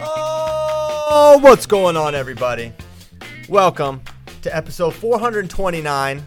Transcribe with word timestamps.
Oh, 0.00 1.40
what's 1.42 1.66
going 1.66 1.96
on, 1.96 2.14
everybody? 2.14 2.72
Welcome 3.48 4.02
to 4.42 4.56
episode 4.56 4.94
429 4.94 6.26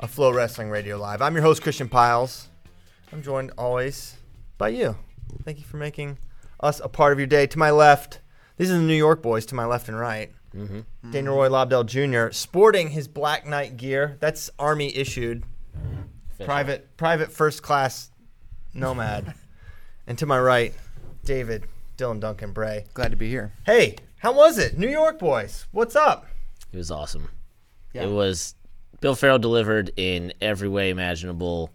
of 0.00 0.14
FloWrestling 0.14 0.70
Radio 0.70 0.98
Live. 0.98 1.22
I'm 1.22 1.34
your 1.34 1.42
host, 1.42 1.62
Christian 1.62 1.88
Pyles. 1.88 2.48
I'm 3.10 3.22
joined 3.22 3.52
always 3.56 4.16
by 4.58 4.68
you. 4.68 4.94
Thank 5.44 5.56
you 5.56 5.64
for 5.64 5.78
making 5.78 6.18
us 6.60 6.80
a 6.84 6.88
part 6.88 7.14
of 7.14 7.18
your 7.18 7.26
day. 7.26 7.46
To 7.46 7.58
my 7.58 7.70
left, 7.70 8.20
these 8.58 8.70
are 8.70 8.74
the 8.74 8.80
New 8.80 8.94
York 8.94 9.22
boys, 9.22 9.46
to 9.46 9.54
my 9.54 9.64
left 9.64 9.88
and 9.88 9.98
right. 9.98 10.30
Mm-hmm. 10.54 11.10
Daniel 11.10 11.36
Roy 11.36 11.48
Lobdell 11.48 11.86
Jr. 11.86 12.30
sporting 12.32 12.90
his 12.90 13.08
Black 13.08 13.46
Knight 13.46 13.78
gear. 13.78 14.18
That's 14.20 14.50
Army 14.58 14.94
issued. 14.94 15.44
Private, 16.44 16.96
private 16.98 17.32
first 17.32 17.62
class 17.62 18.10
nomad. 18.74 19.32
and 20.06 20.18
to 20.18 20.26
my 20.26 20.38
right, 20.38 20.74
David 21.24 21.64
Dylan 21.98 22.20
Duncan 22.20 22.52
Bray. 22.52 22.84
Glad 22.94 23.10
to 23.10 23.16
be 23.16 23.28
here. 23.28 23.52
Hey, 23.66 23.96
how 24.18 24.32
was 24.32 24.56
it? 24.56 24.78
New 24.78 24.88
York 24.88 25.18
boys, 25.18 25.66
what's 25.72 25.96
up? 25.96 26.26
It 26.72 26.76
was 26.76 26.92
awesome. 26.92 27.28
Yeah. 27.92 28.04
It 28.04 28.10
was 28.10 28.54
Bill 29.00 29.16
Farrell 29.16 29.40
delivered 29.40 29.90
in 29.96 30.32
every 30.40 30.68
way 30.68 30.90
imaginable. 30.90 31.72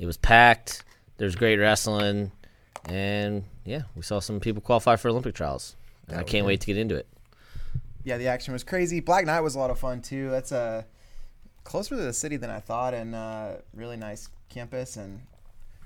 It 0.00 0.06
was 0.06 0.16
packed. 0.16 0.84
There 1.16 1.26
was 1.26 1.36
great 1.36 1.58
wrestling, 1.58 2.32
and 2.86 3.44
yeah, 3.64 3.82
we 3.94 4.02
saw 4.02 4.18
some 4.18 4.40
people 4.40 4.62
qualify 4.62 4.96
for 4.96 5.10
Olympic 5.10 5.34
trials. 5.36 5.76
And 6.08 6.18
I 6.18 6.24
can't 6.24 6.44
wait 6.44 6.60
to 6.62 6.66
get 6.66 6.76
into 6.76 6.96
it. 6.96 7.06
Yeah, 8.02 8.18
the 8.18 8.26
action 8.26 8.52
was 8.52 8.64
crazy. 8.64 8.98
Black 8.98 9.26
Knight 9.26 9.40
was 9.40 9.54
a 9.54 9.60
lot 9.60 9.70
of 9.70 9.78
fun 9.78 10.02
too. 10.02 10.28
That's 10.30 10.50
uh, 10.50 10.82
closer 11.62 11.94
to 11.94 12.02
the 12.02 12.12
city 12.12 12.36
than 12.36 12.50
I 12.50 12.58
thought, 12.58 12.94
and 12.94 13.14
uh, 13.14 13.52
really 13.74 13.96
nice 13.96 14.28
campus, 14.48 14.96
and 14.96 15.20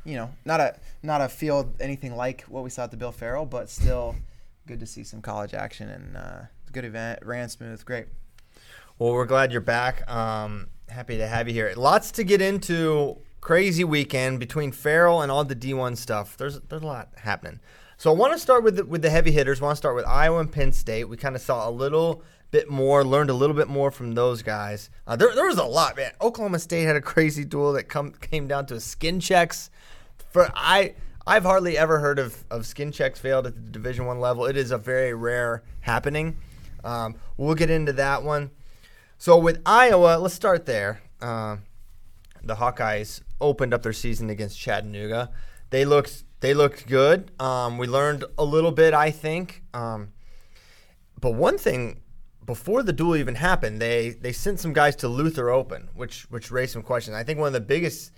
you 0.04 0.16
know, 0.16 0.30
not 0.44 0.60
a 0.60 0.76
not 1.02 1.20
a 1.20 1.28
field 1.28 1.74
anything 1.80 2.16
like 2.16 2.42
what 2.42 2.64
we 2.64 2.70
saw 2.70 2.84
at 2.84 2.90
the 2.90 2.96
Bill 2.96 3.12
Farrell, 3.12 3.46
but 3.46 3.70
still 3.70 4.14
good 4.66 4.80
to 4.80 4.86
see 4.86 5.04
some 5.04 5.20
college 5.20 5.54
action 5.54 5.88
and 5.88 6.16
uh, 6.16 6.40
good 6.72 6.84
event. 6.84 7.20
Ran 7.22 7.48
smooth, 7.48 7.84
great. 7.84 8.06
Well, 8.98 9.12
we're 9.12 9.26
glad 9.26 9.50
you're 9.50 9.60
back. 9.60 10.08
Um, 10.10 10.68
happy 10.88 11.16
to 11.16 11.26
have 11.26 11.48
you 11.48 11.54
here. 11.54 11.72
Lots 11.76 12.12
to 12.12 12.24
get 12.24 12.40
into. 12.40 13.18
Crazy 13.40 13.84
weekend 13.84 14.40
between 14.40 14.72
Farrell 14.72 15.20
and 15.20 15.30
all 15.30 15.44
the 15.44 15.56
D1 15.56 15.98
stuff. 15.98 16.36
There's 16.36 16.60
there's 16.60 16.82
a 16.82 16.86
lot 16.86 17.10
happening. 17.16 17.60
So 17.96 18.10
I 18.10 18.14
want 18.14 18.32
to 18.32 18.38
start 18.38 18.64
with 18.64 18.76
the, 18.76 18.84
with 18.84 19.02
the 19.02 19.10
heavy 19.10 19.30
hitters. 19.30 19.60
I 19.60 19.64
want 19.64 19.74
to 19.74 19.78
start 19.78 19.96
with 19.96 20.06
Iowa 20.06 20.40
and 20.40 20.50
Penn 20.50 20.72
State. 20.72 21.04
We 21.04 21.16
kind 21.16 21.36
of 21.36 21.42
saw 21.42 21.68
a 21.68 21.70
little 21.70 22.22
bit 22.50 22.70
more, 22.70 23.04
learned 23.04 23.30
a 23.30 23.34
little 23.34 23.56
bit 23.56 23.68
more 23.68 23.90
from 23.90 24.14
those 24.14 24.42
guys. 24.42 24.88
Uh, 25.06 25.16
there, 25.16 25.34
there 25.34 25.46
was 25.46 25.58
a 25.58 25.64
lot, 25.64 25.96
man. 25.96 26.12
Oklahoma 26.20 26.58
State 26.58 26.84
had 26.84 26.96
a 26.96 27.00
crazy 27.00 27.44
duel 27.44 27.72
that 27.72 27.84
come 27.84 28.12
came 28.12 28.46
down 28.46 28.66
to 28.66 28.80
skin 28.80 29.20
checks. 29.20 29.70
For 30.34 30.50
I 30.52 30.94
I've 31.28 31.44
hardly 31.44 31.78
ever 31.78 32.00
heard 32.00 32.18
of, 32.18 32.44
of 32.50 32.66
skin 32.66 32.90
checks 32.90 33.20
failed 33.20 33.46
at 33.46 33.54
the 33.54 33.70
Division 33.70 34.04
One 34.04 34.18
level. 34.18 34.46
It 34.46 34.56
is 34.56 34.72
a 34.72 34.76
very 34.76 35.14
rare 35.14 35.62
happening. 35.78 36.38
Um, 36.82 37.14
we'll 37.36 37.54
get 37.54 37.70
into 37.70 37.92
that 37.92 38.24
one. 38.24 38.50
So 39.16 39.38
with 39.38 39.62
Iowa, 39.64 40.18
let's 40.18 40.34
start 40.34 40.66
there. 40.66 41.00
Uh, 41.20 41.58
the 42.42 42.56
Hawkeyes 42.56 43.22
opened 43.40 43.72
up 43.72 43.84
their 43.84 43.92
season 43.92 44.28
against 44.28 44.58
Chattanooga. 44.58 45.30
They 45.70 45.84
looked 45.84 46.24
they 46.40 46.52
looked 46.52 46.88
good. 46.88 47.30
Um, 47.40 47.78
we 47.78 47.86
learned 47.86 48.24
a 48.36 48.44
little 48.44 48.72
bit, 48.72 48.92
I 48.92 49.12
think. 49.12 49.62
Um, 49.72 50.08
but 51.20 51.34
one 51.34 51.58
thing 51.58 52.00
before 52.44 52.82
the 52.82 52.92
duel 52.92 53.14
even 53.14 53.36
happened, 53.36 53.80
they 53.80 54.10
they 54.10 54.32
sent 54.32 54.58
some 54.58 54.72
guys 54.72 54.96
to 54.96 55.06
Luther 55.06 55.50
Open, 55.50 55.90
which 55.94 56.24
which 56.28 56.50
raised 56.50 56.72
some 56.72 56.82
questions. 56.82 57.14
I 57.14 57.22
think 57.22 57.38
one 57.38 57.46
of 57.46 57.52
the 57.52 57.60
biggest 57.60 58.10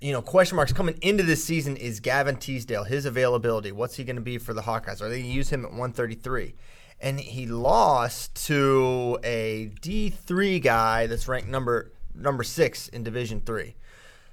you 0.00 0.12
know 0.12 0.22
question 0.22 0.56
marks 0.56 0.72
coming 0.72 0.98
into 1.02 1.22
this 1.22 1.44
season 1.44 1.76
is 1.76 2.00
Gavin 2.00 2.36
Teasdale, 2.36 2.84
his 2.84 3.04
availability. 3.04 3.72
What's 3.72 3.96
he 3.96 4.04
going 4.04 4.16
to 4.16 4.22
be 4.22 4.38
for 4.38 4.54
the 4.54 4.62
Hawkeyes? 4.62 5.00
Are 5.00 5.08
they 5.08 5.20
going 5.20 5.30
to 5.30 5.36
use 5.36 5.50
him 5.50 5.64
at 5.64 5.70
133? 5.70 6.54
And 7.02 7.18
he 7.18 7.46
lost 7.46 8.34
to 8.46 9.18
a 9.24 9.72
D3 9.80 10.62
guy 10.62 11.06
that's 11.06 11.28
ranked 11.28 11.48
number 11.48 11.92
number 12.14 12.42
six 12.42 12.88
in 12.88 13.02
Division 13.02 13.40
Three. 13.40 13.76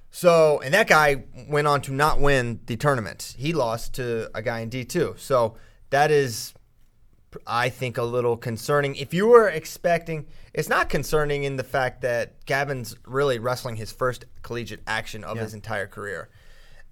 So, 0.10 0.60
and 0.62 0.74
that 0.74 0.88
guy 0.88 1.26
went 1.48 1.68
on 1.68 1.82
to 1.82 1.94
not 1.94 2.20
win 2.20 2.62
the 2.66 2.78
tournament. 2.78 3.36
He 3.38 3.54
lost 3.54 3.94
to 3.96 4.30
a 4.34 4.42
guy 4.42 4.62
in 4.62 4.70
D2. 4.70 5.20
So, 5.20 5.58
that 5.90 6.12
is, 6.12 6.54
I 7.46 7.70
think, 7.70 7.98
a 7.98 8.04
little 8.04 8.38
concerning. 8.38 8.96
If 8.96 9.14
you 9.14 9.28
were 9.28 9.48
expecting, 9.48 10.26
it's 10.54 10.70
not 10.70 10.90
concerning 10.90 11.44
in 11.44 11.58
the 11.58 11.64
fact 11.64 12.02
that 12.02 12.46
Gavin's 12.46 12.96
really 13.06 13.40
wrestling 13.40 13.76
his 13.76 13.92
first 13.92 14.26
collegiate 14.42 14.82
action 14.88 15.24
of 15.24 15.38
his 15.38 15.54
entire 15.54 15.88
career. 15.88 16.30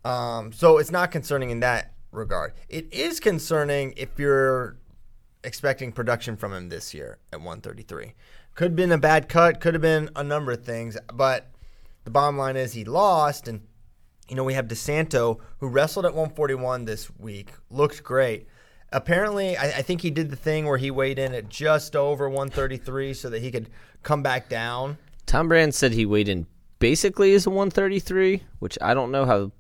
Um, 0.04 0.52
so, 0.52 0.78
it's 0.78 0.92
not 0.92 1.12
concerning 1.12 1.50
in 1.50 1.62
that 1.62 1.94
regard. 2.12 2.54
It 2.70 2.94
is 2.94 3.20
concerning 3.20 3.94
if 3.98 4.20
you're 4.20 4.78
expecting 5.44 5.92
production 5.92 6.36
from 6.36 6.54
him 6.54 6.70
this 6.70 6.94
year 6.94 7.20
at 7.32 7.40
133. 7.40 8.14
Could 8.56 8.72
have 8.72 8.76
been 8.76 8.92
a 8.92 8.98
bad 8.98 9.30
cut, 9.30 9.60
could 9.60 9.74
have 9.74 9.82
been 9.82 10.10
a 10.16 10.24
number 10.24 10.52
of 10.52 10.64
things, 10.64 10.98
but 11.14 11.52
the 12.04 12.12
bottom 12.12 12.38
line 12.38 12.56
is 12.56 12.74
he 12.74 12.86
lost, 12.86 13.48
and 13.48 13.62
you 14.30 14.36
know 14.36 14.44
we 14.44 14.54
have 14.54 14.68
DeSanto 14.68 15.40
who 15.60 15.68
wrestled 15.68 16.06
at 16.06 16.14
141 16.14 16.86
this 16.86 17.10
week, 17.18 17.52
looked 17.70 18.04
great. 18.04 18.48
Apparently, 18.96 19.58
I, 19.58 19.66
I 19.66 19.82
think 19.82 20.02
he 20.02 20.10
did 20.10 20.30
the 20.30 20.36
thing 20.38 20.66
where 20.66 20.78
he 20.78 20.90
weighed 20.90 21.20
in 21.20 21.34
at 21.34 21.50
just 21.50 21.96
over 21.96 22.30
133 22.30 23.14
so 23.14 23.30
that 23.30 23.42
he 23.42 23.52
could 23.52 23.70
come 24.04 24.24
back 24.24 24.48
down. 24.48 24.98
Tom 25.26 25.48
Brand 25.50 25.76
said 25.76 25.92
he 25.92 26.06
weighed 26.06 26.30
in 26.30 26.48
basically 26.80 27.34
as 27.34 27.46
a 27.46 27.50
133, 27.50 28.44
which 28.60 28.78
I 28.82 28.94
don't 28.94 29.12
know 29.12 29.26
how. 29.26 29.52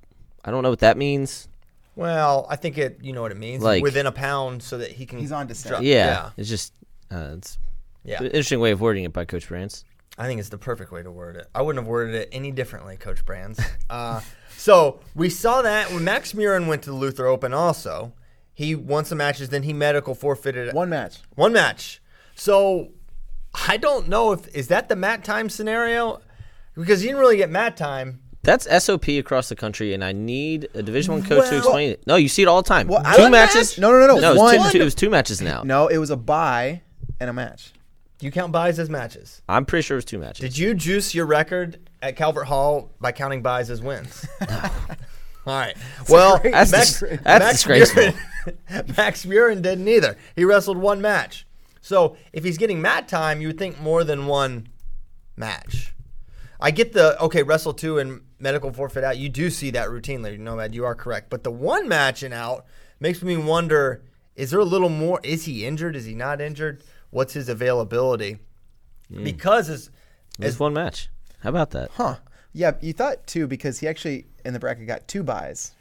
I 0.45 0.51
don't 0.51 0.63
know 0.63 0.69
what 0.69 0.79
that 0.79 0.97
means. 0.97 1.47
Well, 1.95 2.45
I 2.49 2.55
think 2.55 2.77
it. 2.77 2.99
You 3.01 3.13
know 3.13 3.21
what 3.21 3.31
it 3.31 3.37
means. 3.37 3.61
Like- 3.61 3.83
within 3.83 4.05
a 4.05 4.11
pound, 4.11 4.63
so 4.63 4.77
that 4.77 4.91
he 4.91 5.05
can. 5.05 5.19
He's 5.19 5.31
on 5.31 5.47
descent. 5.47 5.71
drop- 5.73 5.83
Yeah, 5.83 6.29
it's 6.37 6.49
just 6.49 6.73
uh, 7.11 7.35
it's 7.37 7.57
yeah. 8.03 8.19
an 8.19 8.27
interesting 8.27 8.59
way 8.61 8.71
of 8.71 8.79
wording 8.79 9.03
it 9.03 9.11
by 9.13 9.25
Coach 9.25 9.47
Brands. 9.47 9.83
I 10.17 10.27
think 10.27 10.39
it's 10.39 10.47
the 10.49 10.57
perfect 10.57 10.93
way 10.93 11.03
to 11.03 11.11
word 11.11 11.35
it. 11.35 11.47
I 11.53 11.61
wouldn't 11.61 11.83
have 11.83 11.89
worded 11.89 12.15
it 12.15 12.29
any 12.31 12.51
differently, 12.51 12.95
Coach 12.97 13.25
Brands. 13.25 13.59
Uh, 13.87 14.19
so 14.57 14.99
we 15.13 15.29
saw 15.29 15.61
that 15.61 15.91
when 15.91 16.03
Max 16.03 16.33
Murin 16.33 16.65
went 16.65 16.81
to 16.83 16.89
the 16.89 16.95
Luther 16.95 17.27
Open. 17.27 17.53
Also, 17.53 18.13
he 18.55 18.73
won 18.73 19.05
some 19.05 19.19
matches. 19.19 19.49
Then 19.49 19.61
he 19.63 19.73
medical 19.73 20.15
forfeited 20.15 20.73
One 20.73 20.89
match. 20.89 21.17
one 21.35 21.53
match. 21.53 22.01
So 22.33 22.89
I 23.67 23.77
don't 23.77 24.07
know 24.09 24.31
if 24.31 24.47
is 24.55 24.69
that 24.69 24.89
the 24.89 24.95
mat 24.95 25.23
time 25.23 25.49
scenario 25.49 26.21
because 26.75 27.01
he 27.01 27.07
didn't 27.07 27.19
really 27.19 27.37
get 27.37 27.49
mat 27.51 27.77
time. 27.77 28.21
That's 28.43 28.67
SOP 28.83 29.07
across 29.07 29.49
the 29.49 29.55
country, 29.55 29.93
and 29.95 30.03
I 30.03 30.11
need 30.11 30.67
a 30.75 30.83
Division 30.83 31.13
One 31.15 31.23
coach 31.23 31.45
to 31.45 31.49
Well- 31.51 31.57
explain 31.57 31.89
it. 31.91 32.03
No, 32.05 32.15
you 32.15 32.27
see 32.29 32.41
it 32.43 32.47
all 32.47 32.61
the 32.61 32.67
time. 32.67 32.87
Well, 32.87 33.01
two 33.15 33.29
matches. 33.29 33.71
match? 33.71 33.79
No, 33.79 33.91
no, 33.91 33.99
no, 34.01 34.07
no. 34.07 34.19
No, 34.19 34.29
it 34.31 34.37
was, 34.37 34.57
One. 34.59 34.71
two, 34.71 34.81
it 34.81 34.83
was 34.83 34.93
two 34.95 35.09
matches 35.09 35.41
now. 35.41 35.63
No, 35.63 35.87
it 35.87 35.97
was 35.97 36.09
a 36.11 36.15
buy 36.17 36.81
and 37.19 37.29
a 37.29 37.33
match. 37.33 37.71
Do 38.19 38.25
you 38.27 38.31
count 38.31 38.51
buys 38.51 38.77
as 38.79 38.89
matches? 38.89 39.41
I'm 39.49 39.65
pretty 39.65 39.81
sure 39.83 39.95
it 39.95 39.99
was 39.99 40.05
two 40.05 40.19
matches. 40.19 40.39
Did 40.41 40.57
you 40.57 40.73
juice 40.75 41.15
your 41.15 41.25
record 41.25 41.79
at 42.03 42.15
Calvert 42.15 42.45
Hall 42.45 42.91
by 43.01 43.11
counting 43.11 43.41
buys 43.41 43.69
as 43.71 43.81
wins? 43.81 44.27
All 44.41 44.57
right. 45.47 45.75
Well, 46.07 46.39
That's 46.43 46.71
Max, 46.71 46.99
dis- 46.99 47.19
that's 47.23 47.51
disgraceful. 47.53 48.03
Murin, 48.03 48.15
Max 48.97 49.25
Murin 49.25 49.61
didn't 49.61 49.87
either. 49.87 50.17
He 50.35 50.43
wrestled 50.43 50.77
one 50.77 51.01
match. 51.01 51.45
So 51.81 52.17
if 52.33 52.43
he's 52.43 52.57
getting 52.57 52.81
mat 52.81 53.07
time, 53.07 53.41
you 53.41 53.47
would 53.47 53.59
think 53.59 53.79
more 53.79 54.03
than 54.03 54.25
one 54.25 54.67
match. 55.35 55.93
I 56.59 56.71
get 56.71 56.93
the 56.93 57.21
okay, 57.21 57.43
wrestle 57.43 57.73
two 57.73 57.99
and 57.99 58.21
medical 58.39 58.71
forfeit 58.71 59.03
out. 59.03 59.17
You 59.17 59.29
do 59.29 59.49
see 59.49 59.71
that 59.71 59.89
routinely, 59.89 60.39
Nomad. 60.39 60.73
You 60.73 60.85
are 60.85 60.95
correct. 60.95 61.29
But 61.29 61.43
the 61.43 61.51
one 61.51 61.87
match 61.87 62.23
and 62.23 62.33
out 62.33 62.65
makes 62.99 63.21
me 63.21 63.37
wonder: 63.37 64.03
Is 64.35 64.51
there 64.51 64.59
a 64.59 64.65
little 64.65 64.89
more? 64.89 65.19
Is 65.23 65.45
he 65.45 65.65
injured? 65.65 65.95
Is 65.95 66.05
he 66.05 66.15
not 66.15 66.41
injured? 66.41 66.83
What's 67.11 67.33
his 67.33 67.49
availability? 67.49 68.39
Hmm. 69.13 69.23
Because 69.23 69.69
as 69.69 69.91
It 70.39 70.45
was 70.45 70.59
one 70.59 70.73
match. 70.73 71.09
How 71.39 71.49
about 71.49 71.71
that? 71.71 71.91
Huh. 71.93 72.15
Yeah, 72.51 72.71
you 72.81 72.93
thought 72.93 73.27
two 73.27 73.47
because 73.47 73.79
he 73.79 73.87
actually 73.87 74.25
in 74.43 74.53
the 74.53 74.59
bracket 74.59 74.87
got 74.87 75.07
two 75.07 75.23
buys. 75.23 75.73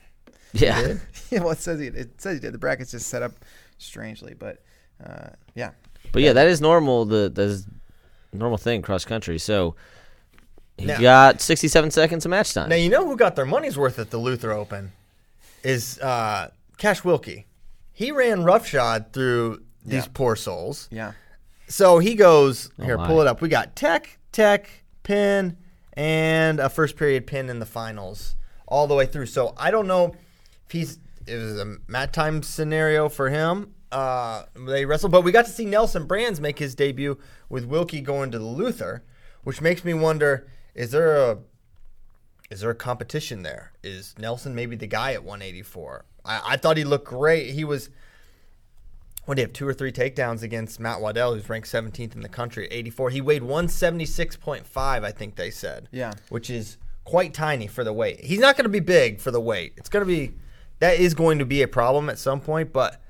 Yeah. 0.54 0.94
yeah, 1.30 1.40
well, 1.40 1.50
it 1.50 1.58
says 1.58 1.80
he 1.80 1.86
it 1.88 2.20
says 2.20 2.34
he 2.34 2.40
did. 2.40 2.54
The 2.54 2.58
bracket's 2.58 2.90
just 2.92 3.08
set 3.08 3.22
up 3.22 3.32
strangely, 3.78 4.34
but 4.34 4.62
uh, 5.04 5.28
yeah. 5.54 5.70
But 6.12 6.22
yeah, 6.22 6.32
that 6.32 6.46
is 6.46 6.60
normal. 6.60 7.04
The 7.04 7.30
that's 7.34 7.66
normal 8.32 8.58
thing 8.58 8.80
cross 8.82 9.04
country. 9.04 9.38
So 9.38 9.74
he 10.78 10.86
Now- 10.86 11.00
got 11.00 11.40
67 11.40 11.90
seconds 11.90 12.24
of 12.24 12.30
match 12.30 12.54
time. 12.54 12.68
Now 12.68 12.76
you 12.76 12.88
know 12.88 13.04
who 13.06 13.16
got 13.16 13.36
their 13.36 13.46
money's 13.46 13.76
worth 13.76 13.98
at 13.98 14.10
the 14.10 14.18
Luther 14.18 14.52
Open 14.52 14.92
is 15.62 15.98
uh, 16.00 16.50
Cash 16.78 17.02
Wilcke. 17.02 17.44
He 17.92 18.10
ran 18.12 18.42
roughshod 18.44 19.12
through 19.12 19.62
these 19.84 20.04
Yeah. 20.04 20.10
poor 20.14 20.36
souls. 20.36 20.88
Yeah. 20.90 21.12
So 21.68 21.98
he 21.98 22.14
goes 22.14 22.70
here. 22.82 22.96
my. 22.98 23.06
Pull 23.06 23.20
it 23.22 23.26
up. 23.26 23.40
We 23.40 23.48
got 23.48 23.74
Tech, 23.76 24.18
Tech, 24.32 24.68
pin, 25.02 25.56
and 25.94 26.60
a 26.60 26.68
first 26.68 26.96
period 26.96 27.26
pin 27.26 27.48
in 27.48 27.58
the 27.60 27.66
finals 27.66 28.36
all 28.66 28.86
the 28.86 28.94
way 28.94 29.06
through. 29.06 29.26
So 29.26 29.54
I 29.56 29.70
don't 29.70 29.86
know 29.86 30.14
he's 30.70 30.98
it 31.26 31.36
was 31.36 31.58
a 31.58 31.76
mat 31.86 32.12
time 32.12 32.42
scenario 32.42 33.08
for 33.08 33.30
him. 33.30 33.74
Uh, 33.90 34.44
they 34.66 34.84
wrestled, 34.84 35.12
but 35.12 35.22
we 35.22 35.32
got 35.32 35.46
to 35.46 35.50
see 35.50 35.64
Nelson 35.64 36.06
Brands 36.06 36.40
make 36.40 36.58
his 36.58 36.74
debut 36.74 37.18
with 37.48 37.68
Wilcke 37.68 38.02
going 38.02 38.30
to 38.32 38.38
the 38.38 38.44
Luther, 38.44 39.04
which 39.44 39.60
makes 39.60 39.84
me 39.84 39.94
wonder: 39.94 40.48
is 40.74 40.90
there 40.90 41.16
a 41.16 41.38
is 42.50 42.60
there 42.60 42.70
a 42.70 42.74
competition 42.74 43.42
there? 43.42 43.72
Is 43.82 44.14
Nelson 44.18 44.54
maybe 44.54 44.76
the 44.76 44.86
guy 44.86 45.12
at 45.12 45.24
184? 45.24 46.04
I, 46.24 46.40
I 46.44 46.56
thought 46.56 46.76
he 46.76 46.84
looked 46.84 47.06
great. 47.06 47.50
He 47.50 47.64
was 47.64 47.90
what 49.24 49.36
do 49.36 49.40
you 49.40 49.46
have? 49.46 49.54
Two 49.54 49.66
or 49.66 49.72
three 49.72 49.92
takedowns 49.92 50.42
against 50.42 50.78
Matt 50.78 51.00
Waddell, 51.00 51.34
who's 51.34 51.48
ranked 51.48 51.68
17th 51.68 52.14
in 52.14 52.20
the 52.20 52.28
country 52.28 52.66
at 52.66 52.72
84. 52.72 53.10
He 53.10 53.20
weighed 53.20 53.42
176.5, 53.42 54.66
I 54.76 55.10
think 55.12 55.36
they 55.36 55.50
said. 55.50 55.88
Yeah. 55.92 56.12
Which 56.28 56.50
is 56.50 56.76
quite 57.04 57.32
tiny 57.32 57.66
for 57.66 57.84
the 57.84 57.92
weight. 57.92 58.20
He's 58.20 58.38
not 58.38 58.56
going 58.56 58.64
to 58.64 58.70
be 58.70 58.80
big 58.80 59.20
for 59.20 59.30
the 59.30 59.40
weight. 59.40 59.74
It's 59.76 59.88
going 59.88 60.06
to 60.06 60.06
be 60.06 60.34
that 60.84 61.00
is 61.00 61.14
going 61.14 61.38
to 61.38 61.46
be 61.46 61.62
a 61.62 61.68
problem 61.68 62.10
at 62.10 62.18
some 62.18 62.40
point, 62.40 62.72
but 62.72 63.02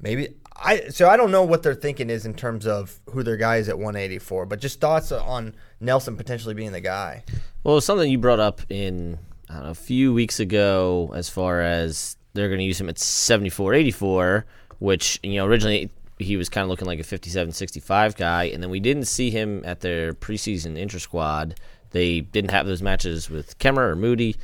maybe 0.00 0.34
I 0.56 0.88
so 0.88 1.08
I 1.08 1.16
don't 1.16 1.30
know 1.30 1.44
what 1.44 1.62
they're 1.62 1.74
thinking 1.74 2.10
is 2.10 2.26
in 2.26 2.34
terms 2.34 2.66
of 2.66 2.98
who 3.10 3.22
their 3.22 3.36
guy 3.36 3.56
is 3.56 3.68
at 3.68 3.76
184, 3.76 4.46
but 4.46 4.60
just 4.60 4.80
thoughts 4.80 5.12
on 5.12 5.54
Nelson 5.80 6.16
potentially 6.16 6.54
being 6.54 6.72
the 6.72 6.80
guy. 6.80 7.22
Well, 7.62 7.80
something 7.80 8.10
you 8.10 8.18
brought 8.18 8.40
up 8.40 8.60
in 8.68 9.18
I 9.48 9.54
don't 9.54 9.62
know, 9.64 9.70
a 9.70 9.74
few 9.74 10.12
weeks 10.12 10.40
ago, 10.40 11.12
as 11.14 11.28
far 11.28 11.60
as 11.60 12.16
they're 12.34 12.48
going 12.48 12.58
to 12.58 12.64
use 12.64 12.80
him 12.80 12.88
at 12.88 12.98
74, 12.98 13.74
84, 13.74 14.44
which 14.80 15.20
you 15.22 15.36
know 15.36 15.46
originally 15.46 15.90
he 16.18 16.36
was 16.36 16.48
kind 16.48 16.64
of 16.64 16.70
looking 16.70 16.86
like 16.86 16.98
a 16.98 17.04
57, 17.04 17.52
65 17.52 18.16
guy, 18.16 18.44
and 18.44 18.60
then 18.60 18.70
we 18.70 18.80
didn't 18.80 19.04
see 19.04 19.30
him 19.30 19.62
at 19.64 19.80
their 19.80 20.12
preseason 20.12 20.76
inter 20.76 20.98
squad. 20.98 21.54
They 21.90 22.20
didn't 22.20 22.50
have 22.50 22.66
those 22.66 22.82
matches 22.82 23.30
with 23.30 23.58
Kemerer 23.58 23.90
or 23.90 23.96
Moody, 23.96 24.36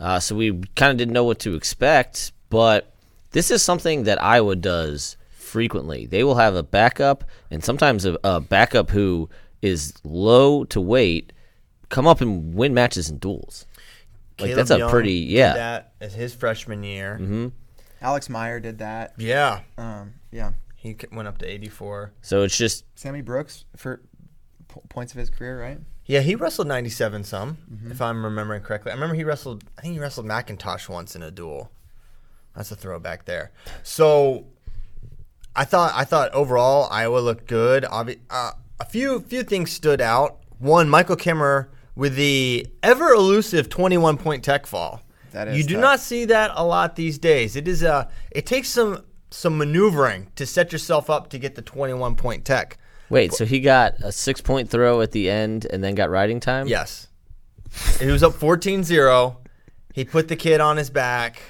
uh, 0.00 0.20
so 0.20 0.34
we 0.36 0.52
kind 0.76 0.90
of 0.90 0.96
didn't 0.96 1.12
know 1.14 1.24
what 1.24 1.38
to 1.40 1.54
expect. 1.54 2.32
But 2.50 2.94
this 3.32 3.50
is 3.50 3.62
something 3.62 4.04
that 4.04 4.22
Iowa 4.22 4.56
does 4.56 5.16
frequently. 5.30 6.06
They 6.06 6.24
will 6.24 6.36
have 6.36 6.54
a 6.54 6.62
backup, 6.62 7.24
and 7.50 7.64
sometimes 7.64 8.04
a, 8.04 8.18
a 8.24 8.40
backup 8.40 8.90
who 8.90 9.28
is 9.62 9.94
low 10.04 10.64
to 10.64 10.80
weight 10.80 11.32
come 11.88 12.06
up 12.06 12.20
and 12.20 12.54
win 12.54 12.74
matches 12.74 13.08
in 13.10 13.18
duels. 13.18 13.66
Like 14.40 14.50
Caleb 14.50 14.56
that's 14.56 14.70
a 14.72 14.78
Young 14.78 14.90
pretty 14.90 15.20
did 15.26 15.30
yeah. 15.32 15.52
that 15.54 15.92
as 16.00 16.12
his 16.14 16.34
freshman 16.34 16.82
year. 16.82 17.16
hmm 17.18 17.48
Alex 18.02 18.28
Meyer 18.28 18.60
did 18.60 18.78
that. 18.78 19.14
Yeah, 19.16 19.60
Um, 19.78 20.14
yeah. 20.30 20.52
he 20.76 20.90
c- 20.92 21.06
went 21.12 21.26
up 21.28 21.38
to 21.38 21.46
84. 21.46 22.12
So 22.20 22.42
it's 22.42 22.58
just 22.58 22.84
Sammy 22.98 23.22
Brooks 23.22 23.64
for 23.76 24.02
p- 24.68 24.80
points 24.90 25.12
of 25.12 25.18
his 25.18 25.30
career, 25.30 25.58
right? 25.60 25.78
Yeah, 26.06 26.20
he 26.20 26.34
wrestled 26.34 26.68
97 26.68 27.24
some, 27.24 27.56
Mm-hmm. 27.72 27.90
if 27.92 28.00
I'm 28.02 28.24
remembering 28.24 28.62
correctly. 28.62 28.90
I 28.92 28.94
remember 28.94 29.14
he 29.14 29.24
wrestled, 29.24 29.64
I 29.78 29.82
think 29.82 29.94
he 29.94 30.00
wrestled 30.00 30.26
McIntosh 30.26 30.88
once 30.88 31.16
in 31.16 31.22
a 31.22 31.30
duel. 31.30 31.70
That's 32.54 32.70
a 32.70 32.76
throwback 32.76 33.24
there. 33.24 33.52
So 33.82 34.46
I 35.56 35.64
thought 35.64 35.92
I 35.94 36.04
thought 36.04 36.32
overall 36.32 36.88
Iowa 36.90 37.18
looked 37.18 37.46
good. 37.48 37.84
Obvi- 37.84 38.20
uh, 38.30 38.52
a 38.80 38.84
few 38.84 39.20
few 39.20 39.42
things 39.42 39.72
stood 39.72 40.00
out. 40.00 40.38
One, 40.58 40.88
Michael 40.88 41.16
Kemerer 41.16 41.68
with 41.96 42.14
the 42.16 42.66
ever 42.82 43.08
elusive 43.10 43.68
21 43.68 44.18
point 44.18 44.44
tech 44.44 44.66
fall. 44.66 45.02
That 45.32 45.48
is 45.48 45.56
you 45.58 45.64
do 45.64 45.74
tough. 45.74 45.80
not 45.82 46.00
see 46.00 46.24
that 46.26 46.52
a 46.54 46.64
lot 46.64 46.94
these 46.96 47.18
days. 47.18 47.56
It 47.56 47.66
is 47.66 47.82
a 47.82 48.08
it 48.30 48.46
takes 48.46 48.68
some 48.68 49.04
some 49.30 49.58
maneuvering 49.58 50.30
to 50.36 50.46
set 50.46 50.70
yourself 50.70 51.10
up 51.10 51.28
to 51.30 51.38
get 51.38 51.56
the 51.56 51.62
21 51.62 52.14
point 52.14 52.44
tech. 52.44 52.78
Wait. 53.10 53.32
So 53.32 53.44
he 53.44 53.60
got 53.60 53.94
a 54.02 54.12
six 54.12 54.40
point 54.40 54.68
throw 54.70 55.00
at 55.00 55.12
the 55.12 55.30
end, 55.30 55.66
and 55.70 55.82
then 55.82 55.94
got 55.94 56.10
riding 56.10 56.40
time. 56.40 56.66
Yes. 56.68 57.08
he 57.98 58.06
was 58.06 58.22
up 58.22 58.32
14-0. 58.34 59.36
He 59.92 60.04
put 60.04 60.28
the 60.28 60.36
kid 60.36 60.60
on 60.60 60.76
his 60.76 60.90
back, 60.90 61.40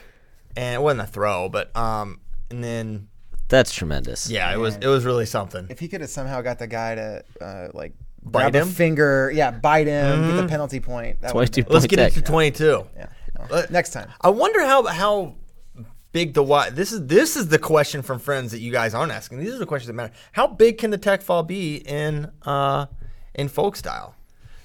and 0.57 0.75
it 0.75 0.83
wasn't 0.83 1.03
a 1.03 1.07
throw, 1.07 1.49
but 1.49 1.75
um, 1.77 2.21
and 2.51 2.63
then 2.63 3.09
that's 3.49 3.75
tremendous. 3.75 4.31
yeah, 4.31 4.53
it 4.53 4.59
was 4.59 4.75
Man. 4.75 4.83
it 4.85 4.87
was 4.89 5.05
really 5.05 5.27
something. 5.27 5.67
If 5.71 5.79
he 5.81 5.89
could 5.89 6.01
have 6.03 6.11
somehow 6.11 6.41
got 6.43 6.59
the 6.59 6.67
guy 6.67 6.95
to 6.95 7.25
uh, 7.41 7.69
like 7.75 7.95
Bite 8.23 8.41
grab 8.53 8.55
a 8.55 8.59
him? 8.61 8.69
finger, 8.69 9.31
yeah, 9.35 9.51
bite 9.51 9.87
him, 9.87 10.31
get 10.31 10.37
the 10.43 10.49
penalty 10.49 10.81
point. 10.81 11.21
That 11.21 11.35
would've 11.35 11.51
22 11.53 11.65
been- 11.65 11.73
Let's 11.73 11.83
point 11.85 11.91
get 11.91 11.99
it 11.99 12.15
to 12.15 12.23
22. 12.23 12.87
Yeah. 12.97 13.07
no. 13.39 13.47
Let- 13.51 13.71
Next 13.71 13.91
time. 13.91 14.11
I 14.21 14.29
wonder 14.31 14.61
how 14.65 14.85
how 14.85 15.35
big 16.15 16.33
the 16.33 16.43
wide. 16.43 16.77
This 16.77 16.93
is 16.93 17.07
this 17.09 17.37
is 17.37 17.49
the 17.49 17.59
question 17.59 18.01
from 18.01 18.19
friends 18.19 18.53
that 18.53 18.61
you 18.61 18.73
guys 18.73 18.95
aren't 18.95 19.13
asking. 19.13 19.41
These 19.41 19.53
are 19.53 19.59
the 19.59 19.67
questions 19.67 19.89
that 19.89 19.93
matter. 19.93 20.15
How 20.33 20.47
big 20.47 20.79
can 20.79 20.91
the 20.91 20.97
tech 20.97 21.21
fall 21.21 21.43
be 21.43 21.77
in 21.77 22.31
uh 22.47 22.87
in 23.35 23.49
folk 23.49 23.77
style? 23.77 24.15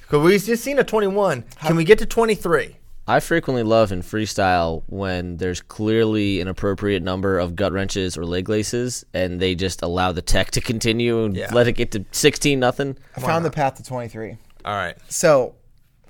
Because 0.02 0.24
we've 0.24 0.42
just 0.44 0.64
seen 0.64 0.80
a 0.80 0.84
21. 0.84 1.44
Can 1.66 1.76
we 1.76 1.84
get 1.84 2.00
to 2.00 2.06
23? 2.06 2.78
I 3.08 3.20
frequently 3.20 3.64
love 3.64 3.92
in 3.92 4.02
freestyle 4.04 4.84
when 4.86 5.38
there's 5.38 5.62
clearly 5.62 6.42
an 6.42 6.48
appropriate 6.48 7.02
number 7.02 7.40
of 7.40 7.56
gut 7.56 7.72
wrenches 7.74 8.16
or 8.16 8.24
leg 8.26 8.48
laces, 8.50 9.04
and 9.16 9.40
they 9.40 9.56
just 9.56 9.82
allow 9.82 10.12
the 10.12 10.22
tech 10.22 10.52
to 10.52 10.62
continue 10.62 11.24
and 11.26 11.36
Yeah. 11.36 11.52
let 11.54 11.68
it 11.68 11.72
get 11.74 11.92
to 11.94 12.06
sixteen 12.12 12.60
nothing. 12.60 12.98
I 13.18 13.22
found 13.22 13.44
the 13.44 13.50
path 13.52 13.76
to 13.76 13.84
23. 13.84 14.38
All 14.66 14.76
right. 14.76 14.96
So, 15.10 15.56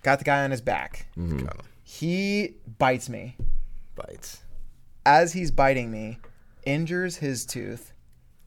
got 0.03 0.19
the 0.19 0.25
guy 0.25 0.43
on 0.43 0.51
his 0.51 0.59
back. 0.61 1.07
Got 1.17 1.29
'em. 1.59 1.65
He 1.83 2.55
bites 2.77 3.07
me. 3.07 3.37
Bites. 3.95 4.41
As 5.09 5.33
he's 5.33 5.49
biting 5.49 5.89
me, 5.91 6.19
injures 6.65 7.17
his 7.17 7.45
tooth, 7.45 7.93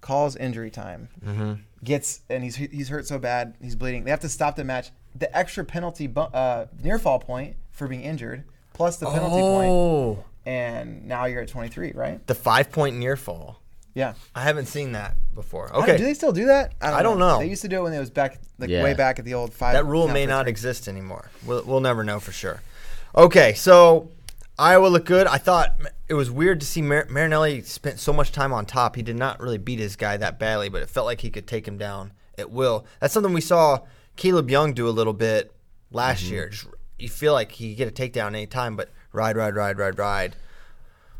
calls 0.00 0.36
injury 0.36 0.70
time, 0.70 1.08
Mm-hmm. 1.26 1.52
gets 1.82 2.20
and 2.30 2.44
he's 2.44 2.54
he's 2.56 2.88
hurt 2.88 3.06
so 3.06 3.18
bad 3.18 3.54
he's 3.60 3.74
bleeding. 3.74 4.04
They 4.04 4.10
have 4.12 4.20
to 4.20 4.28
stop 4.28 4.54
the 4.56 4.62
match. 4.64 4.90
The 5.16 5.34
extra 5.36 5.64
penalty 5.64 6.06
bu- 6.06 6.20
uh, 6.20 6.66
near 6.82 6.98
fall 7.00 7.18
point 7.18 7.56
for 7.72 7.88
being 7.88 8.02
injured, 8.02 8.44
plus 8.74 8.96
the 8.98 9.06
penalty 9.06 9.40
point, 9.42 9.68
Oh, 9.70 10.24
and 10.46 11.04
now 11.06 11.24
you're 11.26 11.42
at 11.42 11.48
23, 11.48 11.92
right? 11.94 12.24
the 12.28 12.34
five 12.34 12.70
point 12.70 12.96
near 12.96 13.16
fall. 13.16 13.58
Yeah. 13.94 14.14
I 14.34 14.42
haven't 14.44 14.66
seen 14.66 14.92
that 14.92 15.16
before. 15.34 15.74
Okay. 15.76 15.98
do 15.98 16.04
they 16.04 16.14
still 16.14 16.32
do 16.32 16.46
that? 16.46 16.72
I 16.80 17.02
don't 17.02 17.18
know. 17.18 17.40
They 17.40 17.48
used 17.50 17.60
to 17.62 17.68
do 17.68 17.80
it 17.80 17.82
when 17.82 17.92
it 17.92 17.98
was 17.98 18.08
back, 18.10 18.38
like 18.58 18.70
Yeah. 18.70 18.82
way 18.84 18.94
back 18.94 19.18
at 19.18 19.24
the 19.26 19.34
old 19.34 19.52
five. 19.52 19.74
that 19.74 19.84
rule 19.84 20.06
may 20.08 20.24
not 20.26 20.44
three. 20.44 20.50
exist 20.50 20.88
anymore. 20.88 21.28
We'll, 21.44 21.62
we'll 21.64 21.80
never 21.80 22.02
know 22.04 22.18
for 22.20 22.32
sure. 22.32 22.62
Okay, 23.14 23.52
so 23.52 24.08
Iowa 24.58 24.86
looked 24.88 25.06
good. 25.06 25.26
I 25.26 25.38
thought 25.38 25.76
it 26.08 26.14
was 26.14 26.30
weird 26.30 26.60
to 26.60 26.66
see 26.66 26.82
Mar- 26.82 27.06
Marinelli 27.08 27.62
spent 27.62 27.98
so 27.98 28.12
much 28.12 28.32
time 28.32 28.52
on 28.52 28.66
top. 28.66 28.96
He 28.96 29.02
did 29.02 29.16
not 29.16 29.40
really 29.40 29.58
beat 29.58 29.78
his 29.78 29.96
guy 29.96 30.16
that 30.18 30.38
badly, 30.38 30.68
but 30.68 30.82
it 30.82 30.90
felt 30.90 31.06
like 31.06 31.20
he 31.22 31.30
could 31.30 31.46
take 31.46 31.66
him 31.66 31.78
down 31.78 32.12
at 32.38 32.50
will. 32.50 32.86
That's 33.00 33.14
something 33.14 33.32
we 33.32 33.40
saw 33.40 33.80
Caleb 34.16 34.50
Young 34.50 34.74
do 34.74 34.88
a 34.88 34.90
little 34.90 35.14
bit 35.14 35.52
last 35.90 36.24
Mm-hmm. 36.24 36.32
year. 36.32 36.48
Just, 36.50 36.66
you 36.98 37.08
feel 37.08 37.32
like 37.32 37.52
he 37.52 37.70
could 37.74 37.78
get 37.78 37.88
a 37.88 37.90
takedown 38.10 38.28
any 38.28 38.46
time, 38.46 38.76
but 38.76 38.90
ride, 39.12 39.36
ride, 39.36 39.54
ride, 39.56 39.78
ride, 39.78 39.98
ride. 39.98 40.36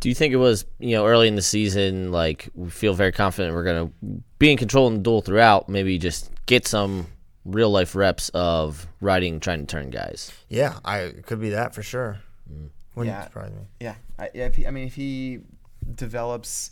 Do 0.00 0.08
you 0.08 0.14
think 0.14 0.32
it 0.32 0.37
was 0.37 0.64
you 0.79 0.96
know 0.96 1.06
early 1.06 1.29
in 1.29 1.37
the 1.37 1.43
season 1.43 2.11
like 2.12 2.49
we 2.55 2.70
feel 2.70 2.93
very 2.93 3.12
confident 3.12 3.55
we're 3.55 3.62
gonna 3.64 3.90
be 4.40 4.50
in 4.50 4.58
control 4.58 4.88
in 4.88 4.94
the 4.94 5.00
duel 5.00 5.23
throughout? 5.23 5.69
Maybe 5.69 5.96
just 5.96 6.31
get 6.46 6.67
some 6.67 7.06
real 7.44 7.70
life 7.70 7.94
reps 7.94 8.29
of 8.31 8.87
riding, 9.00 9.38
trying 9.40 9.61
to 9.61 9.67
turn 9.67 9.90
guys. 9.90 10.32
Yeah, 10.49 10.79
I 10.84 10.99
it 11.00 11.25
could 11.26 11.40
be 11.40 11.50
that 11.50 11.73
for 11.75 11.82
sure. 11.84 12.19
Wouldn't 12.94 13.15
Yeah. 13.17 13.25
surprise 13.25 13.51
me. 13.53 13.63
Yeah, 13.81 13.94
I, 14.19 14.31
if 14.34 14.55
he, 14.56 14.67
I 14.67 14.70
mean, 14.70 14.87
if 14.87 14.94
he 14.94 15.41
develops 15.94 16.70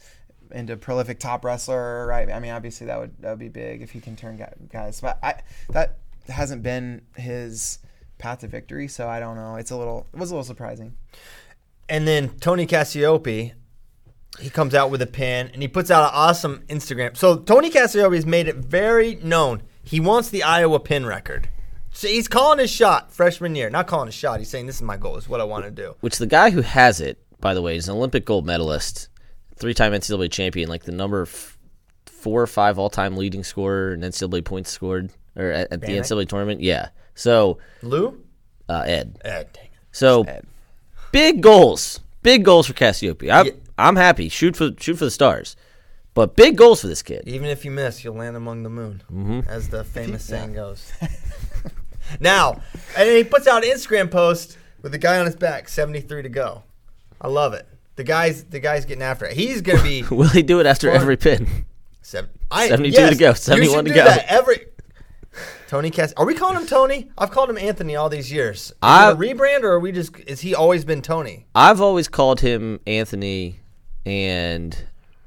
into 0.52 0.72
a 0.74 0.76
prolific 0.76 1.18
top 1.20 1.44
wrestler, 1.44 2.06
right? 2.06 2.30
I 2.30 2.40
mean, 2.40 2.50
obviously 2.50 2.86
that 2.88 2.98
would 2.98 3.14
that 3.20 3.30
would 3.30 3.38
be 3.38 3.48
big 3.48 3.82
if 3.82 3.90
he 3.92 4.00
can 4.00 4.16
turn 4.16 4.44
guys. 4.72 5.00
But 5.00 5.18
I 5.22 5.34
that 5.70 5.98
hasn't 6.28 6.62
been 6.62 7.02
his 7.16 7.78
path 8.18 8.40
to 8.40 8.48
victory, 8.48 8.88
so 8.88 9.08
I 9.08 9.20
don't 9.20 9.36
know. 9.36 9.56
It's 9.56 9.70
a 9.70 9.76
little 9.76 10.06
it 10.12 10.18
was 10.18 10.30
a 10.30 10.34
little 10.34 10.44
surprising. 10.44 10.94
And 11.88 12.06
then 12.06 12.30
Tony 12.40 12.66
Cassioppi, 12.66 13.52
he 14.38 14.50
comes 14.50 14.74
out 14.74 14.90
with 14.90 15.02
a 15.02 15.06
pin 15.06 15.50
and 15.52 15.62
he 15.62 15.68
puts 15.68 15.90
out 15.90 16.04
an 16.04 16.10
awesome 16.12 16.62
Instagram. 16.68 17.16
So 17.16 17.36
Tony 17.38 17.70
Cassioppi 17.70 18.14
has 18.14 18.26
made 18.26 18.46
it 18.48 18.56
very 18.56 19.16
known 19.16 19.62
he 19.82 19.98
wants 19.98 20.28
the 20.30 20.42
Iowa 20.42 20.78
pin 20.80 21.06
record. 21.06 21.48
So 22.00 22.08
he's 22.08 22.28
calling 22.28 22.58
his 22.58 22.70
shot 22.70 23.12
freshman 23.12 23.54
year. 23.54 23.68
Not 23.68 23.86
calling 23.86 24.06
his 24.06 24.14
shot. 24.14 24.38
He's 24.38 24.48
saying 24.48 24.64
this 24.64 24.76
is 24.76 24.80
my 24.82 24.96
goal. 24.96 25.16
This 25.16 25.24
is 25.24 25.28
what 25.28 25.38
I 25.42 25.44
want 25.44 25.66
to 25.66 25.70
do. 25.70 25.96
Which 26.00 26.16
the 26.16 26.26
guy 26.26 26.48
who 26.48 26.62
has 26.62 26.98
it, 26.98 27.18
by 27.42 27.52
the 27.52 27.60
way, 27.60 27.76
is 27.76 27.90
an 27.90 27.94
Olympic 27.94 28.24
gold 28.24 28.46
medalist, 28.46 29.10
three-time 29.56 29.92
NCAA 29.92 30.30
champion, 30.30 30.70
like 30.70 30.84
the 30.84 30.92
number 30.92 31.20
f- 31.24 31.58
four 32.06 32.40
or 32.40 32.46
five 32.46 32.78
all-time 32.78 33.18
leading 33.18 33.44
scorer 33.44 33.92
in 33.92 34.00
NCAA 34.00 34.42
points 34.46 34.70
scored 34.70 35.10
or 35.36 35.50
at, 35.50 35.70
at 35.72 35.80
the 35.82 35.88
NCAA 35.88 36.26
tournament. 36.26 36.62
Yeah. 36.62 36.88
So 37.14 37.58
Lou? 37.82 38.18
uh, 38.70 38.82
Ed. 38.86 39.18
Dang 39.22 39.42
it. 39.42 39.70
So 39.92 40.22
Ed. 40.24 40.46
big 41.12 41.42
goals, 41.42 42.00
big 42.22 42.46
goals 42.46 42.66
for 42.66 42.72
Cassioppi. 42.72 43.30
I'm, 43.30 43.44
Yeah. 43.44 43.52
I'm 43.76 43.96
happy. 43.96 44.30
Shoot 44.30 44.56
for 44.56 44.70
shoot 44.80 44.94
for 44.96 45.04
the 45.04 45.10
stars, 45.10 45.54
but 46.14 46.34
big 46.34 46.56
goals 46.56 46.80
for 46.80 46.86
this 46.86 47.02
kid. 47.02 47.24
Even 47.26 47.48
if 47.50 47.62
you 47.66 47.70
miss, 47.70 48.02
you'll 48.04 48.14
land 48.14 48.36
among 48.38 48.62
the 48.62 48.70
moon, 48.70 49.02
Mhm. 49.12 49.46
as 49.46 49.68
the 49.68 49.84
famous 49.84 50.24
saying 50.32 50.54
goes. 50.54 50.90
now, 52.18 52.60
and 52.96 53.08
he 53.08 53.22
puts 53.24 53.46
out 53.46 53.64
an 53.64 53.70
Instagram 53.70 54.10
post 54.10 54.58
with 54.82 54.92
the 54.92 54.98
guy 54.98 55.18
on 55.18 55.26
his 55.26 55.36
back, 55.36 55.68
73 55.68 56.22
to 56.22 56.28
go. 56.28 56.62
I 57.20 57.28
love 57.28 57.52
it. 57.54 57.68
The 57.96 58.04
guy's 58.04 58.44
the 58.44 58.60
guy's 58.60 58.86
getting 58.86 59.02
after 59.02 59.26
it. 59.26 59.36
He's 59.36 59.60
gonna 59.60 59.82
be 59.82 60.02
Will 60.10 60.28
he 60.28 60.42
do 60.42 60.58
it 60.60 60.66
after 60.66 60.90
Fun. 60.90 61.00
every 61.00 61.16
pin? 61.18 61.66
Seven, 62.02 62.30
I, 62.50 62.68
72 62.68 62.98
yes, 62.98 63.10
to 63.12 63.16
go, 63.18 63.28
you 63.28 63.34
71 63.34 63.76
should 63.76 63.84
to 63.88 63.94
go. 63.94 64.04
That 64.04 64.24
every 64.26 64.66
Tony 65.68 65.90
Cass. 65.90 66.12
Are 66.16 66.24
we 66.26 66.34
calling 66.34 66.56
him 66.56 66.66
Tony? 66.66 67.10
I've 67.16 67.30
called 67.30 67.50
him 67.50 67.58
Anthony 67.58 67.94
all 67.94 68.08
these 68.08 68.32
years. 68.32 68.70
Is 68.70 68.74
I- 68.82 69.12
rebrand, 69.14 69.62
or 69.62 69.72
are 69.72 69.80
we 69.80 69.92
just? 69.92 70.18
Is 70.26 70.40
he 70.40 70.54
always 70.54 70.84
been 70.84 71.02
Tony? 71.02 71.46
I've 71.54 71.80
always 71.80 72.08
called 72.08 72.40
him 72.40 72.80
Anthony, 72.86 73.60
and 74.04 74.76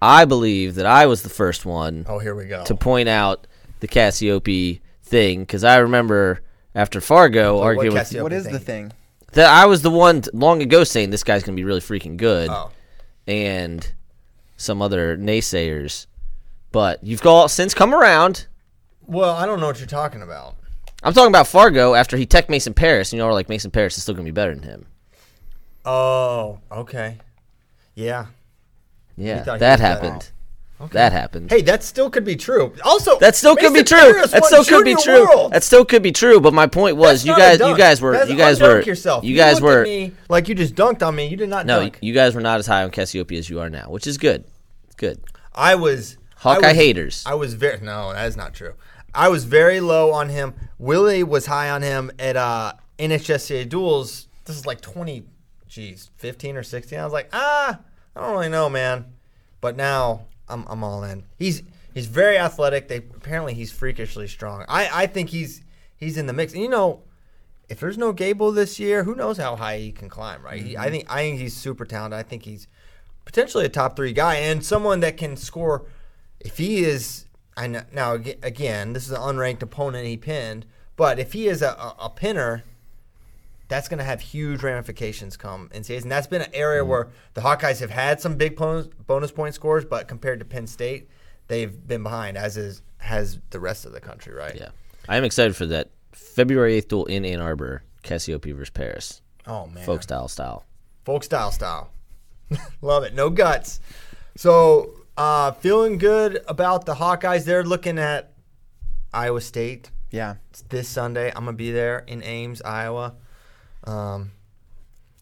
I 0.02 0.26
believe 0.26 0.76
that 0.76 0.86
I 0.86 1.06
was 1.06 1.22
the 1.22 1.30
first 1.30 1.66
one 1.66 2.06
Oh, 2.10 2.20
here 2.20 2.36
we 2.36 2.46
go. 2.46 2.64
to 2.66 2.76
point 2.76 3.08
out 3.08 3.48
the 3.80 3.88
Cassioppi 3.88 4.82
thing 5.04 5.42
because 5.42 5.64
I 5.64 5.78
remember 5.78 6.42
after 6.76 7.00
Fargo 7.02 7.58
what 7.58 7.64
arguing 7.66 7.94
with 7.94 8.14
what 8.22 8.34
is 8.34 8.44
thing? 8.46 8.54
the 8.54 8.60
thing? 8.60 8.92
that 9.34 9.48
I 9.48 9.66
was 9.66 9.82
the 9.82 9.90
one 9.90 10.22
t- 10.22 10.30
long 10.34 10.62
ago 10.62 10.84
saying 10.84 11.10
this 11.10 11.24
guy's 11.24 11.44
gonna 11.44 11.56
be 11.56 11.64
really 11.64 11.80
freaking 11.82 12.18
good, 12.18 12.50
Oh, 12.50 12.70
and 13.28 13.92
some 14.58 14.82
other 14.82 15.18
naysayers 15.18 16.06
But 16.72 17.04
you've 17.04 17.26
all 17.26 17.48
since 17.48 17.74
come 17.74 17.94
around. 17.94 18.48
Well, 19.06 19.36
I 19.36 19.46
don't 19.46 19.60
know 19.60 19.68
what 19.68 19.80
you're 19.80 19.88
talking 19.88 20.22
about. 20.22 20.56
I'm 21.04 21.14
talking 21.14 21.28
about 21.32 21.48
Fargo 21.48 21.94
after 21.94 22.16
he 22.18 22.26
tech 22.26 22.50
Mason 22.50 22.74
Parris, 22.74 23.12
and 23.12 23.18
you 23.18 23.24
all 23.24 23.30
are 23.30 23.34
like 23.34 23.50
Mason 23.50 23.70
Parris 23.72 23.98
is 23.98 24.04
still 24.04 24.16
going 24.16 24.26
to 24.26 24.32
be 24.32 24.34
better 24.34 24.56
than 24.56 24.64
him. 24.64 24.86
Oh, 25.86 26.60
okay. 26.72 27.18
Yeah. 27.94 28.28
Yeah, 29.18 29.44
thought 29.44 29.56
he 29.56 29.60
that 29.60 29.80
was 30.02 30.32
happened. 30.84 30.92
That 31.00 31.12
happened. 31.12 31.50
Hey, 31.52 31.62
that 31.64 31.84
still 31.84 32.10
could 32.10 32.26
be 32.26 32.36
true. 32.36 32.74
Also, 32.84 33.18
that 33.20 33.36
still 33.36 33.56
could 33.56 33.74
be 33.74 33.84
true. 33.84 34.14
That 34.28 34.44
still 34.46 34.64
could 34.64 34.86
be 34.86 34.96
true. 34.96 35.28
World. 35.28 35.54
That 35.54 35.64
still 35.64 35.86
could 35.86 36.04
be 36.04 36.12
true. 36.12 36.40
But 36.40 36.54
my 36.54 36.68
point 36.68 36.98
was, 36.98 37.26
you 37.26 37.36
guys, 37.36 37.60
you 37.60 37.78
guys 37.78 38.02
were, 38.02 38.14
That's 38.14 38.30
you 38.30 38.38
guys 38.38 38.62
were, 38.62 38.82
yourself. 38.82 39.24
you 39.24 39.36
guys 39.36 39.58
at 39.58 39.64
were. 39.64 39.84
me 39.84 40.12
like 40.30 40.48
you 40.48 40.56
just 40.56 40.76
dunked 40.76 41.02
on 41.06 41.16
me. 41.16 41.28
You 41.28 41.38
did 41.38 41.50
not 41.50 41.66
No, 41.66 41.82
dunk. 41.82 41.98
you 42.02 42.14
guys 42.14 42.36
were 42.36 42.42
not 42.42 42.60
as 42.60 42.68
high 42.68 42.84
on 42.84 42.92
Cassiopeia 42.92 43.40
as 43.40 43.50
you 43.50 43.60
are 43.60 43.70
now, 43.70 43.90
which 43.90 44.08
is 44.08 44.18
good. 44.18 44.44
It's 44.86 44.96
good. 44.96 45.20
I 45.54 45.76
was 45.76 46.18
I 46.38 46.56
Hawkeye 46.56 46.68
was- 46.70 46.78
haters. 46.78 47.24
I 47.26 47.34
was 47.36 47.54
very 47.54 47.80
no, 47.82 48.14
that 48.14 48.28
is 48.28 48.36
not 48.38 48.54
true. 48.54 48.74
I 49.16 49.30
was 49.30 49.46
very 49.46 49.80
low 49.80 50.12
on 50.12 50.30
him. 50.30 50.56
Willie 50.80 51.24
was 51.24 51.46
high 51.46 51.70
on 51.70 51.84
him 51.84 52.12
at 52.18 52.36
uh, 52.36 52.74
NHSCA 52.98 53.70
duels. 53.70 54.28
This 54.46 54.56
is 54.58 54.66
like 54.66 54.82
twenty, 54.82 55.24
geez, 55.68 56.10
fifteen 56.18 56.58
or 56.58 56.64
sixteen. 56.64 57.00
I 57.00 57.04
was 57.04 57.14
like, 57.14 57.30
ah, 57.32 57.80
I 58.16 58.20
don't 58.22 58.32
really 58.34 58.50
know, 58.50 58.70
man. 58.70 59.06
But 59.62 59.76
now 59.78 60.26
I'm 60.54 60.66
I'm 60.68 60.84
all 60.84 61.04
in. 61.04 61.26
He's 61.38 61.64
he's 61.94 62.08
very 62.08 62.38
athletic. 62.38 62.88
They 62.88 62.98
apparently 62.98 63.54
he's 63.54 63.72
freakishly 63.72 64.28
strong. 64.28 64.66
I 64.68 65.04
I 65.04 65.08
think 65.08 65.30
he's 65.30 65.64
he's 65.96 66.18
in 66.18 66.28
the 66.28 66.34
mix. 66.34 66.54
And 66.54 66.62
you 66.62 66.70
know, 66.70 67.04
if 67.70 67.80
there's 67.80 67.98
no 67.98 68.14
Gable 68.14 68.52
this 68.52 68.80
year, 68.80 69.04
who 69.04 69.16
knows 69.16 69.38
how 69.38 69.56
high 69.56 69.80
he 69.80 69.92
can 69.92 70.10
climb, 70.10 70.44
right? 70.44 70.62
He, 70.62 70.78
I 70.78 70.84
mm-hmm. 70.84 70.92
think 70.92 71.12
I 71.12 71.18
think 71.18 71.40
he's 71.40 71.56
super 71.56 71.86
talented. 71.86 72.20
I 72.20 72.24
think 72.24 72.44
he's 72.44 72.68
potentially 73.26 73.66
a 73.66 73.70
top 73.70 73.96
three 73.96 74.14
guy 74.14 74.36
and 74.36 74.64
someone 74.64 75.00
that 75.02 75.18
can 75.18 75.36
score. 75.36 75.86
If 76.40 76.58
he 76.58 76.84
is, 76.84 77.26
I 77.56 77.68
know, 77.68 77.84
now 77.94 78.14
again, 78.14 78.94
this 78.94 79.06
is 79.06 79.12
an 79.12 79.22
unranked 79.22 79.62
opponent 79.62 80.06
he 80.06 80.18
pinned, 80.18 80.66
but 80.96 81.20
if 81.20 81.34
he 81.34 81.48
is 81.48 81.62
a, 81.62 81.70
a, 81.70 81.96
a 82.02 82.10
pinner, 82.10 82.64
that's 83.74 83.88
going 83.90 83.98
to 83.98 84.04
have 84.04 84.22
huge 84.22 84.62
ramifications 84.62 85.36
come 85.36 85.68
in 85.74 85.84
season. 85.84 86.08
That's 86.08 86.28
been 86.28 86.44
an 86.44 86.54
area 86.54 86.86
where 86.86 87.10
the 87.34 87.42
Hawkeyes 87.42 87.80
have 87.80 87.90
had 87.90 88.22
some 88.22 88.36
big 88.36 88.56
bonus, 88.56 88.86
bonus 89.08 89.32
point 89.32 89.56
scores, 89.56 89.84
but 89.84 90.08
compared 90.08 90.38
to 90.40 90.46
Penn 90.46 90.68
State, 90.68 91.10
they've 91.48 91.76
been 91.88 92.04
behind, 92.04 92.38
as 92.38 92.56
is 92.56 92.84
has 93.00 93.40
the 93.50 93.60
rest 93.60 93.86
of 93.88 93.92
the 93.92 94.00
country, 94.00 94.32
right? 94.32 94.56
Yeah, 94.56 94.70
I 95.10 95.18
am 95.18 95.24
excited 95.24 95.56
for 95.56 95.66
that 95.66 95.90
February 96.12 96.76
eighth 96.76 96.88
duel 96.88 97.06
in 97.08 97.26
Ann 97.26 97.40
Arbor, 97.42 97.82
Cassiopeia 98.04 98.54
versus 98.54 98.70
Parris, 98.70 99.22
Oh 99.48 99.66
man, 99.66 99.84
folk 99.84 100.04
style 100.04 100.28
style. 100.28 100.66
folk 101.04 101.24
style 101.24 101.50
style. 101.52 101.90
Love 102.84 103.04
it. 103.04 103.16
No 103.16 103.32
guts. 103.32 103.80
So 104.38 104.94
uh, 105.18 105.52
feeling 105.54 105.98
good 105.98 106.44
about 106.48 106.86
the 106.86 106.94
Hawkeyes. 106.94 107.44
They're 107.46 107.64
looking 107.64 107.98
at 107.98 108.34
Iowa 109.12 109.42
State 109.42 109.90
Yeah. 110.12 110.36
It's 110.52 110.62
this 110.62 110.88
Sunday. 110.88 111.30
I'm 111.36 111.46
gonna 111.46 111.54
be 111.58 111.72
there 111.72 112.04
in 112.06 112.22
Ames, 112.24 112.62
Iowa. 112.62 113.16
Um, 113.86 114.32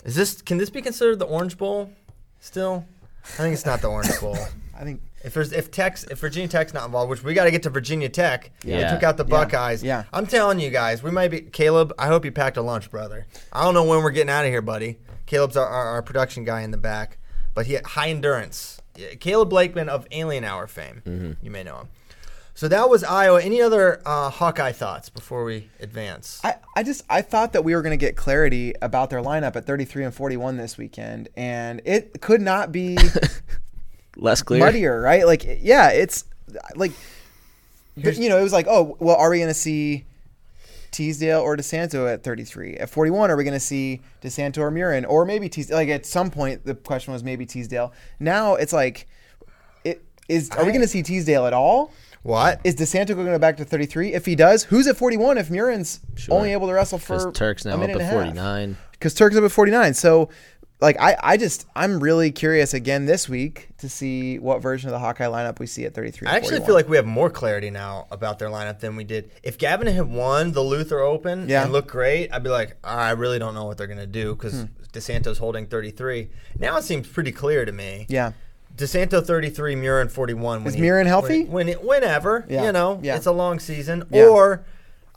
is 0.04 0.16
this 0.16 0.42
can 0.42 0.58
this 0.58 0.70
be 0.70 0.82
considered 0.82 1.20
the 1.20 1.26
Orange 1.26 1.58
Bowl? 1.58 1.92
Still, 2.40 2.86
I 3.24 3.28
think 3.28 3.54
it's 3.54 3.66
not 3.66 3.82
the 3.82 3.88
Orange 3.90 4.20
Bowl. 4.20 4.38
I 4.78 4.84
think 4.84 5.02
If 5.24 5.34
there's 5.36 5.52
if 5.52 5.70
Tech's 5.70 6.04
if 6.06 6.20
Virginia 6.20 6.48
Tech's 6.48 6.74
not 6.74 6.86
involved, 6.86 7.10
which 7.12 7.24
we 7.24 7.34
got 7.36 7.44
to 7.46 7.52
get 7.52 7.64
to 7.64 7.70
Virginia 7.70 8.10
Tech. 8.10 8.52
yeah. 8.64 8.76
They 8.78 8.82
Yeah. 8.82 8.94
took 8.94 9.04
out 9.04 9.18
the 9.18 9.24
Buckeyes. 9.26 9.84
Yeah. 9.84 10.04
I'm 10.12 10.26
telling 10.26 10.60
you 10.60 10.70
guys, 10.72 11.04
we 11.04 11.12
might 11.12 11.30
be 11.30 11.42
Caleb. 11.42 11.94
I 12.00 12.08
hope 12.08 12.26
you 12.26 12.32
packed 12.32 12.58
a 12.58 12.62
lunch, 12.64 12.90
brother. 12.90 13.28
I 13.54 13.64
don't 13.64 13.74
know 13.76 13.84
when 13.84 14.02
we're 14.04 14.12
getting 14.12 14.32
out 14.32 14.46
of 14.46 14.50
here, 14.52 14.62
buddy. 14.64 14.98
Caleb's 15.28 15.56
our, 15.56 15.68
our, 15.68 15.86
our 15.90 16.02
production 16.02 16.44
guy 16.44 16.62
in 16.62 16.72
the 16.72 16.78
back, 16.78 17.18
but 17.54 17.68
he 17.68 17.76
high 17.76 18.10
endurance. 18.10 18.82
Caleb 19.20 19.50
Blakeman 19.50 19.88
of 19.88 20.06
Alien 20.12 20.44
Hour 20.44 20.66
fame. 20.68 21.02
Mm-hmm. 21.06 21.46
You 21.46 21.52
may 21.52 21.64
know 21.64 21.78
him. 21.82 21.88
So 22.54 22.68
that 22.68 22.90
was 22.90 23.04
Iowa. 23.04 23.42
Any 23.42 23.62
other 23.62 24.02
uh, 24.06 24.30
Hawkeye 24.30 24.72
thoughts 24.74 25.10
before 25.10 25.44
we 25.44 25.70
advance? 25.80 26.40
I, 26.44 26.56
I 26.76 26.84
just 26.84 27.04
I 27.10 27.22
thought 27.22 27.54
that 27.54 27.64
we 27.64 27.74
were 27.76 27.82
going 27.82 27.98
to 27.98 28.06
get 28.06 28.16
clarity 28.16 28.74
about 28.82 29.10
their 29.10 29.22
lineup 29.22 29.56
at 29.56 29.66
33 29.66 30.04
and 30.06 30.14
41 30.14 30.58
this 30.58 30.78
weekend, 30.78 31.30
and 31.36 31.82
it 31.86 32.22
could 32.22 32.42
not 32.42 32.72
be 32.72 32.98
Less 34.18 34.42
clear. 34.42 34.60
muddier, 34.60 35.00
right? 35.02 35.26
Like, 35.26 35.46
yeah, 35.62 35.90
it's 35.90 36.26
like 36.76 36.92
you 37.96 38.30
know, 38.30 38.38
it 38.38 38.44
was 38.44 38.54
like, 38.54 38.68
oh, 38.68 38.96
well, 39.00 39.16
are 39.16 39.30
we 39.30 39.38
going 39.38 39.48
to 39.50 39.54
see 39.54 40.06
Teasdale 40.92 41.40
or 41.40 41.56
DeSanto 41.56 42.12
at 42.12 42.24
33? 42.24 42.76
At 42.76 42.90
41, 42.90 43.32
are 43.32 43.38
we 43.38 43.44
going 43.44 43.54
to 43.54 43.60
see 43.60 44.02
DeSanto 44.22 44.60
or 44.60 44.72
Murin, 44.72 45.06
or 45.08 45.26
maybe 45.26 45.50
Teasdale? 45.50 45.78
Like 45.78 45.90
at 45.90 46.06
some 46.06 46.30
point, 46.30 46.66
the 46.66 46.76
question 46.76 47.14
was 47.14 47.24
maybe 47.24 47.46
Teasdale. 47.46 47.94
Now 48.20 48.56
it's 48.56 48.74
like, 48.74 49.08
it 49.84 50.04
is. 50.28 50.50
Are 50.52 50.66
we 50.66 50.72
going 50.72 50.82
to 50.82 50.88
see 50.88 51.04
Teasdale 51.04 51.46
at 51.46 51.54
all? 51.54 51.92
What? 52.24 52.62
Is 52.64 52.76
DeSanto 52.76 53.08
going 53.16 53.26
to 53.26 53.32
go 53.34 53.40
back 53.40 53.58
to 53.58 53.66
33? 53.66 54.14
If 54.14 54.26
he 54.26 54.36
does, 54.36 54.64
who's 54.66 54.88
at 54.88 54.98
41? 54.98 55.38
If 55.38 55.50
Murin's 55.50 56.00
Sure. 56.16 56.36
only 56.36 56.52
able 56.54 56.68
to 56.68 56.74
wrestle 56.74 57.00
for 57.00 57.32
Turk's 57.32 57.66
a 57.66 57.70
now 57.70 57.74
up 57.76 57.80
minute 57.82 57.96
at 57.96 58.02
and 58.02 58.02
a 58.02 58.06
half. 58.06 58.14
49. 58.14 58.78
because 58.92 59.14
Turk's 59.14 59.36
up 59.36 59.44
at 59.44 59.52
49. 59.52 59.94
So, 59.96 60.30
like, 60.80 61.00
I, 61.00 61.16
I 61.22 61.38
just, 61.38 61.66
I'm 61.76 62.00
really 62.00 62.32
curious 62.32 62.74
again 62.74 63.06
this 63.06 63.30
week 63.30 63.70
to 63.80 63.88
see 63.90 64.40
what 64.40 64.62
version 64.62 64.90
of 64.90 64.94
the 64.94 65.00
Hawkeye 65.00 65.26
lineup 65.26 65.60
we 65.60 65.68
see 65.68 65.86
at 65.86 65.94
33. 65.94 66.28
I 66.28 66.32
actually 66.36 66.58
41. 66.58 66.66
feel 66.66 66.76
like 66.76 66.90
we 66.90 66.96
have 66.98 67.06
more 67.06 67.30
clarity 67.30 67.70
now 67.70 68.08
about 68.12 68.40
their 68.40 68.50
lineup 68.50 68.80
than 68.80 68.96
we 68.96 69.04
did. 69.04 69.32
If 69.44 69.58
Gavin 69.60 69.88
had 69.88 70.08
won 70.08 70.52
the 70.54 70.62
Luther 70.62 71.00
Open 71.00 71.48
Yeah. 71.50 71.64
and 71.64 71.72
looked 71.72 71.88
great, 71.90 72.32
I'd 72.34 72.44
be 72.44 72.50
like, 72.50 72.78
I 72.84 73.12
really 73.12 73.38
don't 73.40 73.54
know 73.54 73.66
what 73.66 73.78
they're 73.78 73.86
going 73.88 74.00
to 74.00 74.08
do 74.08 74.36
because 74.36 74.62
Hmm. 74.62 74.66
DeSanto's 74.92 75.38
holding 75.38 75.68
33. 75.68 76.30
Now 76.60 76.78
it 76.78 76.84
seems 76.84 77.08
pretty 77.08 77.32
clear 77.32 77.64
to 77.64 77.72
me. 77.72 78.06
yeah, 78.10 78.32
DeSanto 78.82 79.26
33, 79.26 79.76
Murin 79.76 80.10
41. 80.10 80.64
When 80.64 80.68
Is 80.68 80.74
he- 80.74 80.82
Murin 80.82 81.06
healthy? 81.06 81.46
When, 81.46 81.68
when 81.68 81.78
whenever, 81.78 82.46
Yeah, 82.50 82.66
you 82.66 82.72
know, 82.72 83.00
yeah. 83.04 83.16
it's 83.16 83.26
a 83.26 83.32
long 83.32 83.60
season. 83.60 84.06
Yeah. 84.12 84.26
Or, 84.26 84.66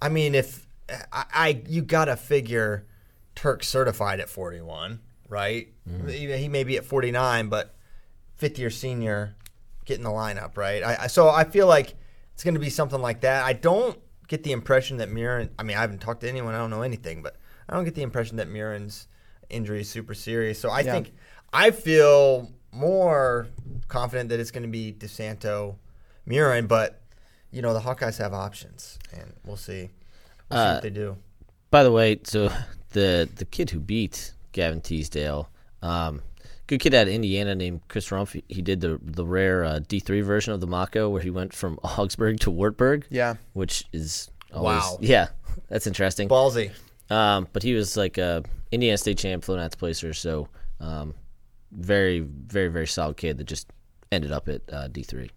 I 0.00 0.09
mean, 0.09 0.35
if 0.35 0.66
I, 1.12 1.25
I 1.33 1.62
you 1.66 1.83
got 1.83 2.06
to 2.06 2.16
figure 2.16 2.87
Turk 3.35 3.64
certified 3.64 4.21
at 4.21 4.28
41, 4.28 5.00
right? 5.28 5.68
Mm-hmm. 5.88 6.09
He, 6.09 6.37
he 6.37 6.49
may 6.49 6.64
be 6.64 6.76
at 6.76 6.85
49, 6.85 7.49
but 7.49 7.75
fifth 8.37 8.59
year 8.59 8.71
senior 8.71 9.35
getting 9.85 10.04
the 10.04 10.11
lineup, 10.11 10.56
right? 10.56 10.83
I, 10.83 10.97
I 11.02 11.06
so 11.09 11.28
I 11.28 11.44
feel 11.44 11.66
like 11.66 11.94
it's 12.35 12.44
going 12.44 12.54
to 12.54 12.61
be 12.61 12.71
something 12.71 13.00
like 13.00 13.21
that. 13.23 13.44
I 13.44 13.52
don't 13.52 13.99
get 14.28 14.42
the 14.44 14.52
impression 14.52 14.99
that 14.99 15.11
Murin. 15.11 15.50
I 15.59 15.62
mean, 15.62 15.76
I 15.76 15.80
haven't 15.80 16.00
talked 16.00 16.21
to 16.23 16.28
anyone. 16.28 16.54
I 16.54 16.59
don't 16.59 16.71
know 16.71 16.83
anything, 16.83 17.23
but 17.23 17.37
I 17.68 17.75
don't 17.75 17.85
get 17.85 17.94
the 17.94 18.02
impression 18.02 18.37
that 18.38 18.49
Murin's 18.49 19.09
injury 19.50 19.80
is 19.80 19.88
super 19.88 20.14
serious. 20.14 20.59
So 20.59 20.71
I 20.71 20.83
think 20.83 21.12
I 21.52 21.71
feel 21.71 22.50
more 22.75 23.47
confident 23.88 24.28
that 24.31 24.40
it's 24.40 24.50
going 24.50 24.62
to 24.64 24.69
be 24.69 24.93
DeSanto, 24.93 25.76
Murin, 26.28 26.66
but 26.69 27.00
you 27.50 27.62
know 27.62 27.73
the 27.73 27.81
Hawkeyes 27.81 28.19
have 28.19 28.33
options, 28.35 28.99
and 29.12 29.33
we'll 29.45 29.57
see. 29.57 29.90
We'll 30.50 30.59
see 30.59 30.64
Uh, 30.66 30.75
what 30.75 30.83
they 30.83 30.90
do. 30.90 31.16
By 31.71 31.83
the 31.85 31.93
way, 31.93 32.21
so 32.25 32.50
the 32.90 33.28
the 33.37 33.45
kid 33.45 33.71
who 33.71 33.81
beat 33.81 34.33
Gavin 34.52 34.81
Teasdale, 34.81 35.49
um, 35.83 36.23
good 36.66 36.81
kid 36.81 36.95
out 36.95 37.07
of 37.07 37.12
Indiana 37.12 37.54
named 37.54 37.83
Chris 37.88 38.09
Rumpf. 38.09 38.33
He, 38.33 38.45
he 38.49 38.62
did 38.62 38.81
the 38.81 38.99
the 39.02 39.25
rare 39.25 39.64
uh, 39.64 39.81
D 39.87 40.00
three 40.00 40.21
version 40.23 40.52
of 40.52 40.61
the 40.61 40.66
Mako 40.66 41.09
where 41.11 41.23
he 41.23 41.31
went 41.31 41.52
from 41.52 41.78
Augsburg 41.85 42.40
to 42.40 42.50
Wartburg. 42.50 43.07
Yeah. 43.11 43.35
which 43.52 43.85
is 43.93 44.31
always, 44.52 44.83
Wow. 44.83 44.99
Yeah, 45.00 45.28
that's 45.69 45.87
interesting. 45.87 46.28
Ballsy. 46.28 46.71
Um, 47.11 47.49
but 47.52 47.62
he 47.62 47.75
was 47.75 47.97
like 47.97 48.19
a 48.19 48.43
Indiana 48.73 48.97
State 48.99 49.19
champ, 49.19 49.45
flown 49.45 49.59
out 49.61 49.76
placer. 49.78 50.14
So 50.14 50.49
um, 50.81 51.14
very, 51.75 52.21
very, 52.21 52.69
very 52.69 52.87
solid 52.87 53.16
kid 53.16 53.38
that 53.38 53.45
just 53.45 53.69
ended 54.12 54.33
up 54.33 54.49
at 54.49 54.62
uh, 54.73 54.88
D 54.88 55.02
three. 55.02 55.31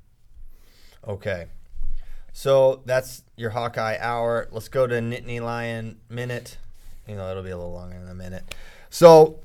Okay. 1.07 1.47
So 2.33 2.81
that's 2.85 3.23
your 3.35 3.49
Hawkeye 3.49 3.97
hour. 3.99 4.47
Let's 4.51 4.69
go 4.69 4.85
to 4.85 4.95
Nittany 4.95 5.41
Lion 5.41 5.97
minute. 6.09 6.57
You 7.07 7.15
know, 7.15 7.31
it'll 7.31 7.43
be 7.43 7.49
a 7.49 7.57
little 7.57 7.73
longer 7.73 7.99
than 7.99 8.09
a 8.09 8.15
minute. 8.15 8.53
So 8.89 9.39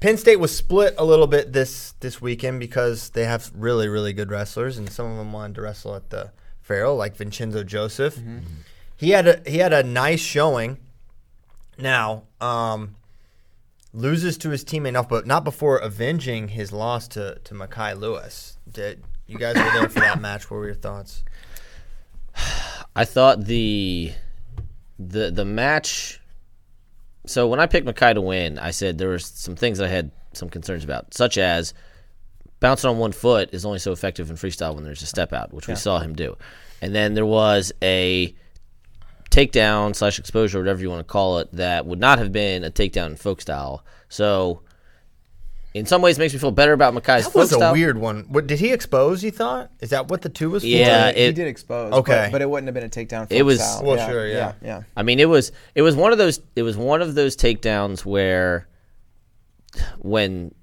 Penn 0.00 0.16
State 0.16 0.40
was 0.40 0.56
split 0.56 0.94
a 0.98 1.04
little 1.04 1.28
bit 1.28 1.52
this 1.52 1.92
this 2.00 2.20
weekend 2.20 2.58
because 2.58 3.10
they 3.10 3.24
have 3.24 3.52
really, 3.54 3.86
really 3.86 4.12
good 4.12 4.30
wrestlers, 4.30 4.78
and 4.78 4.90
some 4.90 5.10
of 5.10 5.16
them 5.18 5.32
wanted 5.32 5.54
to 5.56 5.62
wrestle 5.62 5.94
at 5.94 6.10
the 6.10 6.32
Farrell, 6.60 6.96
like 6.96 7.16
Vincenzo 7.16 7.62
Joseph. 7.62 8.18
He 8.96 9.10
had 9.10 9.28
a 9.28 9.42
he 9.46 9.58
had 9.58 9.72
a 9.72 9.82
nice 9.82 10.20
showing. 10.20 10.78
Now, 11.78 12.24
um, 12.40 12.96
loses 13.92 14.38
to 14.38 14.50
his 14.50 14.64
teammate 14.64 14.88
enough, 14.88 15.08
but 15.08 15.26
not 15.26 15.44
before 15.44 15.78
avenging 15.78 16.48
his 16.48 16.72
loss 16.72 17.08
to 17.08 17.38
to 17.44 17.54
Mekhi 17.54 17.98
Lewis. 17.98 18.58
Did 18.70 19.02
you 19.26 19.38
guys 19.38 19.56
were 19.56 19.80
there 19.80 19.88
for 19.88 20.00
that 20.00 20.20
match? 20.20 20.50
What 20.50 20.58
were 20.58 20.66
your 20.66 20.74
thoughts? 20.74 21.24
I 22.96 23.04
thought 23.04 23.44
the 23.44 24.12
the 24.98 25.30
the 25.30 25.44
match. 25.44 26.20
So 27.26 27.46
when 27.46 27.60
I 27.60 27.66
picked 27.66 27.86
Mekhi 27.86 28.14
to 28.14 28.20
win, 28.20 28.58
I 28.58 28.72
said 28.72 28.98
there 28.98 29.08
were 29.08 29.18
some 29.18 29.54
things 29.54 29.80
I 29.80 29.88
had 29.88 30.10
some 30.32 30.48
concerns 30.48 30.82
about, 30.82 31.14
such 31.14 31.38
as 31.38 31.72
bouncing 32.58 32.90
on 32.90 32.98
one 32.98 33.12
foot 33.12 33.50
is 33.52 33.64
only 33.64 33.78
so 33.78 33.92
effective 33.92 34.30
in 34.30 34.36
freestyle 34.36 34.74
when 34.74 34.84
there's 34.84 35.02
a 35.02 35.06
step 35.06 35.32
out, 35.32 35.52
which 35.52 35.68
we 35.68 35.74
saw 35.74 35.98
him 35.98 36.14
do, 36.14 36.36
and 36.80 36.94
then 36.94 37.14
there 37.14 37.26
was 37.26 37.72
a 37.82 38.34
takedown 39.32 39.96
slash 39.96 40.18
exposure, 40.18 40.58
whatever 40.58 40.80
you 40.80 40.90
want 40.90 41.00
to 41.00 41.10
call 41.10 41.38
it, 41.38 41.48
that 41.52 41.86
would 41.86 41.98
not 41.98 42.18
have 42.18 42.30
been 42.32 42.62
a 42.64 42.70
takedown 42.70 43.06
in 43.08 43.16
folk 43.16 43.40
style. 43.40 43.84
So 44.08 44.62
in 45.74 45.86
some 45.86 46.02
ways 46.02 46.18
makes 46.18 46.34
me 46.34 46.38
feel 46.38 46.50
better 46.50 46.74
about 46.74 46.92
Mekhi's 46.92 47.24
That 47.24 47.34
was 47.34 47.50
a 47.50 47.54
style. 47.54 47.72
weird 47.72 47.96
one. 47.96 48.26
What 48.28 48.46
did 48.46 48.58
he 48.58 48.72
expose? 48.72 49.24
You 49.24 49.30
thought? 49.30 49.70
Is 49.80 49.90
that 49.90 50.08
what 50.08 50.20
the 50.20 50.28
two 50.28 50.50
was 50.50 50.62
for? 50.62 50.68
Yeah, 50.68 51.10
he, 51.12 51.24
he 51.26 51.32
did 51.32 51.48
expose. 51.48 51.92
Okay. 51.94 52.24
but, 52.26 52.32
but 52.32 52.42
it 52.42 52.50
wouldn't 52.50 52.66
have 52.68 52.74
been 52.74 52.84
a 52.84 52.88
takedown. 52.88 53.26
It 53.30 53.42
was- 53.42 53.60
style. 53.60 53.82
Well, 53.84 54.08
sure, 54.08 54.28
yeah. 54.28 54.34
yeah, 54.36 54.52
yeah. 54.62 54.82
I 54.96 55.02
mean, 55.02 55.18
it 55.18 55.28
was 55.28 55.50
it 55.74 55.82
was 55.82 55.96
one 55.96 56.12
of 56.12 56.18
those 56.18 56.40
it 56.54 56.62
was 56.62 56.76
one 56.76 57.00
of 57.00 57.14
those 57.14 57.36
takedowns 57.36 58.04
where 58.04 58.68
when 59.98 60.54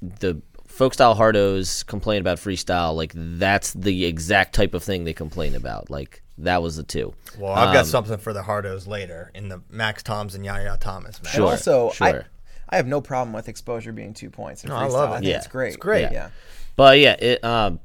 the 0.00 0.42
folk 0.66 0.94
style 0.94 1.14
hardos 1.16 1.86
complain 1.86 2.20
about 2.20 2.38
freestyle, 2.38 2.94
like 2.96 3.12
that's 3.14 3.72
the 3.72 4.04
exact 4.04 4.54
type 4.54 4.74
of 4.74 4.82
thing 4.82 5.04
they 5.04 5.12
complain 5.14 5.54
about. 5.54 5.88
Like 5.90 6.22
that 6.38 6.62
was 6.62 6.76
the 6.76 6.82
two. 6.82 7.14
Well, 7.38 7.52
I've 7.52 7.72
got 7.74 7.80
Um, 7.80 7.86
something 7.86 8.18
for 8.18 8.32
the 8.32 8.42
Hardos 8.42 8.86
later 8.86 9.30
in 9.34 9.48
the 9.48 9.60
Max 9.70 10.02
Toms 10.02 10.34
and 10.34 10.44
Yahya 10.44 10.78
Thomas 10.80 11.22
match. 11.22 11.34
And 11.34 11.42
Sure, 11.42 11.50
also, 11.50 11.90
I, 12.00 12.10
sure. 12.12 12.26
I 12.68 12.76
have 12.76 12.86
no 12.86 13.00
problem 13.00 13.32
with 13.32 13.48
exposure 13.48 13.92
being 13.92 14.14
two 14.14 14.30
points. 14.30 14.62
In 14.64 14.70
No, 14.70 14.76
I 14.76 14.86
love 14.86 15.10
it. 15.10 15.12
I 15.12 15.16
think 15.18 15.30
Yeah. 15.30 15.36
it's 15.38 15.46
great. 15.46 15.68
It's 15.68 15.76
great. 15.76 16.02
Yeah. 16.02 16.12
Yeah. 16.12 16.28
But 16.76 16.98
yeah, 16.98 17.12
it, 17.18 17.42
um, 17.44 17.80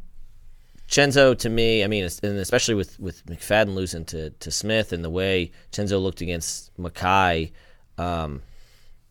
Chenzo 0.90 1.36
to 1.40 1.50
me, 1.50 1.84
I 1.84 1.88
mean, 1.88 2.04
and 2.22 2.38
especially 2.38 2.76
with 2.76 3.00
with 3.00 3.26
McFadden 3.26 3.74
losing 3.74 4.06
to 4.06 4.30
to 4.32 4.52
Smith 4.52 4.94
and 4.94 5.04
the 5.04 5.10
way 5.10 5.52
Chenzo 5.72 6.02
looked 6.02 6.22
against 6.22 6.76
Mekhi, 6.78 7.52
um, 7.98 8.44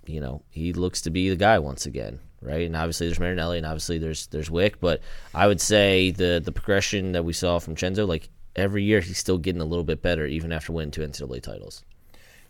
you 0.06 0.20
know, 0.20 0.42
he 0.50 0.72
looks 0.72 1.00
to 1.02 1.10
be 1.10 1.28
the 1.28 1.36
guy 1.36 1.58
once 1.58 1.86
again, 1.86 2.20
right? 2.40 2.66
And 2.66 2.76
obviously 2.76 3.08
there's 3.08 3.18
Marinelli, 3.18 3.56
and 3.56 3.66
obviously 3.66 3.98
there's 3.98 4.26
there's 4.28 4.50
Wick, 4.50 4.78
but 4.80 5.00
I 5.34 5.48
would 5.48 5.60
say 5.60 6.12
the 6.12 6.40
the 6.44 6.52
progression 6.52 7.12
that 7.12 7.24
we 7.24 7.32
saw 7.32 7.58
from 7.58 7.74
Chenzo, 7.74 8.06
like 8.06 8.28
every 8.56 8.82
year, 8.82 9.00
he's 9.00 9.18
still 9.18 9.38
getting 9.38 9.60
a 9.60 9.64
little 9.64 9.84
bit 9.84 10.02
better, 10.02 10.26
even 10.26 10.52
after 10.52 10.72
winning 10.72 10.90
two 10.90 11.02
NCAA 11.02 11.42
titles. 11.42 11.82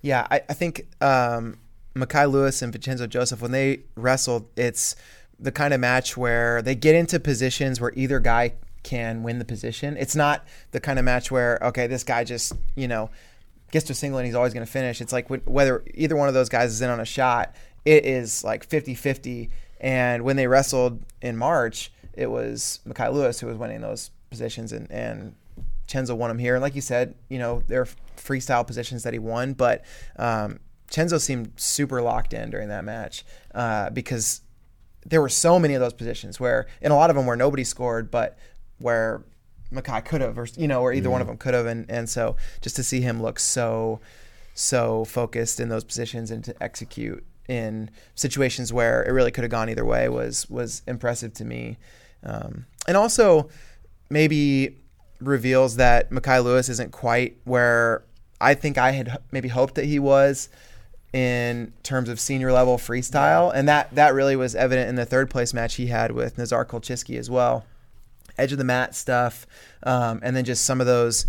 Yeah, 0.00 0.26
I, 0.30 0.42
I 0.49 0.54
think 0.54 0.87
um, 1.00 1.59
Mekhi 1.94 2.30
Lewis 2.30 2.62
and 2.62 2.73
Vincenzo 2.73 3.06
Joseph, 3.06 3.40
when 3.40 3.52
they 3.52 3.80
wrestled, 3.94 4.47
it's 4.56 4.97
the 5.38 5.52
kind 5.52 5.75
of 5.75 5.80
match 5.80 6.16
where 6.16 6.62
they 6.62 6.75
get 6.75 6.94
into 6.94 7.18
positions 7.21 7.80
where 7.80 7.92
either 7.94 8.21
guy 8.21 8.54
can 8.82 9.23
win 9.23 9.38
the 9.38 9.44
position. 9.44 9.97
It's 9.97 10.16
not 10.16 10.44
the 10.73 10.80
kind 10.80 10.99
of 10.99 11.04
match 11.04 11.30
where, 11.30 11.59
okay, 11.62 11.87
this 11.87 12.04
guy 12.04 12.25
just, 12.25 12.52
you 12.75 12.88
know, 12.88 13.11
gets 13.71 13.87
to 13.87 13.92
a 13.92 13.94
single 13.94 14.18
and 14.18 14.26
he's 14.26 14.35
always 14.35 14.52
going 14.52 14.66
to 14.66 14.71
finish. 14.71 15.00
It's 15.00 15.12
like 15.12 15.28
wh- 15.28 15.47
whether 15.49 15.82
either 15.94 16.16
one 16.16 16.28
of 16.28 16.35
those 16.35 16.49
guys 16.49 16.73
is 16.73 16.82
in 16.82 16.90
on 16.90 17.00
a 17.00 17.04
shot, 17.04 17.54
it 17.85 18.04
is 18.04 18.44
like 18.44 18.64
50 18.64 18.94
50. 18.94 19.50
And 19.80 20.23
when 20.23 20.37
they 20.37 20.47
wrestled 20.47 21.02
in 21.21 21.37
March, 21.37 21.92
it 22.14 22.30
was 22.30 22.80
Mekhi 22.87 23.12
Lewis 23.12 23.40
who 23.40 23.47
was 23.47 23.56
winning 23.56 23.80
those 23.80 24.11
positions 24.30 24.73
and, 24.73 24.90
and 24.90 25.35
Chenzo 25.92 26.16
won 26.16 26.30
him 26.30 26.38
here. 26.38 26.54
And 26.54 26.62
like 26.62 26.75
you 26.75 26.80
said, 26.80 27.14
you 27.28 27.38
know, 27.38 27.62
they're 27.66 27.87
freestyle 28.16 28.66
positions 28.66 29.02
that 29.02 29.12
he 29.12 29.18
won, 29.18 29.52
but 29.52 29.84
um, 30.16 30.58
Chenzo 30.90 31.20
seemed 31.20 31.52
super 31.56 32.00
locked 32.00 32.32
in 32.32 32.50
during 32.50 32.68
that 32.68 32.84
match 32.84 33.25
uh, 33.54 33.90
because 33.90 34.40
there 35.04 35.20
were 35.20 35.28
so 35.28 35.58
many 35.58 35.75
of 35.75 35.80
those 35.80 35.92
positions 35.92 36.40
where, 36.40 36.66
and 36.80 36.92
a 36.92 36.96
lot 36.96 37.11
of 37.11 37.16
them 37.16 37.26
where 37.26 37.37
nobody 37.37 37.64
scored, 37.64 38.11
but 38.11 38.38
where 38.78 39.22
Mekhi 39.72 40.04
could 40.04 40.20
have, 40.20 40.38
or 40.38 40.46
you 40.56 40.68
know, 40.68 40.80
or 40.80 40.92
either 40.92 41.11
one 41.11 41.20
of 41.20 41.26
them 41.26 41.37
could 41.37 41.54
have, 41.54 41.66
and 41.66 41.90
and 41.90 42.08
so 42.08 42.37
just 42.61 42.76
to 42.76 42.82
see 42.82 43.00
him 43.00 43.22
look 43.22 43.38
so 43.38 44.00
so 44.54 45.04
focused 45.06 45.61
in 45.61 45.70
those 45.70 45.82
positions 45.82 46.30
and 46.30 46.44
to 46.44 46.62
execute 46.62 47.25
in 47.49 47.90
situations 48.14 48.70
where 48.70 49.02
it 49.02 49.11
really 49.12 49.30
could 49.30 49.44
have 49.44 49.50
gone 49.50 49.70
either 49.70 49.84
way 49.84 50.08
was 50.08 50.49
was 50.50 50.82
impressive 50.87 51.32
to 51.34 51.44
me, 51.44 51.78
um, 52.22 52.66
and 52.87 52.96
also 52.99 53.49
maybe 54.11 54.76
reveals 55.26 55.76
that 55.76 56.11
Mekhi 56.11 56.43
Lewis 56.43 56.69
isn't 56.69 56.93
quite 56.93 57.37
where 57.45 58.02
I 58.41 58.55
think 58.55 58.79
I 58.79 58.91
had 58.93 59.19
maybe 59.31 59.49
hoped 59.49 59.75
that 59.76 59.85
he 59.85 59.99
was 59.99 60.49
in 61.12 61.73
terms 61.83 62.09
of 62.09 62.19
senior 62.19 62.50
level 62.52 62.79
freestyle, 62.79 63.52
and 63.55 63.69
that 63.69 63.95
that 63.95 64.14
really 64.14 64.35
was 64.37 64.55
evident 64.55 64.88
in 64.88 64.95
the 64.97 65.05
third 65.05 65.29
place 65.31 65.52
match 65.52 65.75
he 65.75 65.87
had 65.88 66.12
with 66.12 66.38
Nazar 66.38 66.64
Kulchytskyy 66.64 67.18
as 67.18 67.29
well. 67.31 67.64
Edge 68.38 68.51
of 68.53 68.59
the 68.59 68.64
mat 68.64 68.94
stuff, 68.94 69.46
um, 69.83 70.20
and 70.23 70.35
then 70.35 70.44
just 70.44 70.64
some 70.64 70.81
of 70.81 70.87
those 70.87 71.27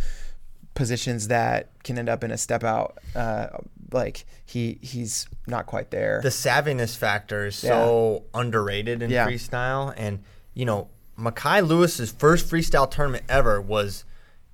positions 0.73 1.27
that 1.27 1.69
can 1.83 1.99
end 1.99 2.09
up 2.09 2.23
in 2.23 2.31
a 2.31 2.37
step 2.37 2.63
out. 2.63 2.97
Uh, 3.15 3.47
like 3.91 4.25
he 4.45 4.79
he's 4.81 5.27
not 5.45 5.65
quite 5.67 5.91
there. 5.91 6.19
the 6.23 6.29
savviness 6.29 6.95
factor 6.97 7.45
is 7.47 7.55
so 7.55 8.23
underrated 8.33 9.03
in 9.03 9.11
Yeah. 9.11 9.27
freestyle. 9.27 9.93
And, 9.97 10.23
you 10.55 10.65
know, 10.65 10.87
Mekhi 11.17 11.65
Lewis's 11.67 12.11
first 12.11 12.49
freestyle 12.49 12.89
tournament 12.89 13.23
ever 13.29 13.61
was 13.61 14.05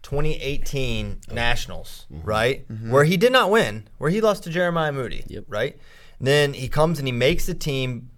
2018 0.04 1.20
Nationals, 1.32 2.06
mm-hmm. 2.12 2.28
right? 2.28 2.68
Mm-hmm. 2.68 2.92
Where 2.92 3.04
he 3.04 3.18
did 3.18 3.32
not 3.32 3.52
win, 3.52 3.88
where 3.98 4.10
he 4.10 4.22
lost 4.22 4.44
to 4.44 4.50
Jeremiah 4.50 4.92
Moody, 4.92 5.24
Yep. 5.28 5.46
right? 5.48 5.78
Then 6.20 6.54
he 6.54 6.68
comes 6.68 7.00
and 7.00 7.08
he 7.08 7.12
makes 7.12 7.46
the 7.46 7.54
team, 7.54 8.10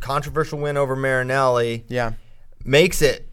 controversial 0.00 0.58
win 0.58 0.76
over 0.76 0.96
Marinelli, 0.96 1.84
yeah, 1.88 2.12
makes 2.64 3.02
it, 3.02 3.28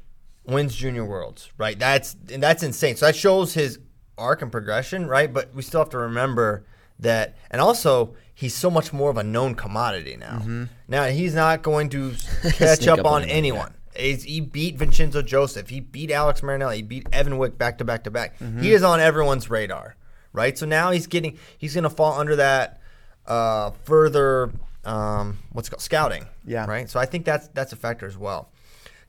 wins 0.46 0.76
Junior 0.76 1.06
Worlds, 1.06 1.52
right? 1.58 1.78
That's 1.78 2.16
and 2.32 2.42
that's 2.42 2.64
insane. 2.64 2.96
So 2.98 3.06
that 3.06 3.16
shows 3.16 3.54
his 3.54 3.80
arc 4.18 4.42
and 4.42 4.52
progression, 4.52 5.08
right? 5.08 5.32
But 5.32 5.54
we 5.54 5.62
still 5.62 5.80
have 5.80 5.90
to 5.90 5.98
remember 5.98 6.66
that, 7.00 7.38
and 7.50 7.62
also 7.62 8.16
he's 8.34 8.56
so 8.56 8.70
much 8.70 8.92
more 8.92 9.10
of 9.10 9.18
a 9.18 9.24
known 9.24 9.56
commodity 9.56 10.18
now. 10.18 10.40
Mm-hmm. 10.40 10.64
Now 10.88 11.06
he's 11.06 11.36
not 11.36 11.62
going 11.62 11.90
to 11.90 12.14
catch 12.52 12.88
up, 12.88 13.00
up 13.00 13.06
on 13.06 13.24
anyone. 13.24 13.74
He's, 14.00 14.24
he 14.24 14.42
beat 14.42 14.78
Vincenzo 14.78 15.22
Joseph. 15.22 15.70
He 15.70 15.80
beat 15.80 16.12
Alex 16.12 16.42
Marinelli. 16.42 16.78
He 16.78 16.82
beat 16.82 17.08
Evan 17.12 17.38
Wick 17.38 17.58
back 17.58 17.78
to 17.80 17.86
back 17.86 18.04
to 18.06 18.12
back. 18.12 18.36
He 18.60 18.72
is 18.74 18.84
on 18.84 19.00
everyone's 19.00 19.50
radar, 19.50 19.96
right? 20.34 20.58
So 20.58 20.66
now 20.66 20.92
he's 20.92 21.08
getting 21.08 21.38
he's 21.58 21.74
going 21.74 21.84
to 21.84 21.90
fall 21.90 22.20
under 22.20 22.36
that 22.38 22.80
uh, 23.28 23.72
further 23.84 24.52
um, 24.86 25.38
what's 25.52 25.68
it 25.68 25.72
called 25.72 25.82
scouting. 25.82 26.26
Yeah. 26.46 26.66
Right. 26.66 26.90
So 26.90 27.00
I 27.00 27.06
think 27.06 27.26
that's 27.26 27.48
that's 27.50 27.74
a 27.74 27.76
factor 27.76 28.06
as 28.08 28.18
well. 28.18 28.50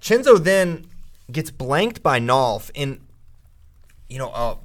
Chinzo 0.00 0.42
then 0.42 0.86
gets 1.30 1.50
blanked 1.50 2.02
by 2.02 2.18
Nolf 2.18 2.70
in, 2.74 3.00
you 4.08 4.18
know, 4.18 4.30
a, 4.30 4.58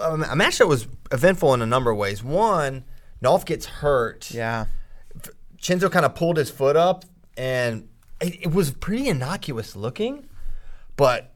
a 0.00 0.36
match 0.36 0.58
that 0.58 0.66
was 0.66 0.86
eventful 1.12 1.52
in 1.54 1.62
a 1.62 1.66
number 1.66 1.90
of 1.90 1.98
ways. 1.98 2.22
One, 2.22 2.84
Nolf 3.22 3.44
gets 3.44 3.66
hurt. 3.66 4.30
yeah, 4.30 4.66
Chinzo 5.58 5.90
kind 5.90 6.06
of 6.06 6.14
pulled 6.14 6.36
his 6.36 6.50
foot 6.50 6.76
up, 6.76 7.04
and 7.36 7.88
it, 8.20 8.42
it 8.42 8.54
was 8.54 8.72
pretty 8.72 9.08
innocuous 9.08 9.74
looking, 9.74 10.26
but 10.96 11.32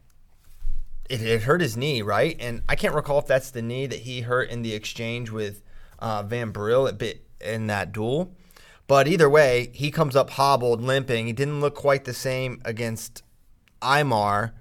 it, 1.09 1.21
it 1.21 1.43
hurt 1.43 1.61
his 1.61 1.75
knee, 1.75 2.01
right? 2.01 2.35
And 2.39 2.63
I 2.69 2.75
can't 2.75 2.95
recall 2.95 3.19
if 3.19 3.27
that's 3.27 3.51
the 3.51 3.61
knee 3.61 3.87
that 3.87 3.99
he 3.99 4.21
hurt 4.21 4.49
in 4.49 4.61
the 4.61 4.73
exchange 4.73 5.29
with 5.31 5.61
uh, 5.99 6.23
Van 6.23 6.51
Brill 6.51 6.87
at 6.87 6.97
bit 6.97 7.25
in 7.41 7.67
that 7.67 7.91
duel. 7.91 8.35
But 8.87 9.07
either 9.07 9.29
way, 9.29 9.71
he 9.73 9.89
comes 9.89 10.15
up 10.15 10.31
hobbled, 10.31 10.81
limping. 10.81 11.25
He 11.25 11.33
didn't 11.33 11.59
look 11.59 11.75
quite 11.75 12.05
the 12.05 12.13
same 12.13 12.61
against 12.65 13.23
Imar, 13.81 14.51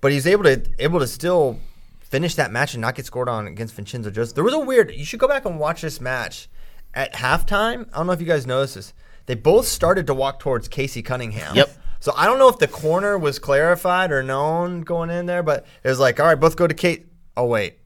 but 0.00 0.12
he's 0.12 0.26
able 0.26 0.44
to 0.44 0.62
able 0.78 1.00
to 1.00 1.08
still 1.08 1.58
finish 2.00 2.34
that 2.36 2.52
match 2.52 2.74
and 2.74 2.80
not 2.80 2.94
get 2.94 3.06
scored 3.06 3.28
on 3.28 3.46
against 3.46 3.74
Vincenzo 3.74 4.10
Joseph. 4.10 4.34
There 4.34 4.44
was 4.44 4.54
a 4.54 4.60
weird. 4.60 4.92
You 4.94 5.04
should 5.04 5.18
go 5.18 5.26
back 5.26 5.44
and 5.44 5.58
watch 5.58 5.82
this 5.82 6.00
match 6.00 6.48
at 6.94 7.14
halftime. 7.14 7.88
I 7.92 7.98
don't 7.98 8.06
know 8.06 8.12
if 8.12 8.20
you 8.20 8.26
guys 8.26 8.46
noticed 8.46 8.76
this. 8.76 8.94
They 9.26 9.34
both 9.34 9.66
started 9.66 10.06
to 10.08 10.14
walk 10.14 10.40
towards 10.40 10.68
Casey 10.68 11.02
Cunningham. 11.02 11.54
Yep. 11.56 11.70
So 12.00 12.12
I 12.16 12.26
don't 12.26 12.38
know 12.38 12.48
if 12.48 12.58
the 12.58 12.66
corner 12.68 13.16
was 13.16 13.38
clarified 13.38 14.10
or 14.10 14.22
known 14.22 14.80
going 14.80 15.10
in 15.10 15.26
there, 15.26 15.42
but 15.42 15.64
it 15.84 15.88
was 15.88 16.00
like, 16.00 16.18
all 16.18 16.26
right, 16.26 16.34
both 16.40 16.56
go 16.56 16.66
to 16.66 16.74
Kate. 16.74 17.06
Oh 17.36 17.46
wait, 17.46 17.78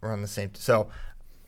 we're 0.00 0.12
on 0.12 0.22
the 0.22 0.28
same. 0.28 0.54
So 0.54 0.88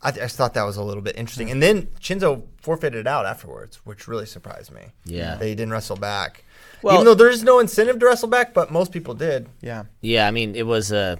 I, 0.03 0.11
th- 0.11 0.21
I 0.23 0.27
just 0.27 0.37
thought 0.37 0.55
that 0.55 0.65
was 0.65 0.77
a 0.77 0.83
little 0.83 1.03
bit 1.03 1.17
interesting. 1.17 1.51
And 1.51 1.63
then 1.63 1.87
Chinzo 2.01 2.43
forfeited 2.61 2.99
it 3.01 3.07
out 3.07 3.27
afterwards, 3.27 3.77
which 3.85 4.09
really 4.09 4.27
surprised 4.27 4.73
me. 4.73 4.87
Yeah. 5.05 5.37
they 5.37 5.55
didn't 5.55 5.71
wrestle 5.73 5.97
back. 5.97 6.43
Well- 6.83 6.95
Even 6.95 7.07
though 7.07 7.15
there's 7.15 7.43
no 7.45 7.61
incentive 7.61 7.99
to 8.01 8.07
wrestle 8.07 8.29
back, 8.29 8.53
but 8.53 8.71
most 8.73 8.91
people 8.93 9.15
did. 9.15 9.49
yeah. 9.61 9.85
Yeah, 10.01 10.27
I 10.27 10.33
mean, 10.33 10.57
it 10.57 10.67
was 10.67 10.93
uh, 10.93 11.17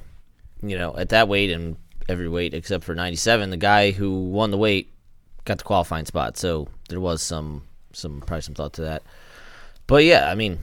you 0.63 0.77
know, 0.77 0.97
at 0.97 1.11
that 1.11 1.29
weight 1.29 1.51
and 1.51 1.77
every 2.09 2.29
weight 2.29 2.53
except 2.53 2.83
for 2.85 2.95
97, 2.97 3.51
the 3.51 3.57
guy 3.57 3.93
who 3.93 4.25
won 4.31 4.51
the 4.51 4.59
weight 4.59 4.93
got 5.45 5.59
the 5.59 5.65
qualifying 5.65 6.05
spot. 6.05 6.37
So 6.37 6.67
there 6.89 7.01
was 7.01 7.23
some 7.23 7.63
some 7.97 8.21
probably 8.21 8.43
some 8.43 8.55
thought 8.55 8.73
to 8.75 8.83
that. 8.83 9.03
But 9.87 10.05
yeah, 10.05 10.31
I 10.31 10.35
mean, 10.35 10.59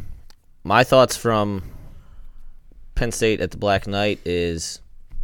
my 0.63 0.83
thoughts 0.83 1.15
from 1.17 1.63
Penn 2.95 3.11
State 3.11 3.41
at 3.41 3.51
the 3.51 3.57
Black 3.57 3.87
Knight 3.87 4.19
is 4.25 4.79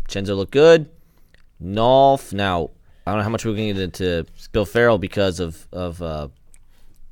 Chenzo 0.09 0.35
looked 0.35 0.51
good. 0.51 0.89
Nolf, 1.61 2.33
now 2.33 2.71
I 3.05 3.11
don't 3.11 3.19
know 3.19 3.23
how 3.23 3.29
much 3.29 3.45
we're 3.45 3.53
going 3.55 3.69
to 3.69 3.73
get 3.73 3.83
into 3.83 4.25
Bill 4.51 4.65
Farrell 4.65 4.97
because 4.97 5.39
of 5.39 5.67
of 5.71 6.01
uh, 6.01 6.29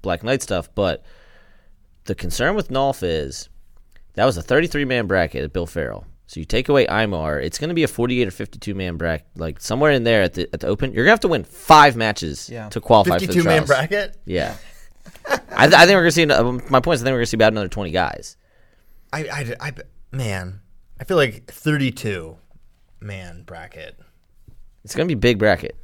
Black 0.02 0.24
Knight 0.24 0.42
stuff, 0.42 0.70
but 0.74 1.04
the 2.06 2.16
concern 2.16 2.56
with 2.56 2.70
Nolf 2.70 3.04
is 3.04 3.50
that 4.14 4.26
was 4.26 4.38
a 4.38 4.42
33 4.42 4.86
man 4.86 5.08
bracket 5.08 5.44
at 5.44 5.54
Bill 5.54 5.66
Farrell. 5.68 6.06
So 6.30 6.42
you 6.42 6.46
take 6.46 6.68
away 6.68 6.86
Imar, 6.88 7.42
it's 7.42 7.58
going 7.58 7.70
to 7.70 7.74
be 7.74 7.84
a 7.84 7.88
48 7.88 8.28
or 8.28 8.32
52 8.32 8.76
man 8.76 8.98
bracket, 8.98 9.28
like 9.36 9.62
somewhere 9.62 9.92
in 9.92 10.04
there 10.04 10.24
at 10.24 10.34
the 10.34 10.50
at 10.54 10.60
the 10.62 10.68
Open. 10.68 10.92
You're 10.92 11.04
going 11.06 11.12
to 11.12 11.12
have 11.12 11.20
to 11.22 11.28
win 11.30 11.44
five 11.44 11.96
matches 11.96 12.50
Yeah. 12.50 12.68
to 12.70 12.82
qualify 12.82 13.16
for 13.16 13.20
the 13.22 13.28
52 13.28 13.44
man 13.46 13.66
bracket. 13.66 14.18
Yeah. 14.26 14.56
I, 15.52 15.66
th- 15.68 15.74
I 15.74 15.86
think 15.86 15.96
we're 15.96 16.02
going 16.02 16.06
to 16.06 16.12
see. 16.12 16.26
uh, 16.30 16.52
My 16.70 16.80
point 16.80 16.96
is, 16.96 17.02
I 17.02 17.06
think 17.06 17.14
we're 17.14 17.20
going 17.20 17.22
to 17.24 17.26
see 17.28 17.38
about 17.38 17.54
another 17.54 17.68
20 17.68 17.92
guys. 17.92 18.38
I, 19.12 19.20
I, 19.60 19.68
I, 19.68 19.74
man, 20.12 20.62
I 21.00 21.04
feel 21.04 21.18
like 21.18 21.46
32 21.52 22.38
man 23.00 23.44
bracket. 23.44 23.98
It's 24.84 24.96
going 24.96 25.08
to 25.08 25.14
be 25.16 25.20
big 25.20 25.38
bracket. 25.40 25.76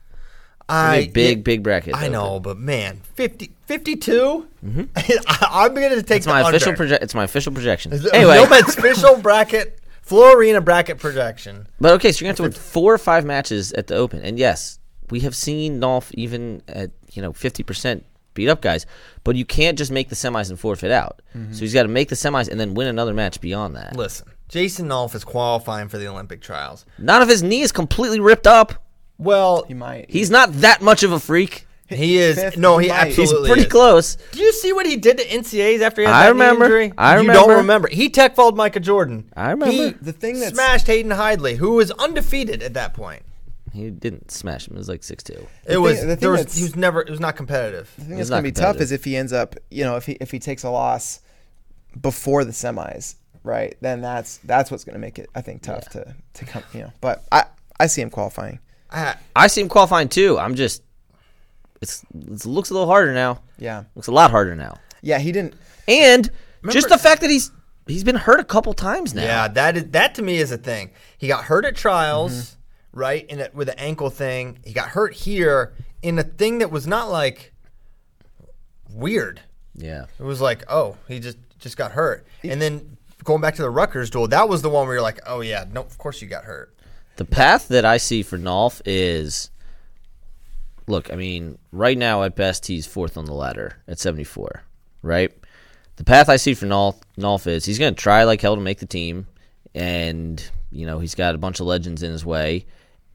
I 0.69 0.95
a 0.95 1.07
big, 1.09 1.43
big 1.43 1.61
bracket. 1.61 1.93
I 1.93 2.05
to 2.05 2.11
know, 2.11 2.39
but 2.39 2.57
man, 2.57 3.01
50, 3.15 3.51
52? 3.65 4.47
I, 4.95 5.65
am 5.65 5.73
going 5.73 5.89
to 5.89 6.01
take 6.03 6.05
Mm-hmm. 6.05 6.13
It's 6.15 6.25
my 6.27 6.41
the 6.43 6.47
official 6.49 6.69
under. 6.69 6.77
project. 6.77 7.03
It's 7.03 7.13
my 7.15 7.23
official 7.25 7.51
projection. 7.51 7.93
Anyway, 8.13 8.37
official 8.37 9.17
bracket, 9.17 9.79
FloArena 10.07 10.63
bracket 10.63 10.99
projection. 10.99 11.67
but 11.81 11.91
okay, 11.93 12.11
so 12.13 12.19
you're 12.23 12.27
gonna 12.27 12.31
have 12.31 12.37
to 12.37 12.43
win 12.43 12.51
four 12.53 12.93
or 12.93 12.97
five 12.97 13.25
matches 13.25 13.73
at 13.73 13.87
the 13.87 13.95
Open, 13.95 14.21
and 14.21 14.39
yes, 14.39 14.79
we 15.09 15.19
have 15.21 15.35
seen 15.35 15.81
Nolf 15.81 16.11
even 16.13 16.61
at 16.69 16.91
you 17.11 17.21
know 17.21 17.33
50 17.33 17.63
percent 17.63 18.05
beat 18.33 18.49
up 18.49 18.61
guys, 18.61 18.85
but 19.23 19.35
you 19.35 19.45
can't 19.45 19.77
just 19.77 19.91
make 19.91 20.09
the 20.09 20.15
semis 20.15 20.49
and 20.49 20.59
forfeit 20.59 20.91
out. 20.91 21.21
Mm-hmm. 21.35 21.53
So 21.53 21.59
he's 21.61 21.73
got 21.73 21.83
to 21.83 21.89
make 21.89 22.09
the 22.09 22.15
semis 22.15 22.49
and 22.49 22.59
then 22.59 22.73
win 22.73 22.87
another 22.87 23.13
match 23.13 23.39
beyond 23.41 23.75
that. 23.75 23.95
Listen, 23.95 24.27
Jason 24.49 24.87
Nolf 24.87 25.15
is 25.15 25.23
qualifying 25.23 25.87
for 25.89 25.97
the 25.97 26.07
Olympic 26.07 26.41
trials. 26.41 26.85
None 26.97 27.21
of 27.21 27.29
his 27.29 27.41
knee 27.43 27.61
is 27.61 27.71
completely 27.71 28.19
ripped 28.19 28.47
up. 28.47 28.73
Well, 29.17 29.63
He 29.67 29.73
might. 29.73 30.09
He's 30.09 30.29
not 30.31 30.51
that 30.61 30.81
much 30.81 31.03
of 31.03 31.11
a 31.11 31.19
freak. 31.19 31.67
he 31.87 32.17
is. 32.17 32.35
Fifth, 32.39 32.57
no, 32.57 32.77
he 32.79 32.87
he 32.87 32.91
might. 32.91 33.07
He's 33.09 33.19
absolutely 33.19 33.49
He's 33.49 33.53
pretty 33.55 33.67
is. 33.67 33.71
close. 33.71 34.15
Did 34.31 34.39
you 34.41 34.51
see 34.53 34.73
what 34.73 34.85
he 34.87 34.97
did 34.97 35.17
to 35.19 35.23
NCAs 35.25 35.81
after 35.81 36.01
he 36.01 36.07
had 36.07 36.13
I 36.15 36.19
that 36.27 36.33
knee 36.35 36.41
remember. 36.41 36.65
injury? 36.65 36.93
I 36.97 37.13
you 37.13 37.19
remember. 37.21 37.39
don't 37.47 37.57
remember. 37.57 37.87
He 37.89 38.09
tech 38.09 38.35
fouled 38.35 38.57
Micah 38.57 38.79
Jordan. 38.79 39.29
I 39.35 39.51
remember. 39.51 39.71
He 39.71 39.89
The 39.91 40.11
thing 40.13 40.39
that 40.39 40.53
smashed 40.53 40.87
Hayden 40.87 41.11
Hidlay, 41.11 41.57
who 41.57 41.73
was 41.73 41.91
undefeated 41.91 42.63
at 42.63 42.73
that 42.73 42.93
point. 42.95 43.21
He 43.73 43.89
didn't 43.89 44.29
smash 44.31 44.67
him. 44.67 44.75
It 44.75 44.79
was 44.79 44.87
like 44.89 45.03
six 45.03 45.23
two. 45.23 45.47
It 45.65 45.77
was. 45.77 45.99
the 46.01 46.07
thing 46.07 46.17
there 46.19 46.29
was 46.31 46.55
he 46.55 46.63
was 46.63 46.75
never. 46.75 47.01
It 47.01 47.09
was 47.09 47.19
not 47.19 47.35
competitive. 47.35 47.91
The 47.97 48.05
thing 48.05 48.17
that's 48.17 48.29
not 48.29 48.35
gonna 48.37 48.43
be 48.43 48.51
tough 48.51 48.77
is 48.77 48.91
if 48.91 49.03
he 49.03 49.17
ends 49.17 49.33
up, 49.33 49.55
you 49.71 49.83
know, 49.83 49.95
if 49.95 50.05
he 50.05 50.13
if 50.21 50.29
he 50.31 50.39
takes 50.39 50.63
a 50.63 50.69
loss 50.69 51.19
before 51.99 52.43
the 52.45 52.51
semis, 52.51 53.15
right? 53.43 53.75
Then 53.81 54.01
that's 54.01 54.37
that's 54.43 54.69
what's 54.71 54.83
gonna 54.83 54.99
make 54.99 55.17
it, 55.19 55.29
I 55.35 55.41
think, 55.41 55.63
tough 55.63 55.89
to 55.89 56.15
to 56.35 56.45
come, 56.45 56.63
you 56.73 56.81
know. 56.81 56.93
But 57.01 57.23
I 57.31 57.45
I 57.79 57.87
see 57.87 58.01
him 58.01 58.09
qualifying. 58.09 58.59
I, 58.91 59.15
I 59.35 59.47
see 59.47 59.61
him 59.61 59.69
qualifying 59.69 60.07
too. 60.09 60.37
I'm 60.37 60.53
just. 60.55 60.83
It's 61.81 62.03
it 62.13 62.45
looks 62.45 62.69
a 62.69 62.73
little 62.73 62.87
harder 62.87 63.13
now. 63.13 63.41
Yeah, 63.57 63.83
Looks 63.95 64.07
a 64.07 64.11
lot 64.11 64.31
harder 64.31 64.55
now. 64.55 64.77
yeah. 65.01 65.19
He 65.19 65.31
didn't. 65.31 65.55
And 65.87 66.29
just 66.69 66.89
the 66.89 66.97
fact 66.97 67.21
that 67.21 67.29
he's 67.29 67.51
he's 67.87 68.03
been 68.03 68.15
hurt 68.15 68.39
a 68.39 68.43
couple 68.45 68.73
times 68.73 69.13
now. 69.13 69.23
Yeah, 69.23 69.47
that 69.49 69.75
is 69.77 69.85
that 69.89 70.15
to 70.15 70.21
me 70.21 70.37
is 70.37 70.51
a 70.51 70.57
thing. 70.57 70.91
He 71.17 71.27
got 71.27 71.45
hurt 71.45 71.65
at 71.65 71.75
trials, 71.75 72.33
Mm-hmm. 72.33 72.59
Right? 72.93 73.25
In 73.25 73.41
a, 73.41 73.49
with 73.53 73.69
an 73.69 73.75
ankle 73.77 74.09
thing. 74.09 74.59
He 74.63 74.71
got 74.71 74.89
hurt 74.89 75.13
here 75.13 75.73
in 76.01 76.17
a 76.19 76.23
thing 76.23 76.59
that 76.59 76.71
was 76.71 76.87
not 76.87 77.09
like 77.09 77.53
weird. 78.89 79.41
Yeah. 79.75 80.05
It 80.19 80.23
was 80.23 80.39
like, 80.39 80.63
oh, 80.69 80.97
he 81.07 81.19
just 81.19 81.37
just 81.59 81.77
got 81.77 81.91
hurt. 81.91 82.25
And 82.43 82.61
then 82.61 82.97
going 83.23 83.41
back 83.41 83.55
to 83.55 83.61
the 83.61 83.69
Rutgers 83.69 84.09
duel, 84.09 84.27
that 84.27 84.47
was 84.47 84.61
the 84.61 84.69
one 84.69 84.85
where 84.85 84.95
you're 84.95 85.01
like, 85.01 85.19
oh 85.25 85.41
yeah, 85.41 85.65
no, 85.71 85.81
of 85.81 85.97
course 85.97 86.21
you 86.21 86.27
got 86.27 86.43
hurt. 86.43 86.75
The 87.15 87.25
path 87.25 87.67
that 87.69 87.85
I 87.85 87.97
see 87.97 88.23
for 88.23 88.37
Nolf 88.37 88.81
is 88.85 89.49
look, 90.87 91.11
I 91.11 91.15
mean, 91.15 91.57
right 91.71 91.97
now 91.97 92.23
at 92.23 92.35
best 92.35 92.65
he's 92.67 92.85
fourth 92.85 93.17
on 93.17 93.25
the 93.25 93.33
ladder 93.33 93.77
at 93.87 93.99
74, 93.99 94.63
right? 95.01 95.31
The 95.95 96.03
path 96.03 96.27
I 96.27 96.35
see 96.35 96.53
for 96.53 96.65
Nolf, 96.65 97.01
Nolf 97.17 97.47
is 97.47 97.65
he's 97.65 97.79
going 97.79 97.93
to 97.95 98.01
try 98.01 98.23
like 98.23 98.41
hell 98.41 98.55
to 98.55 98.61
make 98.61 98.79
the 98.79 98.85
team 98.85 99.27
and 99.73 100.43
you 100.71 100.85
know, 100.85 100.99
he's 100.99 101.15
got 101.15 101.35
a 101.35 101.37
bunch 101.37 101.59
of 101.59 101.67
legends 101.67 102.03
in 102.03 102.11
his 102.11 102.25
way. 102.25 102.65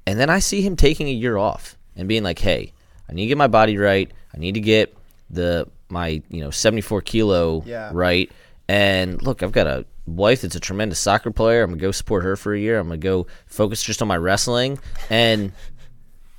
And 0.09 0.18
then 0.18 0.31
I 0.31 0.38
see 0.38 0.62
him 0.62 0.75
taking 0.77 1.09
a 1.09 1.12
year 1.12 1.37
off 1.37 1.77
and 1.97 2.09
being 2.09 2.23
like, 2.23 2.38
"Hey, 2.38 2.73
I 3.09 3.12
need 3.12 3.25
to 3.25 3.29
get 3.29 3.37
my 3.38 3.47
body 3.47 3.77
right. 3.77 4.11
I 4.35 4.38
need 4.38 4.53
to 4.55 4.61
get 4.61 4.97
the 5.31 5.68
my, 5.90 6.23
you 6.31 6.40
know, 6.40 6.51
74 6.51 7.01
kilo 7.03 7.62
Yeah. 7.66 7.90
right. 7.92 8.31
And 8.68 9.21
look, 9.23 9.42
I've 9.42 9.53
got 9.53 9.66
a 9.66 9.85
wife 10.07 10.42
that's 10.42 10.55
a 10.57 10.61
tremendous 10.61 10.99
soccer 10.99 11.31
player. 11.31 11.62
I'm 11.62 11.71
gonna 11.71 11.81
go 11.81 11.90
support 11.92 12.25
her 12.25 12.37
for 12.37 12.55
a 12.55 12.59
year. 12.59 12.79
I'm 12.79 12.88
gonna 12.88 12.99
go 12.99 13.27
focus 13.47 13.83
just 13.83 14.01
on 14.03 14.09
my 14.09 14.16
wrestling. 14.16 14.79
And 15.11 15.53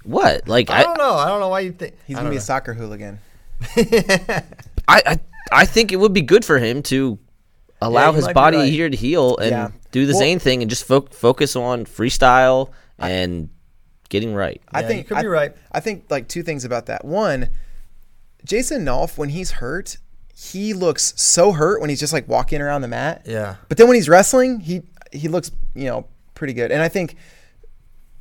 what? 0.04 0.48
Like 0.48 0.70
I 0.70 0.80
I, 0.80 0.84
don't 0.84 0.98
know. 0.98 1.14
I 1.14 1.28
don't 1.28 1.40
know 1.40 1.50
why 1.50 1.60
you 1.62 1.72
think 1.72 1.94
He's 2.08 2.16
gonna 2.16 2.26
don't 2.26 2.32
be 2.34 2.38
a 2.38 2.42
soccer 2.42 2.74
hooligan. 2.74 3.20
I, 3.76 4.44
I, 4.88 5.20
I 5.52 5.66
think 5.66 5.92
it 5.92 5.98
would 5.98 6.14
be 6.14 6.22
good 6.22 6.46
for 6.46 6.58
him 6.60 6.82
to 6.84 7.20
allow 7.82 8.10
you 8.10 8.16
his 8.18 8.28
body 8.30 8.58
right. 8.58 8.72
here 8.72 8.90
to 8.90 8.98
heal 8.98 9.38
and 9.38 9.52
Yeah. 9.52 9.70
do 9.92 10.06
the 10.06 10.14
Well- 10.14 10.20
Zain 10.20 10.40
thing 10.40 10.62
and 10.62 10.70
just 10.70 10.86
fo- 10.86 11.08
focus 11.12 11.56
on 11.56 11.86
freestyle 11.86 12.70
and 12.98 13.50
getting 14.10 14.34
right. 14.34 14.62
I 14.72 14.82
Yeah, 14.82 14.88
think 14.88 14.98
you 15.00 15.04
could 15.08 15.18
I, 15.18 15.22
be 15.22 15.28
right. 15.28 15.56
I 15.72 15.80
think 15.80 16.06
like 16.10 16.28
two 16.28 16.44
things 16.44 16.66
about 16.66 16.88
that. 16.88 17.06
One, 17.06 17.50
Jason 18.44 18.84
Nolf, 18.86 19.18
when 19.18 19.30
he's 19.30 19.52
hurt, 19.52 19.98
he 20.36 20.74
looks 20.74 21.14
so 21.16 21.52
hurt 21.52 21.82
when 21.82 21.90
he's 21.90 22.00
just 22.00 22.14
like 22.14 22.28
walking 22.28 22.62
around 22.62 22.82
the 22.82 22.88
mat. 22.88 23.24
Yeah. 23.26 23.56
But 23.68 23.78
then 23.78 23.88
when 23.88 23.96
he's 23.96 24.10
wrestling, 24.10 24.60
he 24.62 24.82
he 25.12 25.28
looks 25.28 25.52
you 25.76 25.86
know 25.86 26.06
pretty 26.36 26.54
good. 26.54 26.72
And 26.72 26.82
I 26.82 26.88
think 26.88 27.16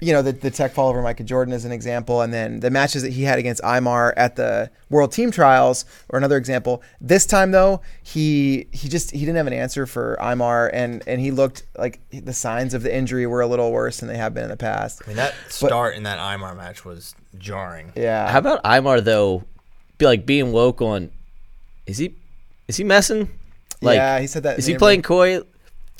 you 0.01 0.13
know 0.13 0.23
the 0.23 0.33
the 0.33 0.51
tech 0.51 0.73
fall 0.73 0.89
over 0.89 1.03
Micah 1.03 1.25
Jordan 1.25 1.53
is 1.53 1.65
an 1.65 1.73
example, 1.73 2.21
and 2.23 2.33
then 2.33 2.61
the 2.61 2.71
matches 2.71 3.03
that 3.03 3.13
he 3.13 3.25
had 3.25 3.39
against 3.39 3.63
Imar 3.63 4.13
at 4.17 4.37
the 4.37 4.71
World 4.91 5.13
Team 5.13 5.31
Trials 5.31 5.85
or 6.09 6.19
another 6.19 6.37
example. 6.37 6.83
This 7.01 7.27
time 7.27 7.51
though, 7.51 7.81
he 8.03 8.67
he 8.73 8.89
just 8.89 9.11
he 9.11 9.21
didn't 9.21 9.37
have 9.37 9.47
an 9.49 9.53
answer 9.53 9.87
for 9.87 10.17
Imar, 10.21 10.71
and 10.73 11.03
and 11.07 11.21
he 11.21 11.31
looked 11.31 11.65
like 11.77 12.01
the 12.11 12.33
signs 12.33 12.75
of 12.75 12.83
the 12.83 12.95
injury 12.95 13.27
were 13.27 13.41
a 13.41 13.47
little 13.47 13.73
worse 13.73 13.99
than 13.99 14.09
they 14.09 14.17
have 14.17 14.35
been 14.35 14.45
in 14.45 14.51
the 14.51 14.57
past. 14.57 15.03
I 15.05 15.09
mean, 15.09 15.17
that 15.17 15.35
start 15.49 15.97
in 15.97 16.05
that 16.05 16.19
Imar 16.19 16.57
match 16.57 16.85
was 16.85 17.15
jarring. 17.39 17.93
Yeah. 17.97 18.31
How 18.31 18.39
about 18.39 18.63
Imar 18.65 19.03
though? 19.03 19.45
Be 19.99 20.07
like 20.07 20.25
being 20.27 20.53
woke 20.53 20.81
on. 20.81 21.11
Is 21.87 21.99
he? 21.99 22.15
Is 22.69 22.77
he 22.77 22.85
messing? 22.85 23.31
Like, 23.81 23.97
yeah, 23.97 24.21
he 24.21 24.27
said 24.27 24.43
that. 24.45 24.55
in 24.55 24.59
Is 24.59 24.67
the 24.67 24.73
he 24.73 24.79
playing 24.79 25.01
interview. 25.01 25.43
coy? 25.43 25.47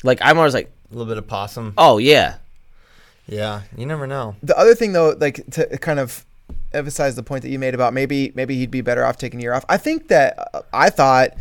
Like 0.03 0.19
Imar's 0.19 0.53
like, 0.53 0.71
A 0.91 0.93
little 0.95 1.05
bit 1.07 1.17
of 1.17 1.27
possum. 1.27 1.73
oh 1.77 1.97
yeah, 1.97 2.37
Yeah, 3.29 3.61
you 3.77 3.85
never 3.85 4.07
know. 4.07 4.35
The 4.41 4.57
other 4.57 4.75
thing, 4.75 4.93
though, 4.93 5.15
like 5.19 5.45
to 5.51 5.77
kind 5.77 5.99
of 5.99 6.25
emphasize 6.73 7.15
the 7.15 7.23
point 7.23 7.41
that 7.43 7.49
you 7.49 7.59
made 7.59 7.73
about 7.73 7.93
maybe 7.93 8.31
maybe 8.35 8.55
he'd 8.55 8.71
be 8.71 8.81
better 8.81 9.05
off 9.05 9.17
taking 9.17 9.39
a 9.39 9.43
year 9.43 9.53
off. 9.53 9.65
I 9.69 9.77
think 9.77 10.07
that 10.07 10.37
uh, 10.53 10.61
I 10.73 10.89
thought, 10.89 11.35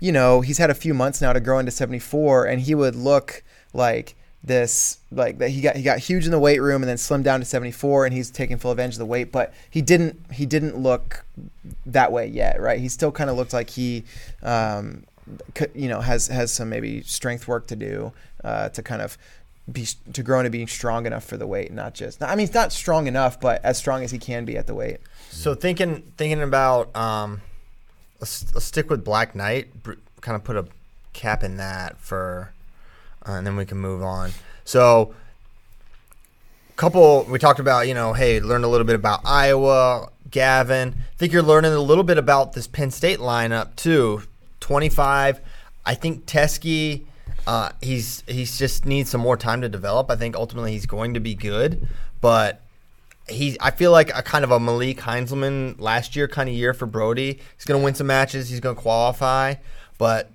you 0.00 0.12
know, 0.12 0.40
he's 0.40 0.58
had 0.58 0.70
a 0.70 0.74
few 0.74 0.94
months 0.94 1.20
now 1.20 1.32
to 1.32 1.40
grow 1.40 1.58
into 1.58 1.72
74, 1.72 2.46
and 2.46 2.60
he 2.60 2.74
would 2.74 2.96
look 2.96 3.42
like 3.72 4.14
this, 4.42 4.98
like 5.10 5.38
that 5.38 5.50
he 5.50 5.60
got 5.60 5.76
he 5.76 5.82
got 5.82 5.98
huge 5.98 6.24
in 6.24 6.32
the 6.32 6.38
weight 6.38 6.60
room 6.60 6.82
and 6.82 6.88
then 6.88 6.96
slimmed 6.96 7.24
down 7.24 7.40
to 7.40 7.46
74, 7.46 8.06
and 8.06 8.14
he's 8.14 8.30
taking 8.30 8.56
full 8.56 8.72
advantage 8.72 8.94
of 8.94 9.00
the 9.00 9.06
weight. 9.06 9.30
But 9.30 9.54
he 9.70 9.80
didn't 9.80 10.18
he 10.32 10.44
didn't 10.44 10.76
look 10.76 11.24
that 11.86 12.10
way 12.10 12.26
yet, 12.26 12.60
right? 12.60 12.80
He 12.80 12.88
still 12.88 13.12
kind 13.12 13.30
of 13.30 13.36
looked 13.36 13.52
like 13.52 13.70
he. 13.70 14.04
Um, 14.42 15.04
you 15.74 15.90
know, 15.90 16.00
has 16.00 16.28
has 16.28 16.50
some 16.50 16.70
maybe 16.70 17.02
strength 17.02 17.46
work 17.46 17.66
to 17.66 17.76
do 17.76 18.12
uh, 18.44 18.68
to 18.70 18.82
kind 18.82 19.02
of 19.02 19.18
be 19.70 19.86
to 20.12 20.22
grow 20.22 20.40
into 20.40 20.50
being 20.50 20.68
strong 20.68 21.06
enough 21.06 21.24
for 21.24 21.36
the 21.36 21.46
weight, 21.46 21.72
not 21.72 21.94
just. 21.94 22.22
I 22.22 22.30
mean, 22.30 22.40
he's 22.40 22.54
not 22.54 22.72
strong 22.72 23.06
enough, 23.06 23.40
but 23.40 23.64
as 23.64 23.78
strong 23.78 24.02
as 24.02 24.10
he 24.10 24.18
can 24.18 24.44
be 24.44 24.56
at 24.56 24.66
the 24.66 24.74
weight. 24.74 24.98
So 25.30 25.54
thinking 25.54 26.12
thinking 26.16 26.42
about 26.42 26.94
um, 26.96 27.42
let's, 28.20 28.52
let's 28.54 28.66
stick 28.66 28.90
with 28.90 29.04
Black 29.04 29.34
Knight. 29.34 29.68
Kind 30.20 30.36
of 30.36 30.44
put 30.44 30.56
a 30.56 30.66
cap 31.12 31.42
in 31.42 31.56
that 31.56 31.98
for, 31.98 32.52
uh, 33.26 33.32
and 33.32 33.46
then 33.46 33.56
we 33.56 33.64
can 33.64 33.78
move 33.78 34.02
on. 34.02 34.30
So, 34.64 35.14
couple 36.76 37.24
we 37.24 37.38
talked 37.38 37.60
about. 37.60 37.88
You 37.88 37.94
know, 37.94 38.12
hey, 38.12 38.40
learned 38.40 38.64
a 38.64 38.68
little 38.68 38.86
bit 38.86 38.96
about 38.96 39.20
Iowa. 39.24 40.10
Gavin, 40.30 40.94
I 40.98 41.16
think 41.16 41.32
you're 41.32 41.42
learning 41.42 41.72
a 41.72 41.80
little 41.80 42.04
bit 42.04 42.18
about 42.18 42.52
this 42.52 42.66
Penn 42.66 42.90
State 42.90 43.18
lineup 43.18 43.76
too. 43.76 44.22
25. 44.60 45.40
I 45.86 45.94
think 45.94 46.26
Teske. 46.26 47.04
Uh, 47.46 47.70
he's 47.80 48.22
he's 48.26 48.58
just 48.58 48.84
needs 48.84 49.10
some 49.10 49.20
more 49.20 49.36
time 49.36 49.60
to 49.62 49.68
develop. 49.68 50.10
I 50.10 50.16
think 50.16 50.36
ultimately 50.36 50.72
he's 50.72 50.86
going 50.86 51.14
to 51.14 51.20
be 51.20 51.34
good, 51.34 51.86
but 52.20 52.60
he 53.28 53.56
I 53.60 53.70
feel 53.70 53.90
like 53.92 54.10
a 54.16 54.22
kind 54.22 54.44
of 54.44 54.50
a 54.50 54.60
Malik 54.60 54.98
Heinselman 54.98 55.80
last 55.80 56.14
year 56.16 56.28
kind 56.28 56.48
of 56.48 56.54
year 56.54 56.74
for 56.74 56.86
Brody. 56.86 57.38
He's 57.56 57.64
going 57.64 57.80
to 57.80 57.84
win 57.84 57.94
some 57.94 58.06
matches. 58.06 58.48
He's 58.50 58.60
going 58.60 58.76
to 58.76 58.82
qualify, 58.82 59.54
but 59.96 60.30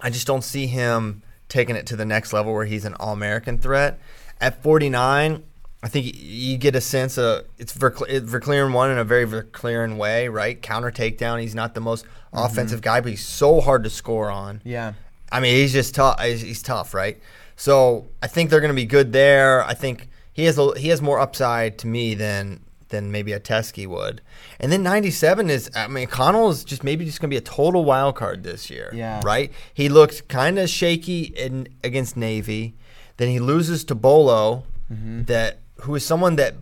I 0.00 0.10
just 0.10 0.26
don't 0.26 0.42
see 0.44 0.66
him 0.66 1.22
taking 1.48 1.76
it 1.76 1.86
to 1.86 1.96
the 1.96 2.04
next 2.04 2.32
level 2.32 2.52
where 2.52 2.64
he's 2.64 2.84
an 2.84 2.94
All 2.94 3.12
American 3.12 3.58
threat. 3.58 3.98
At 4.40 4.62
49, 4.62 5.42
I 5.84 5.88
think 5.88 6.14
you 6.16 6.56
get 6.56 6.74
a 6.74 6.80
sense 6.80 7.18
of 7.18 7.44
it's 7.58 7.72
Vercle- 7.72 8.06
it- 8.08 8.24
one 8.72 8.90
in 8.90 8.98
a 8.98 9.04
very 9.04 9.26
Verkleeren 9.26 9.96
way, 9.96 10.28
right? 10.28 10.60
Counter 10.60 10.90
takedown. 10.90 11.40
He's 11.40 11.54
not 11.54 11.74
the 11.74 11.80
most 11.80 12.04
offensive 12.32 12.80
guy, 12.80 13.00
but 13.00 13.10
he's 13.10 13.24
so 13.24 13.60
hard 13.60 13.84
to 13.84 13.90
score 13.90 14.30
on. 14.30 14.60
Yeah. 14.64 14.94
I 15.32 15.40
mean, 15.40 15.56
he's 15.56 15.72
just 15.72 15.94
tough. 15.94 16.20
He's, 16.20 16.62
tough, 16.62 16.94
right? 16.94 17.20
So 17.56 18.06
I 18.22 18.26
think 18.26 18.50
they're 18.50 18.60
going 18.60 18.70
to 18.70 18.74
be 18.74 18.84
good 18.86 19.12
there. 19.12 19.64
I 19.64 19.74
think 19.74 20.08
he 20.32 20.44
has 20.44 20.58
a, 20.58 20.78
he 20.78 20.88
has 20.88 21.00
more 21.00 21.18
upside 21.18 21.78
to 21.78 21.86
me 21.86 22.14
than 22.14 22.60
than 22.88 23.10
maybe 23.10 23.32
a 23.32 23.40
Teske 23.40 23.86
would. 23.86 24.20
And 24.60 24.70
then 24.70 24.82
97 24.82 25.48
is 25.50 25.70
I 25.74 25.88
mean 25.88 26.06
Conel 26.06 26.50
is 26.50 26.62
just 26.62 26.84
maybe 26.84 27.04
just 27.04 27.20
going 27.20 27.30
to 27.30 27.34
be 27.34 27.38
a 27.38 27.40
total 27.40 27.84
wild 27.84 28.14
card 28.16 28.44
this 28.44 28.70
year. 28.70 28.90
Yeah. 28.94 29.20
Right? 29.24 29.50
He 29.72 29.88
looked 29.88 30.28
kind 30.28 30.58
of 30.58 30.68
shaky 30.68 31.22
in 31.22 31.68
against 31.82 32.16
Navy. 32.16 32.74
Then 33.16 33.28
he 33.28 33.40
loses 33.40 33.84
to 33.84 33.94
Bolo 33.94 34.64
that 34.90 35.58
who 35.80 35.94
is 35.94 36.04
someone 36.04 36.36
that 36.36 36.54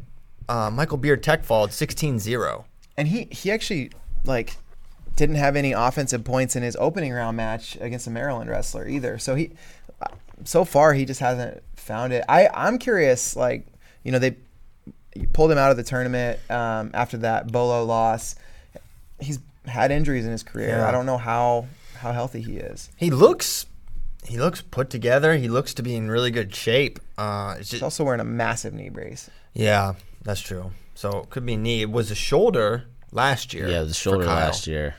uh, 0.49 0.71
Michael 0.71 0.99
Beard 0.99 1.23
tech 1.23 1.43
followed 1.43 1.71
16-0. 1.71 2.65
And 2.97 3.09
he 3.09 3.29
he 3.31 3.51
actually 3.51 3.91
like 4.25 4.57
didn't 5.21 5.37
have 5.37 5.55
any 5.55 5.73
offensive 5.73 6.25
points 6.25 6.57
in 6.57 6.63
his 6.63 6.75
opening 6.81 7.13
round 7.13 7.37
match 7.37 7.77
against 7.79 8.07
a 8.07 8.11
Maryland 8.11 8.49
wrestler 8.49 8.89
either. 8.89 9.19
So 9.19 9.35
he 9.35 9.51
so 10.45 10.65
far 10.65 10.95
he 10.95 11.05
just 11.05 11.21
hasn't 11.21 11.63
found 11.77 12.15
it. 12.15 12.25
I 12.27 12.49
I'm 12.55 12.79
curious 12.79 13.37
like, 13.37 13.67
you 14.03 14.13
know, 14.13 14.19
they 14.19 14.37
pulled 15.35 15.53
him 15.53 15.59
out 15.59 15.71
of 15.71 15.77
the 15.77 15.83
tournament 15.83 16.41
um, 16.49 16.91
after 16.95 17.19
that 17.19 17.53
Bolo 17.53 17.85
loss. 17.85 18.35
He's 19.21 19.39
had 19.67 19.91
injuries 19.91 20.25
in 20.25 20.33
his 20.33 20.43
career. 20.43 20.69
Yeah. 20.69 20.89
I 20.89 20.91
don't 20.91 21.05
know 21.05 21.19
how 21.19 21.67
how 21.99 22.13
healthy 22.13 22.41
he 22.41 22.57
is. 22.57 22.89
He 22.97 23.11
looks 23.11 23.67
he 24.25 24.39
looks 24.39 24.63
put 24.63 24.89
together. 24.89 25.37
He 25.37 25.49
looks 25.49 25.75
to 25.75 25.83
be 25.83 25.95
in 25.97 26.11
really 26.11 26.31
good 26.31 26.55
shape. 26.55 26.99
Uh, 27.19 27.57
it's 27.59 27.73
He's 27.73 27.83
also 27.83 28.05
wearing 28.05 28.21
a 28.21 28.25
massive 28.25 28.73
knee 28.73 28.89
brace. 28.89 29.29
yeah, 29.53 29.93
that's 30.23 30.41
true. 30.41 30.73
So 30.95 31.19
it 31.19 31.29
could 31.29 31.45
be 31.45 31.57
knee. 31.57 31.83
It 31.83 31.91
was 31.91 32.11
a 32.11 32.15
shoulder 32.15 32.85
last 33.13 33.53
year. 33.53 33.69
Yeah, 33.69 33.83
the 33.83 33.93
shoulder 33.93 34.25
last 34.25 34.67
year. 34.67 34.95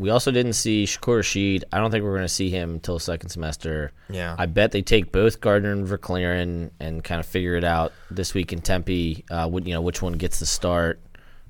We 0.00 0.08
also 0.08 0.30
didn't 0.30 0.54
see 0.54 0.86
Shakur 0.86 1.18
Rasheed. 1.18 1.64
I 1.70 1.76
don't 1.76 1.90
think 1.90 2.04
we're 2.04 2.14
going 2.14 2.22
to 2.22 2.28
see 2.28 2.48
him 2.48 2.70
until 2.70 2.98
second 2.98 3.28
semester. 3.28 3.92
Yeah. 4.08 4.34
I 4.38 4.46
bet 4.46 4.72
they 4.72 4.80
take 4.80 5.12
both 5.12 5.42
Gardner 5.42 5.72
and 5.72 5.86
Verkleeren 5.86 6.70
and 6.80 7.04
kind 7.04 7.20
of 7.20 7.26
figure 7.26 7.54
it 7.54 7.64
out 7.64 7.92
this 8.10 8.32
week 8.32 8.50
in 8.54 8.62
Tempe. 8.62 9.26
Uh, 9.30 9.50
you 9.62 9.74
know, 9.74 9.82
which 9.82 10.00
one 10.00 10.14
gets 10.14 10.38
the 10.38 10.46
start? 10.46 11.00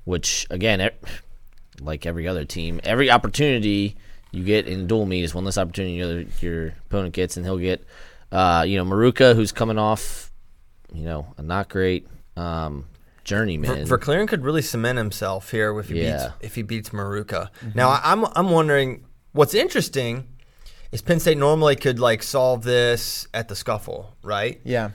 Which 0.03 0.47
again, 0.49 0.91
like 1.79 2.05
every 2.05 2.27
other 2.27 2.43
team, 2.43 2.81
every 2.83 3.09
opportunity 3.09 3.95
you 4.31 4.43
get 4.43 4.67
in 4.67 4.85
dual 4.85 5.05
meet 5.05 5.23
is 5.23 5.33
one 5.33 5.45
less 5.45 5.57
opportunity 5.57 5.93
your, 5.93 6.23
your 6.41 6.73
opponent 6.87 7.13
gets, 7.13 7.37
and 7.37 7.45
he'll 7.45 7.57
get, 7.57 7.81
uh, 8.33 8.65
you 8.67 8.75
know, 8.75 8.83
Maruca, 8.83 9.33
who's 9.33 9.53
coming 9.53 9.77
off, 9.77 10.29
you 10.91 11.05
know, 11.05 11.33
a 11.37 11.41
not 11.41 11.69
great 11.69 12.05
um, 12.35 12.85
journeyman. 13.23 13.85
Ver- 13.85 13.97
Verkleeren 13.97 14.27
could 14.27 14.43
really 14.43 14.61
cement 14.61 14.97
himself 14.97 15.51
here 15.51 15.77
if 15.79 15.89
he 15.89 16.03
Yeah. 16.03 16.11
beats 16.11 16.33
if 16.41 16.55
he 16.55 16.61
beats 16.63 16.89
Maruca. 16.89 17.49
Now 17.75 17.89
I- 17.89 18.01
I'm 18.05 18.25
I'm 18.35 18.49
wondering 18.49 19.03
what's 19.33 19.53
interesting 19.53 20.27
is 20.91 21.01
Penn 21.01 21.19
State 21.19 21.37
normally 21.37 21.75
could 21.75 21.99
like 21.99 22.23
solve 22.23 22.63
this 22.63 23.27
at 23.33 23.47
the 23.47 23.55
scuffle, 23.55 24.15
right? 24.23 24.59
Yeah. 24.63 24.89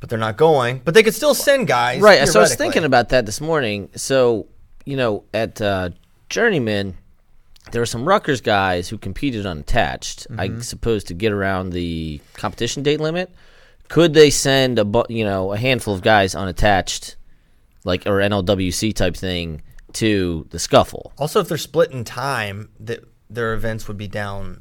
But 0.00 0.10
they're 0.10 0.18
not 0.18 0.36
going. 0.36 0.82
But 0.84 0.94
they 0.94 1.02
could 1.02 1.14
still 1.14 1.34
send 1.34 1.66
guys. 1.66 2.00
Right. 2.00 2.28
So 2.28 2.38
I 2.38 2.42
was 2.42 2.54
thinking 2.54 2.84
about 2.84 3.08
that 3.08 3.26
this 3.26 3.40
morning. 3.40 3.88
So, 3.96 4.46
you 4.84 4.96
know, 4.96 5.24
at 5.34 5.60
uh, 5.60 5.90
Journeyman, 6.28 6.96
there 7.72 7.80
were 7.82 7.86
some 7.86 8.06
Rutgers 8.06 8.40
guys 8.40 8.88
who 8.88 8.96
competed 8.98 9.44
unattached, 9.44 10.26
I 10.38 10.60
suppose, 10.60 11.02
to 11.04 11.14
get 11.14 11.32
around 11.32 11.70
the 11.72 12.20
competition 12.34 12.82
date 12.84 13.00
limit. 13.00 13.30
Could 13.88 14.14
they 14.14 14.30
send 14.30 14.78
a 14.78 14.84
bu- 14.84 15.04
you 15.08 15.24
know 15.24 15.52
a 15.52 15.56
handful 15.56 15.94
of 15.94 16.02
guys 16.02 16.34
unattached, 16.34 17.16
like 17.84 18.06
or 18.06 18.18
NLWC 18.20 18.94
type 18.94 19.16
thing, 19.16 19.62
to 19.94 20.46
the 20.50 20.58
scuffle? 20.58 21.12
Also, 21.18 21.40
if 21.40 21.48
they're 21.48 21.58
split 21.58 21.90
in 21.92 22.04
time, 22.04 22.68
that 22.80 23.00
their 23.30 23.54
events 23.54 23.88
would 23.88 23.96
be 23.98 24.08
down 24.08 24.60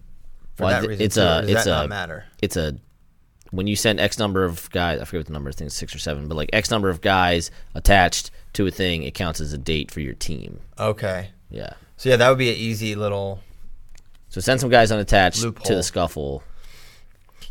for 0.56 0.63
Well, 0.65 0.82
that 0.82 0.88
reason. 0.88 1.06
it's 1.06 1.15
too, 1.15 1.21
a- 1.21 1.41
does 1.41 1.49
it's 1.49 1.63
that 1.65 1.69
a- 1.71 1.73
not 1.82 1.89
matter? 1.89 2.25
It's 2.41 2.58
a 2.58 2.77
when 3.51 3.65
you 3.65 3.77
send 3.77 3.99
X 4.01 4.19
number 4.19 4.43
of 4.43 4.69
guys, 4.71 4.99
I 4.99 5.06
forget 5.06 5.19
what 5.21 5.27
the 5.27 5.34
number. 5.34 5.49
I 5.49 5.53
think 5.53 5.67
it's 5.67 5.75
six 5.75 5.95
or 5.95 5.99
seven, 5.99 6.27
but 6.27 6.36
like 6.36 6.49
X 6.51 6.69
number 6.69 6.89
of 6.89 6.99
guys 7.01 7.49
attached 7.75 8.30
to 8.53 8.67
a 8.67 8.71
thing, 8.71 9.03
it 9.03 9.13
counts 9.13 9.39
as 9.39 9.53
a 9.53 9.58
date 9.58 9.89
for 9.91 10.01
your 10.01 10.15
team. 10.15 10.60
Okay. 10.77 11.30
Yeah. 11.49 11.69
So 11.95 12.10
yeah, 12.10 12.17
that 12.17 12.27
would 12.30 12.38
be 12.38 12.49
an 12.49 12.58
easy 12.58 12.93
little. 12.95 13.39
So 14.30 14.41
send 14.41 14.60
some 14.60 14.69
guys 14.69 14.91
unattached 14.91 15.41
to 15.41 15.51
the 15.75 15.82
scuffle. 15.82 16.43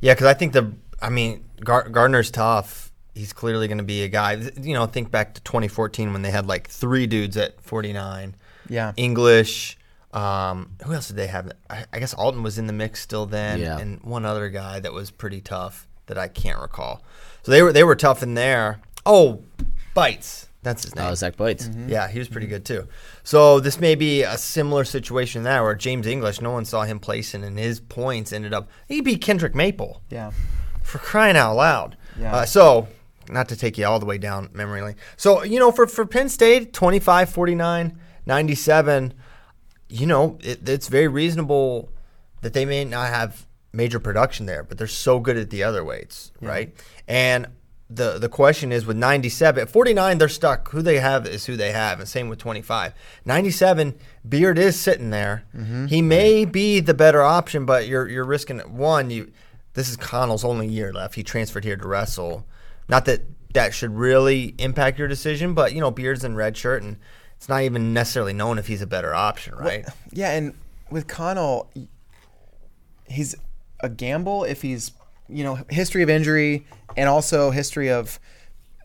Yeah, 0.00 0.12
because 0.12 0.26
I 0.26 0.35
think 0.35 0.52
the. 0.52 0.72
I 1.00 1.09
mean, 1.09 1.44
Gar- 1.64 1.88
Gardner's 1.88 2.31
tough. 2.31 2.86
He's 3.16 3.33
clearly 3.33 3.66
going 3.66 3.79
to 3.79 3.85
be 3.85 4.02
a 4.02 4.09
guy. 4.09 4.33
You 4.61 4.74
know, 4.74 4.87
think 4.87 5.11
back 5.11 5.35
to 5.35 5.40
2014 5.40 6.12
when 6.12 6.22
they 6.22 6.31
had 6.31 6.46
like 6.46 6.68
three 6.68 7.07
dudes 7.07 7.37
at 7.37 7.61
49. 7.62 8.37
Yeah. 8.68 8.92
English. 8.96 9.79
Um, 10.12 10.72
who 10.85 10.92
else 10.92 11.09
did 11.09 11.16
they 11.16 11.26
have? 11.26 11.50
I, 11.70 11.85
I 11.92 11.98
guess 11.98 12.14
Alton 12.14 12.42
was 12.42 12.59
in 12.59 12.66
the 12.66 12.72
mix 12.72 13.00
still 13.00 13.26
then, 13.26 13.61
Yeah. 13.61 13.79
and 13.79 14.00
one 14.02 14.24
other 14.24 14.48
guy 14.50 14.81
that 14.81 14.92
was 14.92 15.11
pretty 15.11 15.40
tough 15.40 15.87
that 16.07 16.16
I 16.18 16.29
can't 16.29 16.61
recall. 16.61 17.02
So 17.42 17.50
they 17.52 17.62
were 17.62 17.72
they 17.72 17.85
were 17.85 17.96
tough 17.96 18.22
in 18.22 18.35
there. 18.35 18.81
Oh, 19.05 19.42
Beitz. 19.94 20.46
That's 20.62 20.83
his 20.83 20.94
name. 20.96 21.07
Oh, 21.07 21.14
Zach 21.14 21.37
Beitz. 21.37 21.88
Yeah, 21.88 22.09
he 22.09 22.18
was 22.18 22.29
pretty 22.29 22.48
good 22.48 22.64
too. 22.64 22.88
So 23.22 23.61
this 23.61 23.79
may 23.81 23.94
be 23.94 24.22
a 24.22 24.37
similar 24.37 24.85
situation 24.85 25.42
there 25.44 25.62
where 25.62 25.74
James 25.76 26.07
English, 26.07 26.40
no 26.40 26.50
one 26.50 26.64
saw 26.64 26.83
him 26.83 26.98
placing, 26.98 27.44
and 27.44 27.57
his 27.59 27.79
points 27.79 28.33
ended 28.33 28.52
up. 28.52 28.68
He 28.88 29.00
beat 29.00 29.20
Kendrick 29.20 29.55
Maple 29.55 30.02
Yeah. 30.11 30.33
for 30.83 30.98
crying 30.98 31.37
out 31.37 31.55
loud. 31.55 31.96
Yeah. 32.18 32.35
Uh, 32.35 32.44
so, 32.46 32.88
not 33.29 33.49
to 33.49 33.57
take 33.57 33.79
you 33.79 33.87
all 33.87 33.99
the 33.99 34.07
way 34.07 34.19
down 34.19 34.51
memory 34.53 34.83
lane. 34.83 34.97
So, 35.17 35.43
you 35.43 35.59
know, 35.59 35.73
for, 35.73 35.87
for 35.87 36.07
Penn 36.07 36.29
State, 36.29 36.73
25, 36.73 37.29
49, 37.31 37.99
97, 38.27 39.15
you 39.89 40.07
know, 40.07 40.39
it, 40.43 40.69
it's 40.69 40.89
very 40.89 41.09
reasonable 41.09 41.91
that 42.43 42.53
they 42.53 42.65
may 42.65 42.85
not 42.85 43.09
have 43.09 43.47
major 43.73 44.01
production 44.01 44.47
there, 44.47 44.62
but 44.62 44.79
they're 44.79 44.87
so 44.87 45.21
good 45.21 45.37
at 45.37 45.51
the 45.51 45.62
other 45.62 45.85
weights, 45.85 46.33
right? 46.41 46.75
And 47.07 47.49
the 47.89 48.19
the 48.19 48.29
question 48.29 48.73
is 48.73 48.85
with 48.85 48.97
97, 48.97 49.62
at 49.62 49.71
49, 49.71 50.19
they're 50.19 50.29
stuck. 50.29 50.71
Who 50.71 50.83
they 50.83 50.99
have 50.99 51.27
is 51.27 51.47
who 51.47 51.57
they 51.57 51.71
have, 51.73 52.01
and 52.01 52.09
same 52.09 52.29
with 52.29 52.39
25. 52.39 52.93
97, 53.25 53.95
Beard 54.29 54.59
is 54.59 54.79
sitting 54.79 55.11
there. 55.11 55.45
Mm-hmm. 55.55 55.87
He 55.87 56.03
may 56.03 56.45
be 56.45 56.81
the 56.81 56.95
better 56.95 57.23
option, 57.23 57.65
but 57.65 57.87
you're 57.87 58.09
you're 58.09 58.25
risking 58.25 58.59
one. 58.59 59.11
You 59.11 59.31
this 59.75 59.89
is 59.89 59.97
Conel's 59.97 60.45
only 60.45 60.67
year 60.67 60.93
left. 60.93 61.15
He 61.15 61.23
transferred 61.23 61.65
here 61.65 61.77
to 61.77 61.87
wrestle. 61.87 62.47
Not 62.88 63.05
that 63.07 63.22
that 63.55 63.72
should 63.75 63.90
really 63.96 64.55
impact 64.59 64.99
your 64.99 65.09
decision, 65.09 65.55
but 65.55 65.72
you 65.75 65.81
know, 65.81 65.90
Beard's 65.90 66.25
in 66.25 66.35
red 66.37 66.57
shirt, 66.57 66.83
and 66.83 66.96
it's 67.37 67.49
not 67.49 67.62
even 67.62 67.92
necessarily 67.94 68.33
known 68.33 68.59
if 68.59 68.66
he's 68.66 68.83
a 68.83 68.87
better 68.87 69.14
option, 69.14 69.55
right? 69.55 69.85
Yeah, 70.12 70.31
and 70.33 70.55
with 70.90 71.07
Conel, 71.07 71.68
he's 73.09 73.35
a 73.81 73.88
gamble 73.88 74.44
if 74.44 74.62
he's 74.62 74.92
you 75.29 75.42
know 75.44 75.59
history 75.68 76.03
of 76.03 76.09
injury 76.11 76.66
and 76.96 77.09
also 77.09 77.51
history 77.51 77.90
of 77.90 78.18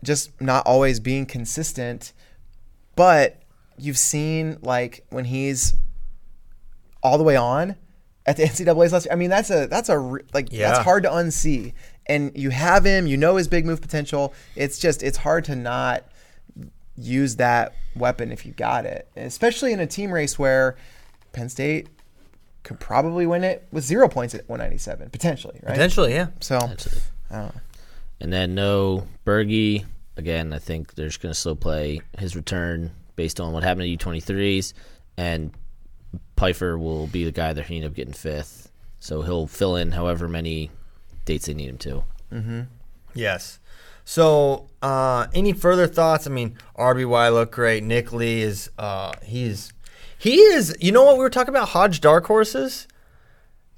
just 0.04 0.38
not 0.40 0.66
always 0.66 1.00
being 1.00 1.26
consistent. 1.26 2.12
But 2.96 3.40
you've 3.78 3.98
seen 3.98 4.58
like 4.62 5.04
when 5.10 5.24
he's 5.26 5.74
all 7.02 7.18
the 7.18 7.24
way 7.24 7.36
on 7.36 7.76
at 8.26 8.36
the 8.36 8.42
NCAA's 8.44 8.92
last 8.92 9.06
year. 9.06 9.12
I 9.12 9.16
mean, 9.16 9.30
that's 9.30 9.50
a 9.50 9.66
that's 9.66 9.88
a 9.88 9.96
like 10.34 10.48
Yeah. 10.52 10.72
that's 10.72 10.84
hard 10.84 11.04
to 11.04 11.08
unsee. 11.10 11.72
And 12.06 12.36
you 12.36 12.50
have 12.50 12.84
him, 12.84 13.06
you 13.06 13.16
know 13.16 13.36
his 13.36 13.48
big 13.48 13.64
move 13.64 13.80
potential. 13.80 14.34
It's 14.56 14.78
just 14.78 15.02
it's 15.02 15.18
hard 15.18 15.44
to 15.44 15.56
not 15.56 16.04
use 16.96 17.36
that 17.36 17.74
weapon 17.96 18.32
if 18.32 18.44
you 18.44 18.52
got 18.52 18.86
it, 18.86 19.08
especially 19.16 19.72
in 19.72 19.80
a 19.80 19.86
team 19.86 20.10
race 20.10 20.38
where 20.38 20.76
Penn 21.32 21.48
State 21.48 21.88
could 22.62 22.78
probably 22.78 23.26
win 23.26 23.44
it 23.44 23.66
with 23.72 23.84
zero 23.84 24.08
points 24.08 24.34
at 24.34 24.48
197 24.48 25.10
potentially, 25.10 25.58
right? 25.62 25.72
Potentially, 25.72 26.12
yeah. 26.12 26.28
So 26.40 26.56
Absolutely. 26.56 27.02
I 27.30 27.36
don't 27.36 27.54
know. 27.54 27.60
And 28.20 28.32
then 28.32 28.54
no 28.54 29.06
Bergie. 29.26 29.84
Again, 30.16 30.52
I 30.52 30.58
think 30.58 30.94
they're 30.94 31.06
just 31.06 31.22
going 31.22 31.32
to 31.32 31.38
slow 31.38 31.54
play 31.54 32.02
his 32.18 32.36
return 32.36 32.90
based 33.16 33.40
on 33.40 33.52
what 33.52 33.62
happened 33.62 33.98
to 33.98 34.06
U23s. 34.06 34.74
And 35.16 35.52
Pipher 36.36 36.78
will 36.78 37.06
be 37.06 37.24
the 37.24 37.32
guy 37.32 37.52
that 37.52 37.66
he 37.66 37.76
end 37.76 37.86
up 37.86 37.94
getting 37.94 38.12
fifth. 38.12 38.70
So 39.00 39.22
he'll 39.22 39.46
fill 39.46 39.76
in 39.76 39.90
however 39.90 40.28
many 40.28 40.70
dates 41.24 41.46
they 41.46 41.54
need 41.54 41.68
him 41.70 41.78
to. 41.78 42.04
Mm-hmm. 42.32 42.60
Yes. 43.14 43.58
So, 44.04 44.68
uh, 44.82 45.28
any 45.34 45.52
further 45.52 45.86
thoughts? 45.86 46.26
I 46.26 46.30
mean, 46.30 46.56
RBY 46.76 47.32
looked 47.32 47.52
great. 47.52 47.84
Nick 47.84 48.12
Lee 48.12 48.42
is 48.42 48.70
uh, 48.78 49.12
he's 49.22 49.72
he 50.18 50.36
is. 50.36 50.76
You 50.80 50.92
know 50.92 51.04
what 51.04 51.14
we 51.16 51.20
were 51.22 51.30
talking 51.30 51.50
about? 51.54 51.68
Hodge 51.68 52.00
dark 52.00 52.26
horses. 52.26 52.88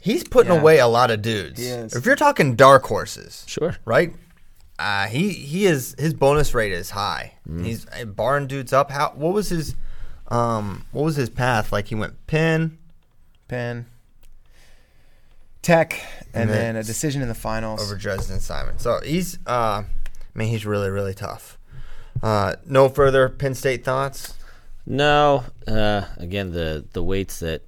He's 0.01 0.25
putting 0.25 0.53
Yeah. 0.53 0.61
away 0.61 0.79
a 0.79 0.87
lot 0.87 1.11
of 1.11 1.23
dudes. 1.23 1.61
If 1.61 2.05
you're 2.07 2.17
talking 2.17 2.57
dark 2.57 2.85
horses, 2.85 3.45
Sure. 3.47 3.77
right? 3.85 4.15
Uh, 4.79 5.07
he 5.07 5.31
he 5.31 5.67
is 5.67 5.95
his 5.99 6.15
bonus 6.15 6.53
rate 6.55 6.73
is 6.73 6.91
high. 6.91 7.35
He's 7.63 7.87
uh, 7.89 8.05
barring 8.05 8.47
dudes 8.47 8.73
up. 8.73 8.91
How 8.91 9.13
what 9.15 9.33
was 9.33 9.49
his 9.51 9.75
um 10.29 10.85
what 10.93 11.05
was 11.05 11.17
his 11.17 11.31
path? 11.31 11.71
Like 11.73 11.89
he 11.89 11.95
went 11.95 12.27
pin 12.27 12.79
Penn, 13.47 13.87
Tech, 15.65 16.01
And 16.33 16.43
and, 16.43 16.51
then 16.51 16.75
then 16.75 16.77
a 16.77 16.85
decision 16.85 17.21
in 17.23 17.29
the 17.29 17.35
finals. 17.35 17.83
over 17.83 17.97
Dresden 17.97 18.39
Simon. 18.41 18.79
So 18.79 19.01
he's 19.05 19.39
uh 19.47 19.83
I 19.83 19.87
mean 20.35 20.49
he's 20.49 20.65
really 20.65 20.91
really 20.91 21.15
tough. 21.15 21.59
Uh, 22.23 22.55
no 22.65 22.89
further 22.89 23.29
Penn 23.29 23.55
State 23.55 23.85
thoughts. 23.85 24.35
No. 24.87 25.45
Uh, 25.67 26.03
again, 26.19 26.53
the 26.53 26.85
the 26.93 27.03
weights 27.03 27.41
that 27.41 27.63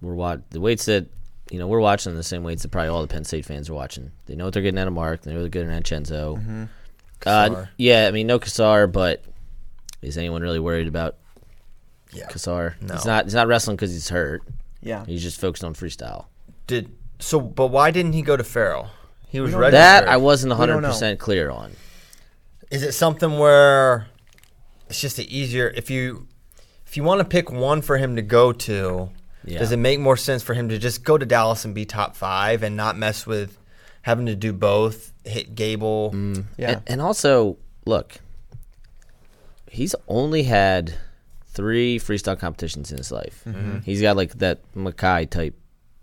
we're 0.00 0.14
wa- 0.14 0.38
the 0.50 0.60
weights 0.60 0.86
that 0.86 1.06
you 1.50 1.58
know 1.58 1.66
we're 1.66 1.80
watching 1.80 2.14
the 2.14 2.22
same 2.22 2.42
weights 2.42 2.62
that 2.62 2.70
probably 2.70 2.88
all 2.88 3.02
the 3.02 3.08
Penn 3.08 3.24
State 3.24 3.44
fans 3.44 3.68
are 3.68 3.74
watching. 3.74 4.10
They 4.26 4.34
know 4.34 4.44
what 4.46 4.54
they're 4.54 4.62
getting 4.62 4.78
out 4.78 4.88
of 4.88 4.94
Mark. 4.94 5.22
They 5.22 5.32
know 5.32 5.40
they're 5.40 5.48
getting 5.50 5.70
out 5.70 5.78
of 5.78 5.84
Chenzo. 5.84 6.68
Uh, 7.26 7.66
yeah, 7.76 8.06
I 8.08 8.10
mean 8.12 8.26
no 8.26 8.38
Cassar, 8.38 8.86
but 8.86 9.22
is 10.00 10.16
anyone 10.18 10.42
really 10.42 10.58
worried 10.60 10.88
about 10.88 11.16
Yeah. 12.12 12.26
Cassar? 12.28 12.76
No. 12.80 12.94
He's 12.94 13.04
not. 13.04 13.24
He's 13.24 13.34
not 13.34 13.46
wrestling 13.46 13.76
because 13.76 13.92
he's 13.92 14.08
hurt. 14.08 14.42
yeah, 14.80 15.04
He's 15.06 15.22
just 15.22 15.40
focused 15.40 15.62
on 15.64 15.74
freestyle. 15.74 16.26
Did 16.66 16.90
so, 17.22 17.40
but 17.40 17.68
why 17.68 17.90
didn't 17.90 18.12
he 18.12 18.22
go 18.22 18.36
to 18.36 18.44
Farrell? 18.44 18.90
He 19.28 19.40
was 19.40 19.52
don't 19.52 19.60
ready. 19.60 19.72
That 19.72 20.08
I 20.08 20.16
wasn't 20.18 20.52
100% 20.52 21.18
clear 21.18 21.50
on. 21.50 21.72
Is 22.70 22.82
it 22.82 22.92
something 22.92 23.38
where 23.38 24.08
it's 24.88 25.00
just 25.00 25.16
the 25.16 25.36
easier 25.36 25.72
if 25.74 25.90
you 25.90 26.26
if 26.86 26.96
you 26.96 27.04
want 27.04 27.20
to 27.20 27.24
pick 27.24 27.50
one 27.50 27.80
for 27.80 27.96
him 27.96 28.16
to 28.16 28.22
go 28.22 28.52
to? 28.52 29.10
Yeah. 29.44 29.58
Does 29.58 29.72
it 29.72 29.78
make 29.78 29.98
more 29.98 30.16
sense 30.16 30.42
for 30.42 30.54
him 30.54 30.68
to 30.68 30.78
just 30.78 31.04
go 31.04 31.18
to 31.18 31.26
Dallas 31.26 31.64
and 31.64 31.74
be 31.74 31.84
top 31.84 32.14
five 32.14 32.62
and 32.62 32.76
not 32.76 32.96
mess 32.96 33.26
with 33.26 33.58
having 34.02 34.26
to 34.26 34.36
do 34.36 34.52
both? 34.52 35.12
Hit 35.24 35.54
Gable. 35.54 36.10
yeah. 36.56 36.72
And, 36.72 36.82
and 36.86 37.00
also, 37.02 37.56
look, 37.86 38.16
he's 39.70 39.94
only 40.08 40.42
had 40.42 40.94
three 41.46 41.98
freestyle 41.98 42.38
competitions 42.38 42.90
in 42.90 42.98
his 42.98 43.10
life. 43.10 43.42
Mm-hmm. 43.46 43.80
He's 43.80 44.02
got 44.02 44.16
like 44.16 44.34
that 44.38 44.60
Mackay 44.74 45.26
type, 45.26 45.54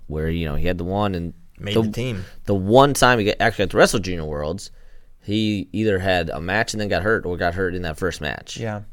where 0.09 0.29
you 0.29 0.45
know 0.45 0.55
he 0.55 0.67
had 0.67 0.77
the 0.77 0.83
one 0.83 1.15
and 1.15 1.33
Made 1.59 1.75
the, 1.75 1.81
the 1.81 1.91
team. 1.91 2.25
The 2.45 2.55
one 2.55 2.93
time 2.93 3.19
he 3.19 3.25
got, 3.25 3.35
actually 3.39 3.65
got 3.65 3.71
to 3.71 3.77
wrestle 3.77 3.99
Junior 3.99 4.23
Worlds, 4.23 4.71
he 5.21 5.67
either 5.73 5.99
had 5.99 6.29
a 6.29 6.39
match 6.39 6.73
and 6.73 6.79
then 6.79 6.87
got 6.87 7.03
hurt, 7.03 7.25
or 7.25 7.35
got 7.37 7.53
hurt 7.53 7.75
in 7.75 7.81
that 7.81 7.97
first 7.97 8.21
match. 8.21 8.57
Yeah. 8.57 8.83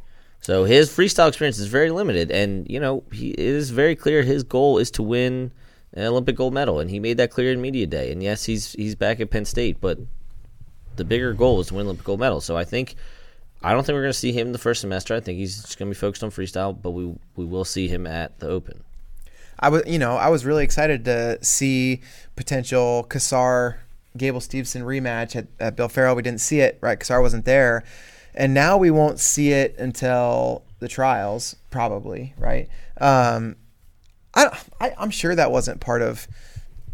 So 0.41 0.65
his 0.65 0.91
freestyle 0.91 1.29
experience 1.29 1.59
is 1.59 1.69
very 1.69 1.91
limited, 1.91 2.31
and 2.31 2.69
you 2.69 2.81
know 2.81 3.05
he 3.13 3.31
it 3.31 3.39
is 3.39 3.71
very 3.71 3.97
clear 3.97 4.23
his 4.23 4.43
goal 4.43 4.79
is 4.79 4.91
to 4.93 5.03
win 5.03 5.53
an 5.95 6.05
Olympic 6.05 6.37
gold 6.37 6.55
medal, 6.55 6.81
and 6.81 6.91
he 6.91 7.01
made 7.01 7.17
that 7.19 7.31
clear 7.31 7.53
in 7.53 7.61
media 7.61 7.87
day. 7.87 8.13
And 8.13 8.23
yes, 8.23 8.45
he's 8.45 8.73
he's 8.73 8.95
back 8.95 9.21
at 9.21 9.31
Penn 9.31 9.45
State, 9.45 9.81
but 9.81 9.99
the 10.97 11.05
bigger 11.05 11.33
goal 11.33 11.61
is 11.61 11.69
to 11.69 11.75
win 11.75 11.87
Olympic 11.87 12.05
gold 12.05 12.21
medal. 12.21 12.41
So 12.41 12.57
I 12.57 12.65
think 12.65 12.97
I 13.63 13.73
don't 13.73 13.85
think 13.85 13.95
we're 13.95 14.03
going 14.03 14.13
to 14.13 14.19
see 14.19 14.33
him 14.33 14.49
in 14.49 14.53
the 14.53 14.59
first 14.59 14.81
semester. 14.81 15.15
I 15.15 15.21
think 15.21 15.39
he's 15.39 15.63
just 15.63 15.79
going 15.79 15.89
to 15.89 15.95
be 15.95 15.99
focused 15.99 16.25
on 16.25 16.31
freestyle, 16.31 16.81
but 16.81 16.91
we 16.91 17.15
we 17.37 17.45
will 17.45 17.65
see 17.65 17.89
him 17.89 18.07
at 18.07 18.39
the 18.41 18.49
Open. 18.49 18.83
I 19.59 19.69
was, 19.69 19.83
you 19.87 19.99
know, 19.99 20.17
I 20.17 20.29
was 20.29 20.45
really 20.45 20.65
excited 20.65 21.05
to 21.07 21.43
see 21.43 22.01
potential 22.37 23.05
Cassar 23.09 23.81
Gable 24.17 24.41
Steveson 24.41 24.83
rematch 24.83 25.37
at, 25.37 25.47
at 25.59 25.77
Bill 25.77 25.89
Farrell. 25.89 26.15
We 26.15 26.23
didn't 26.23 26.41
see 26.41 26.61
it, 26.61 26.79
right? 26.81 26.99
Cassar 26.99 27.21
wasn't 27.21 27.45
there, 27.45 27.85
and 28.35 28.53
now 28.53 28.77
we 28.77 28.91
won't 28.91 29.19
see 29.19 29.53
it 29.53 29.77
until 29.79 30.63
the 30.79 30.89
trials, 30.89 31.57
probably, 31.71 32.35
right? 32.39 32.69
Um, 33.01 33.57
I, 34.35 34.59
I 34.81 34.93
I'm 34.99 35.11
sure 35.11 35.35
that 35.35 35.51
wasn't 35.51 35.81
part 35.81 36.03
of 36.03 36.29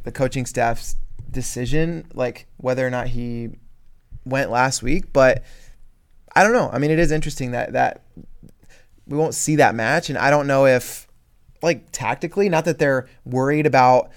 the 0.04 0.12
coaching 0.12 0.46
staff's 0.46 0.96
decision, 1.30 2.06
like 2.14 2.46
whether 2.58 2.86
or 2.86 2.90
not 2.90 3.08
he 3.08 3.50
went 4.24 4.50
last 4.50 4.82
week, 4.82 5.12
but 5.12 5.42
I 6.34 6.42
don't 6.42 6.52
know. 6.52 6.70
I 6.72 6.78
mean, 6.78 6.90
it 6.90 6.98
is 6.98 7.10
interesting 7.10 7.50
that 7.52 7.72
that 7.72 8.02
we 9.06 9.18
won't 9.18 9.34
see 9.34 9.56
that 9.56 9.74
match, 9.74 10.08
and 10.08 10.18
I 10.18 10.30
don't 10.30 10.46
know 10.46 10.66
if 10.66 11.08
like 11.62 11.90
tactically, 11.92 12.48
not 12.48 12.64
that 12.64 12.78
they're 12.78 13.08
worried 13.24 13.66
about 13.66 14.10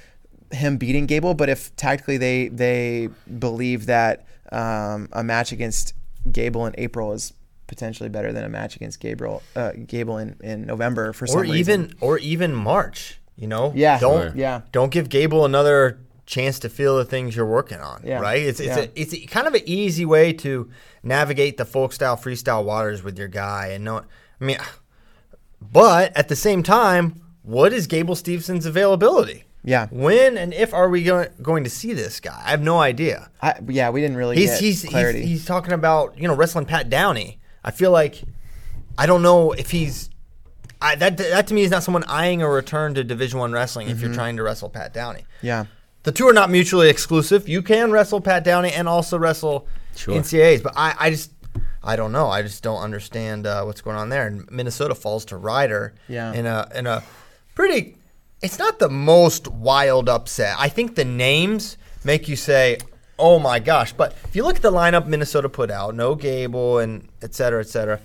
him 0.51 0.77
beating 0.77 1.05
Gable, 1.05 1.34
but 1.34 1.49
if 1.49 1.75
tactically 1.75 2.17
they 2.17 2.47
they 2.49 3.10
believe 3.39 3.86
that 3.88 4.25
um, 4.51 5.10
a 5.12 5.23
match 5.23 5.51
against 5.51 5.93
Gable 6.31 6.65
in 6.65 6.73
April 6.77 7.13
is 7.13 7.34
potentially 7.67 8.10
better 8.10 8.31
than 8.31 8.43
a 8.43 8.49
match 8.49 8.75
against 8.75 8.99
Gabriel 8.99 9.41
uh, 9.55 9.71
Gable 9.88 10.17
in, 10.17 10.36
in 10.43 10.65
November 10.65 11.13
for 11.13 11.25
some 11.25 11.39
or 11.39 11.41
reason. 11.43 11.58
even 11.58 11.95
or 11.99 12.17
even 12.19 12.53
March. 12.53 13.19
You 13.38 13.47
know, 13.47 13.73
Yeah. 13.75 13.99
Don't 13.99 14.29
Sure. 14.29 14.34
Yeah. 14.38 14.62
Don't 14.71 14.91
give 14.91 15.10
Gable 15.10 15.43
another 15.43 15.99
chance 16.25 16.58
to 16.60 16.69
feel 16.69 16.97
the 16.97 17.05
things 17.05 17.36
you're 17.36 17.45
working 17.45 17.79
on. 17.79 18.01
Yeah. 18.05 18.19
Right. 18.19 18.41
It's 18.41 18.60
it's 18.60 18.77
Yeah. 18.77 18.84
a, 18.84 18.89
it's 18.95 19.13
a, 19.13 19.25
kind 19.25 19.45
of 19.45 19.53
an 19.55 19.62
easy 19.65 20.05
way 20.05 20.31
to 20.34 20.69
navigate 21.03 21.58
the 21.58 21.65
folk 21.65 21.91
style 21.91 22.15
freestyle 22.15 22.63
waters 22.63 23.03
with 23.03 23.17
your 23.19 23.27
guy 23.27 23.67
and 23.67 23.84
know. 23.84 24.03
I 24.39 24.43
mean, 24.45 24.58
but 25.62 26.15
at 26.15 26.29
the 26.29 26.36
same 26.36 26.63
time, 26.63 27.21
what 27.45 27.71
is 27.73 27.88
Gable 27.88 28.15
Steveson's 28.15 28.65
availability? 28.65 29.43
Yeah. 29.63 29.88
When 29.89 30.38
and 30.38 30.53
if 30.53 30.73
are 30.73 30.89
we 30.89 31.03
going 31.03 31.29
going 31.41 31.63
to 31.63 31.69
see 31.69 31.93
this 31.93 32.19
guy? 32.19 32.39
I 32.45 32.51
have 32.51 32.62
no 32.62 32.79
idea. 32.79 33.29
I, 33.41 33.55
yeah, 33.67 33.89
we 33.89 34.01
didn't 34.01 34.17
really 34.17 34.36
He's 34.36 34.51
get 34.51 34.60
he's, 34.60 34.81
he's 34.84 34.91
clarity. 34.91 35.25
he's 35.25 35.45
talking 35.45 35.73
about 35.73 36.17
you 36.19 36.27
know 36.27 36.36
wrestling 36.36 36.65
Pat 36.65 36.89
Downey. 36.89 37.39
I 37.63 37.71
feel 37.71 37.91
like 37.91 38.21
I 38.97 39.05
don't 39.08 39.21
know 39.23 39.53
if 39.53 39.71
he's 39.71 40.10
I, 40.81 40.95
that 40.95 41.17
that 41.17 41.47
to 41.47 41.53
me 41.53 41.63
is 41.63 41.71
not 41.71 41.81
someone 41.84 42.03
eyeing 42.03 42.41
a 42.43 42.49
return 42.49 42.93
to 42.95 43.03
Division 43.03 43.39
One 43.39 43.53
wrestling 43.53 43.89
if 43.89 43.99
you're 44.01 44.10
Mm-hmm. 44.10 44.15
trying 44.17 44.38
to 44.38 44.43
wrestle 44.43 44.69
Pat 44.69 44.93
Downey. 44.93 45.25
yeah. 45.41 45.65
The 46.03 46.12
two 46.12 46.27
are 46.27 46.34
not 46.34 46.51
mutually 46.51 46.88
exclusive. 46.89 47.49
You 47.49 47.63
can 47.63 47.91
wrestle 47.91 48.21
Pat 48.21 48.43
Downey 48.43 48.71
and 48.71 48.88
also 48.88 49.17
wrestle 49.17 49.67
Sure. 49.95 50.13
NCAAs, 50.13 50.62
but 50.62 50.73
I, 50.75 50.93
I 50.99 51.10
just 51.10 51.31
I 51.84 51.95
don't 51.95 52.12
know. 52.12 52.27
I 52.27 52.43
just 52.43 52.62
don't 52.62 52.81
understand 52.84 53.47
uh, 53.47 53.63
what's 53.63 53.81
going 53.81 53.95
on 53.97 54.10
there. 54.10 54.27
And 54.27 54.47
Minnesota 54.51 54.93
falls 54.93 55.25
to 55.25 55.38
Rider 55.38 55.95
Yeah. 56.08 56.31
in 56.34 56.45
a 56.45 56.69
in 56.75 56.86
a 56.86 57.01
pretty. 57.56 57.98
It's 58.44 58.60
not 58.60 58.78
the 58.80 58.89
most 58.89 59.48
wild 59.48 60.08
upset. 60.10 60.56
I 60.60 60.70
think 60.70 60.96
the 60.96 61.06
names 61.06 61.78
make 62.04 62.28
you 62.28 62.36
say, 62.36 62.78
"Oh 63.18 63.39
my 63.39 63.58
gosh!" 63.60 63.94
But 63.94 64.15
if 64.26 64.36
you 64.36 64.44
look 64.44 64.58
at 64.58 64.62
the 64.62 64.72
lineup 64.72 65.08
Minnesota 65.08 65.50
put 65.50 65.72
out, 65.72 65.96
no 65.96 66.13
Gable 66.15 66.78
and 66.80 67.08
et 67.24 67.34
cetera, 67.34 67.62
et 67.62 67.68
cetera. 67.68 68.00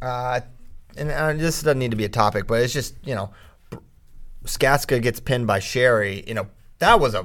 Uh, 0.00 0.40
and 0.96 1.10
uh, 1.10 1.32
this 1.34 1.62
doesn't 1.62 1.78
need 1.78 1.90
to 1.90 1.96
be 1.96 2.04
a 2.06 2.08
topic, 2.08 2.46
but 2.46 2.62
it's 2.62 2.72
just 2.72 2.94
you 3.04 3.14
know, 3.14 3.30
Skatska 4.44 5.02
gets 5.02 5.20
pinned 5.20 5.46
by 5.46 5.58
Sherry. 5.58 6.24
You 6.26 6.34
know, 6.34 6.46
that 6.78 7.00
was 7.00 7.14
a. 7.14 7.18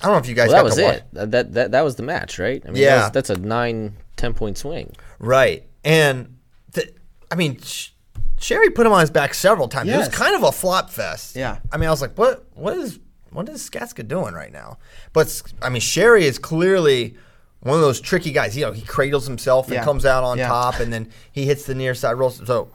I 0.00 0.04
don't 0.04 0.12
know 0.12 0.18
if 0.18 0.28
you 0.28 0.34
guys 0.34 0.48
Well, 0.48 0.56
that 0.64 0.76
got 0.76 0.76
was 0.76 0.78
it. 0.78 1.30
That, 1.32 1.52
that 1.54 1.70
that 1.72 1.82
was 1.82 1.96
the 1.96 2.04
match, 2.04 2.38
right? 2.38 2.62
I 2.64 2.70
mean, 2.70 2.82
Yeah. 2.82 2.94
that 2.96 3.02
was- 3.04 3.10
that's 3.12 3.30
a 3.30 3.36
nine, 3.36 3.96
ten 4.16 4.32
point 4.32 4.56
swing. 4.56 4.94
Right. 5.18 5.64
And 5.84 6.38
the, 6.72 6.88
I 7.30 7.34
mean, 7.34 7.60
Sh- 7.60 7.90
Sherry 8.38 8.70
put 8.70 8.86
him 8.86 8.92
on 8.92 9.00
his 9.00 9.10
back 9.10 9.34
several 9.34 9.68
times. 9.68 9.90
It 9.90 9.96
was 9.96 10.08
kind 10.08 10.34
of 10.34 10.42
a 10.42 10.52
flop 10.52 10.90
fest. 10.90 11.36
Yeah. 11.36 11.58
I 11.72 11.76
mean, 11.76 11.88
I 11.88 11.90
was 11.90 12.00
like, 12.00 12.16
what 12.16 12.46
what 12.54 12.76
is 12.76 12.98
what 13.30 13.48
is 13.48 13.68
Skatska 13.68 14.06
doing 14.06 14.34
right 14.34 14.52
now? 14.52 14.78
But 15.12 15.42
I 15.62 15.68
mean, 15.68 15.80
Sherry 15.80 16.24
is 16.24 16.38
clearly 16.38 17.16
one 17.60 17.74
of 17.74 17.80
those 17.80 18.00
tricky 18.00 18.32
guys. 18.32 18.56
You 18.56 18.66
know, 18.66 18.72
he 18.72 18.82
cradles 18.82 19.26
himself 19.26 19.66
and 19.66 19.74
Yeah. 19.74 19.84
comes 19.84 20.06
out 20.06 20.24
on 20.24 20.38
Yeah. 20.38 20.48
top, 20.48 20.80
and 20.80 20.92
then 20.92 21.08
he 21.32 21.44
hits 21.44 21.64
the 21.64 21.74
near 21.74 21.94
side 21.94 22.14
rolls. 22.14 22.40
So 22.46 22.70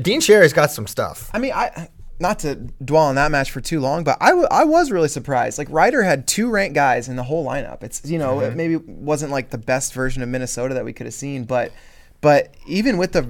Dean 0.00 0.20
Sherry's 0.20 0.52
got 0.52 0.70
some 0.70 0.86
stuff. 0.86 1.30
I 1.34 1.38
mean, 1.38 1.52
I 1.54 1.88
not 2.18 2.38
to 2.40 2.54
dwell 2.82 3.04
on 3.04 3.14
that 3.16 3.30
match 3.30 3.50
for 3.50 3.60
too 3.60 3.78
long, 3.80 4.02
but 4.02 4.16
I, 4.20 4.30
w- 4.30 4.48
I 4.50 4.64
was 4.64 4.90
really 4.90 5.08
surprised. 5.08 5.58
Like 5.58 5.68
Rider 5.70 6.02
had 6.02 6.26
two 6.26 6.48
ranked 6.48 6.74
guys 6.74 7.08
in 7.08 7.16
the 7.16 7.22
whole 7.22 7.44
lineup. 7.44 7.82
It's 7.82 8.04
you 8.04 8.18
know 8.18 8.36
mm-hmm. 8.36 8.52
it 8.52 8.56
maybe 8.56 8.76
wasn't 8.76 9.32
like 9.32 9.50
the 9.50 9.58
best 9.58 9.92
version 9.92 10.22
of 10.22 10.28
Minnesota 10.28 10.74
that 10.74 10.84
we 10.84 10.92
could 10.92 11.06
have 11.06 11.14
seen, 11.14 11.44
but 11.44 11.72
but 12.20 12.54
even 12.66 12.96
with 12.96 13.12
the 13.12 13.28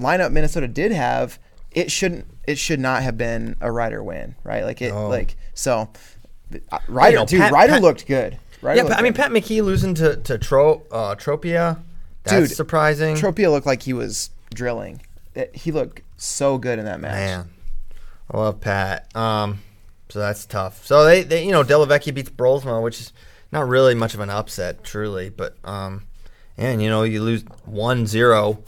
lineup 0.00 0.32
Minnesota 0.32 0.68
did 0.68 0.92
have, 0.92 1.38
it 1.70 1.90
shouldn't 1.90 2.26
it 2.46 2.58
should 2.58 2.80
not 2.80 3.02
have 3.02 3.16
been 3.16 3.56
a 3.60 3.70
Rider 3.70 4.02
win, 4.02 4.34
right? 4.44 4.64
Like 4.64 4.82
it 4.82 4.92
No. 4.92 5.08
like 5.08 5.36
so. 5.54 5.90
uh, 6.72 6.78
Rider, 6.88 7.16
know, 7.18 7.26
dude, 7.26 7.40
Pat- 7.40 7.52
Rider 7.52 7.72
Pat- 7.74 7.82
looked 7.82 8.06
good. 8.06 8.38
Rider 8.62 8.82
Yeah, 8.82 8.88
but, 8.88 8.98
I 8.98 9.02
mean. 9.02 9.14
Pat 9.14 9.30
McKee 9.30 9.62
losing 9.62 9.94
to 9.94 10.16
to 10.16 10.36
Tro, 10.38 10.82
uh, 10.90 11.14
Tropia. 11.14 11.78
That's 12.24 12.48
Dude, 12.48 12.56
surprising. 12.56 13.14
Tropia 13.16 13.50
looked 13.50 13.66
like 13.66 13.82
he 13.82 13.92
was 13.92 14.30
drilling. 14.52 15.00
It- 15.34 15.54
he 15.54 15.72
looked 15.72 16.02
so 16.16 16.58
good 16.58 16.78
in 16.78 16.84
that 16.84 17.00
match. 17.00 17.12
Man, 17.14 17.50
I 18.30 18.36
love 18.36 18.60
Pat. 18.60 19.14
Um, 19.16 19.62
so 20.10 20.18
that's 20.18 20.44
tough. 20.44 20.84
So 20.84 21.04
they, 21.04 21.22
they 21.22 21.44
you 21.46 21.52
know, 21.52 21.62
Delavecchia 21.64 22.12
beats 22.12 22.28
Brolsma, 22.30 22.82
which 22.82 23.00
is 23.00 23.12
not 23.52 23.66
really 23.68 23.94
much 23.94 24.12
of 24.14 24.20
an 24.20 24.28
upset, 24.28 24.82
truly. 24.84 25.30
But 25.30 25.56
um, 25.64 26.02
and 26.58 26.82
you 26.82 26.90
know, 26.90 27.04
you 27.04 27.22
lose 27.22 27.44
1-0 27.70 28.58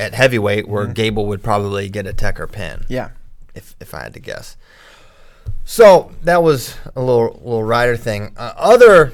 at 0.00 0.14
heavyweight, 0.14 0.66
where 0.66 0.86
Gable 0.86 1.26
would 1.26 1.42
probably 1.42 1.88
get 1.88 2.06
a 2.06 2.12
tech 2.12 2.40
or 2.40 2.46
pin. 2.46 2.84
Yeah. 2.88 3.10
if 3.54 3.76
if 3.80 3.94
I 3.94 4.02
had 4.04 4.14
to 4.14 4.20
guess. 4.20 4.56
So 5.64 6.10
that 6.22 6.42
was 6.42 6.76
a 6.96 7.00
little 7.02 7.40
little 7.44 7.62
rider 7.64 7.96
thing. 7.96 8.32
Uh, 8.36 8.52
other, 8.56 9.12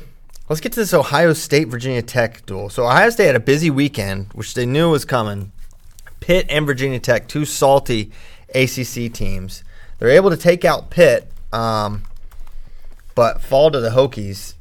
let's 0.49 0.61
get 0.61 0.73
to 0.73 0.81
this 0.81 0.95
Ohio 0.95 1.33
State 1.33 1.69
Virginia 1.69 2.03
Tech 2.03 2.47
duel. 2.47 2.71
So 2.71 2.85
Ohio 2.85 3.11
State 3.11 3.27
had 3.27 3.37
a 3.37 3.41
busy 3.41 3.69
weekend, 3.71 4.33
which 4.33 4.55
they 4.55 4.65
knew 4.65 4.91
was 4.91 5.05
coming. 5.05 5.53
Pitt 6.21 6.47
and 6.49 6.65
Virginia 6.67 6.99
Tech, 6.99 7.29
two 7.29 7.45
salty 7.45 8.11
ACC 8.55 9.13
teams. 9.13 9.65
They're 9.99 10.09
able 10.09 10.31
to 10.31 10.37
take 10.37 10.65
out 10.65 10.91
Pitt, 10.91 11.31
um, 11.53 12.03
but 13.15 13.41
fall 13.43 13.71
to 13.71 13.81
the 13.81 13.91
Hokies 13.91 14.55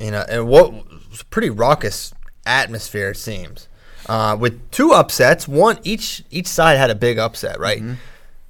You 0.00 0.10
know, 0.10 0.24
and 0.28 0.48
what 0.48 0.72
was 1.10 1.22
pretty 1.24 1.50
raucous 1.50 2.12
atmosphere. 2.46 3.10
It 3.10 3.16
seems. 3.16 3.68
Uh, 4.06 4.36
with 4.38 4.70
two 4.70 4.92
upsets, 4.92 5.48
one 5.48 5.78
each 5.82 6.22
each 6.30 6.46
side 6.46 6.76
had 6.76 6.90
a 6.90 6.94
big 6.94 7.18
upset, 7.18 7.58
right? 7.58 7.82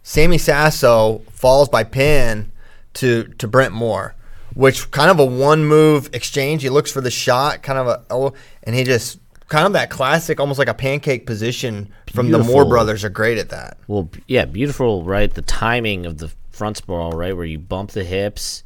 Sammy 0.02 0.38
Sasso 0.38 1.22
falls 1.30 1.68
by 1.68 1.84
pin 1.84 2.50
to 2.94 3.24
to 3.38 3.46
Brent 3.46 3.72
Moore, 3.72 4.14
which 4.54 4.90
kind 4.90 5.10
of 5.10 5.18
a 5.18 5.24
one 5.24 5.64
move 5.64 6.10
exchange. 6.12 6.62
He 6.62 6.70
looks 6.70 6.90
for 6.90 7.00
the 7.00 7.10
shot, 7.10 7.62
kind 7.62 7.78
of 7.78 7.86
a 7.86 8.02
oh, 8.10 8.32
and 8.64 8.74
he 8.74 8.84
just 8.84 9.18
kind 9.48 9.66
of 9.66 9.72
that 9.74 9.90
classic, 9.90 10.40
almost 10.40 10.58
like 10.58 10.68
a 10.68 10.74
pancake 10.74 11.26
position 11.26 11.88
from 12.12 12.30
the 12.30 12.38
Moore 12.38 12.64
brothers 12.64 13.04
are 13.04 13.10
great 13.10 13.38
at 13.38 13.50
that. 13.50 13.78
Well, 13.86 14.08
yeah, 14.26 14.44
beautiful, 14.44 15.04
right? 15.04 15.32
The 15.32 15.42
timing 15.42 16.06
of 16.06 16.18
the 16.18 16.32
front 16.50 16.76
sprawl, 16.76 17.12
right, 17.12 17.36
where 17.36 17.44
you 17.44 17.58
bump 17.58 17.90
the 17.90 18.04
hips, 18.04 18.62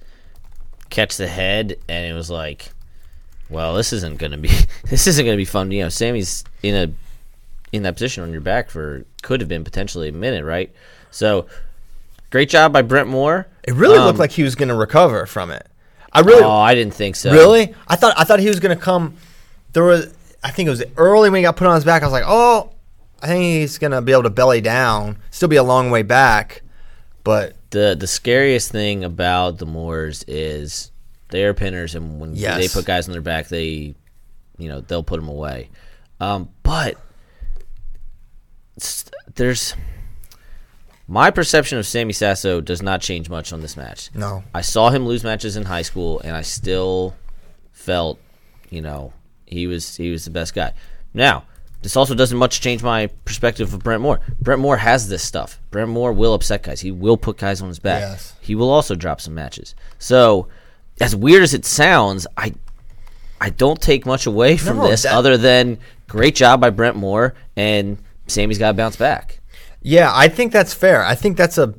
catch 0.90 1.16
the 1.16 1.28
head, 1.28 1.76
and 1.88 2.06
it 2.06 2.14
was 2.14 2.30
like, 2.30 2.70
well, 3.50 3.74
this 3.74 3.92
isn't 3.92 4.18
gonna 4.18 4.38
be, 4.38 4.50
this 4.88 5.06
isn't 5.06 5.24
gonna 5.24 5.36
be 5.36 5.44
fun. 5.44 5.70
You 5.70 5.84
know, 5.84 5.88
Sammy's 5.88 6.44
in 6.62 6.74
a 6.74 6.92
in 7.72 7.82
that 7.82 7.94
position 7.94 8.22
on 8.22 8.32
your 8.32 8.40
back 8.40 8.70
for 8.70 9.04
could 9.22 9.40
have 9.40 9.48
been 9.48 9.64
potentially 9.64 10.08
a 10.08 10.12
minute, 10.12 10.44
right? 10.44 10.72
So, 11.10 11.46
great 12.30 12.48
job 12.48 12.72
by 12.72 12.82
Brent 12.82 13.08
Moore. 13.08 13.46
It 13.64 13.74
really 13.74 13.98
Um, 13.98 14.04
looked 14.06 14.18
like 14.18 14.30
he 14.32 14.42
was 14.42 14.54
going 14.54 14.68
to 14.70 14.74
recover 14.74 15.26
from 15.26 15.50
it. 15.50 15.66
I 16.12 16.20
really, 16.20 16.42
Oh, 16.42 16.50
I 16.50 16.74
didn't 16.74 16.94
think 16.94 17.16
so. 17.16 17.30
really, 17.32 17.74
I 17.86 17.96
thought 17.96 18.14
I 18.16 18.24
thought 18.24 18.38
he 18.40 18.48
was 18.48 18.60
going 18.60 18.76
to 18.76 18.82
come. 18.82 19.16
There 19.74 19.82
was, 19.84 20.14
I 20.42 20.50
think 20.50 20.66
it 20.66 20.70
was 20.70 20.82
early 20.96 21.28
when 21.28 21.38
he 21.38 21.42
got 21.42 21.56
put 21.56 21.66
on 21.66 21.74
his 21.74 21.84
back. 21.84 22.02
I 22.02 22.06
was 22.06 22.12
like, 22.12 22.24
oh, 22.26 22.70
I 23.22 23.26
think 23.26 23.42
he's 23.42 23.76
going 23.76 23.90
to 23.90 24.00
be 24.00 24.12
able 24.12 24.22
to 24.22 24.30
belly 24.30 24.62
down, 24.62 25.18
still 25.30 25.48
be 25.48 25.56
a 25.56 25.62
long 25.62 25.90
way 25.90 26.02
back, 26.02 26.62
but 27.24 27.54
the 27.70 27.94
the 27.98 28.06
scariest 28.06 28.70
thing 28.72 29.04
about 29.04 29.58
the 29.58 29.66
Moors 29.66 30.24
is 30.26 30.90
they 31.30 31.44
are 31.44 31.54
pinners, 31.54 31.94
and 31.94 32.20
when 32.20 32.34
Yes. 32.34 32.56
they 32.58 32.68
put 32.68 32.86
guys 32.86 33.08
on 33.08 33.12
their 33.12 33.20
back, 33.22 33.48
they, 33.48 33.94
you 34.58 34.68
know, 34.68 34.80
they'll 34.80 35.02
put 35.02 35.20
them 35.20 35.28
away. 35.28 35.68
Um, 36.20 36.48
but 36.62 36.96
there's 39.34 39.74
my 41.06 41.30
perception 41.30 41.78
of 41.78 41.86
Sammy 41.86 42.12
Sasso 42.12 42.60
does 42.60 42.82
not 42.82 43.00
change 43.00 43.28
much 43.30 43.52
on 43.52 43.60
this 43.62 43.76
match. 43.76 44.10
No. 44.14 44.44
I 44.54 44.60
saw 44.60 44.90
him 44.90 45.06
lose 45.06 45.24
matches 45.24 45.56
in 45.56 45.64
high 45.64 45.82
school, 45.82 46.20
and 46.20 46.36
I 46.36 46.42
still 46.42 47.14
felt, 47.72 48.18
you 48.70 48.82
know, 48.82 49.12
he 49.46 49.66
was 49.66 49.96
he 49.96 50.10
was 50.10 50.24
the 50.24 50.30
best 50.30 50.54
guy. 50.54 50.72
Now, 51.14 51.44
this 51.82 51.96
also 51.96 52.14
doesn't 52.14 52.36
much 52.36 52.60
change 52.60 52.82
my 52.82 53.06
perspective 53.24 53.72
of 53.72 53.82
Brent 53.82 54.02
Moore. 54.02 54.20
Brent 54.40 54.60
Moore 54.60 54.76
has 54.76 55.08
this 55.08 55.22
stuff. 55.22 55.60
Brent 55.70 55.88
Moore 55.88 56.12
will 56.12 56.34
upset 56.34 56.62
guys. 56.62 56.80
He 56.80 56.90
will 56.90 57.16
put 57.16 57.38
guys 57.38 57.62
on 57.62 57.68
his 57.68 57.78
back. 57.78 58.02
Yes. 58.02 58.34
He 58.40 58.54
will 58.54 58.68
also 58.70 58.94
drop 58.94 59.20
some 59.20 59.34
matches. 59.34 59.74
So, 59.98 60.48
as 61.00 61.14
weird 61.16 61.42
as 61.42 61.54
it 61.54 61.64
sounds, 61.64 62.26
I 62.36 62.54
I 63.40 63.50
don't 63.50 63.80
take 63.80 64.04
much 64.06 64.26
away 64.26 64.56
from 64.56 64.78
No, 64.78 64.88
this 64.88 65.02
that- 65.02 65.12
other 65.14 65.36
than 65.36 65.78
great 66.08 66.34
job 66.34 66.60
by 66.60 66.70
Brent 66.70 66.96
Moore 66.96 67.34
and 67.56 67.98
Sammy's 68.26 68.58
got 68.58 68.68
to 68.68 68.74
bounce 68.74 68.96
back. 68.96 69.40
Yeah, 69.82 70.10
I 70.12 70.28
think 70.28 70.52
that's 70.52 70.74
fair. 70.74 71.04
I 71.04 71.14
think 71.14 71.36
that's 71.36 71.56
a, 71.58 71.74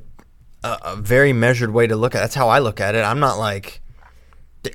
a 0.63 0.77
a 0.83 0.95
very 0.95 1.33
measured 1.33 1.71
way 1.71 1.85
to 1.87 1.95
look 1.95 2.15
at. 2.15 2.19
it. 2.19 2.21
That's 2.21 2.35
how 2.35 2.47
I 2.49 2.59
look 2.59 2.79
at 2.79 2.95
it. 2.95 3.01
I'm 3.03 3.19
not 3.19 3.37
like 3.37 3.81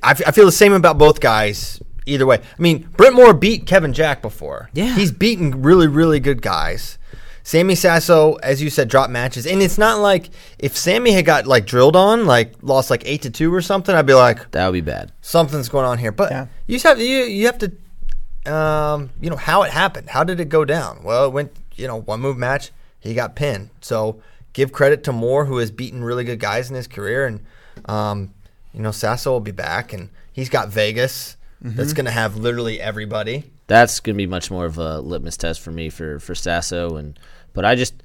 I, 0.03 0.11
f- 0.11 0.21
I 0.27 0.31
feel 0.31 0.45
the 0.45 0.51
same 0.51 0.73
about 0.73 0.97
both 0.97 1.19
guys. 1.19 1.81
Either 2.07 2.27
way, 2.27 2.37
I 2.37 2.61
mean, 2.61 2.87
Brent 2.95 3.15
Moore 3.15 3.33
beat 3.33 3.65
Kevin 3.65 3.91
Jack 3.91 4.21
before. 4.21 4.69
Yeah. 4.73 4.95
he's 4.95 5.11
beaten 5.11 5.63
really, 5.63 5.87
really 5.87 6.19
good 6.19 6.39
guys. 6.43 6.99
Sammy 7.47 7.75
Sasso, 7.75 8.33
as 8.41 8.59
you 8.59 8.71
said, 8.71 8.87
dropped 8.87 9.11
matches, 9.11 9.45
and 9.45 9.61
it's 9.61 9.77
not 9.77 9.99
like 9.99 10.31
if 10.57 10.75
Sammy 10.75 11.11
had 11.11 11.25
got 11.25 11.45
like 11.45 11.67
drilled 11.67 11.95
on, 11.95 12.25
like 12.25 12.55
lost 12.63 12.89
like 12.89 13.03
eight 13.05 13.21
to 13.21 13.29
two 13.29 13.53
or 13.53 13.61
something, 13.61 13.93
I'd 13.95 14.07
be 14.07 14.15
like, 14.15 14.49
That 14.51 14.65
would 14.65 14.73
be 14.73 14.81
bad. 14.81 15.11
something's 15.21 15.69
going 15.69 15.85
on 15.85 15.99
here. 15.99 16.11
But 16.11 16.31
Yeah. 16.31 16.47
you 16.65 16.79
have 16.79 16.99
you 16.99 17.19
you 17.19 17.45
have 17.45 17.59
to, 17.59 18.51
um, 18.51 19.11
you 19.21 19.29
know, 19.29 19.35
how 19.35 19.61
it 19.61 19.69
happened. 19.71 20.09
How 20.09 20.23
did 20.23 20.39
it 20.39 20.49
go 20.49 20.65
down? 20.65 21.03
Well, 21.03 21.25
it 21.25 21.33
went, 21.33 21.51
you 21.75 21.87
know, 21.87 21.97
one 22.01 22.19
move 22.19 22.35
match. 22.37 22.71
He 22.99 23.13
got 23.13 23.35
pinned. 23.35 23.69
So 23.79 24.19
give 24.53 24.71
credit 24.71 25.03
to 25.03 25.11
Moore, 25.11 25.45
who 25.45 25.57
has 25.57 25.69
beaten 25.69 26.03
really 26.03 26.23
good 26.23 26.39
guys 26.39 26.69
in 26.71 26.75
his 26.75 26.87
career, 26.87 27.27
and 27.27 27.41
um, 27.87 28.33
you 28.73 28.81
know, 28.81 28.91
Sasso 28.91 29.31
will 29.31 29.39
be 29.39 29.51
back, 29.51 29.93
and 29.93 30.09
he's 30.33 30.49
got 30.49 30.69
Vegas. 30.69 31.37
That's 31.61 31.93
going 31.93 32.05
to 32.05 32.11
have 32.11 32.35
literally 32.37 32.79
everybody. 32.81 33.51
That's 33.67 33.99
gonna 33.99 34.15
be 34.17 34.27
much 34.27 34.51
more 34.51 34.65
of 34.65 34.77
a 34.77 34.99
litmus 34.99 35.37
test 35.37 35.61
for 35.61 35.71
me 35.71 35.89
for 35.89 36.19
for 36.19 36.35
Sasso 36.35 36.97
and 36.97 37.17
but 37.53 37.65
I 37.65 37.75
just 37.75 37.95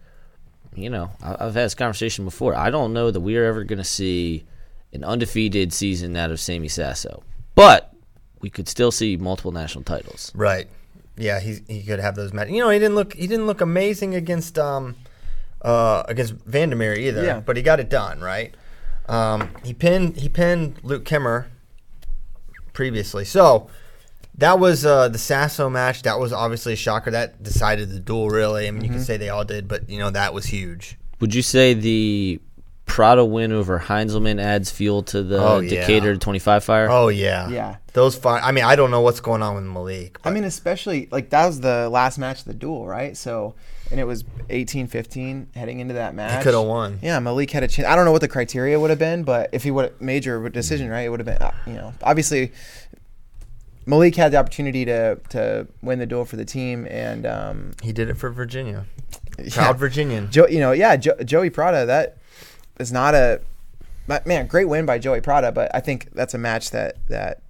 you 0.75 0.89
know 0.91 1.11
I- 1.23 1.33
I've 1.35 1.55
had 1.55 1.65
this 1.67 1.75
conversation 1.75 2.25
before. 2.25 2.55
I 2.55 2.71
don't 2.71 2.93
know 2.93 3.11
that 3.11 3.21
we 3.21 3.37
are 3.37 3.45
ever 3.45 3.65
gonna 3.65 3.85
see 3.85 4.45
an 4.93 5.05
undefeated 5.05 5.73
season 5.73 6.17
out 6.17 6.31
of 6.31 6.41
Sammy 6.41 6.69
Sasso, 6.69 7.23
but 7.55 7.93
we 8.41 8.49
could 8.51 8.69
still 8.69 8.91
see 8.91 9.17
multiple 9.17 9.53
national 9.53 9.85
titles. 9.85 10.33
Right. 10.35 10.67
Yeah, 11.17 11.41
he 11.41 11.59
he 11.69 11.83
could 11.83 12.01
have 12.01 12.15
those 12.15 12.33
matches. 12.33 12.55
You 12.55 12.61
know, 12.61 12.71
he 12.71 12.79
didn't 12.79 12.95
look 12.95 13.13
he 13.13 13.27
didn't 13.27 13.47
look 13.47 13.61
amazing 13.61 14.15
against 14.15 14.59
um 14.59 14.97
uh 15.61 16.05
against 16.09 16.33
Vandermeer 16.47 16.95
either. 16.95 17.23
Yeah. 17.23 17.41
But 17.41 17.59
he 17.59 17.63
got 17.63 17.81
it 17.81 17.91
done, 17.91 18.21
right? 18.21 18.55
Um 19.09 19.51
he 19.63 19.75
pinned 19.75 20.17
he 20.17 20.31
pinned 20.31 20.77
Luke 20.83 21.05
Kimmer 21.05 21.49
previously. 22.73 23.25
So 23.25 23.69
that 24.39 24.59
was 24.59 24.87
uh, 24.87 25.09
the 25.09 25.19
Sasso 25.19 25.69
match. 25.69 26.03
That 26.03 26.19
was 26.19 26.33
obviously 26.33 26.73
a 26.73 26.77
shocker. 26.77 27.11
That 27.11 27.43
decided 27.43 27.91
the 27.91 28.01
duel, 28.01 28.31
really. 28.31 28.67
I 28.69 28.71
mean, 28.71 28.83
you 28.85 28.91
can 28.91 29.01
say 29.01 29.17
they 29.17 29.29
all 29.29 29.45
did, 29.45 29.69
but 29.69 29.89
you 29.91 29.99
know 29.99 30.11
that 30.11 30.33
was 30.35 30.47
huge. 30.47 30.97
Would 31.21 31.35
you 31.35 31.43
say 31.43 31.75
the 31.75 32.41
Prata 32.87 33.25
win 33.25 33.53
over 33.53 33.79
Heinselman 33.79 34.41
adds 34.41 34.71
fuel 34.71 35.03
to 35.05 35.23
the 35.23 35.39
Oh, 35.41 35.59
yeah. 35.61 35.69
Decatur 35.81 36.17
25 36.17 36.65
fire? 36.65 36.89
Oh 36.91 37.09
yeah, 37.09 37.49
Yeah. 37.49 37.77
Those 37.93 38.17
fine. 38.17 38.41
I 38.43 38.53
mean, 38.53 38.65
I 38.65 38.75
don't 38.77 38.91
know 38.91 39.01
what's 39.01 39.21
going 39.21 39.43
on 39.43 39.55
with 39.57 39.65
Malik. 39.65 40.19
I 40.25 40.31
mean, 40.31 40.45
especially 40.45 41.09
like 41.11 41.31
that 41.31 41.47
was 41.47 41.61
the 41.61 41.89
last 41.89 42.19
match 42.19 42.39
of 42.41 42.45
the 42.47 42.55
duel, 42.55 42.87
right? 42.87 43.17
So, 43.17 43.55
and 43.91 43.99
it 43.99 44.05
was 44.05 44.23
18-15 44.49 45.55
heading 45.57 45.81
into 45.81 45.95
that 45.95 46.15
match. 46.15 46.39
He 46.39 46.51
coulda 46.51 46.63
won. 46.67 46.99
Yeah, 47.03 47.19
Malik 47.19 47.51
had 47.51 47.63
a 47.65 47.69
chance. 47.69 47.89
I 47.89 47.97
don't 47.97 48.05
know 48.05 48.13
what 48.13 48.21
the 48.21 48.29
criteria 48.29 48.79
would 48.79 48.91
have 48.91 48.99
been, 48.99 49.25
but 49.25 49.51
if 49.53 49.63
he 49.65 49.71
would 49.71 49.87
have 49.87 50.01
made 50.01 50.25
your 50.25 50.49
decision 50.49 50.89
right, 50.89 51.01
it 51.03 51.09
would 51.09 51.21
have 51.21 51.27
been, 51.27 51.39
uh, 51.43 51.53
you 51.67 51.75
know, 51.75 51.93
obviously 52.03 52.53
Malik 53.91 54.15
had 54.15 54.31
the 54.33 54.37
opportunity 54.37 54.85
to 54.85 55.19
to 55.31 55.67
win 55.83 55.99
the 55.99 56.07
duel 56.07 56.25
for 56.25 56.37
the 56.37 56.45
team, 56.45 56.87
and 56.89 57.27
um, 57.27 57.73
he 57.83 57.93
did 57.93 58.09
it 58.09 58.15
for 58.15 58.31
Virginia. 58.31 58.87
yeah. 59.39 59.51
Proud 59.53 59.79
Virginian. 59.79 60.31
Joe, 60.31 60.47
you 60.47 60.61
know, 60.61 60.71
yeah, 60.71 60.97
jo- 60.97 61.17
Joey 61.25 61.51
Prata. 61.51 61.85
That 61.87 62.19
is 62.79 62.93
not 62.93 63.15
a 63.17 63.41
man. 64.25 64.47
Great 64.47 64.69
win 64.69 64.87
by 64.87 64.99
Joey 64.99 65.21
Prata, 65.21 65.51
but 65.51 65.75
I 65.75 65.81
think 65.81 66.09
that's 66.13 66.35
a 66.35 66.39
match 66.39 66.71
that 66.71 67.05
that 67.09 67.43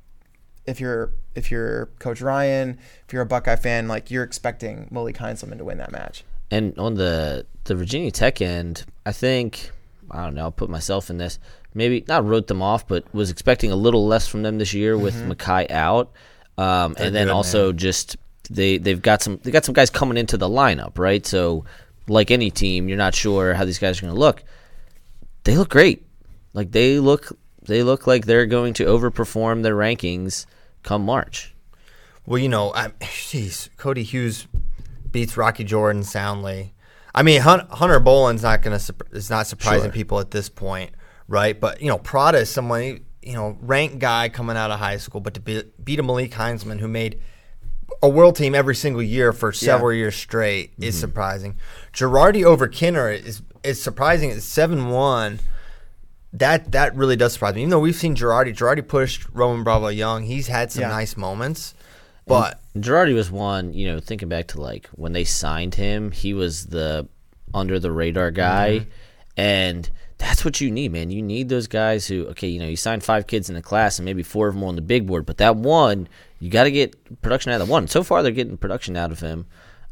if 0.66 0.80
you're 0.80 1.12
if 1.34 1.50
you're 1.50 1.86
Coach 1.98 2.22
Ryan, 2.22 2.78
if 3.06 3.12
you're 3.12 3.22
a 3.22 3.26
Buckeye 3.26 3.56
fan, 3.56 3.86
like 3.86 4.10
you're 4.10 4.24
expecting 4.24 4.88
Malik 4.90 5.16
Heinselman 5.16 5.58
to 5.58 5.64
win 5.64 5.76
that 5.76 5.92
match. 5.92 6.24
And 6.50 6.76
on 6.78 6.94
the 6.94 7.46
the 7.64 7.74
Virginia 7.74 8.10
Tech 8.10 8.40
end, 8.40 8.86
I 9.04 9.12
think 9.12 9.72
I 10.10 10.24
don't 10.24 10.34
know. 10.34 10.44
I'll 10.44 10.52
put 10.52 10.70
myself 10.70 11.10
in 11.10 11.18
this. 11.18 11.38
Maybe 11.74 12.02
not 12.08 12.24
wrote 12.24 12.46
them 12.48 12.62
off, 12.62 12.88
but 12.88 13.04
was 13.14 13.30
expecting 13.30 13.70
a 13.70 13.76
little 13.76 14.06
less 14.06 14.26
from 14.26 14.42
them 14.42 14.58
this 14.58 14.74
year 14.74 14.98
with 14.98 15.14
Mekhi 15.28 15.70
out, 15.70 16.10
um, 16.60 16.94
and 16.98 17.14
then 17.14 17.28
good, 17.28 17.32
also 17.32 17.72
just 17.72 18.16
they 18.50 18.78
they've 18.78 19.00
got 19.00 19.22
some 19.22 19.38
they 19.42 19.50
got 19.50 19.64
some 19.64 19.72
guys 19.72 19.90
coming 19.90 20.18
into 20.18 20.36
the 20.36 20.48
lineup, 20.48 20.98
right? 20.98 21.24
So 21.24 21.64
like 22.06 22.30
any 22.30 22.50
team, 22.50 22.88
you're 22.88 22.98
not 22.98 23.14
sure 23.14 23.54
how 23.54 23.64
these 23.64 23.78
guys 23.78 23.98
are 23.98 24.02
going 24.02 24.14
to 24.14 24.20
look. 24.20 24.42
They 25.44 25.56
look 25.56 25.70
great. 25.70 26.04
Like 26.52 26.72
they 26.72 26.98
look 26.98 27.32
they 27.62 27.82
look 27.82 28.06
like 28.06 28.26
they're 28.26 28.46
going 28.46 28.74
to 28.74 28.84
overperform 28.84 29.62
their 29.62 29.76
rankings 29.76 30.44
come 30.82 31.04
March. 31.04 31.54
Well, 32.26 32.38
you 32.38 32.48
know, 32.48 32.72
I, 32.74 32.88
jeez, 33.00 33.70
Cody 33.76 34.02
Hughes 34.02 34.46
beats 35.10 35.36
Rocky 35.36 35.64
Jordan 35.64 36.02
soundly. 36.02 36.74
I 37.14 37.22
mean, 37.22 37.40
Hunter 37.40 38.00
Bolen's 38.00 38.42
not 38.42 38.62
going 38.62 38.78
to 38.78 38.94
is 39.12 39.30
not 39.30 39.46
surprising 39.46 39.84
Sure. 39.84 39.92
people 39.92 40.20
at 40.20 40.30
this 40.30 40.48
point, 40.48 40.92
right? 41.26 41.58
But 41.58 41.80
you 41.80 41.88
know, 41.88 41.98
Prata 41.98 42.38
is 42.38 42.50
someone 42.50 43.00
you 43.22 43.34
know 43.34 43.56
ranked 43.60 43.98
guy 43.98 44.28
coming 44.28 44.56
out 44.56 44.70
of 44.70 44.78
high 44.78 44.96
school, 44.96 45.20
but 45.20 45.34
to 45.34 45.40
be, 45.40 45.62
beat 45.82 45.98
a 45.98 46.02
Malik 46.02 46.32
Heinzman 46.32 46.80
who 46.80 46.88
made 46.88 47.20
a 48.02 48.08
world 48.08 48.36
team 48.36 48.54
every 48.54 48.74
single 48.74 49.02
year 49.02 49.32
for 49.32 49.52
several 49.52 49.92
years 49.92 50.14
straight 50.14 50.72
is 50.78 50.94
mm-hmm. 50.94 51.00
surprising. 51.00 51.56
Girardi 51.92 52.44
over 52.44 52.68
Kinner 52.68 53.12
is 53.12 53.42
is 53.62 53.82
surprising. 53.82 54.30
It's 54.30 54.44
seven 54.44 54.88
one. 54.88 55.40
That 56.32 56.72
that 56.72 56.94
really 56.94 57.16
does 57.16 57.34
surprise 57.34 57.54
me. 57.54 57.62
Even 57.62 57.70
though 57.70 57.80
we've 57.80 57.96
seen 57.96 58.14
Girardi, 58.14 58.54
Girardi 58.54 58.86
pushed 58.86 59.26
Roman 59.32 59.64
Bravo 59.64 59.88
Young. 59.88 60.22
He's 60.22 60.46
had 60.46 60.70
some 60.70 60.82
Yeah. 60.82 60.88
nice 60.88 61.16
moments, 61.16 61.74
but 62.26 62.60
Girardi 62.76 63.14
was 63.14 63.30
one, 63.30 63.74
you 63.74 63.88
know, 63.88 63.98
thinking 64.00 64.28
back 64.28 64.46
to 64.48 64.60
like 64.60 64.88
when 64.92 65.12
they 65.12 65.24
signed 65.24 65.74
him, 65.74 66.12
he 66.12 66.32
was 66.32 66.66
the 66.66 67.08
under 67.52 67.78
the 67.80 67.90
radar 67.90 68.30
guy. 68.30 68.80
Mm-hmm. 68.80 68.90
And 69.36 69.90
that's 70.20 70.44
what 70.44 70.60
you 70.60 70.70
need, 70.70 70.92
man. 70.92 71.10
You 71.10 71.22
need 71.22 71.48
those 71.48 71.66
guys 71.66 72.06
who, 72.06 72.26
okay, 72.28 72.46
you 72.46 72.60
know, 72.60 72.68
you 72.68 72.76
signed 72.76 73.02
five 73.02 73.26
kids 73.26 73.48
in 73.48 73.54
the 73.54 73.62
class 73.62 73.98
and 73.98 74.04
maybe 74.04 74.22
four 74.22 74.48
of 74.48 74.54
them 74.54 74.62
on 74.64 74.76
the 74.76 74.82
big 74.82 75.06
board, 75.06 75.24
but 75.24 75.38
that 75.38 75.56
one, 75.56 76.08
you 76.38 76.50
got 76.50 76.64
to 76.64 76.70
get 76.70 77.22
production 77.22 77.52
out 77.52 77.60
of 77.60 77.66
the 77.66 77.72
one. 77.72 77.88
So 77.88 78.02
far, 78.02 78.22
they're 78.22 78.30
getting 78.30 78.58
production 78.58 78.96
out 78.98 79.12
of 79.12 79.20
him. 79.20 79.46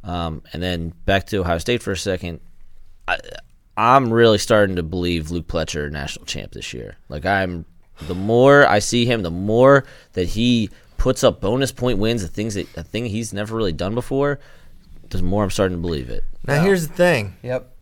Um, 0.05 0.43
and 0.53 0.63
then 0.63 0.93
back 1.07 1.27
to 1.29 1.39
Ohio 1.39 1.57
State 1.57 1.83
for 1.83 1.93
a 1.93 1.97
second. 1.97 2.41
I, 3.09 3.19
I'm 3.77 4.13
really 4.13 4.37
starting 4.39 4.77
to 4.77 4.83
believe 4.83 5.31
Luke 5.31 5.47
Pletcher 5.47 5.91
national 5.91 6.27
champ 6.27 6.53
this 6.53 6.75
year. 6.75 6.97
Like 7.09 7.25
I'm, 7.25 7.65
the 8.03 8.15
more 8.15 8.67
I 8.67 8.81
see 8.81 9.07
him, 9.07 9.23
the 9.23 9.31
more 9.31 9.85
that 10.13 10.29
he 10.29 10.69
puts 10.99 11.25
up 11.25 11.41
bonus 11.41 11.73
point 11.73 11.99
wins, 11.99 12.21
the 12.21 12.29
things 12.29 12.55
that 12.55 12.69
a 12.77 12.83
thing 12.83 13.07
he's 13.07 13.33
never 13.33 13.57
really 13.57 13.73
done 13.73 13.95
before, 13.95 14.41
the 15.09 15.23
more 15.23 15.43
I'm 15.43 15.51
starting 15.51 15.79
to 15.79 15.81
believe 15.81 16.11
it. 16.11 16.23
now 16.47 16.63
here's 16.63 16.87
the 16.87 16.95
thing: 16.95 17.37
Yep. 17.43 17.73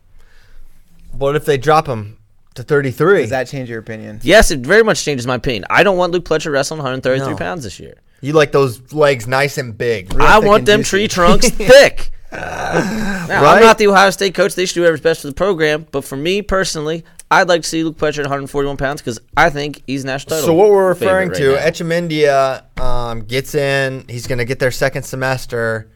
what 1.11 1.35
if 1.35 1.45
they 1.45 1.57
drop 1.57 1.87
him 1.87 2.16
to 2.57 2.63
33? 2.63 3.21
Does 3.21 3.29
that 3.31 3.47
change 3.47 3.69
your 3.69 3.79
opinion? 3.79 4.19
Yes, 4.23 4.51
it 4.51 4.59
very 4.59 4.83
much 4.83 5.03
changes 5.03 5.25
my 5.25 5.35
opinion. 5.35 5.65
I 5.69 5.83
don't 5.83 5.97
want 5.97 6.11
Luke 6.11 6.25
Pletcher 6.25 6.51
wrestling 6.51 6.79
133 6.79 7.31
No. 7.31 7.37
pounds 7.37 7.63
this 7.63 7.79
year. 7.79 7.95
you 8.21 8.33
like 8.33 8.51
those 8.51 8.93
legs 8.93 9.27
nice 9.27 9.57
and 9.57 9.77
big? 9.77 10.13
I 10.19 10.39
thick 10.39 10.47
want 10.47 10.59
and 10.59 10.67
them 10.67 10.79
juicy. 10.81 10.89
tree 10.89 11.07
trunks 11.07 11.49
thick. 11.51 12.11
Now, 12.31 13.41
Right? 13.41 13.57
I'm 13.57 13.61
not 13.63 13.77
the 13.77 13.87
Ohio 13.87 14.09
State 14.09 14.35
coach. 14.35 14.55
They 14.55 14.65
should 14.65 14.75
do 14.75 14.81
whatever's 14.81 15.01
best 15.01 15.21
for 15.21 15.27
the 15.27 15.33
program. 15.33 15.85
But 15.91 16.03
for 16.03 16.15
me 16.17 16.41
personally, 16.41 17.03
I'd 17.31 17.47
like 17.47 17.61
to 17.63 17.67
see 17.67 17.83
Luke 17.83 17.97
Pletcher 17.97 18.19
at 18.19 18.25
141 18.25 18.77
pounds 18.77 19.01
because 19.01 19.19
I 19.35 19.49
think 19.49 19.81
he's 19.87 20.03
national 20.05 20.29
title. 20.37 20.47
So 20.47 20.53
what 20.53 20.69
we're 20.69 20.87
referring 20.89 21.29
favorite 21.33 21.39
to, 21.51 21.55
right 21.55 21.63
now. 21.63 21.69
Echemendia 22.79 22.79
um, 22.81 23.21
gets 23.23 23.53
in. 23.55 24.05
He's 24.09 24.27
going 24.27 24.37
to 24.39 24.45
get 24.45 24.59
their 24.59 24.71
second 24.71 25.03
semester. 25.03 25.89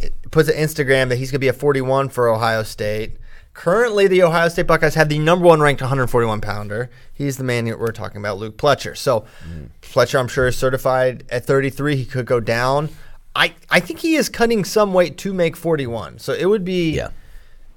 It 0.00 0.12
puts 0.30 0.48
an 0.48 0.56
Instagram 0.56 1.08
that 1.10 1.16
he's 1.16 1.30
going 1.30 1.36
to 1.36 1.44
be 1.44 1.48
a 1.48 1.52
41 1.52 2.08
for 2.10 2.28
Ohio 2.28 2.62
State. 2.64 3.16
Currently, 3.54 4.08
the 4.08 4.22
Ohio 4.22 4.48
State 4.48 4.66
Buckeyes 4.66 4.94
have 4.94 5.08
the 5.10 5.18
number 5.18 5.44
one 5.44 5.60
ranked 5.60 5.82
141 5.82 6.40
pounder. 6.40 6.90
He's 7.12 7.36
the 7.36 7.44
man 7.44 7.66
that 7.66 7.78
we're 7.78 7.92
talking 7.92 8.16
about, 8.18 8.38
Luke 8.38 8.56
Pletcher. 8.56 8.96
So 8.96 9.26
Pletcher, 9.82 10.18
I'm 10.18 10.28
sure, 10.28 10.46
is 10.46 10.56
certified 10.56 11.24
at 11.30 11.44
33. 11.44 11.96
He 11.96 12.04
could 12.06 12.24
go 12.24 12.40
down. 12.40 12.88
I, 13.36 13.54
I 13.70 13.80
think 13.80 14.00
he 14.00 14.14
is 14.14 14.28
cutting 14.30 14.64
some 14.64 14.94
weight 14.94 15.18
to 15.18 15.32
make 15.34 15.56
41. 15.56 16.18
So 16.18 16.32
it 16.32 16.46
would 16.46 16.64
be 16.64 16.92
Yeah. 16.96 17.08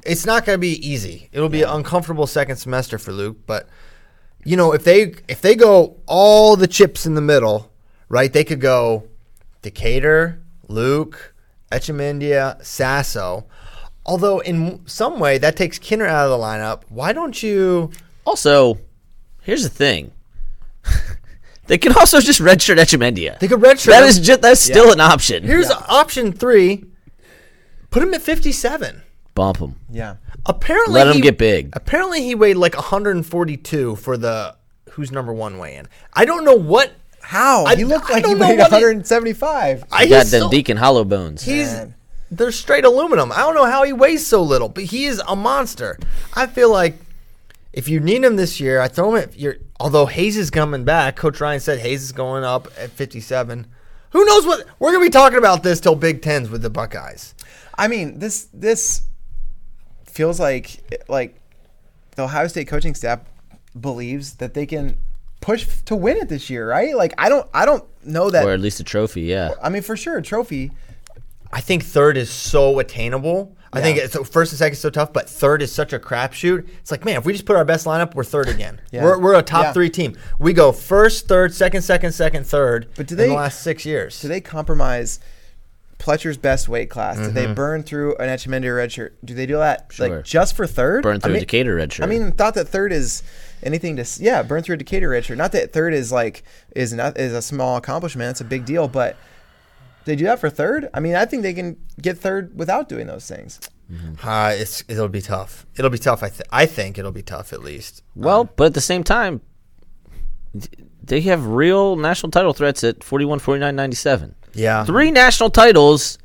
it's 0.06 0.26
not 0.26 0.46
going 0.46 0.56
to 0.56 0.62
be 0.62 0.88
easy. 0.88 1.30
It'll 1.34 1.50
be 1.50 1.64
an 1.64 1.70
uncomfortable 1.70 2.28
second 2.28 2.56
semester 2.56 2.98
for 2.98 3.12
Luke, 3.12 3.38
but 3.46 3.68
you 4.46 4.56
know, 4.56 4.74
if 4.74 4.84
they 4.84 5.16
if 5.28 5.42
they 5.42 5.56
go 5.56 5.98
all 6.06 6.56
the 6.56 6.68
chips 6.68 7.06
in 7.06 7.16
the 7.16 7.22
middle, 7.22 7.72
right? 8.10 8.32
They 8.32 8.44
could 8.44 8.62
go 8.62 9.08
Decatur, 9.62 10.40
Luke, 10.68 11.34
Echemendia, 11.72 12.64
Sasso. 12.64 13.46
Although 14.06 14.40
in 14.40 14.82
some 14.86 15.20
way 15.20 15.38
that 15.40 15.56
takes 15.56 15.80
Kinner 15.80 16.06
out 16.08 16.26
of 16.30 16.38
the 16.40 16.44
lineup. 16.44 16.84
Why 16.90 17.12
don't 17.14 17.42
you? 17.42 17.92
Also, 18.26 18.78
here's 19.42 19.64
the 19.64 19.70
thing. 19.70 20.12
they 21.68 21.78
can 21.78 21.94
also 21.98 22.20
just 22.20 22.40
redshirt 22.40 22.78
Echemendia. 22.78 23.40
They 23.40 23.48
could 23.48 23.60
redshirt. 23.62 23.88
That 23.88 24.04
him. 24.04 24.10
is 24.10 24.20
just 24.20 24.42
that's 24.42 24.62
still 24.62 24.92
an 24.92 25.00
option. 25.00 25.44
Here's 25.44 25.70
option 25.72 26.32
three. 26.32 26.86
Put 27.90 28.04
him 28.04 28.14
at 28.14 28.22
57. 28.22 29.02
Bump 29.34 29.58
him. 29.58 29.76
Yeah. 29.90 30.16
Apparently, 30.46 30.94
Let 30.94 31.08
him 31.08 31.16
he- 31.16 31.22
get 31.22 31.38
big. 31.38 31.70
Apparently, 31.74 32.22
he 32.22 32.36
weighed 32.36 32.58
like 32.58 32.76
142 32.76 33.96
for 33.96 34.18
the 34.18 34.56
who's 34.92 35.12
number 35.12 35.34
one 35.34 35.58
weigh 35.58 35.76
in. 35.78 35.88
I 36.14 36.26
don't 36.26 36.46
know 36.46 36.56
what. 36.56 36.92
How? 37.22 37.66
I- 37.66 37.76
he 37.76 37.86
looked 37.86 38.10
I 38.12 38.16
like 38.16 38.26
he 38.28 38.36
weighed 38.36 38.60
what 38.60 38.68
he- 38.70 38.76
175. 38.76 39.86
I 39.92 40.04
He 40.04 40.10
got 40.10 40.24
he's 40.24 40.32
them 40.32 40.42
so- 40.42 40.50
Deacon 40.52 40.78
Hollow 40.78 41.04
bones. 41.04 41.42
He's 41.44 41.72
Man. 41.74 41.95
They're 42.32 42.52
straight 42.52 42.86
aluminum. 42.86 43.32
I 43.32 43.40
don't 43.40 43.56
know 43.56 43.66
how 43.66 43.84
he 43.84 43.94
weighs 43.94 44.26
so 44.26 44.42
little, 44.42 44.70
but 44.70 44.86
he 44.86 45.06
is 45.06 45.22
a 45.28 45.36
monster. 45.36 45.98
I 46.34 46.48
feel 46.48 46.72
like 46.72 46.96
if 47.74 47.88
you 47.88 48.00
need 48.00 48.24
him 48.24 48.36
this 48.36 48.60
year, 48.60 48.80
I 48.80 48.88
throw 48.88 49.16
him 49.16 49.24
at 49.24 49.38
your. 49.38 49.58
Although 49.80 50.06
Hayes 50.06 50.38
is 50.38 50.50
coming 50.50 50.86
back, 50.86 51.18
Coach 51.18 51.42
Ryan 51.42 51.60
said 51.60 51.80
Hayes 51.80 52.02
is 52.02 52.12
going 52.14 52.44
up 52.44 52.68
at 52.78 52.90
57. 52.92 53.68
Who 54.12 54.26
knows 54.26 54.46
what 54.46 54.66
we're 54.80 54.94
gonna 54.94 55.04
be 55.04 55.10
talking 55.10 55.38
about 55.38 55.62
this 55.64 55.82
till 55.82 55.96
Big 55.96 56.22
Tens 56.22 56.50
with 56.50 56.62
the 56.62 56.70
Buckeyes. 56.70 57.36
I 57.78 57.90
mean, 57.90 58.20
this 58.20 58.48
this 58.54 59.02
feels 60.06 60.40
like 60.40 61.04
like 61.10 61.40
the 62.16 62.24
Ohio 62.24 62.48
State 62.48 62.68
coaching 62.68 62.96
staff 62.96 63.20
believes 63.80 64.36
that 64.36 64.54
they 64.54 64.66
can 64.66 64.98
push 65.42 65.68
to 65.84 65.96
win 65.96 66.18
it 66.18 66.30
this 66.30 66.50
year, 66.50 66.68
right? 66.68 66.96
Like 66.96 67.14
I 67.18 67.28
don't 67.28 67.48
I 67.54 67.66
don't 67.66 67.84
know 68.06 68.30
that 68.30 68.46
or 68.46 68.52
at 68.52 68.62
least 68.62 68.80
a 68.80 68.84
trophy, 68.84 69.24
yeah. 69.24 69.52
I 69.62 69.70
mean 69.70 69.82
for 69.82 69.98
sure 69.98 70.18
a 70.18 70.22
trophy. 70.22 70.72
I 71.52 71.62
think 71.62 71.84
third 71.84 72.18
is 72.18 72.30
so 72.30 72.80
attainable. 72.80 73.56
I 73.74 73.82
think 73.82 73.98
it's, 73.98 74.14
so 74.14 74.24
first 74.24 74.54
and 74.54 74.58
second 74.60 74.74
is 74.74 74.80
so 74.80 74.90
tough, 74.90 75.12
but 75.12 75.30
third 75.30 75.62
is 75.62 75.70
such 75.70 75.92
a 75.92 76.00
crapshoot. 76.00 76.66
It's 76.80 76.92
like, 76.92 77.04
man, 77.04 77.18
if 77.18 77.26
we 77.26 77.34
just 77.34 77.46
put 77.46 77.58
our 77.58 77.66
best 77.66 77.86
lineup, 77.86 78.16
we're 78.16 78.24
third 78.24 78.48
again. 78.56 78.80
Yeah. 78.92 79.04
We're, 79.04 79.20
we're 79.20 79.36
a 79.36 79.42
top 79.44 79.64
Yeah. 79.66 79.74
three 79.74 79.90
team. 79.90 80.16
We 80.40 80.54
go 80.54 80.72
first, 80.72 81.28
third, 81.28 81.54
second, 81.54 81.82
second, 81.82 82.14
second, 82.14 82.46
third. 82.46 82.88
But 82.96 83.08
do 83.08 83.16
in 83.16 83.18
they- 83.18 83.28
the 83.28 83.34
last 83.34 83.62
six 83.62 83.86
years? 83.86 84.22
Do 84.22 84.30
they 84.30 84.40
compromise 84.40 85.20
Pletcher's 85.98 86.38
best 86.38 86.70
weight 86.70 86.90
class? 86.90 87.18
Do 87.18 87.24
Mm-hmm. 87.24 87.34
they 87.34 87.54
burn 87.54 87.84
through 87.84 88.16
an 88.18 88.30
Echemendia 88.30 88.76
red 88.76 88.92
shirt? 88.94 89.18
Do 89.26 89.34
they 89.34 89.46
do 89.46 89.58
that 89.58 89.88
Sure. 89.92 90.08
like 90.18 90.24
just 90.26 90.56
for 90.56 90.66
third? 90.68 91.04
Burn 91.04 91.20
through 91.20 91.30
I 91.30 91.32
a 91.32 91.34
mean, 91.34 91.40
Decatur 91.42 91.76
red 91.76 91.92
shirt. 91.92 92.06
I 92.06 92.10
mean, 92.10 92.32
thought 92.32 92.54
that 92.56 92.70
third 92.70 92.94
is 92.94 93.24
anything 93.64 93.98
to 93.98 94.06
yeah, 94.22 94.42
burn 94.44 94.64
through 94.64 94.76
a 94.76 94.78
Decatur 94.78 95.10
red 95.10 95.26
shirt. 95.26 95.38
Not 95.38 95.52
that 95.54 95.74
third 95.74 95.94
is 95.94 96.12
like 96.14 96.44
is 96.76 96.94
not 96.94 97.18
is 97.18 97.34
a 97.34 97.42
small 97.42 97.76
accomplishment. 97.78 98.30
It's 98.32 98.42
a 98.42 98.46
big 98.46 98.66
deal, 98.66 98.88
but 98.88 99.18
they 100.06 100.16
do 100.16 100.24
that 100.26 100.40
for 100.40 100.50
third. 100.50 100.90
I 100.94 101.00
mean, 101.00 101.16
I 101.16 101.26
think 101.26 101.44
they 101.44 101.54
can 101.54 101.78
get 102.02 102.18
third 102.18 102.58
without 102.58 102.88
doing 102.90 103.08
those 103.08 103.28
things. 103.28 103.60
Uh, 104.24 104.52
it's 104.56 104.84
it'll 104.88 105.08
be 105.10 105.22
tough. 105.22 105.66
It'll 105.78 105.92
be 105.92 106.00
tough. 106.00 106.24
I 106.24 106.30
th- 106.30 106.48
I 106.52 106.66
think 106.66 106.98
it'll 106.98 107.12
be 107.12 107.22
tough 107.22 107.54
at 107.54 107.62
least. 107.62 108.02
well, 108.16 108.46
but 108.46 108.66
at 108.66 108.74
the 108.74 108.82
same 108.82 109.04
time, 109.04 109.42
they 111.04 111.22
have 111.22 111.46
real 111.46 111.96
national 111.96 112.32
title 112.32 112.54
threats 112.54 112.84
at 112.84 113.04
41, 113.04 113.40
49, 113.40 113.76
97. 113.76 114.36
Yeah. 114.54 114.86
Three 114.86 115.12
national 115.12 115.50
titles. 115.50 116.18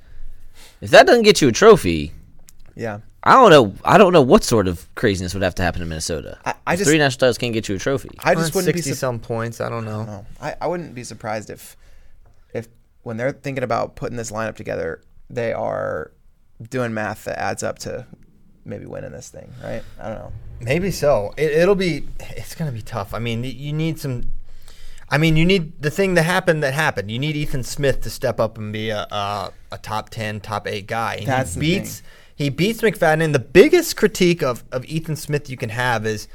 If 0.80 0.90
that 0.90 1.06
doesn't 1.06 1.24
get 1.24 1.42
you 1.42 1.48
a 1.48 1.52
trophy, 1.52 2.12
Yeah. 2.74 3.00
I 3.22 3.34
don't 3.34 3.50
know. 3.50 3.74
I 3.84 3.98
don't 3.98 4.14
know 4.14 4.22
what 4.22 4.42
sort 4.44 4.66
of 4.66 4.88
craziness 4.94 5.34
would 5.34 5.42
have 5.42 5.54
to 5.56 5.62
happen 5.62 5.82
in 5.82 5.88
Minnesota. 5.90 6.38
I- 6.46 6.54
I 6.66 6.76
just- 6.76 6.88
three 6.88 6.96
national 6.96 7.18
titles 7.18 7.36
can't 7.36 7.52
get 7.52 7.68
you 7.68 7.74
a 7.74 7.78
trophy. 7.78 8.08
I 8.20 8.34
just 8.34 8.54
wouldn't 8.54 8.72
be 8.74 8.78
sixty 8.80 8.92
su- 8.92 8.96
some 8.96 9.18
points. 9.18 9.60
I 9.60 9.68
don't 9.68 9.84
know. 9.84 10.04
No, 10.04 10.26
I, 10.40 10.54
I 10.62 10.66
wouldn't 10.68 10.94
be 10.94 11.04
surprised 11.04 11.50
if 11.50 11.60
if 11.60 11.76
when 13.02 13.16
they're 13.16 13.32
thinking 13.32 13.64
about 13.64 13.96
putting 13.96 14.16
this 14.16 14.30
lineup 14.30 14.56
together, 14.56 15.02
they 15.28 15.52
are 15.52 16.12
doing 16.68 16.92
math 16.92 17.24
that 17.24 17.38
adds 17.38 17.62
up 17.62 17.78
to 17.80 18.06
maybe 18.64 18.86
winning 18.86 19.12
this 19.12 19.28
thing, 19.28 19.52
right? 19.62 19.82
I 19.98 20.08
don't 20.08 20.18
know. 20.18 20.32
Maybe 20.60 20.90
so. 20.90 21.32
It, 21.36 21.52
it'll 21.52 21.74
be. 21.74 22.06
It's 22.20 22.54
gonna 22.54 22.72
be 22.72 22.82
tough. 22.82 23.14
I 23.14 23.18
mean, 23.18 23.44
you 23.44 23.72
need 23.72 23.98
some. 23.98 24.24
I 25.08 25.18
mean, 25.18 25.36
you 25.36 25.44
need 25.44 25.80
the 25.82 25.90
thing 25.90 26.14
that 26.14 26.22
happened 26.22 26.62
that 26.62 26.74
happened. 26.74 27.10
You 27.10 27.18
need 27.18 27.34
Ethan 27.34 27.64
Smith 27.64 28.02
to 28.02 28.10
step 28.10 28.38
up 28.38 28.58
and 28.58 28.72
be 28.72 28.90
a 28.90 29.06
a, 29.10 29.52
a 29.72 29.78
top 29.78 30.10
ten, 30.10 30.40
top 30.40 30.66
eight 30.66 30.86
guy. 30.86 31.16
And 31.16 31.26
That's 31.26 31.54
he 31.54 31.60
beats. 31.60 32.02
He 32.36 32.48
beats 32.48 32.80
McFadden. 32.80 33.22
And 33.22 33.34
the 33.34 33.38
biggest 33.38 33.96
critique 33.96 34.42
of 34.42 34.64
of 34.70 34.84
Ethan 34.84 35.16
Smith 35.16 35.48
you 35.48 35.56
can 35.56 35.70
have 35.70 36.06
is 36.06 36.28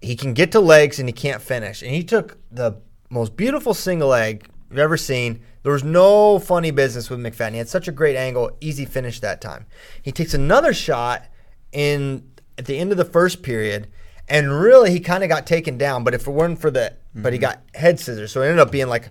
he 0.00 0.16
can 0.16 0.34
get 0.34 0.52
to 0.52 0.60
legs 0.60 0.98
and 0.98 1.08
he 1.08 1.12
can't 1.12 1.40
finish. 1.40 1.82
And 1.82 1.92
he 1.92 2.04
took 2.04 2.36
the 2.50 2.76
most 3.10 3.36
beautiful 3.36 3.74
single 3.74 4.08
leg 4.08 4.48
you've 4.70 4.78
ever 4.78 4.96
seen. 4.96 5.40
There 5.62 5.72
was 5.72 5.84
no 5.84 6.38
funny 6.38 6.70
business 6.70 7.10
with 7.10 7.20
McFadden. 7.20 7.52
He 7.52 7.58
had 7.58 7.68
such 7.68 7.88
a 7.88 7.92
great 7.92 8.16
angle, 8.16 8.56
easy 8.60 8.84
finish 8.84 9.20
that 9.20 9.40
time. 9.40 9.66
He 10.02 10.12
takes 10.12 10.34
another 10.34 10.72
shot 10.72 11.24
in 11.72 12.30
at 12.56 12.66
the 12.66 12.78
end 12.78 12.90
of 12.90 12.96
the 12.96 13.04
first 13.04 13.42
period, 13.42 13.88
and 14.28 14.52
really 14.60 14.90
he 14.90 15.00
kind 15.00 15.22
of 15.22 15.28
got 15.28 15.46
taken 15.46 15.78
down. 15.78 16.04
But 16.04 16.14
if 16.14 16.26
it 16.26 16.30
weren't 16.30 16.60
for 16.60 16.70
the, 16.70 16.94
but 17.14 17.32
he 17.32 17.38
mm-hmm. 17.38 17.50
got 17.50 17.62
head 17.74 17.98
scissors, 17.98 18.32
so 18.32 18.42
it 18.42 18.46
ended 18.46 18.60
up 18.60 18.70
being 18.70 18.88
like 18.88 19.10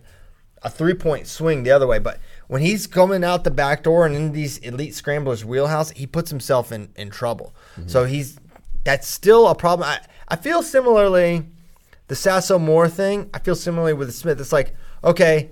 a 0.63 0.69
three 0.69 0.93
point 0.93 1.27
swing 1.27 1.63
the 1.63 1.71
other 1.71 1.87
way. 1.87 1.99
But 1.99 2.19
when 2.47 2.61
he's 2.61 2.87
coming 2.87 3.23
out 3.23 3.43
the 3.43 3.51
back 3.51 3.83
door 3.83 4.05
and 4.05 4.15
in 4.15 4.31
these 4.31 4.57
elite 4.59 4.95
scramblers 4.95 5.45
wheelhouse, 5.45 5.91
he 5.91 6.07
puts 6.07 6.29
himself 6.29 6.71
in 6.71 6.89
in 6.95 7.09
trouble. 7.09 7.53
Mm-hmm. 7.75 7.89
So 7.89 8.05
he's 8.05 8.39
that's 8.83 9.07
still 9.07 9.47
a 9.47 9.55
problem. 9.55 9.87
I, 9.89 9.99
I 10.27 10.35
feel 10.37 10.63
similarly 10.63 11.45
the 12.07 12.15
Sasso 12.15 12.57
Moore 12.57 12.87
thing. 12.87 13.29
I 13.33 13.39
feel 13.39 13.55
similarly 13.55 13.93
with 13.93 14.13
Smith. 14.13 14.39
It's 14.39 14.53
like 14.53 14.75
okay, 15.03 15.51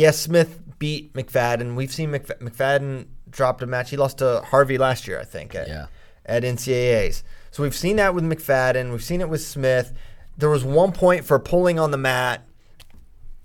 yes, 0.00 0.18
Smith 0.18 0.58
beat 0.78 1.12
McFadden. 1.12 1.76
We've 1.76 1.92
seen 1.92 2.10
McF- 2.10 2.38
McFadden 2.40 3.06
dropped 3.30 3.62
a 3.62 3.66
match. 3.66 3.90
He 3.90 3.96
lost 3.96 4.18
to 4.18 4.40
Harvey 4.46 4.78
last 4.78 5.06
year, 5.06 5.20
I 5.20 5.24
think. 5.24 5.54
At, 5.54 5.68
Yeah. 5.68 5.86
At 6.26 6.42
NCAA's. 6.42 7.22
So 7.50 7.62
we've 7.62 7.74
seen 7.76 7.96
that 7.96 8.14
with 8.14 8.24
McFadden. 8.24 8.90
We've 8.90 9.02
seen 9.04 9.20
it 9.20 9.28
with 9.28 9.42
Smith. 9.42 9.92
There 10.38 10.48
was 10.50 10.64
one 10.64 10.92
point 10.92 11.24
for 11.24 11.38
pulling 11.38 11.78
on 11.78 11.90
the 11.90 11.96
mat, 11.98 12.42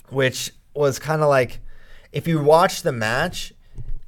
which 0.10 0.52
was 0.74 1.00
kind 1.00 1.22
of 1.22 1.30
like, 1.30 1.60
if 2.12 2.28
you 2.28 2.42
watch 2.42 2.84
the 2.84 2.92
match, 2.92 3.54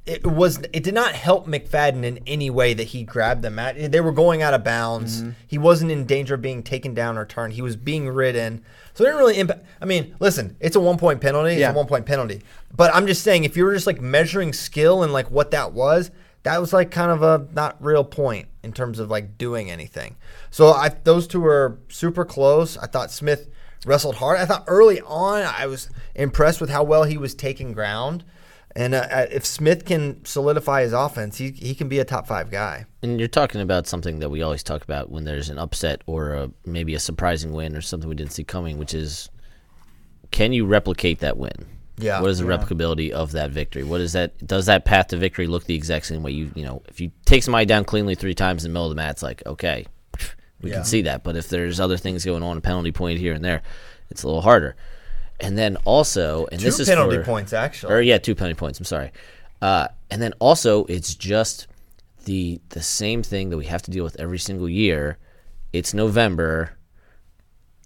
it 0.06 0.26
was 0.26 0.58
it 0.72 0.82
did 0.82 0.94
not 0.94 1.12
help 1.12 1.46
McFadden 1.46 2.02
in 2.02 2.20
any 2.26 2.48
way 2.48 2.72
that 2.72 2.84
he 2.84 3.02
grabbed 3.02 3.42
the 3.42 3.50
mat. 3.50 3.76
They 3.92 4.00
were 4.00 4.12
going 4.12 4.40
out 4.40 4.54
of 4.54 4.64
bounds. 4.64 5.20
Mm-hmm. 5.20 5.30
He 5.46 5.58
wasn't 5.58 5.90
in 5.90 6.06
danger 6.06 6.34
of 6.34 6.42
being 6.42 6.62
taken 6.62 6.94
down 6.94 7.18
or 7.18 7.26
turned. 7.26 7.52
He 7.52 7.60
was 7.62 7.76
being 7.76 8.08
ridden. 8.08 8.64
So 8.98 9.04
it 9.04 9.06
didn't 9.06 9.20
really 9.20 9.38
impact. 9.38 9.64
I 9.80 9.84
mean, 9.84 10.16
listen, 10.18 10.56
it's 10.58 10.74
a 10.74 10.80
one 10.80 10.98
point 10.98 11.20
penalty. 11.20 11.52
It's 11.52 11.60
Yeah. 11.60 11.70
a 11.70 11.72
one 11.72 11.86
point 11.86 12.04
penalty. 12.04 12.42
But 12.76 12.92
I'm 12.92 13.06
just 13.06 13.22
saying, 13.22 13.44
if 13.44 13.56
you 13.56 13.64
were 13.64 13.72
just 13.72 13.86
like 13.86 14.00
measuring 14.00 14.52
skill 14.52 15.04
and 15.04 15.12
like 15.12 15.30
what 15.30 15.52
that 15.52 15.72
was, 15.72 16.10
that 16.42 16.60
was 16.60 16.72
like 16.72 16.90
kind 16.90 17.12
of 17.12 17.22
a 17.22 17.46
not 17.52 17.76
real 17.78 18.02
point 18.02 18.48
in 18.64 18.72
terms 18.72 18.98
of 18.98 19.08
like 19.08 19.38
doing 19.38 19.70
anything. 19.70 20.16
So 20.50 20.72
I 20.72 20.88
those 21.04 21.28
two 21.28 21.40
were 21.40 21.78
super 21.86 22.24
close. 22.24 22.76
I 22.76 22.88
thought 22.88 23.12
Smith 23.12 23.48
wrestled 23.86 24.16
hard. 24.16 24.40
I 24.40 24.46
thought 24.46 24.64
early 24.66 25.00
on 25.02 25.42
I 25.42 25.66
was 25.66 25.90
impressed 26.16 26.60
with 26.60 26.70
how 26.70 26.82
well 26.82 27.04
he 27.04 27.18
was 27.18 27.36
taking 27.36 27.70
ground. 27.72 28.24
And 28.74 28.96
uh, 28.96 29.06
uh, 29.08 29.26
if 29.30 29.46
Smith 29.46 29.84
can 29.84 30.24
solidify 30.24 30.82
his 30.82 30.92
offense, 30.92 31.38
he, 31.38 31.52
he 31.52 31.76
can 31.76 31.88
be 31.88 32.00
a 32.00 32.04
top 32.04 32.26
five 32.26 32.50
guy. 32.50 32.86
And 33.02 33.18
you're 33.20 33.28
talking 33.28 33.60
about 33.60 33.86
something 33.86 34.18
that 34.18 34.28
we 34.28 34.42
always 34.42 34.62
talk 34.62 34.82
about 34.82 35.10
when 35.10 35.24
there's 35.24 35.48
an 35.50 35.58
upset 35.58 36.02
or 36.06 36.34
a, 36.34 36.50
maybe 36.66 36.94
a 36.94 36.98
surprising 36.98 37.52
win 37.52 37.76
or 37.76 37.80
something 37.80 38.08
we 38.08 38.14
didn't 38.16 38.32
see 38.32 38.42
coming, 38.44 38.76
which 38.78 38.92
is 38.94 39.28
can 40.30 40.52
you 40.52 40.66
replicate 40.66 41.20
that 41.20 41.36
win? 41.36 41.66
Yeah. 41.96 42.20
What 42.20 42.30
is 42.30 42.38
the 42.38 42.44
replicability 42.44 43.10
of 43.10 43.32
that 43.32 43.50
victory? 43.50 43.82
What 43.84 44.00
is 44.00 44.12
that? 44.12 44.44
Does 44.46 44.66
that 44.66 44.84
path 44.84 45.08
to 45.08 45.16
victory 45.16 45.46
look 45.46 45.64
the 45.64 45.74
exact 45.74 46.06
same 46.06 46.22
way? 46.22 46.32
You 46.32 46.50
you 46.54 46.64
know, 46.64 46.82
if 46.88 47.00
you 47.00 47.10
take 47.24 47.42
somebody 47.42 47.66
down 47.66 47.84
cleanly 47.84 48.14
three 48.14 48.34
times 48.34 48.64
in 48.64 48.70
the 48.70 48.72
middle 48.74 48.86
of 48.86 48.90
the 48.90 48.96
mat, 48.96 49.12
it's 49.12 49.22
like 49.22 49.42
okay, 49.46 49.86
we 50.60 50.70
Yeah. 50.70 50.76
can 50.76 50.84
see 50.84 51.02
that. 51.02 51.22
But 51.24 51.36
if 51.36 51.48
there's 51.48 51.78
other 51.80 51.96
things 51.96 52.24
going 52.24 52.42
on, 52.42 52.56
a 52.56 52.60
penalty 52.60 52.92
point 52.92 53.18
here 53.20 53.32
and 53.32 53.44
there, 53.44 53.62
it's 54.10 54.22
a 54.22 54.26
little 54.26 54.42
harder. 54.42 54.74
And 55.40 55.56
then 55.56 55.76
also, 55.84 56.46
and 56.50 56.58
Two 56.60 56.64
this 56.66 56.80
is 56.80 56.88
penalty 56.88 57.16
for- 57.18 57.24
points, 57.24 57.52
actually. 57.52 57.94
or 57.94 58.00
yeah, 58.00 58.18
two 58.18 58.34
penalty 58.34 58.58
points. 58.58 58.78
I'm 58.80 58.84
sorry. 58.84 59.12
Uh, 59.62 59.86
and 60.10 60.20
then 60.20 60.32
also, 60.40 60.84
it's 60.86 61.14
just 61.14 61.67
the 62.28 62.60
the 62.68 62.82
same 62.82 63.22
thing 63.22 63.48
that 63.48 63.56
we 63.56 63.64
have 63.64 63.80
to 63.82 63.90
deal 63.90 64.04
with 64.04 64.20
every 64.20 64.38
single 64.38 64.68
year. 64.68 65.16
It's 65.72 65.94
November. 65.94 66.76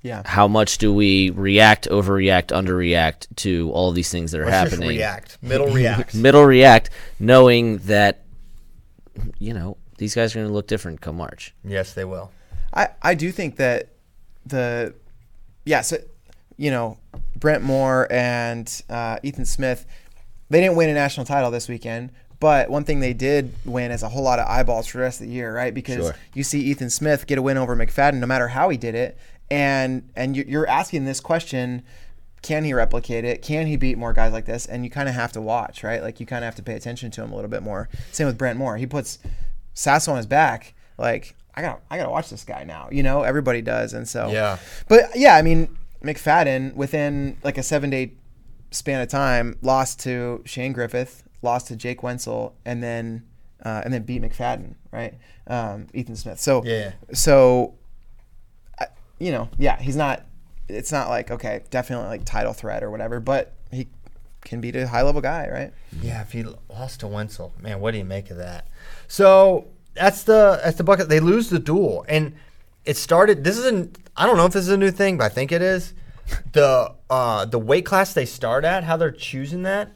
Yeah. 0.02 0.22
How 0.24 0.48
much 0.48 0.78
do 0.78 0.92
we 0.92 1.30
react, 1.30 1.88
overreact, 1.88 2.48
underreact 2.48 3.28
to 3.36 3.70
all 3.72 3.92
these 3.92 4.10
things 4.10 4.32
that 4.32 4.40
are 4.40 4.46
Let's 4.46 4.72
happening? 4.72 4.88
react. 4.88 5.38
Middle 5.40 5.68
react. 5.68 6.12
Middle 6.26 6.44
react, 6.44 6.90
knowing 7.20 7.78
that 7.78 8.24
you 9.38 9.54
know 9.54 9.76
these 9.98 10.14
guys 10.16 10.34
are 10.34 10.40
going 10.40 10.48
to 10.48 10.52
look 10.52 10.66
different 10.66 11.00
come 11.00 11.16
March. 11.16 11.54
yes, 11.64 11.94
they 11.94 12.04
will. 12.04 12.32
I, 12.74 12.88
I 13.00 13.14
do 13.14 13.30
think 13.30 13.56
that 13.56 13.90
the 14.44 14.94
yes, 15.64 15.88
so 15.90 15.98
you 16.56 16.70
know, 16.72 16.98
Brent 17.36 17.62
Moore 17.62 18.08
and 18.10 18.66
uh, 18.90 19.18
Ethan 19.22 19.44
Smith, 19.44 19.86
they 20.50 20.60
didn't 20.60 20.76
win 20.76 20.90
a 20.90 20.94
national 20.94 21.26
title 21.26 21.50
this 21.52 21.68
weekend. 21.68 22.10
But 22.42 22.68
one 22.70 22.82
thing 22.82 22.98
they 22.98 23.12
did 23.12 23.54
win 23.64 23.92
is 23.92 24.02
a 24.02 24.08
whole 24.08 24.24
lot 24.24 24.40
of 24.40 24.48
eyeballs 24.48 24.88
for 24.88 24.98
the 24.98 25.04
rest 25.04 25.20
of 25.20 25.28
the 25.28 25.32
year, 25.32 25.54
right? 25.54 25.72
Because 25.72 26.06
Sure. 26.06 26.14
you 26.34 26.42
see 26.42 26.58
Ethan 26.60 26.90
Smith 26.90 27.28
get 27.28 27.38
a 27.38 27.42
win 27.42 27.56
over 27.56 27.76
McFadden, 27.76 28.14
no 28.14 28.26
matter 28.26 28.48
how 28.48 28.68
he 28.68 28.76
did 28.76 28.96
it, 28.96 29.16
and 29.48 30.02
and 30.16 30.36
you- 30.36 30.44
you're 30.48 30.66
asking 30.68 31.04
this 31.04 31.20
question: 31.20 31.82
Can 32.42 32.64
he 32.64 32.74
replicate 32.74 33.24
it? 33.24 33.42
Can 33.42 33.68
he 33.68 33.76
beat 33.76 33.96
more 33.96 34.12
guys 34.12 34.32
like 34.32 34.46
this? 34.46 34.66
And 34.66 34.82
you 34.82 34.90
kind 34.90 35.08
of 35.08 35.14
have 35.14 35.30
to 35.32 35.40
watch, 35.40 35.84
right? 35.84 36.02
Like 36.02 36.18
you 36.18 36.26
kind 36.26 36.42
of 36.42 36.46
have 36.46 36.56
to 36.56 36.62
pay 36.64 36.74
attention 36.74 37.12
to 37.12 37.22
him 37.22 37.30
a 37.30 37.36
little 37.36 37.48
bit 37.50 37.62
more. 37.62 37.88
Same 38.10 38.26
with 38.26 38.36
Brent 38.36 38.58
Moore. 38.58 38.76
He 38.76 38.86
puts 38.86 39.20
Sasso 39.74 40.10
on 40.10 40.16
his 40.16 40.26
back, 40.26 40.74
like 40.98 41.36
I 41.54 41.62
got 41.62 41.80
I 41.92 41.96
got 41.98 42.04
to 42.06 42.10
watch 42.10 42.28
this 42.28 42.42
guy 42.42 42.64
now. 42.64 42.88
You 42.90 43.04
know, 43.04 43.22
everybody 43.22 43.62
does, 43.62 43.92
and 43.92 44.08
so 44.08 44.30
Yeah. 44.32 44.58
But 44.88 45.10
yeah, 45.14 45.36
I 45.36 45.42
mean, 45.42 45.68
McFadden 46.02 46.74
within 46.74 47.36
like 47.44 47.56
a 47.56 47.62
seven 47.62 47.90
day 47.90 48.14
span 48.72 49.00
of 49.00 49.08
time 49.08 49.56
lost 49.62 50.00
to 50.00 50.42
Shane 50.44 50.72
Griffith, 50.72 51.22
lost 51.42 51.66
to 51.68 51.76
Jake 51.76 52.02
Wenzel, 52.02 52.54
and 52.64 52.82
then 52.82 53.24
uh, 53.64 53.82
and 53.84 53.92
then 53.94 54.02
beat 54.02 54.22
McFadden, 54.22 54.74
right? 54.90 55.14
Um, 55.46 55.86
Ethan 55.94 56.16
Smith. 56.16 56.40
So 56.40 56.64
Yeah. 56.64 56.92
so 57.12 57.74
I- 58.80 58.88
you 59.18 59.30
know, 59.32 59.48
yeah, 59.58 59.78
he's 59.80 59.96
not. 59.96 60.24
It's 60.68 60.90
not 60.92 61.08
like 61.08 61.30
okay, 61.30 61.62
definitely 61.70 62.06
like 62.06 62.24
title 62.24 62.52
threat 62.52 62.82
or 62.82 62.90
whatever, 62.90 63.20
but 63.20 63.52
he 63.70 63.88
can 64.44 64.60
beat 64.60 64.74
a 64.76 64.88
high 64.88 65.02
level 65.02 65.20
guy, 65.20 65.48
right? 65.50 65.72
Yeah, 66.00 66.22
if 66.22 66.32
he 66.32 66.44
lost 66.70 67.00
to 67.00 67.06
Wenzel, 67.06 67.52
man, 67.60 67.80
what 67.80 67.90
do 67.92 67.98
you 67.98 68.04
make 68.04 68.30
of 68.30 68.36
that? 68.38 68.66
So 69.08 69.66
that's 69.94 70.22
the 70.24 70.60
that's 70.64 70.76
the 70.78 70.84
bucket. 70.84 71.08
They 71.08 71.20
lose 71.20 71.50
the 71.50 71.58
duel, 71.58 72.04
and 72.08 72.34
it 72.84 72.96
started. 72.96 73.44
This 73.44 73.58
isn't. 73.58 73.98
I 74.16 74.26
don't 74.26 74.36
know 74.36 74.46
if 74.46 74.52
this 74.52 74.62
is 74.62 74.70
a 74.70 74.76
new 74.76 74.90
thing, 74.90 75.18
but 75.18 75.24
I 75.24 75.28
think 75.28 75.52
it 75.52 75.62
is. 75.62 75.94
The 76.52 76.92
uh, 77.10 77.44
the 77.44 77.58
weight 77.58 77.84
class 77.84 78.14
they 78.14 78.24
start 78.26 78.64
at, 78.64 78.84
how 78.84 78.96
they're 78.96 79.10
choosing 79.10 79.62
that. 79.64 79.90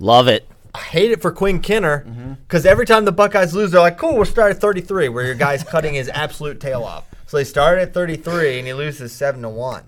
Love 0.00 0.26
it. 0.28 0.48
I 0.74 0.78
hate 0.78 1.10
it 1.10 1.20
for 1.22 1.32
Quinn 1.32 1.60
Kinner 1.60 2.04
Mm-hmm. 2.04 2.32
because 2.42 2.66
every 2.66 2.86
time 2.86 3.04
the 3.04 3.12
Buckeyes 3.12 3.54
lose, 3.54 3.70
they're 3.72 3.80
like, 3.80 3.98
"Cool, 3.98 4.16
we'll 4.16 4.24
start 4.24 4.50
at 4.52 4.60
33," 4.60 5.08
where 5.08 5.24
your 5.24 5.34
guy's 5.34 5.62
cutting 5.74 5.94
his 5.94 6.08
absolute 6.08 6.60
tail 6.60 6.82
off. 6.84 7.04
So 7.26 7.36
they 7.36 7.44
start 7.44 7.78
at 7.78 7.92
33, 7.94 8.58
and 8.58 8.66
he 8.66 8.72
loses 8.74 9.12
seven 9.12 9.42
to 9.42 9.48
one. 9.48 9.84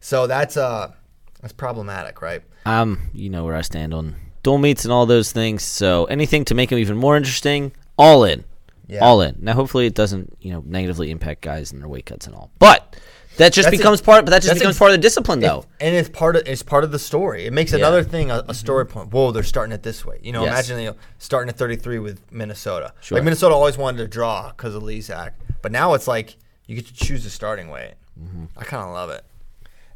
So 0.00 0.26
that's 0.26 0.56
uh 0.56 0.92
that's 1.40 1.52
problematic, 1.52 2.20
right? 2.22 2.42
Um, 2.66 3.10
you 3.12 3.30
know 3.30 3.44
where 3.44 3.54
I 3.56 3.62
stand 3.62 3.92
on 3.94 4.16
dual 4.42 4.58
meets 4.58 4.84
and 4.84 4.92
all 4.92 5.06
those 5.06 5.32
things. 5.32 5.62
So 5.62 6.04
anything 6.06 6.44
to 6.46 6.54
make 6.54 6.70
them 6.70 6.78
even 6.78 6.96
more 6.96 7.16
interesting, 7.16 7.72
all 7.98 8.24
in, 8.24 8.44
Yeah. 8.86 9.00
all 9.04 9.20
in. 9.20 9.36
Now, 9.40 9.52
hopefully, 9.54 9.86
it 9.86 9.94
doesn't 9.94 10.36
you 10.40 10.52
know 10.52 10.62
negatively 10.66 11.10
impact 11.10 11.40
guys 11.42 11.72
and 11.72 11.80
their 11.80 11.88
weight 11.88 12.06
cuts 12.06 12.26
and 12.26 12.34
all. 12.34 12.50
But 12.58 12.96
that 13.36 13.52
just 13.52 13.66
That's 13.66 13.76
becomes 13.76 14.00
a- 14.00 14.04
part. 14.04 14.24
But 14.24 14.30
that 14.30 14.42
just 14.42 14.54
becomes 14.54 14.74
ex- 14.74 14.78
part 14.78 14.90
of 14.90 14.96
the 14.96 15.02
discipline, 15.02 15.40
though. 15.40 15.60
It- 15.60 15.66
and 15.86 15.94
it's 15.96 16.08
part 16.08 16.36
of 16.36 16.42
it's 16.46 16.62
part 16.62 16.84
of 16.84 16.92
the 16.92 16.98
story. 16.98 17.46
It 17.46 17.52
makes 17.52 17.72
another 17.72 18.02
thing 18.02 18.30
a, 18.30 18.44
a 18.48 18.54
story 18.54 18.86
point. 18.86 19.10
Whoa, 19.12 19.30
they're 19.32 19.42
starting 19.42 19.72
it 19.72 19.82
this 19.82 20.04
way. 20.04 20.18
You 20.22 20.32
know, 20.32 20.44
Yes. 20.44 20.52
imagine 20.68 20.84
you 20.84 20.90
know, 20.90 20.96
starting 21.18 21.48
at 21.48 21.56
33 21.56 21.98
with 21.98 22.20
Minnesota. 22.32 22.92
Sure. 23.00 23.16
Like 23.18 23.24
Minnesota 23.24 23.54
always 23.54 23.76
wanted 23.78 23.98
to 23.98 24.08
draw 24.08 24.48
because 24.50 24.74
of 24.74 24.82
Lezak, 24.82 25.32
but 25.62 25.72
now 25.72 25.94
it's 25.94 26.06
like 26.06 26.36
you 26.66 26.76
get 26.76 26.86
to 26.86 26.94
choose 26.94 27.24
the 27.24 27.30
starting 27.30 27.68
weight. 27.70 27.94
Mm-hmm. 28.20 28.44
I 28.56 28.64
kind 28.64 28.84
of 28.86 28.92
love 28.92 29.10
it. 29.10 29.24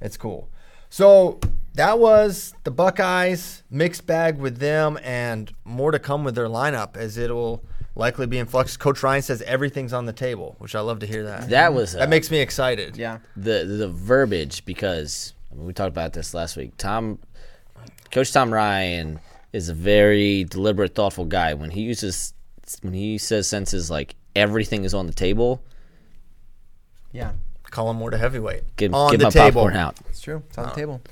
It's 0.01 0.17
cool. 0.17 0.49
So 0.91 1.39
that 1.75 1.99
was 1.99 2.55
the 2.65 2.71
Buckeyes 2.71 3.63
mixed 3.71 4.07
bag 4.07 4.39
with 4.39 4.59
them, 4.59 4.99
and 5.03 5.53
more 5.65 5.91
to 5.93 5.99
come 5.99 6.25
with 6.25 6.35
their 6.35 6.49
lineup 6.49 6.97
as 6.97 7.17
it'll 7.19 7.63
likely 7.99 8.27
be 8.27 8.39
in 8.39 8.47
flux. 8.47 8.77
Coach 8.79 9.03
Ryan 9.03 9.21
says 9.23 9.43
everything's 9.43 9.93
on 9.93 10.07
the 10.07 10.13
table, 10.15 10.57
which 10.59 10.75
I 10.75 10.81
love 10.81 11.01
to 11.01 11.07
hear 11.07 11.25
that. 11.25 11.51
That 11.51 11.75
was 11.75 11.95
uh, 11.95 11.99
that 11.99 12.09
makes 12.09 12.31
me 12.31 12.39
excited. 12.41 12.97
Yeah. 12.97 13.19
the 13.37 13.65
the 13.67 13.89
verbiage 13.89 14.65
because 14.65 15.35
I 15.53 15.57
mean, 15.57 15.67
we 15.67 15.73
talked 15.75 15.89
about 15.89 16.13
this 16.15 16.33
last 16.33 16.57
week. 16.57 16.73
Tom, 16.79 17.19
Coach 18.11 18.33
Tom 18.33 18.53
Ryan 18.55 19.21
is 19.53 19.69
a 19.69 19.75
very 19.75 20.45
deliberate, 20.45 20.95
thoughtful 20.95 21.25
guy. 21.27 21.53
When 21.55 21.71
he 21.71 21.83
uses 21.83 22.33
when 22.83 22.95
he 22.95 23.19
says 23.19 23.47
senses 23.49 23.91
like 23.91 24.15
everything 24.37 24.85
is 24.85 24.95
on 24.95 25.07
the 25.07 25.13
table, 25.15 25.63
Yeah. 27.13 27.33
Call 27.71 27.91
him 27.91 27.97
more 27.97 28.11
to 28.11 28.17
heavyweight. 28.17 28.77
get, 28.77 28.95
on 28.95 29.11
get 29.11 29.19
the 29.19 29.25
my 29.25 29.31
table. 29.31 29.63
popcorn 29.63 29.77
out. 29.77 29.99
It's 30.09 30.23
true. 30.23 30.43
It's 30.49 30.57
on 30.57 30.69
the 30.71 30.75
table. 30.75 31.03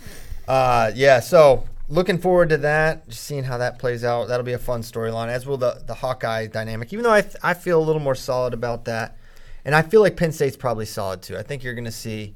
Uh, 0.49 0.91
yeah, 0.95 1.21
so 1.21 1.65
looking 1.89 2.19
forward 2.19 2.49
to 2.51 2.57
that. 2.59 3.09
Just 3.09 3.25
seeing 3.25 3.45
how 3.45 3.59
that 3.59 3.79
plays 3.79 4.05
out. 4.05 4.29
That'll 4.29 4.47
be 4.47 4.53
a 4.53 4.59
fun 4.59 4.83
storyline, 4.83 5.29
as 5.29 5.47
will 5.47 5.57
the 5.57 5.83
the 5.87 5.95
Hawkeye 5.95 6.47
dynamic. 6.47 6.93
Even 6.93 7.05
though 7.05 7.13
I 7.13 7.23
th- 7.23 7.37
I 7.43 7.55
feel 7.55 7.81
a 7.81 7.85
little 7.85 8.03
more 8.03 8.15
solid 8.15 8.55
about 8.55 8.85
that, 8.87 9.17
and 9.65 9.75
I 9.75 9.83
feel 9.83 10.01
like 10.01 10.17
Penn 10.17 10.33
State's 10.33 10.57
probably 10.57 10.87
solid 10.87 11.23
too. 11.23 11.37
I 11.37 11.43
think 11.43 11.63
you're 11.63 11.75
going 11.75 11.85
to 11.85 11.93
see 11.93 12.35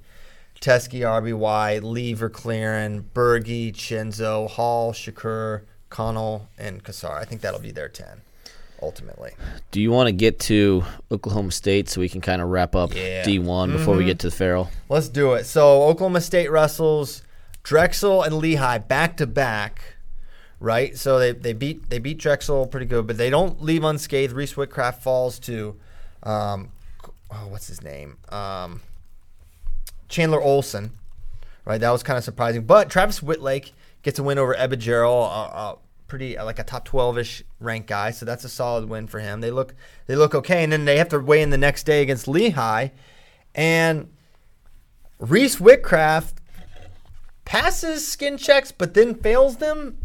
Teske, 0.60 1.00
RBY, 1.00 1.82
Lever, 1.82 2.28
Claren, 2.28 3.08
Berge, 3.14 3.72
Chenzo, 3.72 4.48
Hall, 4.48 4.92
Shakur, 4.92 5.62
Conel, 5.90 6.48
and 6.58 6.82
Cassar. 6.82 7.16
I 7.16 7.24
think 7.24 7.40
that'll 7.40 7.60
be 7.60 7.72
their 7.72 7.88
ten 7.88 8.22
ultimately. 8.82 9.32
Do 9.70 9.80
you 9.80 9.90
want 9.90 10.06
to 10.06 10.12
get 10.12 10.38
to 10.40 10.84
Oklahoma 11.12 11.52
State 11.52 11.88
so 11.88 12.00
we 12.00 12.08
can 12.08 12.20
kind 12.20 12.40
of 12.40 12.48
wrap 12.48 12.74
up 12.74 12.94
Yeah. 12.94 13.22
D 13.24 13.38
one 13.38 13.72
before 13.72 13.94
we 13.94 14.00
mm-hmm. 14.00 14.08
get 14.08 14.18
to 14.20 14.30
the 14.30 14.36
Farrell? 14.36 14.70
Let's 14.88 15.08
do 15.08 15.34
it. 15.34 15.44
So 15.44 15.82
Oklahoma 15.82 16.20
State 16.20 16.50
wrestles 16.50 17.22
Drexel 17.62 18.22
and 18.22 18.36
Lehigh 18.38 18.78
back 18.78 19.16
to 19.18 19.26
back, 19.26 19.96
right? 20.58 20.96
So 20.96 21.18
they, 21.18 21.32
they 21.32 21.52
beat 21.52 21.90
they 21.90 21.98
beat 21.98 22.18
Drexel 22.18 22.66
pretty 22.66 22.86
good, 22.86 23.06
but 23.06 23.18
they 23.18 23.30
don't 23.30 23.62
leave 23.62 23.84
unscathed. 23.84 24.32
Reese 24.32 24.54
Whitcraft 24.54 25.02
falls 25.02 25.38
to, 25.40 25.76
um, 26.22 26.70
oh, 27.30 27.48
what's 27.48 27.66
his 27.66 27.82
name? 27.82 28.16
Um, 28.30 28.80
Chandler 30.08 30.40
Olson, 30.40 30.92
right? 31.64 31.80
That 31.80 31.90
was 31.90 32.02
kind 32.02 32.16
of 32.16 32.24
surprising. 32.24 32.64
But 32.64 32.90
Travis 32.90 33.22
Wittlake 33.22 33.72
gets 34.02 34.18
a 34.18 34.22
win 34.22 34.38
over 34.38 34.54
Ebigero, 34.54 35.10
a, 35.10 35.58
a 35.58 35.78
pretty 36.08 36.36
like 36.36 36.58
a 36.58 36.64
top 36.64 36.84
twelve 36.84 37.18
ish 37.18 37.44
ranked 37.60 37.88
guy. 37.88 38.10
So 38.10 38.26
that's 38.26 38.42
a 38.44 38.48
solid 38.48 38.88
win 38.88 39.06
for 39.06 39.20
him. 39.20 39.40
They 39.40 39.50
look 39.50 39.74
they 40.06 40.16
look 40.16 40.34
okay, 40.34 40.64
and 40.64 40.72
then 40.72 40.86
they 40.86 40.96
have 40.96 41.10
to 41.10 41.20
weigh 41.20 41.42
in 41.42 41.50
the 41.50 41.58
next 41.58 41.84
day 41.84 42.02
against 42.02 42.26
Lehigh, 42.26 42.88
and 43.54 44.10
Reese 45.18 45.56
Whitcraft 45.56 46.39
passes 47.50 48.06
skin 48.06 48.38
checks, 48.38 48.70
but 48.70 48.94
then 48.94 49.12
fails 49.14 49.56
them. 49.56 49.98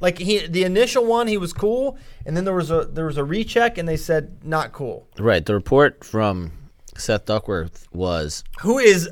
Like 0.00 0.18
he, 0.18 0.46
the 0.46 0.64
initial 0.64 1.04
one, 1.06 1.26
he 1.26 1.36
was 1.38 1.52
cool, 1.52 1.98
and 2.26 2.36
then 2.36 2.44
there 2.44 2.54
was 2.54 2.70
a 2.70 2.84
there 2.84 3.06
was 3.06 3.16
a 3.16 3.24
recheck, 3.24 3.78
and 3.78 3.88
they 3.88 3.96
said 3.96 4.44
not 4.44 4.72
cool. 4.72 5.08
Right. 5.18 5.44
The 5.44 5.54
report 5.54 6.04
from 6.04 6.52
Seth 6.96 7.24
Duckworth 7.26 7.86
was 7.92 8.44
Who 8.60 8.78
is 8.78 9.08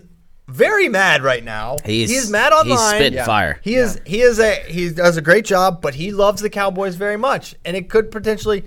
very 0.46 0.88
mad 0.88 1.22
right 1.22 1.44
now? 1.44 1.76
he's 1.84 2.10
he 2.10 2.16
is 2.16 2.30
mad 2.30 2.52
online. 2.52 2.68
He's 2.78 2.80
spitting 2.80 3.12
Yeah. 3.14 3.24
fire. 3.26 3.60
He 3.62 3.74
is 3.74 4.00
he 4.06 4.20
is 4.20 4.38
a 4.38 4.54
he 4.66 4.90
does 4.90 5.16
a 5.16 5.22
great 5.22 5.44
job, 5.46 5.80
but 5.82 5.94
he 5.94 6.10
loves 6.12 6.40
the 6.42 6.50
Cowboys 6.50 6.94
very 6.94 7.16
much, 7.18 7.54
and 7.64 7.76
it 7.76 7.88
could 7.90 8.10
potentially 8.10 8.64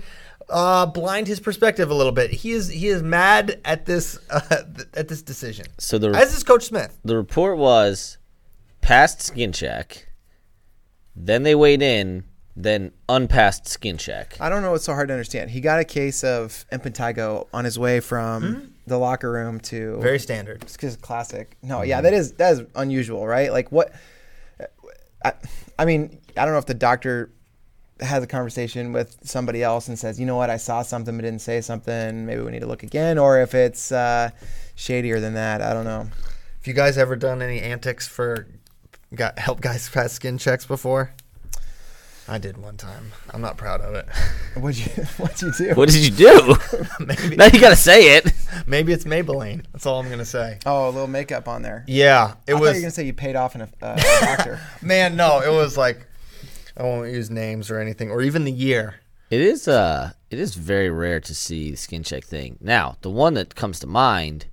uh, 0.48 0.86
blind 0.86 1.26
his 1.28 1.40
perspective 1.40 1.90
a 1.90 1.94
little 1.94 2.12
bit. 2.12 2.30
He 2.30 2.52
is 2.52 2.68
he 2.68 2.86
is 2.88 3.02
mad 3.02 3.60
at 3.64 3.86
this 3.86 4.18
uh, 4.30 4.62
at 4.94 5.08
this 5.08 5.22
decision. 5.22 5.66
So 5.78 5.98
the 5.98 6.10
As 6.10 6.34
is 6.36 6.44
Coach 6.44 6.64
Smith. 6.66 6.96
the 7.04 7.16
report 7.16 7.58
was 7.58 8.18
passed 8.82 9.22
skin 9.22 9.52
check, 9.52 10.08
then 11.16 11.42
they 11.42 11.54
weighed 11.54 11.80
in, 11.80 12.24
then 12.54 12.92
unpassed 13.08 13.66
skin 13.66 13.96
check. 13.96 14.36
I 14.38 14.50
don't 14.50 14.60
know 14.60 14.72
what's 14.72 14.84
so 14.84 14.92
hard 14.92 15.08
to 15.08 15.14
understand. 15.14 15.50
He 15.50 15.60
got 15.60 15.80
a 15.80 15.84
case 15.84 16.22
of 16.22 16.66
impetigo 16.70 17.46
on 17.54 17.64
his 17.64 17.78
way 17.78 18.00
from 18.00 18.74
the 18.86 18.98
locker 18.98 19.32
room 19.32 19.60
to 19.60 19.98
Very 20.00 20.18
standard. 20.18 20.62
It's 20.62 20.76
just 20.76 21.00
classic. 21.00 21.56
No, 21.62 21.80
yeah, 21.82 22.02
that 22.02 22.12
is 22.12 22.32
that 22.34 22.52
is 22.52 22.62
unusual, 22.74 23.26
right? 23.26 23.50
Like 23.50 23.72
what? 23.72 23.92
I, 25.24 25.32
I 25.78 25.84
mean, 25.84 26.18
I 26.36 26.44
don't 26.44 26.52
know 26.52 26.58
if 26.58 26.66
the 26.66 26.74
doctor 26.74 27.32
has 28.00 28.24
a 28.24 28.26
conversation 28.26 28.92
with 28.92 29.16
somebody 29.22 29.62
else 29.62 29.86
and 29.86 29.96
says, 29.96 30.18
you 30.18 30.26
know 30.26 30.34
what, 30.34 30.50
I 30.50 30.56
saw 30.56 30.82
something 30.82 31.16
but 31.16 31.22
didn't 31.22 31.40
say 31.40 31.60
something. 31.60 32.26
Maybe 32.26 32.42
we 32.42 32.50
need 32.50 32.60
to 32.60 32.66
look 32.66 32.82
again, 32.82 33.16
or 33.16 33.40
if 33.40 33.54
it's 33.54 33.92
uh, 33.92 34.30
shadier 34.74 35.20
than 35.20 35.34
that. 35.34 35.62
I 35.62 35.72
don't 35.72 35.84
know. 35.84 36.00
Have 36.00 36.66
you 36.66 36.74
guys 36.74 36.98
ever 36.98 37.14
done 37.16 37.40
any 37.40 37.60
antics 37.60 38.08
for 38.08 38.48
got 39.14 39.38
help 39.38 39.60
guys 39.60 39.88
pass 39.88 40.12
skin 40.12 40.38
checks 40.38 40.66
before? 40.66 41.12
I 42.28 42.38
did 42.38 42.56
one 42.56 42.76
time. 42.76 43.12
I'm 43.30 43.40
not 43.40 43.56
proud 43.56 43.80
of 43.80 43.94
it. 43.94 44.06
What'd 44.54 44.78
you 44.78 44.86
What'd 45.16 45.42
you 45.42 45.52
do? 45.52 45.74
What 45.74 45.88
did 45.88 46.04
you 46.04 46.10
do? 46.10 46.56
maybe 47.00 47.36
now 47.36 47.46
you 47.46 47.60
gotta 47.60 47.76
say 47.76 48.16
it. 48.16 48.32
maybe 48.66 48.92
it's 48.92 49.04
Maybelline. 49.04 49.64
That's 49.72 49.86
all 49.86 50.00
I'm 50.00 50.08
gonna 50.08 50.24
say. 50.24 50.58
Oh, 50.64 50.88
a 50.88 50.90
little 50.90 51.08
makeup 51.08 51.48
on 51.48 51.62
there. 51.62 51.84
Yeah, 51.88 52.34
it 52.46 52.52
I 52.54 52.58
thought 52.58 52.60
was. 52.60 52.70
you 52.70 52.74
were 52.76 52.80
gonna 52.82 52.90
say 52.92 53.04
you 53.04 53.12
paid 53.12 53.36
off 53.36 53.54
in 53.54 53.62
a, 53.62 53.68
uh, 53.82 53.96
a 53.98 54.20
doctor. 54.24 54.60
man, 54.80 55.16
no, 55.16 55.40
it 55.40 55.50
was 55.50 55.76
like 55.76 56.06
I 56.76 56.84
won't 56.84 57.10
use 57.10 57.28
names 57.28 57.70
or 57.70 57.78
anything, 57.78 58.10
or 58.10 58.22
even 58.22 58.44
the 58.44 58.52
year. 58.52 58.96
It 59.30 59.40
is 59.40 59.66
uh 59.66 60.12
it 60.30 60.38
is 60.38 60.54
very 60.54 60.90
rare 60.90 61.20
to 61.20 61.34
see 61.34 61.70
the 61.72 61.76
skin 61.76 62.02
check 62.02 62.24
thing. 62.24 62.56
Now, 62.60 62.96
the 63.02 63.10
one 63.10 63.34
that 63.34 63.54
comes 63.54 63.80
to 63.80 63.86
mind, 63.86 64.46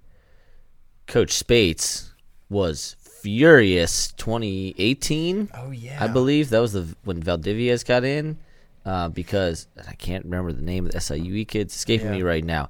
Coach 1.05 1.33
Spates 1.33 2.11
was 2.49 2.95
furious 3.21 4.11
2018. 4.13 5.49
Oh 5.55 5.71
yeah, 5.71 5.97
I 6.03 6.07
believe 6.07 6.49
that 6.49 6.59
was 6.59 6.73
the 6.73 6.95
when 7.03 7.21
Valdivias 7.21 7.85
got 7.85 8.03
in, 8.03 8.37
uh, 8.85 9.09
because 9.09 9.67
I 9.87 9.93
can't 9.93 10.25
remember 10.25 10.51
the 10.53 10.61
name 10.61 10.85
of 10.85 10.91
the 10.91 10.99
SIUE 10.99 11.47
kid. 11.47 11.61
It's 11.61 11.75
escaping 11.75 12.11
me 12.11 12.21
right 12.23 12.43
now, 12.43 12.69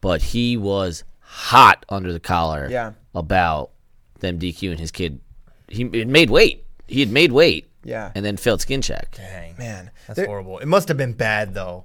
but 0.00 0.22
he 0.22 0.56
was 0.56 1.04
hot 1.20 1.84
under 1.88 2.12
the 2.12 2.20
collar 2.20 2.68
Yeah. 2.70 2.92
about 3.14 3.70
them 4.20 4.38
DQ 4.38 4.70
and 4.70 4.80
his 4.80 4.90
kid. 4.90 5.20
He 5.68 5.82
had 5.82 6.08
made 6.08 6.30
weight. 6.30 6.64
He 6.86 7.00
had 7.00 7.10
made 7.10 7.32
weight 7.32 7.66
Yeah, 7.84 8.12
and 8.14 8.24
then 8.24 8.36
failed 8.36 8.60
skin 8.60 8.80
check. 8.82 9.16
Dang, 9.16 9.56
man. 9.58 9.90
that's 10.06 10.16
There- 10.18 10.26
horrible. 10.26 10.58
It 10.58 10.66
must 10.66 10.86
have 10.88 10.96
been 10.96 11.12
bad 11.14 11.52
though, 11.54 11.84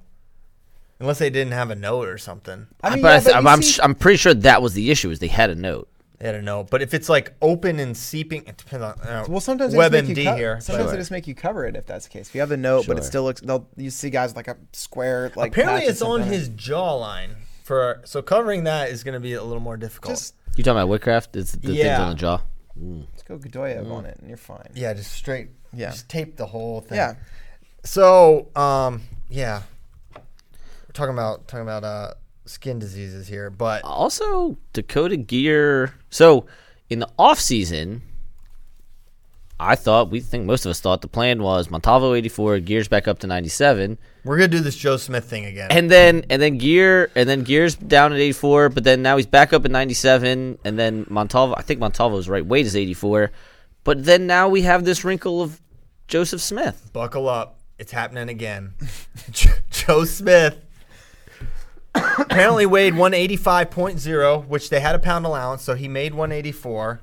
unless 1.00 1.18
they 1.18 1.30
didn't 1.30 1.52
have 1.54 1.70
a 1.70 1.74
note 1.74 2.08
or 2.08 2.18
something. 2.18 2.68
I 2.82 2.94
mean, 2.94 3.02
but 3.02 3.08
yeah, 3.08 3.16
I 3.16 3.20
th- 3.20 3.34
but 3.44 3.46
I'm, 3.50 3.62
see- 3.62 3.72
sh- 3.72 3.80
I'm 3.82 3.94
pretty 3.96 4.18
sure 4.18 4.32
that 4.34 4.62
was 4.62 4.74
the 4.74 4.90
issue. 4.92 5.10
Is 5.10 5.18
they 5.18 5.26
had 5.26 5.50
a 5.50 5.56
note. 5.56 5.88
They 6.22 6.30
don't 6.30 6.44
know, 6.44 6.62
But 6.62 6.82
if 6.82 6.94
it's 6.94 7.08
like 7.08 7.34
open 7.42 7.80
and 7.80 7.96
seeping, 7.96 8.46
it 8.46 8.56
depends 8.56 8.84
on 8.84 8.92
uh, 9.00 9.24
Well, 9.28 9.40
sometimes 9.40 9.72
they 9.72 9.78
just 9.78 9.92
make 9.92 10.04
WebMD 10.04 10.16
you 10.22 10.24
co- 10.30 10.36
here. 10.36 10.60
Sometimes 10.60 10.86
but- 10.86 10.92
they 10.92 10.98
just 10.98 11.10
make 11.10 11.26
you 11.26 11.34
cover 11.34 11.66
it 11.66 11.74
if 11.74 11.84
that's 11.84 12.04
the 12.06 12.10
case. 12.10 12.28
If 12.28 12.34
you 12.36 12.40
have 12.40 12.52
a 12.52 12.56
note, 12.56 12.86
but 12.86 12.96
it 12.96 13.02
still 13.04 13.24
looks. 13.24 13.40
They'll 13.40 13.68
you 13.76 13.90
see 13.90 14.08
guys 14.08 14.36
like 14.36 14.46
a 14.46 14.56
square 14.72 15.32
like. 15.34 15.50
apparently 15.50 15.84
it's 15.88 16.00
on 16.00 16.22
his 16.22 16.48
jawline. 16.48 17.30
For 17.64 18.00
so 18.04 18.22
covering 18.22 18.64
that 18.64 18.90
is 18.90 19.02
going 19.04 19.14
to 19.14 19.20
be 19.20 19.34
a 19.34 19.42
little 19.42 19.60
more 19.60 19.76
difficult. 19.76 20.14
Just 20.16 20.34
You 20.56 20.62
talking 20.64 20.80
about 20.80 20.88
Whitcraft? 21.00 21.34
It's 21.36 21.52
the 21.52 21.74
things 21.76 21.98
on 21.98 22.10
the 22.10 22.14
jaw. 22.14 22.40
Let's 22.76 23.22
go 23.22 23.38
Godoyev 23.38 23.90
on 23.90 24.04
it 24.06 24.18
and 24.18 24.28
you're 24.28 24.36
fine. 24.36 24.68
yeah, 24.74 24.94
just 24.94 25.12
straight. 25.12 25.50
Yeah. 25.72 25.90
just 25.90 26.08
tape 26.08 26.36
the 26.36 26.46
whole 26.46 26.80
thing. 26.82 26.96
Yeah. 26.98 27.14
So, 27.84 28.48
um, 28.54 29.02
yeah, 29.28 29.62
we're 30.14 30.92
talking 30.92 31.14
about 31.14 31.48
talking 31.48 31.62
about 31.62 31.82
uh 31.84 32.14
skin 32.44 32.78
diseases 32.78 33.28
here, 33.28 33.50
but 33.50 33.82
Also, 33.84 34.56
Dakota 34.72 35.16
Geer. 35.16 35.94
So, 36.10 36.46
in 36.90 36.98
the 36.98 37.08
off 37.18 37.38
season, 37.40 38.02
I 39.60 39.76
thought 39.76 40.10
we 40.10 40.20
think 40.20 40.44
most 40.44 40.66
of 40.66 40.70
us 40.70 40.80
thought 40.80 41.02
the 41.02 41.08
plan 41.08 41.42
was 41.42 41.70
Montalvo 41.70 42.14
84, 42.14 42.60
Geer's 42.60 42.88
back 42.88 43.06
up 43.06 43.20
to 43.20 43.26
97, 43.26 43.96
we're 44.24 44.36
gonna 44.36 44.48
do 44.48 44.60
this 44.60 44.76
Joe 44.76 44.96
Smith 44.96 45.24
thing 45.24 45.44
again. 45.46 45.68
and 45.70 45.90
then 45.90 46.24
and 46.30 46.40
then 46.40 46.58
Geer 46.58 47.10
and 47.14 47.28
then 47.28 47.44
Geer's 47.44 47.74
down 47.76 48.12
at 48.12 48.18
84, 48.18 48.68
but 48.70 48.84
then 48.84 49.02
now 49.02 49.16
he's 49.16 49.26
back 49.26 49.52
up 49.52 49.64
at 49.64 49.70
97, 49.70 50.58
and 50.64 50.78
then 50.78 51.06
Montalvo. 51.08 51.54
I 51.56 51.62
think 51.62 51.80
Montalvo's 51.80 52.28
right 52.28 52.44
weight 52.44 52.66
is 52.66 52.76
84, 52.76 53.30
but 53.84 54.04
then 54.04 54.26
now 54.26 54.48
we 54.48 54.62
have 54.62 54.84
this 54.84 55.04
wrinkle 55.04 55.42
of 55.42 55.60
Joseph 56.08 56.40
Smith. 56.40 56.90
Buckle 56.92 57.28
up. 57.28 57.58
It's 57.78 57.92
happening 57.92 58.28
again. 58.28 58.74
Joe 59.70 60.04
Smith 60.04 60.56
apparently 61.94 62.66
weighed 62.66 62.94
185.0, 62.94 64.46
which 64.46 64.70
they 64.70 64.80
had 64.80 64.94
a 64.94 64.98
pound 64.98 65.26
allowance, 65.26 65.62
so 65.62 65.74
he 65.74 65.88
made 65.88 66.14
184. 66.14 67.00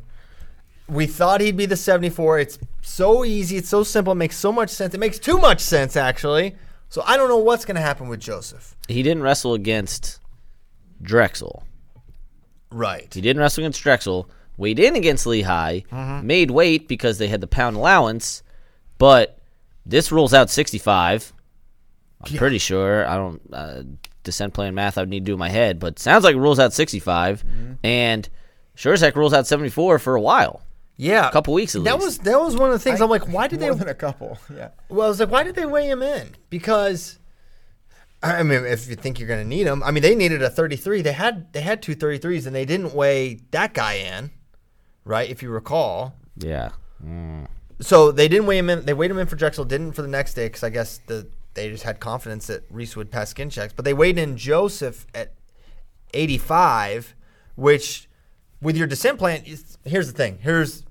We 0.87 1.05
thought 1.05 1.41
he'd 1.41 1.57
be 1.57 1.67
the 1.67 1.75
74. 1.75 2.39
It's 2.39 2.59
so 2.81 3.23
easy. 3.23 3.57
It's 3.57 3.69
so 3.69 3.83
simple. 3.83 4.13
It 4.13 4.17
makes 4.17 4.37
so 4.37 4.51
much 4.51 4.69
sense. 4.69 4.93
It 4.93 4.99
makes 4.99 5.19
too 5.19 5.37
much 5.37 5.59
sense, 5.59 5.95
actually. 5.95 6.55
So 6.89 7.03
I 7.05 7.15
don't 7.17 7.29
know 7.29 7.37
what's 7.37 7.65
going 7.65 7.75
to 7.75 7.81
happen 7.81 8.07
with 8.07 8.19
Joseph. 8.19 8.75
He 8.87 9.03
didn't 9.03 9.21
wrestle 9.21 9.53
against 9.53 10.19
Drexel. 11.01 11.63
Right. 12.71 13.13
He 13.13 13.21
didn't 13.21 13.39
wrestle 13.39 13.63
against 13.63 13.81
Drexel. 13.83 14.29
Weighed 14.57 14.79
in 14.79 14.95
against 14.95 15.27
Lehigh. 15.27 15.81
Made 16.23 16.51
weight 16.51 16.87
because 16.87 17.19
they 17.19 17.27
had 17.27 17.41
the 17.41 17.47
pound 17.47 17.75
allowance. 17.77 18.41
But 18.97 19.37
this 19.85 20.11
rules 20.11 20.33
out 20.33 20.49
65. 20.49 21.33
I'm 22.21 22.35
pretty 22.35 22.57
sure. 22.57 23.07
I 23.07 23.15
don't 23.15 23.41
uh, 23.53 23.83
descent 24.30 24.53
plan 24.53 24.73
math. 24.75 24.97
I 24.97 25.01
would 25.01 25.09
need 25.09 25.19
to 25.21 25.25
do 25.25 25.34
in 25.34 25.39
my 25.39 25.49
head, 25.49 25.80
but 25.80 25.99
sounds 25.99 26.23
like 26.23 26.36
it 26.36 26.39
rules 26.39 26.59
out 26.59 26.73
65. 26.73 27.43
And 27.84 28.27
sure 28.75 28.93
as 28.93 29.01
heck 29.01 29.15
rules 29.15 29.34
out 29.34 29.45
74 29.47 29.99
for 29.99 30.15
a 30.15 30.21
while, 30.21 30.61
Yeah. 30.97 31.27
a 31.27 31.32
couple 31.32 31.53
weeks 31.53 31.75
at 31.75 31.84
That 31.84 31.95
least. 31.95 32.05
was 32.05 32.17
that 32.19 32.39
was 32.39 32.55
one 32.55 32.69
of 32.69 32.73
the 32.73 32.80
things. 32.80 33.01
I, 33.01 33.03
am 33.03 33.09
like, 33.09 33.27
why 33.27 33.47
did 33.47 33.59
More 33.59 33.73
they? 33.73 33.80
than 33.80 33.89
a 33.89 33.93
couple. 33.93 34.38
Yeah. 34.55 34.69
Well, 34.89 35.05
I 35.07 35.09
was 35.09 35.19
like, 35.19 35.30
why 35.32 35.43
did 35.43 35.55
they 35.55 35.65
weigh 35.65 35.89
him 35.89 36.01
in? 36.01 36.36
Because, 36.49 37.19
I 38.23 38.43
mean, 38.43 38.65
if 38.65 38.88
you 38.89 38.95
think 38.95 39.19
you're 39.19 39.27
going 39.27 39.41
to 39.43 39.47
need 39.47 39.65
him, 39.67 39.82
I 39.84 39.91
mean, 39.91 40.01
they 40.03 40.15
needed 40.15 40.41
a 40.41 40.49
33. 40.49 41.01
They 41.01 41.13
had 41.13 41.51
they 41.53 41.61
had 41.61 41.82
two 41.82 41.95
33s, 41.95 42.45
and 42.47 42.55
they 42.55 42.65
didn't 42.65 42.93
weigh 42.93 43.39
that 43.51 43.73
guy 43.73 43.93
in, 43.93 44.32
right? 45.05 45.30
If 45.30 45.41
you 45.41 45.49
recall, 45.49 46.15
yeah. 46.38 46.69
Mm. 47.05 47.47
so 47.80 48.11
they 48.11 48.27
didn't 48.27 48.45
weigh 48.45 48.57
him 48.57 48.69
in. 48.69 48.86
They 48.86 48.93
weighed 48.93 49.09
him 49.11 49.17
in 49.19 49.27
for 49.27 49.38
Drexel, 49.38 49.63
didn't 49.65 49.93
for 49.93 50.01
the 50.01 50.07
next 50.09 50.34
day 50.34 50.47
because 50.47 50.63
I 50.63 50.69
guess 50.69 50.99
the 51.07 51.27
they 51.60 51.70
just 51.70 51.84
had 51.84 51.99
confidence 51.99 52.47
that 52.47 52.64
Reese 52.70 52.95
would 52.95 53.12
pass 53.12 53.30
skin 53.30 53.49
checks. 53.49 53.74
But 53.74 53.86
they 53.86 53.93
weighed 53.93 54.18
in 54.18 54.38
Joseph 54.38 55.05
at 55.14 55.34
85, 56.14 57.16
which 57.55 58.07
with 58.62 58.78
your 58.78 58.88
descent 58.88 59.20
plan, 59.20 59.43
here's 59.84 60.07
the 60.07 60.18
thing. 60.18 60.39
Here's 60.41 60.84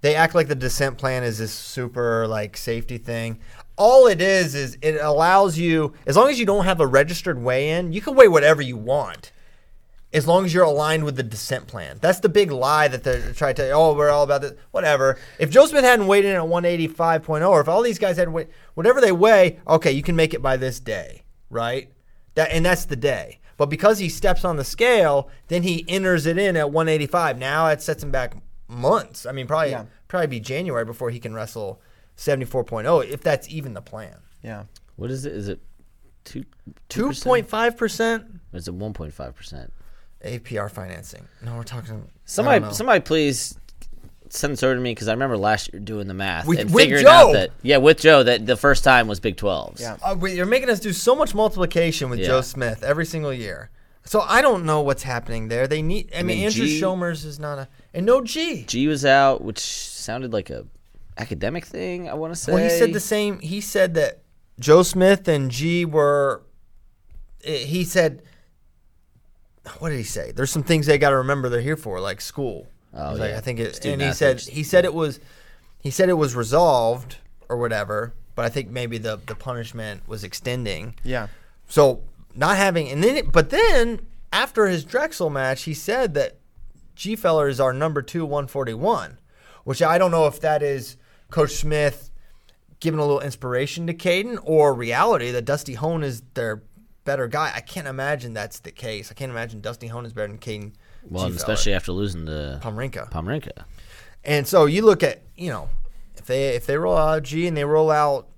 they 0.00 0.14
act 0.14 0.34
like 0.34 0.48
the 0.48 0.54
descent 0.54 0.96
plan 0.96 1.24
is 1.24 1.38
this 1.38 1.52
super 1.52 2.26
like 2.26 2.56
safety 2.56 2.98
thing. 2.98 3.40
All 3.76 4.06
it 4.06 4.20
is 4.20 4.54
is 4.54 4.78
it 4.80 4.96
allows 5.00 5.58
you, 5.58 5.92
as 6.06 6.16
long 6.16 6.30
as 6.30 6.38
you 6.38 6.46
don't 6.46 6.64
have 6.64 6.80
a 6.80 6.86
registered 6.86 7.40
weigh 7.40 7.70
in, 7.70 7.92
you 7.92 8.00
can 8.00 8.14
weigh 8.14 8.28
whatever 8.28 8.62
you 8.62 8.76
want 8.76 9.32
as 10.12 10.26
long 10.26 10.44
as 10.44 10.54
you're 10.54 10.64
aligned 10.64 11.04
with 11.04 11.16
the 11.16 11.22
descent 11.22 11.66
plan. 11.66 11.98
That's 12.00 12.20
the 12.20 12.28
big 12.28 12.50
lie 12.50 12.88
that 12.88 13.04
they're 13.04 13.32
trying 13.34 13.56
to. 13.56 13.70
Oh, 13.72 13.94
we're 13.94 14.08
all 14.10 14.22
about 14.24 14.40
this. 14.40 14.52
Whatever. 14.70 15.18
If 15.38 15.50
Joe 15.50 15.66
Smith 15.66 15.84
hadn't 15.84 16.06
weighed 16.06 16.24
in 16.24 16.34
at 16.34 16.42
185.0, 16.42 17.48
or 17.48 17.60
if 17.60 17.68
all 17.68 17.82
these 17.82 17.98
guys 17.98 18.16
had 18.16 18.30
weighed, 18.30 18.48
whatever 18.74 19.00
they 19.00 19.12
weigh, 19.12 19.60
okay, 19.68 19.92
you 19.92 20.02
can 20.02 20.16
make 20.16 20.32
it 20.32 20.40
by 20.42 20.56
this 20.56 20.80
day, 20.80 21.24
right? 21.50 21.92
That 22.34 22.50
and 22.52 22.64
that's 22.64 22.86
the 22.86 22.96
day. 22.96 23.40
But 23.58 23.66
because 23.66 23.98
he 23.98 24.08
steps 24.08 24.44
on 24.44 24.56
the 24.56 24.64
scale, 24.64 25.28
then 25.48 25.62
he 25.64 25.84
enters 25.88 26.24
it 26.26 26.38
in 26.38 26.56
at 26.56 26.70
185. 26.70 27.38
Now 27.38 27.66
it 27.68 27.82
sets 27.82 28.02
him 28.02 28.10
back 28.10 28.36
months. 28.68 29.26
I 29.26 29.32
mean, 29.32 29.46
probably 29.46 29.70
Yeah. 29.72 29.84
probably 30.06 30.28
be 30.28 30.40
January 30.40 30.84
before 30.84 31.10
he 31.10 31.18
can 31.18 31.34
wrestle 31.34 31.80
74.0, 32.16 33.08
if 33.10 33.20
that's 33.20 33.48
even 33.48 33.74
the 33.74 33.82
plan. 33.82 34.16
Yeah. 34.42 34.64
What 34.96 35.10
is 35.10 35.24
it? 35.26 35.32
Is 35.32 35.48
it 35.48 35.60
two? 36.24 36.44
2.5 36.88 37.76
percent 37.76 38.24
Or 38.52 38.56
is 38.58 38.68
it 38.68 38.78
1.5 38.78 39.34
percent? 39.34 39.72
APR 40.24 40.70
financing. 40.70 41.26
No, 41.44 41.56
we're 41.56 41.62
talking. 41.62 42.08
Somebody, 42.24 42.72
somebody, 42.74 43.00
please 43.00 43.56
send 44.30 44.52
this 44.52 44.62
over 44.62 44.74
to 44.74 44.80
me 44.80 44.90
because 44.92 45.08
I 45.08 45.12
remember 45.12 45.38
last 45.38 45.72
year 45.72 45.80
doing 45.80 46.06
the 46.06 46.14
math 46.14 46.46
With- 46.46 46.58
and 46.58 46.70
with 46.74 46.82
figuring 46.84 47.04
Joe! 47.04 47.10
out 47.10 47.32
that 47.32 47.50
yeah, 47.62 47.78
with 47.78 47.98
Joe, 48.00 48.22
that 48.22 48.44
the 48.44 48.56
first 48.56 48.84
time 48.84 49.08
was 49.08 49.20
Big 49.20 49.36
12s. 49.36 49.80
Yeah. 49.80 49.96
Uh, 50.02 50.14
we- 50.18 50.34
you're 50.34 50.44
making 50.46 50.68
us 50.70 50.80
do 50.80 50.92
so 50.92 51.14
much 51.16 51.34
multiplication 51.34 52.10
with 52.10 52.18
Yeah. 52.18 52.26
Joe 52.26 52.40
Smith 52.42 52.82
every 52.82 53.06
single 53.06 53.32
year. 53.32 53.70
So 54.04 54.20
I 54.20 54.42
don't 54.42 54.64
know 54.64 54.80
what's 54.82 55.02
happening 55.02 55.48
there. 55.48 55.66
They 55.66 55.82
need. 55.82 56.10
I, 56.14 56.18
mean, 56.22 56.38
mean, 56.38 56.46
Andrew 56.46 56.66
G- 56.66 56.80
Shomers 56.80 57.24
is 57.24 57.38
not 57.38 57.58
a 57.58 57.68
and 57.94 58.04
no 58.06 58.22
G. 58.22 58.64
G 58.64 58.86
was 58.86 59.04
out, 59.04 59.42
which 59.42 59.58
sounded 59.60 60.32
like 60.32 60.48
a 60.50 60.66
academic 61.18 61.64
thing. 61.66 62.08
I 62.08 62.14
want 62.14 62.32
to 62.34 62.38
say. 62.40 62.52
Well, 62.52 62.62
he 62.62 62.70
said 62.70 62.92
the 62.92 63.00
same. 63.00 63.38
He 63.40 63.60
said 63.60 63.94
that 63.94 64.20
Joe 64.58 64.82
Smith 64.82 65.28
and 65.28 65.50
G 65.50 65.84
were. 65.84 66.42
eh, 67.44 67.58
He 67.64 67.84
said, 67.84 68.22
"What 69.80 69.90
did 69.90 69.98
he 69.98 70.04
say?" 70.04 70.32
There's 70.32 70.50
some 70.50 70.62
things 70.62 70.86
they 70.86 70.98
got 70.98 71.10
to 71.10 71.16
remember. 71.18 71.48
They're 71.48 71.60
here 71.60 71.76
for, 71.76 72.00
like 72.00 72.20
school. 72.20 72.66
Oh, 72.94 73.10
He's 73.10 73.20
like, 73.20 73.30
yeah. 73.30 73.38
I 73.38 73.40
think 73.40 73.60
it. 73.60 73.76
Student 73.76 74.02
and 74.02 74.10
he 74.10 74.14
said 74.14 74.40
he 74.40 74.62
said 74.62 74.84
it 74.84 74.94
was, 74.94 75.20
he 75.80 75.90
said 75.90 76.08
it 76.08 76.14
was 76.14 76.34
resolved 76.34 77.16
or 77.48 77.56
whatever. 77.56 78.14
But 78.34 78.44
I 78.44 78.48
think 78.48 78.70
maybe 78.70 78.98
the 78.98 79.20
the 79.26 79.34
punishment 79.34 80.08
was 80.08 80.24
extending. 80.24 80.94
Yeah. 81.04 81.28
So 81.68 82.02
not 82.34 82.56
having 82.56 82.88
and 82.88 83.02
then 83.02 83.16
it, 83.16 83.32
but 83.32 83.50
then 83.50 84.00
after 84.32 84.66
his 84.66 84.84
Drexel 84.84 85.30
match, 85.30 85.62
he 85.62 85.74
said 85.74 86.14
that 86.14 86.38
Gfeller 86.96 87.48
is 87.48 87.60
our 87.60 87.72
number 87.72 88.02
two 88.02 88.24
141, 88.24 89.18
which 89.64 89.82
I 89.82 89.98
don't 89.98 90.10
know 90.10 90.26
if 90.26 90.40
that 90.40 90.62
is 90.62 90.96
Coach 91.30 91.52
Smith 91.52 92.10
giving 92.80 93.00
a 93.00 93.02
little 93.04 93.20
inspiration 93.20 93.86
to 93.88 93.94
Kaden 93.94 94.38
or 94.42 94.72
reality 94.72 95.30
that 95.32 95.44
Dusty 95.44 95.74
Hone 95.74 96.02
is 96.04 96.22
their 96.34 96.62
better 97.08 97.26
guy. 97.26 97.50
I 97.54 97.60
can't 97.60 97.88
imagine 97.88 98.34
that's 98.34 98.60
the 98.60 98.70
case. 98.70 99.10
I 99.10 99.14
can't 99.14 99.30
imagine 99.30 99.62
Dusty 99.62 99.86
Hone 99.86 100.04
is 100.04 100.12
better 100.12 100.28
than 100.28 100.36
Kaden. 100.36 100.74
well, 101.08 101.24
especially 101.24 101.72
after 101.72 101.90
losing 101.90 102.26
to 102.26 102.60
Pomrinka. 102.62 103.10
Pomrinka. 103.10 103.64
And 104.24 104.46
so 104.46 104.66
you 104.66 104.84
look 104.84 105.02
at, 105.02 105.22
you 105.34 105.48
know, 105.48 105.70
if 106.18 106.26
they 106.26 106.48
if 106.54 106.66
they 106.66 106.76
roll 106.76 106.98
out 106.98 107.22
G 107.22 107.46
and 107.46 107.56
they 107.56 107.64
roll 107.64 107.90
out 107.90 108.28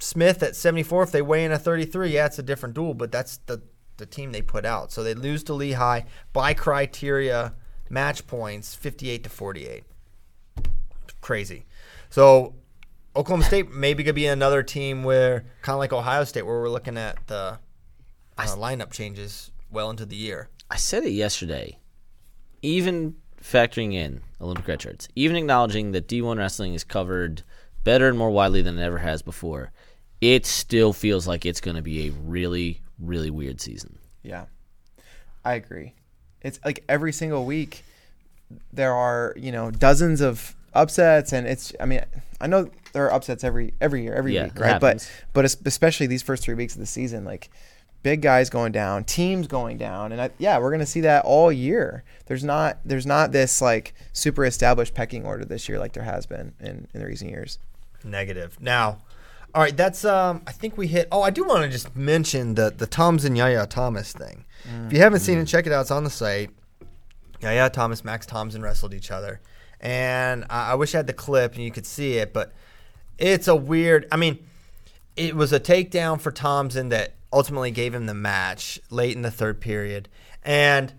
Smith 0.00 0.42
at 0.42 0.56
74, 0.56 1.04
if 1.04 1.12
they 1.12 1.22
weigh 1.22 1.44
in 1.44 1.52
at 1.52 1.62
33, 1.62 2.10
yeah, 2.10 2.26
it's 2.26 2.40
a 2.40 2.42
different 2.42 2.74
duel, 2.74 2.94
but 2.94 3.12
that's 3.12 3.36
the 3.46 3.62
the 3.98 4.06
team 4.06 4.32
they 4.32 4.42
put 4.42 4.64
out. 4.64 4.90
So 4.90 5.04
they 5.04 5.14
lose 5.14 5.44
to 5.44 5.54
Lehigh 5.54 6.02
by 6.32 6.52
criteria 6.52 7.54
match 7.88 8.26
points 8.26 8.74
58 8.74 9.22
to 9.22 9.30
48. 9.30 9.84
Crazy. 11.20 11.64
So 12.08 12.54
Oklahoma 13.14 13.44
State 13.44 13.70
maybe 13.70 14.02
could 14.02 14.16
be 14.16 14.26
another 14.26 14.64
team 14.64 15.04
where 15.04 15.44
kind 15.62 15.74
of 15.74 15.78
like 15.78 15.92
Ohio 15.92 16.24
State 16.24 16.42
where 16.42 16.60
we're 16.60 16.70
looking 16.70 16.96
at 16.96 17.24
the 17.28 17.60
uh, 18.46 18.56
lineup 18.56 18.90
changes 18.92 19.50
well 19.70 19.90
into 19.90 20.06
the 20.06 20.16
year. 20.16 20.48
I 20.70 20.76
said 20.76 21.04
it 21.04 21.10
yesterday. 21.10 21.78
Even 22.62 23.16
factoring 23.42 23.94
in 23.94 24.20
Olympic 24.40 24.68
red 24.68 24.82
shirts, 24.82 25.08
even 25.14 25.36
acknowledging 25.36 25.92
that 25.92 26.08
D1 26.08 26.38
wrestling 26.38 26.74
is 26.74 26.84
covered 26.84 27.42
better 27.84 28.08
and 28.08 28.18
more 28.18 28.30
widely 28.30 28.62
than 28.62 28.78
it 28.78 28.82
ever 28.82 28.98
has 28.98 29.22
before, 29.22 29.72
it 30.20 30.44
still 30.44 30.92
feels 30.92 31.26
like 31.26 31.46
it's 31.46 31.60
going 31.60 31.76
to 31.76 31.82
be 31.82 32.08
a 32.08 32.12
really, 32.24 32.80
really 32.98 33.30
weird 33.30 33.60
season. 33.60 33.98
Yeah, 34.22 34.44
I 35.44 35.54
agree. 35.54 35.94
It's 36.42 36.60
like 36.64 36.84
every 36.88 37.12
single 37.12 37.46
week 37.46 37.84
there 38.72 38.92
are 38.92 39.34
you 39.36 39.52
know 39.52 39.70
dozens 39.70 40.20
of 40.20 40.54
upsets, 40.74 41.32
and 41.32 41.46
it's. 41.46 41.72
I 41.80 41.86
mean, 41.86 42.02
I 42.40 42.46
know 42.46 42.70
there 42.92 43.06
are 43.06 43.12
upsets 43.12 43.44
every 43.44 43.72
every 43.80 44.02
year, 44.02 44.14
every 44.14 44.34
Yeah, 44.34 44.44
week, 44.44 44.58
right? 44.58 44.80
But 44.80 45.10
but 45.32 45.44
especially 45.44 46.06
these 46.06 46.22
first 46.22 46.42
three 46.42 46.54
weeks 46.54 46.74
of 46.74 46.80
the 46.80 46.86
season, 46.86 47.24
like 47.24 47.50
big 48.02 48.22
guys 48.22 48.50
going 48.50 48.72
down, 48.72 49.04
teams 49.04 49.46
going 49.46 49.78
down, 49.78 50.12
and 50.12 50.20
I, 50.20 50.30
yeah, 50.38 50.58
we're 50.58 50.70
gonna 50.70 50.86
see 50.86 51.02
that 51.02 51.24
all 51.24 51.52
year. 51.52 52.04
There's 52.26 52.44
not 52.44 52.78
there's 52.84 53.06
not 53.06 53.32
this 53.32 53.60
like 53.60 53.94
super 54.12 54.44
established 54.44 54.94
pecking 54.94 55.24
order 55.24 55.44
this 55.44 55.68
year 55.68 55.78
like 55.78 55.92
there 55.92 56.04
has 56.04 56.26
been 56.26 56.54
in 56.60 56.88
in 56.94 57.00
the 57.00 57.06
recent 57.06 57.30
years. 57.30 57.58
Negative. 58.04 58.56
Now, 58.60 58.98
all 59.54 59.62
right, 59.62 59.76
that's 59.76 60.04
um 60.04 60.42
I 60.46 60.52
think 60.52 60.76
we 60.76 60.86
hit 60.86 61.08
oh, 61.12 61.22
I 61.22 61.30
do 61.30 61.44
want 61.44 61.62
to 61.64 61.68
just 61.68 61.94
mention 61.96 62.54
the 62.54 62.70
the 62.70 62.86
Tom's 62.86 63.24
and 63.24 63.36
Yahya 63.36 63.66
Thomas 63.66 64.12
thing. 64.12 64.44
If 64.86 64.92
you 64.92 65.00
haven't 65.00 65.20
seen 65.20 65.38
it, 65.38 65.46
check 65.46 65.66
it 65.66 65.72
out. 65.72 65.82
It's 65.82 65.90
on 65.90 66.04
the 66.04 66.10
site. 66.10 66.50
Yeah. 67.40 67.68
Thomas 67.70 68.04
Max 68.04 68.26
Thompson 68.26 68.60
wrestled 68.60 68.92
each 68.92 69.10
other, 69.10 69.40
and 69.80 70.44
I, 70.50 70.72
I 70.72 70.74
wish 70.74 70.94
I 70.94 70.98
had 70.98 71.06
the 71.06 71.14
clip 71.14 71.54
and 71.54 71.64
you 71.64 71.70
could 71.70 71.86
see 71.86 72.18
it, 72.18 72.34
but 72.34 72.52
it's 73.18 73.48
a 73.48 73.56
weird. 73.56 74.06
I 74.12 74.16
mean, 74.16 74.38
it 75.16 75.34
was 75.34 75.52
a 75.52 75.60
takedown 75.60 76.20
for 76.20 76.30
Thompson 76.30 76.90
that 76.90 77.14
ultimately 77.32 77.70
gave 77.70 77.94
him 77.94 78.06
the 78.06 78.14
match 78.14 78.80
late 78.90 79.16
in 79.16 79.22
the 79.22 79.30
third 79.30 79.60
period, 79.60 80.08
and 80.42 80.92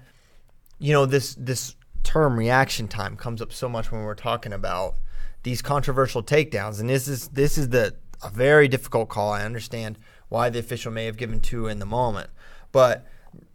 you 0.79 0.93
know 0.93 1.05
this 1.05 1.35
this 1.35 1.75
term 2.03 2.37
reaction 2.37 2.87
time 2.87 3.15
comes 3.15 3.41
up 3.41 3.53
so 3.53 3.69
much 3.69 3.91
when 3.91 4.03
we're 4.03 4.15
talking 4.15 4.53
about 4.53 4.95
these 5.43 5.61
controversial 5.61 6.23
takedowns, 6.23 6.79
and 6.79 6.89
this 6.89 7.07
is 7.07 7.29
this 7.29 7.57
is 7.57 7.69
the 7.69 7.95
a 8.23 8.29
very 8.29 8.67
difficult 8.67 9.09
call. 9.09 9.31
I 9.31 9.43
understand 9.43 9.97
why 10.29 10.49
the 10.49 10.59
official 10.59 10.91
may 10.91 11.05
have 11.05 11.17
given 11.17 11.39
two 11.39 11.67
in 11.67 11.79
the 11.79 11.85
moment, 11.85 12.29
but 12.71 13.05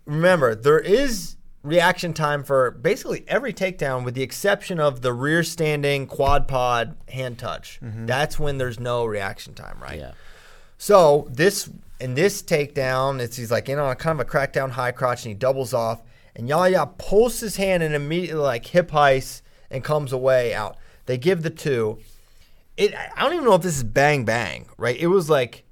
remember 0.05 0.55
there 0.55 0.79
is 0.79 1.37
reaction 1.63 2.15
time 2.15 2.45
for 2.45 2.71
basically 2.71 3.25
every 3.27 3.53
takedown 3.53 4.05
with 4.05 4.15
the 4.15 4.23
exception 4.23 4.79
of 4.79 5.03
the 5.03 5.13
rear 5.13 5.43
standing 5.43 6.07
quad 6.07 6.47
pod 6.47 6.97
hand 7.09 7.39
touch. 7.39 7.81
Mm-hmm. 7.83 8.07
That's 8.07 8.39
when 8.39 8.59
there's 8.59 8.79
no 8.79 9.05
reaction 9.05 9.55
time, 9.55 9.79
right? 9.83 9.99
Yeah. 9.99 10.13
So 10.79 11.27
this 11.31 11.69
in 12.01 12.15
this 12.15 12.43
takedown, 12.43 13.21
it's 13.21 13.37
he's 13.37 13.51
like 13.51 13.69
in 13.69 13.79
on 13.79 13.91
a 13.91 13.97
kind 13.97 14.21
of 14.21 14.27
a 14.27 14.31
crackdown 14.31 14.71
high 14.71 14.93
crotch 14.93 15.25
and 15.25 15.31
he 15.31 15.35
doubles 15.35 15.73
off 15.73 16.03
and 16.35 16.49
Yahya 16.49 16.87
pulls 16.99 17.41
his 17.41 17.57
hand 17.57 17.83
and 17.83 17.95
immediately 17.95 18.41
like 18.43 18.67
hip 18.67 18.91
heist 18.91 19.43
and 19.71 19.83
comes 19.83 20.13
away 20.13 20.55
out. 20.55 20.77
They 21.07 21.17
give 21.19 21.43
the 21.43 21.51
two. 21.51 21.99
It 22.77 22.95
I 22.95 23.23
don't 23.23 23.33
even 23.33 23.45
know 23.47 23.55
if 23.55 23.63
this 23.63 23.77
is 23.77 23.85
bang 23.85 24.25
bang, 24.25 24.67
right? 24.77 24.97
It 24.97 25.07
was 25.07 25.31
like 25.31 25.65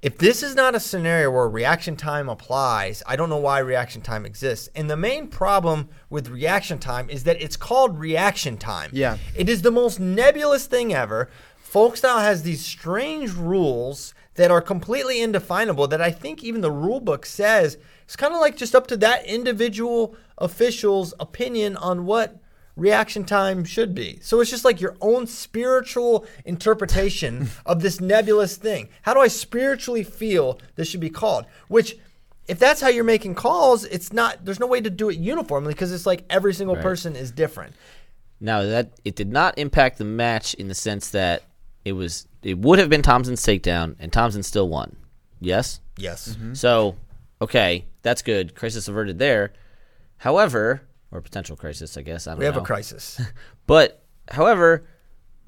if 0.00 0.16
this 0.16 0.42
is 0.42 0.54
not 0.54 0.74
a 0.74 0.80
scenario 0.80 1.30
where 1.30 1.46
reaction 1.46 1.94
time 1.94 2.30
applies, 2.30 3.02
I 3.06 3.16
don't 3.16 3.28
know 3.28 3.36
why 3.36 3.58
reaction 3.58 4.00
time 4.00 4.24
exists. 4.24 4.70
And 4.74 4.88
the 4.88 4.96
main 4.96 5.28
problem 5.28 5.90
with 6.08 6.30
reaction 6.30 6.78
time 6.78 7.10
is 7.10 7.24
that 7.24 7.40
it's 7.42 7.58
called 7.58 7.98
reaction 7.98 8.56
time. 8.56 8.90
Yeah. 8.94 9.18
It 9.36 9.50
is 9.50 9.60
the 9.60 9.70
most 9.70 10.00
nebulous 10.00 10.66
thing 10.66 10.94
ever. 10.94 11.28
Folk 11.58 11.98
style 11.98 12.20
has 12.20 12.42
these 12.42 12.64
strange 12.64 13.32
rules 13.34 14.14
that 14.40 14.50
are 14.50 14.62
completely 14.62 15.20
indefinable 15.20 15.86
that 15.86 16.00
I 16.00 16.10
think 16.10 16.42
even 16.42 16.62
the 16.62 16.70
rule 16.70 17.00
book 17.00 17.26
says 17.26 17.76
it's 18.04 18.16
kind 18.16 18.32
of 18.32 18.40
like 18.40 18.56
just 18.56 18.74
up 18.74 18.86
to 18.86 18.96
that 18.96 19.26
individual 19.26 20.16
official's 20.38 21.12
opinion 21.20 21.76
on 21.76 22.06
what 22.06 22.40
reaction 22.74 23.24
time 23.24 23.66
should 23.66 23.94
be. 23.94 24.18
So 24.22 24.40
it's 24.40 24.48
just 24.48 24.64
like 24.64 24.80
your 24.80 24.96
own 25.02 25.26
spiritual 25.26 26.24
interpretation 26.46 27.50
of 27.66 27.82
this 27.82 28.00
nebulous 28.00 28.56
thing. 28.56 28.88
How 29.02 29.12
do 29.12 29.20
I 29.20 29.28
spiritually 29.28 30.04
feel 30.04 30.58
this 30.74 30.88
should 30.88 31.00
be 31.00 31.10
called? 31.10 31.44
Which 31.68 31.98
if 32.48 32.58
that's 32.58 32.80
how 32.80 32.88
you're 32.88 33.04
making 33.04 33.34
calls, 33.34 33.84
it's 33.84 34.10
not 34.10 34.46
there's 34.46 34.58
no 34.58 34.66
way 34.66 34.80
to 34.80 34.88
do 34.88 35.10
it 35.10 35.18
uniformly 35.18 35.74
because 35.74 35.92
it's 35.92 36.06
like 36.06 36.24
every 36.30 36.54
single 36.54 36.76
Right. 36.76 36.82
person 36.82 37.14
is 37.14 37.30
different. 37.30 37.74
Now 38.40 38.62
that 38.62 38.92
it 39.04 39.16
did 39.16 39.30
not 39.30 39.58
impact 39.58 39.98
the 39.98 40.06
match 40.06 40.54
in 40.54 40.68
the 40.68 40.74
sense 40.74 41.10
that 41.10 41.42
it 41.84 41.92
was 41.92 42.26
it 42.42 42.58
would 42.58 42.78
have 42.78 42.88
been 42.88 43.02
Thompson's 43.02 43.42
takedown 43.42 43.96
and 43.98 44.12
Thompson 44.12 44.42
still 44.42 44.68
won. 44.68 44.96
Yes? 45.40 45.80
Yes. 45.96 46.30
Mm-hmm. 46.30 46.54
So, 46.54 46.96
okay, 47.40 47.84
that's 48.02 48.22
good. 48.22 48.54
Crisis 48.54 48.88
averted 48.88 49.18
there. 49.18 49.52
However, 50.18 50.82
or 51.12 51.20
potential 51.20 51.56
crisis, 51.56 51.96
I 51.96 52.02
guess. 52.02 52.26
I 52.26 52.32
don't 52.32 52.38
We 52.40 52.44
have 52.44 52.54
know. 52.56 52.62
a 52.62 52.64
crisis. 52.64 53.20
But 53.66 54.02
however, 54.30 54.84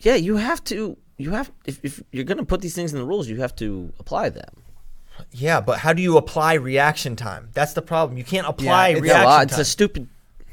yeah, 0.01 0.15
you 0.15 0.37
have 0.37 0.63
to 0.65 0.97
you 1.19 1.33
have 1.33 1.51
if, 1.65 1.81
if 1.85 2.03
you're 2.13 2.25
gonna 2.25 2.45
put 2.45 2.61
these 2.61 2.75
things 2.75 2.93
in 2.93 2.99
the 3.01 3.05
rules, 3.05 3.29
you 3.29 3.37
have 3.41 3.55
to 3.57 3.93
apply 3.99 4.29
them. 4.29 4.63
yeah, 5.33 5.61
but 5.61 5.79
how 5.81 5.93
do 5.93 6.03
you 6.03 6.17
apply 6.17 6.55
reaction 6.55 7.17
time? 7.17 7.49
That's 7.53 7.73
the 7.73 7.83
problem. 7.83 8.17
You 8.17 8.23
can't 8.25 8.47
apply 8.47 8.91
it's- 8.91 9.03
reaction 9.03 9.25
well, 9.27 9.37
time. 9.39 9.49
it's 9.49 9.59
a 9.59 9.65
stupid. 9.65 10.09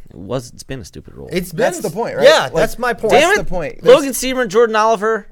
It 0.09 0.15
was 0.15 0.49
it's 0.51 0.63
been 0.63 0.79
a 0.79 0.85
stupid 0.85 1.13
rule. 1.13 1.29
It's 1.31 1.51
been, 1.51 1.57
That's 1.59 1.79
the 1.81 1.91
point, 1.91 2.15
right? 2.17 2.25
Yeah, 2.25 2.43
Like, 2.45 2.53
that's 2.53 2.79
my 2.79 2.93
point. 2.93 3.11
Damn 3.13 3.21
That's 3.21 3.39
it, 3.39 3.43
the 3.43 3.49
point. 3.49 3.81
There's- 3.83 3.95
Logan 3.95 4.13
Seamer, 4.13 4.47
Jordan 4.47 4.75
Oliver. 4.75 5.27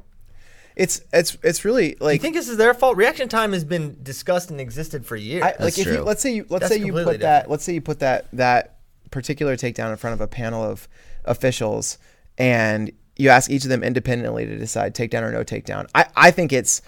It's 0.77 1.01
it's 1.11 1.35
it's 1.43 1.65
really 1.65 1.97
like. 1.99 2.13
You 2.13 2.19
think 2.19 2.35
this 2.35 2.47
is 2.47 2.57
their 2.57 2.73
fault? 2.75 2.97
Reaction 2.97 3.27
time 3.27 3.51
has 3.53 3.63
been 3.65 3.97
discussed 4.03 4.51
and 4.51 4.61
existed 4.61 5.05
for 5.05 5.15
years. 5.15 5.41
I, 5.41 5.47
like 5.47 5.57
That's 5.57 5.77
if 5.79 5.87
you 5.87 5.93
true. 5.95 6.03
let's 6.03 6.21
say 6.21 6.33
you 6.35 6.45
let's 6.49 6.61
That's 6.69 6.73
say 6.75 6.79
you 6.79 6.91
put 6.93 6.99
completely 6.99 7.17
that 7.23 7.33
different. 7.39 7.51
let's 7.51 7.63
say 7.63 7.73
you 7.73 7.81
put 7.81 7.99
that 7.99 8.27
that 8.33 8.75
particular 9.09 9.55
takedown 9.57 9.89
in 9.89 9.97
front 9.97 10.13
of 10.13 10.21
a 10.21 10.27
panel 10.27 10.63
of 10.63 10.87
officials 11.25 11.97
and 12.37 12.91
you 13.15 13.29
ask 13.29 13.49
each 13.49 13.63
of 13.63 13.69
them 13.69 13.83
independently 13.83 14.45
to 14.45 14.55
decide 14.57 14.93
takedown 14.93 15.23
or 15.23 15.31
no 15.31 15.43
takedown. 15.43 15.89
I, 15.95 16.05
I 16.15 16.29
think 16.31 16.53
it's 16.53 16.83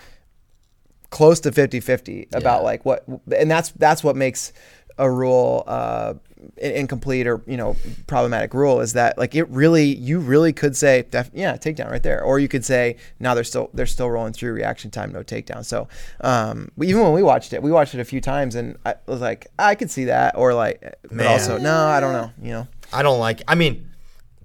close 1.10 1.40
to 1.40 1.50
50-50 1.52 2.28
about 2.36 2.60
Yeah. 2.60 2.66
like 2.66 2.86
what 2.86 3.04
and 3.36 3.50
that's 3.50 3.72
that's 3.72 4.04
what 4.04 4.16
makes 4.16 4.54
a 5.00 5.10
rule 5.10 5.64
uh 5.66 6.14
in- 6.14 6.20
incomplete 6.58 7.28
or 7.28 7.42
you 7.46 7.58
know 7.58 7.76
problematic 8.08 8.54
rule 8.54 8.80
is 8.80 8.94
that 8.94 9.18
like 9.18 9.36
it 9.36 9.48
really 9.50 9.84
you 9.84 10.20
really 10.20 10.54
could 10.54 10.76
say 10.76 11.06
def- 11.12 11.32
yeah 11.34 11.58
takedown 11.58 11.92
right 11.92 12.04
there 12.04 12.24
or 12.24 12.40
you 12.40 12.48
could 12.48 12.64
say 12.64 12.96
now 13.20 13.34
they're 13.34 13.44
still 13.44 13.70
they're 13.74 13.86
still 13.86 14.10
rolling 14.10 14.32
through 14.32 14.54
reaction 14.54 14.90
time 14.90 15.12
no 15.12 15.22
takedown 15.22 15.66
so 15.66 15.88
um 16.22 16.72
even 16.82 17.02
when 17.02 17.12
we 17.12 17.22
watched 17.22 17.52
it 17.52 17.62
we 17.62 17.72
watched 17.72 17.94
it 17.94 18.00
a 18.00 18.06
few 18.06 18.22
times 18.22 18.56
and 18.56 18.78
I 18.86 18.96
was 19.06 19.20
like 19.20 19.48
I 19.60 19.76
could 19.76 19.92
see 19.92 20.06
that 20.06 20.38
or 20.38 20.54
like 20.54 20.96
but 21.12 21.26
also 21.28 21.58
no 21.58 21.88
I 21.88 22.00
don't 22.00 22.14
know 22.14 22.32
you 22.42 22.52
know 22.52 22.68
I 22.92 23.04
don't 23.04 23.20
like. 23.20 23.42
I 23.48 23.56
mean, 23.56 23.90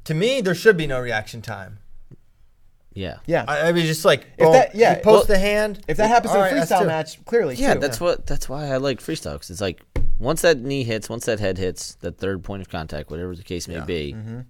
to 0.05 0.15
me, 0.15 0.41
there 0.41 0.55
should 0.55 0.77
be 0.77 0.87
no 0.87 1.01
reaction 1.01 1.43
time. 1.43 1.79
Yeah. 2.95 3.19
yeah 3.27 3.45
I, 3.49 3.69
I 3.69 3.73
mean, 3.73 3.87
just 3.87 4.05
like 4.05 4.23
If 4.39 4.45
boom, 4.45 4.53
that- 4.53 4.75
yeah, 4.75 4.97
you 4.97 5.03
post 5.03 5.29
well, 5.29 5.37
the 5.37 5.39
hand. 5.39 5.81
if 5.89 5.97
that 5.97 6.09
happens 6.09 6.33
in 6.33 6.39
a 6.39 6.43
right, 6.43 6.55
that's 6.55 6.71
freestyle 6.71 6.87
match 6.87 7.25
clearly 7.25 7.57
Yeah, 7.57 7.75
too. 7.75 7.81
that's 7.81 8.01
what 8.01 8.27
that's 8.27 8.49
why 8.49 8.67
I 8.69 8.77
like 8.77 9.01
freestyle 9.01 9.33
because 9.35 9.51
it's 9.51 9.61
like 9.61 9.83
once 10.19 10.43
that 10.43 10.59
knee 10.61 10.85
hits, 10.85 11.09
once 11.11 11.27
that 11.27 11.41
head 11.41 11.59
hits, 11.59 11.97
that 11.97 12.19
third 12.19 12.45
point 12.45 12.63
of 12.63 12.69
contact, 12.69 13.11
whatever 13.11 13.35
the 13.35 13.43
case 13.43 13.67
may 13.69 13.75
Yeah. 13.75 13.85
be, 13.85 14.13
Mm-hmm. 14.17 14.41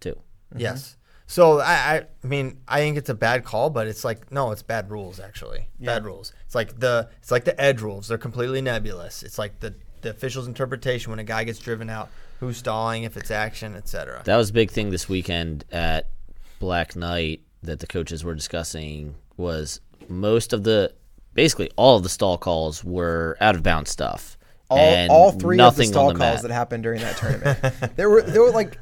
two. 0.00 0.16
Yes. 0.56 0.96
So 1.26 1.60
I, 1.60 1.72
I, 1.72 1.96
I 2.22 2.26
mean, 2.26 2.58
I 2.68 2.80
think 2.80 2.98
it's 2.98 3.08
a 3.08 3.14
bad 3.14 3.44
call, 3.44 3.70
but 3.70 3.86
it's 3.86 4.04
like 4.04 4.30
no, 4.30 4.50
it's 4.52 4.62
bad 4.62 4.90
rules 4.90 5.18
actually. 5.18 5.68
Bad 5.80 6.04
rules. 6.04 6.34
It's 6.44 6.54
like 6.54 6.78
the 6.78 7.08
it's 7.22 7.30
like 7.30 7.44
the 7.44 7.58
edge 7.58 7.80
rules. 7.80 8.08
They're 8.08 8.18
completely 8.18 8.60
nebulous. 8.60 9.22
It's 9.22 9.38
like 9.38 9.60
the 9.60 9.74
the 10.02 10.10
official's 10.10 10.46
interpretation 10.46 11.10
when 11.10 11.18
a 11.18 11.24
guy 11.24 11.44
gets 11.44 11.58
driven 11.58 11.88
out, 11.88 12.10
who's 12.40 12.58
stalling, 12.58 13.04
if 13.04 13.16
it's 13.16 13.30
action, 13.30 13.74
etc. 13.74 14.20
That 14.26 14.36
was 14.36 14.50
a 14.50 14.52
big 14.52 14.70
thing 14.70 14.90
this 14.90 15.08
weekend 15.08 15.64
at 15.72 16.10
Black 16.58 16.94
Knight 16.94 17.40
that 17.64 17.80
the 17.80 17.86
coaches 17.86 18.24
were 18.24 18.34
discussing 18.34 19.14
was 19.36 19.80
most 20.08 20.52
of 20.52 20.64
the 20.64 20.92
basically 21.34 21.70
all 21.76 21.96
of 21.96 22.02
the 22.02 22.08
stall 22.08 22.38
calls 22.38 22.84
were 22.84 23.36
out 23.40 23.54
of 23.54 23.62
bounds 23.62 23.90
stuff. 23.90 24.36
all, 24.70 24.78
and 24.78 25.10
all 25.10 25.32
three 25.32 25.58
of 25.60 25.76
the 25.76 25.84
stall 25.84 26.08
the 26.12 26.18
calls 26.18 26.36
mat. 26.36 26.42
that 26.42 26.50
happened 26.52 26.82
during 26.82 27.00
that 27.00 27.16
tournament. 27.18 27.96
there 27.96 28.08
were 28.08 28.22
there 28.22 28.42
were 28.42 28.50
like 28.52 28.78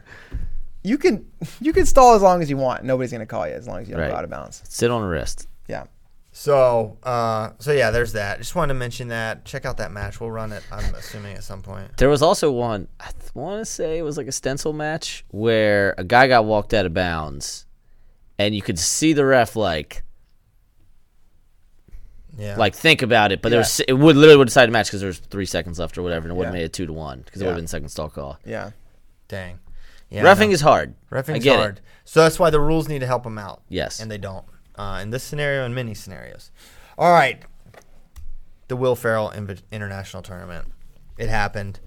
you 0.84 0.98
can 0.98 1.24
you 1.60 1.72
can 1.72 1.86
stall 1.86 2.14
as 2.14 2.22
long 2.22 2.42
as 2.42 2.50
you 2.50 2.56
want. 2.56 2.84
Nobody's 2.84 3.12
gonna 3.12 3.24
call 3.26 3.46
you 3.46 3.54
as 3.54 3.66
long 3.68 3.80
as 3.80 3.88
you 3.88 3.94
don't 3.94 4.02
Right. 4.02 4.10
go 4.10 4.16
out 4.16 4.24
of 4.24 4.30
bounds. 4.30 4.62
Sit 4.68 4.90
on 4.90 5.02
a 5.02 5.06
wrist. 5.08 5.46
Yeah. 5.68 5.84
So, 6.34 6.96
uh, 7.02 7.50
so 7.58 7.72
yeah, 7.72 7.90
there's 7.90 8.14
that. 8.14 8.38
Just 8.38 8.54
wanted 8.56 8.72
to 8.72 8.78
mention 8.78 9.08
that. 9.08 9.44
Check 9.44 9.66
out 9.66 9.76
that 9.76 9.92
match. 9.92 10.18
We'll 10.18 10.30
run 10.30 10.50
it. 10.50 10.62
I'm 10.72 10.94
assuming 10.94 11.36
at 11.36 11.44
some 11.44 11.60
point. 11.60 11.94
There 11.98 12.08
was 12.08 12.22
also 12.22 12.50
one 12.50 12.88
I 12.98 13.10
want 13.34 13.60
to 13.60 13.66
say 13.66 13.98
it 13.98 14.02
was 14.02 14.16
like 14.16 14.26
a 14.28 14.32
stencil 14.32 14.72
match 14.72 15.26
where 15.28 15.94
a 15.98 16.04
guy 16.04 16.28
got 16.28 16.46
walked 16.46 16.72
out 16.72 16.86
of 16.86 16.94
bounds, 16.94 17.66
and 18.46 18.54
you 18.54 18.62
could 18.62 18.78
see 18.78 19.12
the 19.12 19.24
ref 19.24 19.56
like 19.56 20.02
Yeah. 22.36 22.56
like 22.56 22.74
think 22.74 23.02
about 23.02 23.30
it, 23.32 23.42
but 23.42 23.50
there 23.50 23.58
was 23.58 23.80
it 23.80 23.92
would 23.92 24.16
literally 24.16 24.38
would 24.38 24.48
decide 24.48 24.66
the 24.66 24.72
match 24.72 24.86
because 24.86 25.00
there 25.00 25.08
was 25.08 25.18
three 25.18 25.44
seconds 25.46 25.78
left 25.78 25.98
or 25.98 26.02
whatever, 26.02 26.24
and 26.26 26.32
it 26.32 26.36
would 26.38 26.46
have 26.46 26.54
Yeah. 26.54 26.60
made 26.60 26.64
it 26.64 26.72
two 26.72 26.86
to 26.86 26.92
one 26.92 27.20
because 27.22 27.40
it 27.40 27.44
Yeah. 27.44 27.48
would 27.50 27.54
have 27.56 27.62
been 27.62 27.68
second 27.68 27.88
stall 27.90 28.08
call. 28.08 28.38
Yeah. 28.44 28.70
dang. 29.28 29.58
Yeah. 30.10 30.22
Roughing 30.24 30.50
no. 30.50 30.54
is 30.54 30.60
hard. 30.60 30.94
I 31.10 31.14
Roughing's 31.14 31.42
get 31.42 31.56
hard. 31.58 31.78
It. 31.78 31.82
So 32.04 32.20
that's 32.22 32.38
why 32.38 32.50
the 32.50 32.60
rules 32.60 32.86
need 32.86 32.98
to 32.98 33.06
help 33.06 33.22
them 33.24 33.38
out. 33.38 33.62
Yes. 33.70 33.98
And 33.98 34.10
they 34.10 34.18
don't. 34.18 34.44
Uh, 34.76 34.98
in 35.02 35.08
this 35.08 35.22
scenario 35.22 35.64
and 35.64 35.74
many 35.74 35.94
scenarios. 35.94 36.50
All 36.98 37.10
right. 37.12 37.42
The 38.68 38.76
Bill 38.76 38.94
Farrell 38.94 39.30
Inv- 39.34 39.62
International 39.72 40.22
Tournament. 40.22 40.66
It 41.16 41.30
happened. 41.30 41.80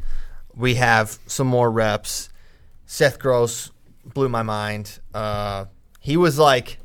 We 0.55 0.73
have 0.75 1.19
some 1.27 1.45
more 1.45 1.69
reps. 1.69 2.29
Seth 2.87 3.19
Gross 3.19 3.69
blew 4.03 4.27
my 4.29 4.41
mind. 4.41 4.99
Uh, 5.13 5.65
he 6.05 6.17
was 6.17 6.37
like, 6.37 6.77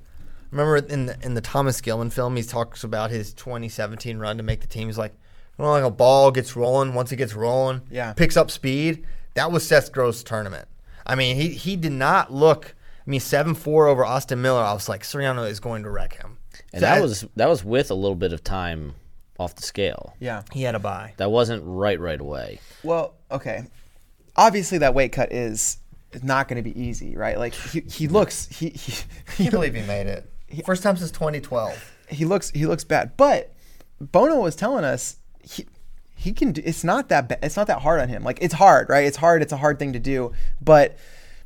remember 0.51 0.79
in 0.79 1.05
the 1.07 1.16
in 1.23 1.35
the 1.35 1.43
Thomas 1.43 1.81
Gilman 1.83 2.09
film, 2.09 2.37
he 2.37 2.43
talks 2.43 2.83
about 2.85 3.11
his 3.11 3.35
2017 3.35 4.18
run 4.18 4.39
to 4.39 4.43
make 4.43 4.61
the 4.62 4.66
team. 4.66 4.89
He's 4.89 4.97
like, 4.97 5.12
you 5.59 5.64
know, 5.64 5.71
like 5.73 5.85
a 5.85 5.91
ball 5.91 6.31
gets 6.31 6.57
rolling. 6.57 6.95
Once 6.95 7.12
it 7.12 7.16
gets 7.16 7.35
rolling, 7.35 7.83
Yeah. 7.91 8.14
picks 8.14 8.37
up 8.37 8.51
speed. 8.51 9.07
That 9.35 9.53
was 9.53 9.66
Seth 9.66 9.93
Gross' 9.93 10.23
tournament. 10.23 10.66
I 11.07 11.14
mean, 11.16 11.37
he 11.37 11.49
he 11.51 11.77
did 11.77 11.93
not 11.93 12.33
look. 12.33 12.75
I 13.07 13.11
mean, 13.11 13.21
seven 13.21 13.55
four 13.55 13.89
over 13.89 14.05
Austin 14.07 14.41
Miller. 14.41 14.62
I 14.62 14.73
was 14.73 14.89
like, 14.89 15.03
Soriano 15.03 15.47
is 15.49 15.61
going 15.61 15.83
to 15.83 15.91
wreck 15.91 16.14
him. 16.14 16.39
And 16.73 16.83
that 16.83 17.03
was 17.03 17.27
that 17.37 17.49
was 17.49 17.62
with 17.62 17.91
a 17.91 17.95
little 17.95 18.16
bit 18.16 18.33
of 18.33 18.43
time 18.43 18.95
off 19.39 19.55
the 19.55 19.62
scale. 19.62 20.14
Yeah. 20.18 20.43
he 20.53 20.62
had 20.62 20.75
a 20.75 20.79
buy. 20.79 21.12
That 21.18 21.31
wasn't 21.31 21.62
right 21.66 22.01
right 22.01 22.21
away. 22.21 22.61
Well, 22.83 23.14
okay. 23.31 23.64
Obviously, 24.37 24.79
that 24.79 24.95
weight 24.95 25.12
cut 25.12 25.33
is 25.33 25.79
not 26.22 26.48
going 26.48 26.62
to 26.62 26.68
be 26.68 26.78
easy, 26.80 27.16
right? 27.16 27.38
Like 27.38 27.54
he, 27.54 27.80
he 27.80 28.08
looks 28.08 28.46
he, 28.48 28.70
he 28.70 29.04
He 29.44 29.50
believe 29.50 29.74
he 29.74 29.82
made 29.82 30.06
it. 30.06 30.30
First 30.64 30.82
time 30.82 30.96
since 30.96 31.11
2012. 31.11 31.92
he 32.08 32.24
looks 32.24 32.50
he 32.50 32.66
looks 32.66 32.84
bad. 32.84 33.16
But 33.16 33.54
Bono 34.00 34.40
was 34.40 34.56
telling 34.56 34.84
us 34.84 35.16
he 35.42 35.66
he 36.14 36.32
can. 36.32 36.52
Do, 36.52 36.62
it's 36.64 36.84
not 36.84 37.08
that. 37.08 37.28
Ba- 37.28 37.44
it's 37.44 37.56
not 37.56 37.66
that 37.68 37.80
hard 37.80 38.00
on 38.00 38.08
him. 38.08 38.24
Like 38.24 38.38
it's 38.42 38.54
hard, 38.54 38.88
right? 38.88 39.04
It's 39.04 39.16
hard. 39.16 39.42
It's 39.42 39.52
a 39.52 39.56
hard 39.56 39.78
thing 39.78 39.92
to 39.94 39.98
do. 39.98 40.32
But 40.61 40.98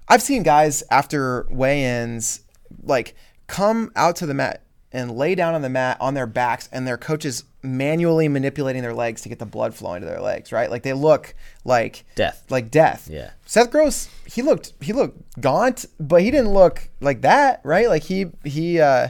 I've 0.08 0.22
seen 0.22 0.42
guys 0.42 0.82
after 0.90 1.46
weigh-ins 1.50 2.40
like 2.82 3.14
come 3.46 3.92
out 3.94 4.16
to 4.16 4.26
the 4.26 4.34
mat 4.34 4.62
and 4.90 5.16
lay 5.16 5.34
down 5.34 5.54
on 5.54 5.62
the 5.62 5.68
mat 5.68 5.96
on 6.00 6.14
their 6.14 6.26
backs, 6.26 6.68
and 6.72 6.86
their 6.86 6.96
coaches 6.96 7.44
manually 7.64 8.28
manipulating 8.28 8.82
their 8.82 8.94
legs 8.94 9.22
to 9.22 9.28
get 9.28 9.38
the 9.38 9.46
blood 9.46 9.74
flowing 9.74 10.00
to 10.02 10.06
their 10.06 10.20
legs, 10.20 10.52
right? 10.52 10.70
Like 10.70 10.82
they 10.82 10.92
look 10.92 11.34
like 11.64 12.04
Death. 12.14 12.44
like 12.50 12.70
death. 12.70 13.08
Yeah. 13.10 13.30
Seth 13.46 13.70
Gross, 13.70 14.08
he 14.26 14.42
looked 14.42 14.72
he 14.80 14.92
looked 14.92 15.40
gaunt, 15.40 15.86
but 15.98 16.22
he 16.22 16.30
didn't 16.30 16.50
look 16.52 16.88
like 17.00 17.22
that, 17.22 17.60
right? 17.64 17.88
Like 17.88 18.02
he 18.02 18.26
he 18.44 18.80
uh 18.80 19.08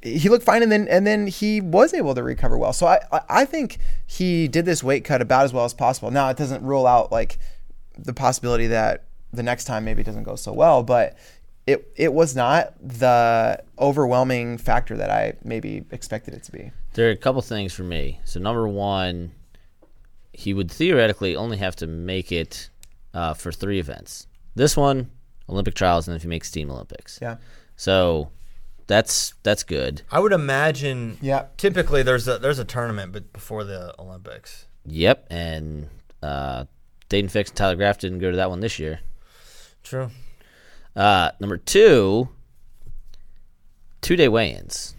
he 0.00 0.28
looked 0.28 0.44
fine 0.44 0.62
and 0.62 0.70
then 0.70 0.86
and 0.88 1.06
then 1.06 1.26
he 1.26 1.60
was 1.60 1.92
able 1.92 2.14
to 2.14 2.22
recover 2.22 2.56
well. 2.56 2.72
So 2.72 2.86
I 2.86 3.00
I- 3.10 3.20
I 3.28 3.44
think 3.44 3.78
he 4.06 4.46
did 4.48 4.64
this 4.64 4.82
weight 4.84 5.04
cut 5.04 5.20
about 5.20 5.44
as 5.44 5.52
well 5.52 5.64
as 5.64 5.74
possible. 5.74 6.10
Now 6.10 6.28
it 6.30 6.36
doesn't 6.36 6.62
rule 6.62 6.86
out 6.86 7.10
like 7.10 7.38
the 7.98 8.14
possibility 8.14 8.68
that 8.68 9.02
the 9.32 9.42
next 9.42 9.64
time 9.64 9.84
maybe 9.84 10.00
it 10.02 10.04
doesn't 10.06 10.22
go 10.22 10.36
so 10.36 10.52
well, 10.52 10.82
but 10.84 11.16
it 11.68 11.92
it 11.96 12.12
was 12.14 12.34
not 12.34 12.72
the 12.80 13.62
overwhelming 13.78 14.56
factor 14.56 14.96
that 14.96 15.10
I 15.10 15.34
maybe 15.44 15.84
expected 15.90 16.32
it 16.32 16.42
to 16.44 16.52
be. 16.52 16.72
There 16.94 17.08
are 17.08 17.12
a 17.12 17.16
couple 17.16 17.42
things 17.42 17.74
for 17.74 17.82
me. 17.82 18.20
So 18.24 18.40
number 18.40 18.66
one, 18.66 19.32
he 20.32 20.54
would 20.54 20.70
theoretically 20.70 21.36
only 21.36 21.58
have 21.58 21.76
to 21.76 21.86
make 21.86 22.32
it 22.32 22.70
uh, 23.12 23.34
for 23.34 23.52
three 23.52 23.78
events. 23.78 24.26
This 24.54 24.78
one, 24.78 25.10
Olympic 25.48 25.74
trials, 25.74 26.08
and 26.08 26.16
if 26.16 26.22
he 26.22 26.28
makes 26.28 26.50
Team 26.50 26.70
Olympics. 26.70 27.18
Yeah. 27.20 27.36
So 27.76 28.30
that's 28.86 29.34
that's 29.42 29.62
good. 29.62 30.00
I 30.10 30.20
would 30.20 30.32
imagine. 30.32 31.18
Yeah. 31.20 31.46
Typically, 31.58 32.02
there's 32.02 32.26
a 32.26 32.38
there's 32.38 32.58
a 32.58 32.64
tournament, 32.64 33.12
but 33.12 33.30
before 33.34 33.64
the 33.64 33.94
Olympics. 33.98 34.66
Yep. 34.86 35.26
And 35.28 35.90
uh, 36.22 36.64
Daton 37.10 37.30
Fix 37.30 37.50
and 37.50 37.58
Tyler 37.58 37.76
Graff 37.76 37.98
didn't 37.98 38.20
go 38.20 38.30
to 38.30 38.38
that 38.38 38.48
one 38.48 38.60
this 38.60 38.78
year. 38.78 39.00
True. 39.82 40.10
Uh, 40.98 41.30
number 41.40 41.56
two, 41.56 42.28
two 44.00 44.16
day 44.16 44.28
weigh 44.28 44.52
ins. 44.54 44.94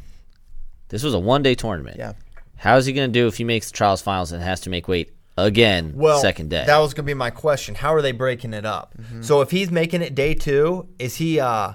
This 0.88 1.04
was 1.04 1.14
a 1.14 1.20
one 1.20 1.44
day 1.44 1.56
tournament. 1.56 1.98
Yeah. 1.98 2.14
How 2.58 2.78
is 2.78 2.86
he 2.86 2.94
going 2.94 3.12
to 3.12 3.14
do 3.20 3.28
if 3.28 3.38
he 3.38 3.44
makes 3.44 3.70
the 3.70 3.78
trials 3.78 4.02
finals 4.02 4.32
and 4.32 4.42
has 4.42 4.62
to 4.62 4.70
make 4.70 4.88
weight 4.88 5.12
again 5.38 5.94
Well, 5.96 6.20
second 6.20 6.50
day? 6.50 6.64
That 6.66 6.78
was 6.80 6.94
gonna 6.94 7.06
be 7.06 7.14
my 7.14 7.30
question. 7.30 7.76
How 7.76 7.94
are 7.94 8.02
they 8.02 8.12
breaking 8.12 8.54
it 8.54 8.66
up? 8.66 8.94
Mm-hmm. 8.98 9.22
So 9.22 9.42
if 9.42 9.52
he's 9.52 9.72
making 9.72 10.02
it 10.02 10.16
day 10.16 10.34
two, 10.34 10.88
is 11.00 11.16
he 11.16 11.40
uh 11.40 11.74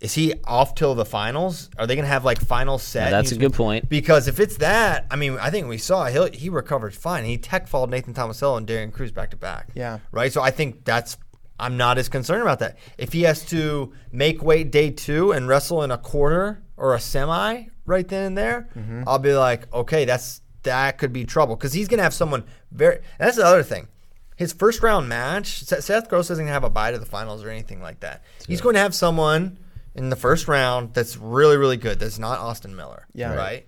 is 0.00 0.14
he 0.14 0.34
off 0.44 0.74
till 0.74 0.94
the 0.94 1.04
finals? 1.04 1.70
Are 1.78 1.86
they 1.86 1.96
gonna 1.96 2.08
have 2.08 2.24
like 2.24 2.40
final 2.40 2.78
set? 2.78 3.06
Now, 3.06 3.10
that's 3.18 3.30
He's- 3.30 3.38
a 3.38 3.40
good 3.40 3.54
point. 3.54 3.88
Because 3.88 4.28
if 4.28 4.38
it's 4.40 4.58
that, 4.58 5.06
I 5.10 5.16
mean, 5.16 5.38
I 5.38 5.50
think 5.50 5.66
we 5.68 5.78
saw 5.78 6.06
he 6.06 6.36
he 6.36 6.48
recovered 6.50 6.94
fine. 6.94 7.24
He 7.24 7.36
tech 7.38 7.66
followed 7.68 7.90
Nathan 7.90 8.14
Tomasello 8.14 8.56
and 8.58 8.66
Darian 8.66 8.90
Cruz 8.92 9.12
back 9.12 9.30
to 9.30 9.36
back. 9.36 9.68
Yeah. 9.74 9.98
Right. 10.12 10.32
So 10.32 10.40
I 10.42 10.50
think 10.50 10.84
that's. 10.84 11.16
I'm 11.60 11.76
not 11.76 11.98
as 11.98 12.08
concerned 12.08 12.42
about 12.42 12.60
that. 12.60 12.78
If 12.98 13.12
he 13.12 13.22
has 13.22 13.44
to 13.46 13.92
make 14.12 14.42
weight 14.42 14.70
day 14.70 14.90
two 14.90 15.32
and 15.32 15.48
wrestle 15.48 15.82
in 15.82 15.90
a 15.90 15.98
quarter 15.98 16.62
or 16.76 16.94
a 16.94 17.00
semi 17.00 17.64
right 17.86 18.06
then 18.06 18.24
and 18.26 18.38
there, 18.38 18.68
Mm-hmm. 18.76 19.02
I'll 19.06 19.18
be 19.18 19.34
like, 19.34 19.72
okay, 19.74 20.04
that's 20.04 20.40
that 20.64 20.98
could 20.98 21.12
be 21.12 21.24
trouble 21.24 21.56
because 21.56 21.72
he's 21.72 21.88
gonna 21.88 22.02
have 22.02 22.14
someone 22.14 22.44
very. 22.72 23.00
That's 23.18 23.36
the 23.36 23.44
other 23.46 23.62
thing. 23.62 23.88
His 24.36 24.52
first 24.52 24.82
round 24.84 25.08
match, 25.08 25.64
Seth 25.64 26.08
Gross 26.08 26.28
doesn't 26.28 26.44
gonna 26.44 26.52
have 26.52 26.62
a 26.64 26.70
bye 26.70 26.92
to 26.92 26.98
the 26.98 27.06
finals 27.06 27.42
or 27.42 27.50
anything 27.50 27.80
like 27.82 28.00
that. 28.00 28.22
He's 28.46 28.60
going 28.60 28.74
to 28.74 28.80
have 28.80 28.94
someone 28.94 29.58
in 29.96 30.10
the 30.10 30.16
first 30.16 30.46
round 30.46 30.94
that's 30.94 31.16
really, 31.16 31.56
really 31.56 31.76
good. 31.76 31.98
That's 31.98 32.20
not 32.20 32.38
Austin 32.38 32.76
Miller. 32.76 33.06
Yeah. 33.14 33.34
Right. 33.34 33.66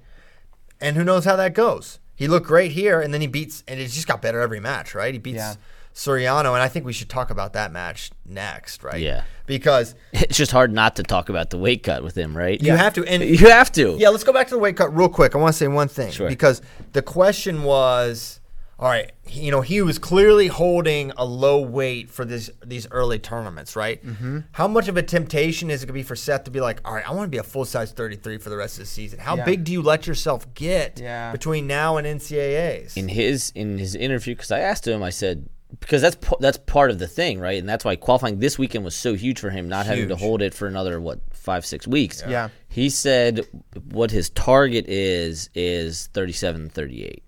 And 0.81 0.97
who 0.97 1.03
knows 1.03 1.25
how 1.25 1.35
that 1.37 1.55
goes? 1.55 1.99
He 2.15 2.29
looked 2.29 2.47
great 2.47 2.71
here, 2.71 3.01
and 3.01 3.13
then 3.13 3.21
he 3.21 3.27
beats, 3.27 3.65
and 3.67 3.81
it 3.81 3.89
just 3.89 4.07
got 4.07 4.23
better 4.23 4.41
every 4.41 4.61
match, 4.61 4.95
right? 4.95 5.13
He 5.13 5.19
beats 5.19 5.39
Yeah. 5.39 5.55
Suriano, 5.95 6.55
and 6.55 6.63
I 6.63 6.69
think 6.69 6.85
we 6.87 6.93
should 6.93 7.09
talk 7.09 7.31
about 7.31 7.53
that 7.55 7.73
match 7.73 8.11
next, 8.25 8.83
right? 8.83 9.01
Yeah. 9.01 9.25
Because 9.47 9.95
It's 10.13 10.37
just 10.37 10.53
hard 10.53 10.73
not 10.73 10.97
to 10.97 11.03
talk 11.03 11.29
about 11.29 11.51
the 11.51 11.59
weight 11.59 11.83
cut 11.83 12.03
with 12.03 12.17
him, 12.17 12.37
right? 12.37 12.61
you 12.63 12.73
have 12.77 12.95
to, 12.95 13.05
and 13.05 13.23
You 13.41 13.49
have 13.51 13.73
to. 13.73 13.97
yeah, 13.99 14.09
let's 14.09 14.25
go 14.25 14.33
back 14.33 14.47
to 14.49 14.55
the 14.55 14.61
weight 14.61 14.77
cut 14.77 14.95
real 14.97 15.09
quick. 15.09 15.35
I 15.35 15.39
want 15.39 15.53
to 15.53 15.59
say 15.59 15.69
one 15.69 15.89
thing 15.89 16.11
Sure. 16.13 16.29
because 16.29 16.63
the 16.93 17.03
question 17.03 17.65
was, 17.65 18.41
all 18.79 18.89
right, 18.89 19.13
you 19.29 19.51
know, 19.51 19.61
he 19.61 19.83
was 19.83 19.99
clearly 19.99 20.47
holding 20.47 21.13
a 21.19 21.25
low 21.25 21.61
weight 21.61 22.09
for 22.09 22.25
this 22.25 22.51
these 22.65 22.87
early 22.91 23.19
tournaments, 23.19 23.77
right? 23.77 24.03
Mm-hmm. 24.03 24.39
How 24.53 24.67
much 24.69 24.89
of 24.89 24.97
a 24.97 25.03
temptation 25.03 25.71
is 25.71 25.83
it 25.83 25.87
going 25.87 25.93
to 25.95 25.99
be 25.99 26.03
for 26.03 26.17
Seth 26.17 26.45
to 26.45 26.51
be 26.51 26.63
like, 26.63 26.81
all 26.87 26.95
right, 26.95 27.07
I 27.07 27.13
want 27.13 27.27
to 27.27 27.31
be 27.31 27.37
a 27.37 27.43
full 27.43 27.67
size 27.67 27.93
33 27.93 28.39
for 28.39 28.49
the 28.49 28.57
rest 28.57 28.77
of 28.79 28.85
the 28.85 28.87
season? 28.87 29.19
How 29.19 29.37
Yeah. 29.37 29.45
big 29.45 29.65
do 29.65 29.73
you 29.73 29.83
let 29.83 30.07
yourself 30.07 30.55
get 30.55 30.99
Yeah. 30.99 31.31
between 31.31 31.67
now 31.67 31.99
and 31.99 32.07
NCAAs? 32.07 32.97
in 32.97 33.09
his 33.09 33.53
in 33.55 33.77
his 33.77 33.95
interview 33.95 34.35
because 34.35 34.51
I 34.51 34.61
asked 34.61 34.89
him, 34.89 35.03
I 35.03 35.11
said 35.11 35.51
because 35.79 36.03
that's 36.03 36.17
that's 36.41 36.59
part 36.59 36.91
of 36.91 36.99
the 36.99 37.07
thing, 37.07 37.39
right? 37.39 37.59
And 37.59 37.69
that's 37.69 37.85
why 37.85 37.97
qualifying 37.97 38.39
this 38.41 38.59
weekend 38.59 38.85
was 38.85 38.95
so 38.97 39.15
huge 39.15 39.39
for 39.39 39.51
him, 39.51 39.69
not 39.69 39.87
having 39.87 40.09
to 40.09 40.17
hold 40.17 40.43
it 40.43 40.53
for 40.55 40.67
another 40.67 41.01
what 41.01 41.21
five 41.33 41.65
six 41.65 41.87
weeks. 41.87 42.23
Yeah. 42.29 42.49
He 42.69 42.91
said 42.91 43.47
what 43.93 44.11
his 44.11 44.31
target 44.31 44.87
is 44.89 45.49
is 45.55 46.09
37 46.09 46.71
38. 46.71 47.23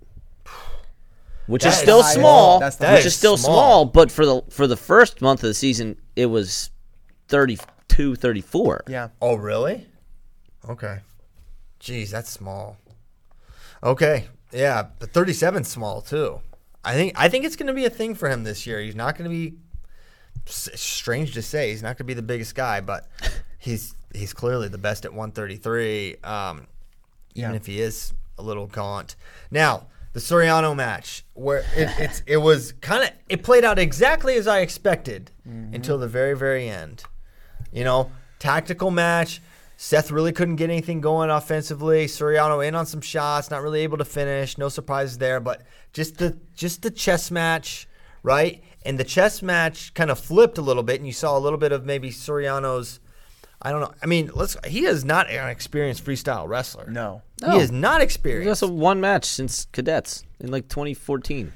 Which 1.47 1.63
That 1.65 1.71
is 1.71 1.75
is 1.75 1.81
still 1.81 2.03
small, 2.03 2.61
That's 2.61 2.77
the 2.77 2.85
which 2.85 2.91
highest. 2.91 3.07
is 3.07 3.17
still 3.17 3.37
Small. 3.37 3.55
small, 3.55 3.85
but 3.87 4.11
for 4.13 4.25
the 4.25 4.43
for 4.51 4.67
the 4.67 4.77
first 4.77 5.21
month 5.21 5.43
of 5.43 5.49
the 5.49 5.55
season, 5.55 5.97
it 6.15 6.27
was 6.27 6.71
32, 7.29 8.15
34. 8.15 8.85
Yeah. 8.89 9.09
Oh, 9.21 9.35
really? 9.35 9.87
Okay. 10.69 10.99
Jeez, 11.81 12.11
that's 12.11 12.31
small. 12.31 12.77
Okay. 13.83 14.27
Yeah, 14.53 14.87
the 15.01 15.09
37's 15.09 15.69
small 15.69 16.01
too. 16.01 16.41
I 16.85 16.95
think 16.95 17.13
I 17.17 17.29
think 17.29 17.45
it's 17.45 17.57
going 17.57 17.69
to 17.69 17.73
be 17.73 17.85
a 17.85 17.91
thing 17.91 18.15
for 18.15 18.29
him 18.29 18.45
this 18.45 18.67
year. 18.67 18.81
He's 18.81 18.95
not 18.97 19.17
going 19.17 19.31
to 19.31 19.35
be 19.35 19.55
strange 20.47 21.35
to 21.35 21.43
say, 21.43 21.71
he's 21.71 21.83
not 21.83 21.89
going 21.91 21.99
to 21.99 22.05
be 22.05 22.15
the 22.15 22.23
biggest 22.23 22.55
guy, 22.55 22.81
but 22.81 23.09
he's 23.59 23.95
he's 24.15 24.33
clearly 24.33 24.69
the 24.69 24.79
best 24.79 25.05
at 25.05 25.13
133. 25.13 26.17
Um, 26.25 26.67
even 27.35 27.51
Yeah. 27.53 27.57
if 27.57 27.67
he 27.67 27.81
is 27.81 28.13
a 28.39 28.43
little 28.43 28.67
gaunt. 28.67 29.17
Now, 29.51 29.87
the 30.13 30.21
Suriano 30.21 30.75
match, 30.77 31.25
where 31.35 31.61
it, 31.77 31.89
it's 31.99 32.23
it 32.27 32.37
was 32.39 32.73
kind 32.81 33.05
of 33.05 33.11
it 33.29 33.43
played 33.43 33.65
out 33.65 33.79
exactly 33.79 34.35
as 34.35 34.47
I 34.47 34.61
expected 34.61 35.31
until 35.45 35.99
the 35.99 36.09
very 36.09 36.37
very 36.37 36.69
end. 36.69 37.05
You 37.73 37.85
know, 37.85 38.11
tactical 38.39 38.91
match. 38.91 39.41
Seth 39.85 40.13
really 40.13 40.31
couldn't 40.31 40.57
get 40.57 40.71
anything 40.71 41.01
going 41.01 41.29
offensively. 41.29 42.07
Suriano 42.07 42.65
in 42.65 42.77
on 42.77 42.87
some 42.87 43.01
shots, 43.01 43.51
not 43.51 43.63
really 43.63 43.81
able 43.81 43.99
to 43.99 44.05
finish. 44.05 44.57
No 44.57 44.69
surprises 44.69 45.19
there, 45.19 45.41
but 45.41 45.63
just 45.93 46.19
the 46.19 46.39
just 46.55 46.83
the 46.83 46.91
chess 46.93 47.33
match, 47.33 47.89
right? 48.23 48.63
And 48.87 48.97
the 48.97 49.03
chess 49.03 49.43
match 49.43 49.93
kind 49.95 50.09
of 50.09 50.21
flipped 50.21 50.57
a 50.57 50.63
little 50.63 50.85
bit, 50.85 51.01
and 51.01 51.07
you 51.09 51.13
saw 51.13 51.37
a 51.37 51.41
little 51.41 51.59
bit 51.59 51.73
of 51.73 51.85
maybe 51.85 52.11
Suriano's. 52.11 53.01
I 53.61 53.73
don't 53.73 53.81
know. 53.81 53.93
I 54.01 54.07
mean, 54.07 54.31
let's. 54.37 54.57
He 54.65 54.85
is 54.85 55.05
not 55.05 55.29
an 55.29 55.49
experienced 55.49 56.05
freestyle 56.05 56.47
wrestler. 56.47 56.89
No. 56.89 57.23
he 57.45 57.59
is 57.59 57.73
not 57.73 58.01
He 58.03 58.05
experienced. 58.05 58.63
also 58.63 58.73
one 58.73 59.01
match 59.01 59.25
since 59.25 59.67
cadets 59.73 60.23
in 60.39 60.53
like 60.53 60.69
2014. 60.69 61.53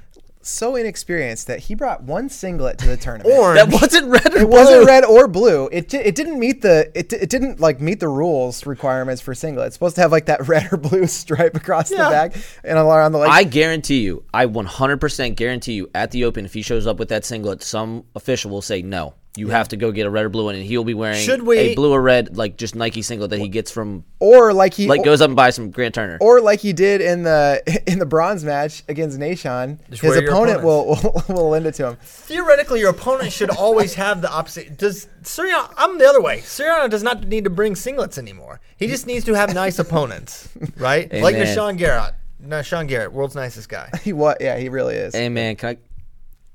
So 0.47 0.77
inexperienced 0.77 1.47
that 1.49 1.61
he 1.61 1.75
brought 1.75 2.03
one 2.05 2.29
singlet 2.29 2.79
to 2.79 2.87
the 2.87 2.97
tournament. 3.07 3.35
Orange. 3.39 3.59
That 3.71 3.81
wasn't 3.83 4.09
red 4.09 4.27
or 4.35 4.39
it 4.39 4.47
blue. 4.47 4.47
wasn't 4.47 4.87
red 4.87 5.05
or 5.05 5.27
blue. 5.29 5.69
It, 5.73 5.89
di- 5.89 5.99
it 5.99 6.15
didn't 6.15 6.39
meet 6.39 6.63
the 6.63 6.91
it, 6.95 7.09
di- 7.09 7.17
it 7.17 7.29
didn't 7.31 7.61
like 7.61 7.81
meet 7.81 8.01
the 8.01 8.09
rules 8.09 8.65
requirements 8.67 9.21
for 9.21 9.35
singlet. 9.35 9.67
It's 9.69 9.77
supposed 9.77 9.97
to 9.97 10.03
have 10.03 10.13
like 10.13 10.27
that 10.27 10.47
red 10.49 10.73
or 10.73 10.77
blue 10.77 11.07
stripe 11.07 11.57
across 11.57 11.91
Yeah. 11.91 12.05
the 12.05 12.11
back 12.11 12.37
and 12.65 12.79
around 12.79 13.13
the 13.13 13.19
leg. 13.19 13.31
I 13.31 13.45
guarantee 13.45 14.01
you, 14.01 14.25
I 14.33 14.47
100% 14.47 15.35
guarantee 15.37 15.73
you, 15.75 15.91
at 15.95 16.11
the 16.11 16.25
Open, 16.25 16.45
if 16.45 16.55
he 16.55 16.63
shows 16.63 16.87
up 16.87 16.99
with 16.99 17.09
that 17.09 17.25
singlet, 17.25 17.63
some 17.63 18.05
official 18.15 18.51
will 18.51 18.63
say 18.63 18.83
no. 18.83 19.15
You 19.37 19.49
have 19.49 19.69
to 19.69 19.77
go 19.77 19.93
get 19.93 20.07
a 20.07 20.11
red 20.11 20.25
or 20.25 20.29
blue 20.29 20.45
one, 20.47 20.55
and 20.55 20.65
he'll 20.65 20.85
be 20.85 20.95
wearing 20.95 21.21
Should 21.21 21.43
we- 21.43 21.59
a 21.59 21.75
blue 21.75 21.93
or 21.93 22.01
red, 22.01 22.37
like 22.37 22.57
just 22.57 22.75
Nike 22.75 23.03
singlet 23.03 23.31
that 23.31 23.39
he 23.39 23.49
gets 23.49 23.71
from, 23.71 24.05
or 24.19 24.53
like 24.53 24.75
he 24.75 24.87
like 24.89 25.05
goes 25.05 25.21
up 25.21 25.29
and 25.29 25.37
buys 25.37 25.55
some 25.55 25.71
Grant 25.71 25.95
Turner. 25.95 26.19
or 26.21 26.41
like 26.41 26.61
he 26.61 26.73
did 26.73 27.01
in 27.01 27.23
the 27.23 27.63
in 27.87 27.99
the 27.99 28.07
bronze 28.07 28.45
match 28.45 28.83
against 28.89 29.19
Nahshon. 29.19 29.79
Just 29.91 30.03
His 30.03 30.17
opponent 30.17 30.63
will, 30.63 30.87
will 31.03 31.25
will 31.29 31.49
lend 31.51 31.67
it 31.67 31.75
to 31.75 31.87
him. 31.89 31.97
Theoretically, 32.03 32.81
your 32.81 32.91
opponent 32.91 33.33
should 33.33 33.51
always 33.51 33.95
have 33.95 34.23
the 34.23 34.31
opposite. 34.31 34.77
Does 34.79 35.09
Suriano? 35.23 35.73
I'm 35.77 35.99
the 35.99 36.07
other 36.09 36.21
way. 36.23 36.39
Suriano 36.41 36.89
does 36.89 37.03
not 37.03 37.27
need 37.27 37.45
to 37.45 37.51
bring 37.51 37.75
singlets 37.75 38.19
anymore. 38.19 38.61
He 38.77 38.87
just 38.89 39.07
needs 39.07 39.25
to 39.27 39.35
have 39.35 39.55
nice 39.55 39.79
opponents, 39.79 40.49
right? 40.77 41.11
Like 41.27 41.35
Amen. 41.37 41.47
Nahshon 41.57 41.77
Garrett. 41.79 42.15
Nahshon 42.45 42.87
Garrett, 42.87 43.13
world's 43.13 43.35
nicest 43.35 43.69
guy. 43.69 43.91
He 44.05 44.13
what? 44.13 44.41
Yeah, 44.41 44.57
he 44.59 44.69
really 44.69 44.95
is. 44.95 45.15
hey 45.15 45.29
man, 45.29 45.57
can 45.57 45.71
I 45.71 45.77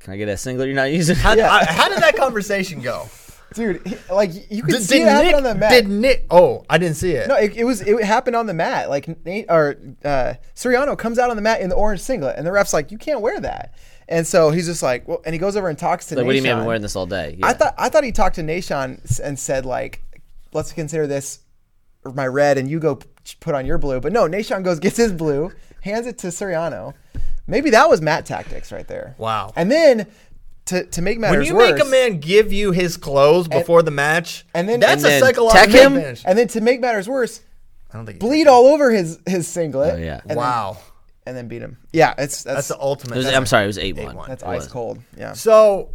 can 0.04 0.14
I 0.14 0.18
get 0.18 0.26
that 0.28 0.39
singlet 0.39 0.68
you're 0.68 0.76
not 0.76 0.91
using? 0.91 1.16
How, 1.16 1.34
Yeah. 1.34 1.52
I- 1.52 1.66
how 1.66 1.89
did 1.89 1.99
that 1.99 2.16
conversation 2.16 2.82
go? 2.82 3.08
Dude, 3.54 3.86
he, 3.86 3.97
like 4.10 4.32
you 4.49 4.64
could 4.64 4.76
Did, 4.76 4.84
see 4.84 4.99
did 4.99 5.08
it 5.08 5.10
happen 5.10 5.26
Nick? 5.28 5.36
on 5.36 5.43
the 5.43 5.56
mat. 5.56 5.72
Did 5.72 5.88
Nick? 5.89 6.26
Oh, 6.32 6.64
I 6.70 6.78
didn't 6.78 6.95
see 6.95 7.12
it. 7.12 7.28
No, 7.28 7.36
it, 7.36 7.54
it 7.58 7.66
was 7.66 7.82
it 7.82 8.02
happened 8.02 8.38
on 8.38 8.45
the 8.45 8.54
mat. 8.54 8.89
Like 8.89 9.26
Nate 9.26 9.45
or 9.49 9.76
uh, 10.06 10.36
Suriano 10.56 10.97
comes 10.97 11.20
out 11.20 11.30
on 11.30 11.36
the 11.36 11.41
mat 11.41 11.60
in 11.60 11.68
the 11.70 11.76
orange 11.76 11.99
singlet, 11.99 12.36
and 12.38 12.47
the 12.47 12.52
ref's 12.54 12.72
like, 12.72 12.91
"You 12.93 12.97
can't 12.97 13.20
wear 13.20 13.41
that." 13.41 13.74
And 14.08 14.26
so 14.26 14.52
he's 14.52 14.68
just 14.68 14.82
like, 14.82 15.06
"Well," 15.06 15.22
and 15.26 15.34
he 15.34 15.38
goes 15.39 15.58
over 15.58 15.68
and 15.68 15.78
talks 15.78 16.06
to. 16.08 16.16
like, 16.16 16.26
what 16.26 16.32
do 16.32 16.38
you 16.38 16.43
mean 16.43 16.54
I've 16.54 16.60
been 16.60 16.66
wearing 16.68 16.82
this 16.82 16.95
all 16.95 17.06
day? 17.06 17.36
Yeah. 17.38 17.47
I 17.47 17.52
thought 17.52 17.76
I 17.78 17.89
thought 17.89 18.06
he 18.06 18.14
talked 18.14 18.36
to 18.36 18.41
Nahshon 18.41 19.20
and 19.20 19.38
said 19.38 19.66
like, 19.66 20.02
"Let's 20.54 20.72
consider 20.72 21.06
this 21.06 21.39
my 22.06 22.28
red, 22.28 22.58
and 22.58 22.70
you 22.72 22.80
go 22.80 22.99
put 23.41 23.54
on 23.54 23.66
your 23.66 23.78
blue." 23.78 23.99
But 23.99 24.14
no, 24.14 24.30
Nahshon 24.30 24.64
goes 24.64 24.80
gets 24.80 24.95
his 24.95 25.12
blue, 25.12 25.52
hands 25.82 26.08
it 26.08 26.18
to 26.20 26.28
Suriano, 26.28 26.93
maybe 27.48 27.70
that 27.72 27.89
was 27.89 28.02
mat 28.02 28.26
tactics 28.26 28.72
right 28.72 28.88
there. 28.88 29.16
Wow. 29.18 29.54
And 29.56 29.72
then 29.72 30.08
to 30.66 30.86
to 30.86 31.02
make 31.02 31.20
matters 31.20 31.38
when 31.38 31.46
you 31.48 31.56
worse, 31.56 31.72
make 31.74 31.82
a 31.82 31.86
man 31.89 32.20
give 32.20 32.54
you 32.54 32.72
his 32.72 32.98
clothes 32.98 33.48
before 33.48 33.82
the 33.84 33.92
match, 33.92 34.46
and 34.54 34.70
then- 34.70 34.80
that's 34.80 35.04
And 35.04 35.06
a 35.06 35.10
then 35.10 35.22
psychological 35.22 35.66
tech 35.66 35.70
him? 35.86 35.96
advantage. 35.98 36.24
and 36.26 36.38
then 36.38 36.48
to 36.50 36.62
make 36.62 36.80
matters 36.82 37.10
worse, 37.10 37.42
I 37.92 37.98
don't 37.98 38.06
think 38.06 38.20
bleed 38.20 38.48
all 38.48 38.68
over 38.68 38.92
his 38.92 39.20
his 39.28 39.48
singlet. 39.48 39.96
Oh, 39.96 39.98
yeah. 39.98 40.22
and 40.22 40.30
then- 40.32 40.38
Wow, 40.38 40.78
and 41.26 41.36
then 41.36 41.48
beat 41.48 41.62
him. 41.62 41.78
Yeah, 41.92 42.14
it's 42.18 42.44
that's 42.44 42.56
that's 42.56 42.68
the 42.70 42.80
ultimate. 42.80 43.16
Was, 43.18 43.26
that's 43.26 43.36
I'm 43.36 43.46
sorry, 43.48 43.64
it 43.64 43.68
was 43.68 43.78
eight 43.80 43.98
one. 43.98 44.16
8-1. 44.16 44.28
that's 44.28 44.44
ice 44.44 44.68
cold. 44.68 45.00
Yeah. 45.18 45.34
So, 45.34 45.89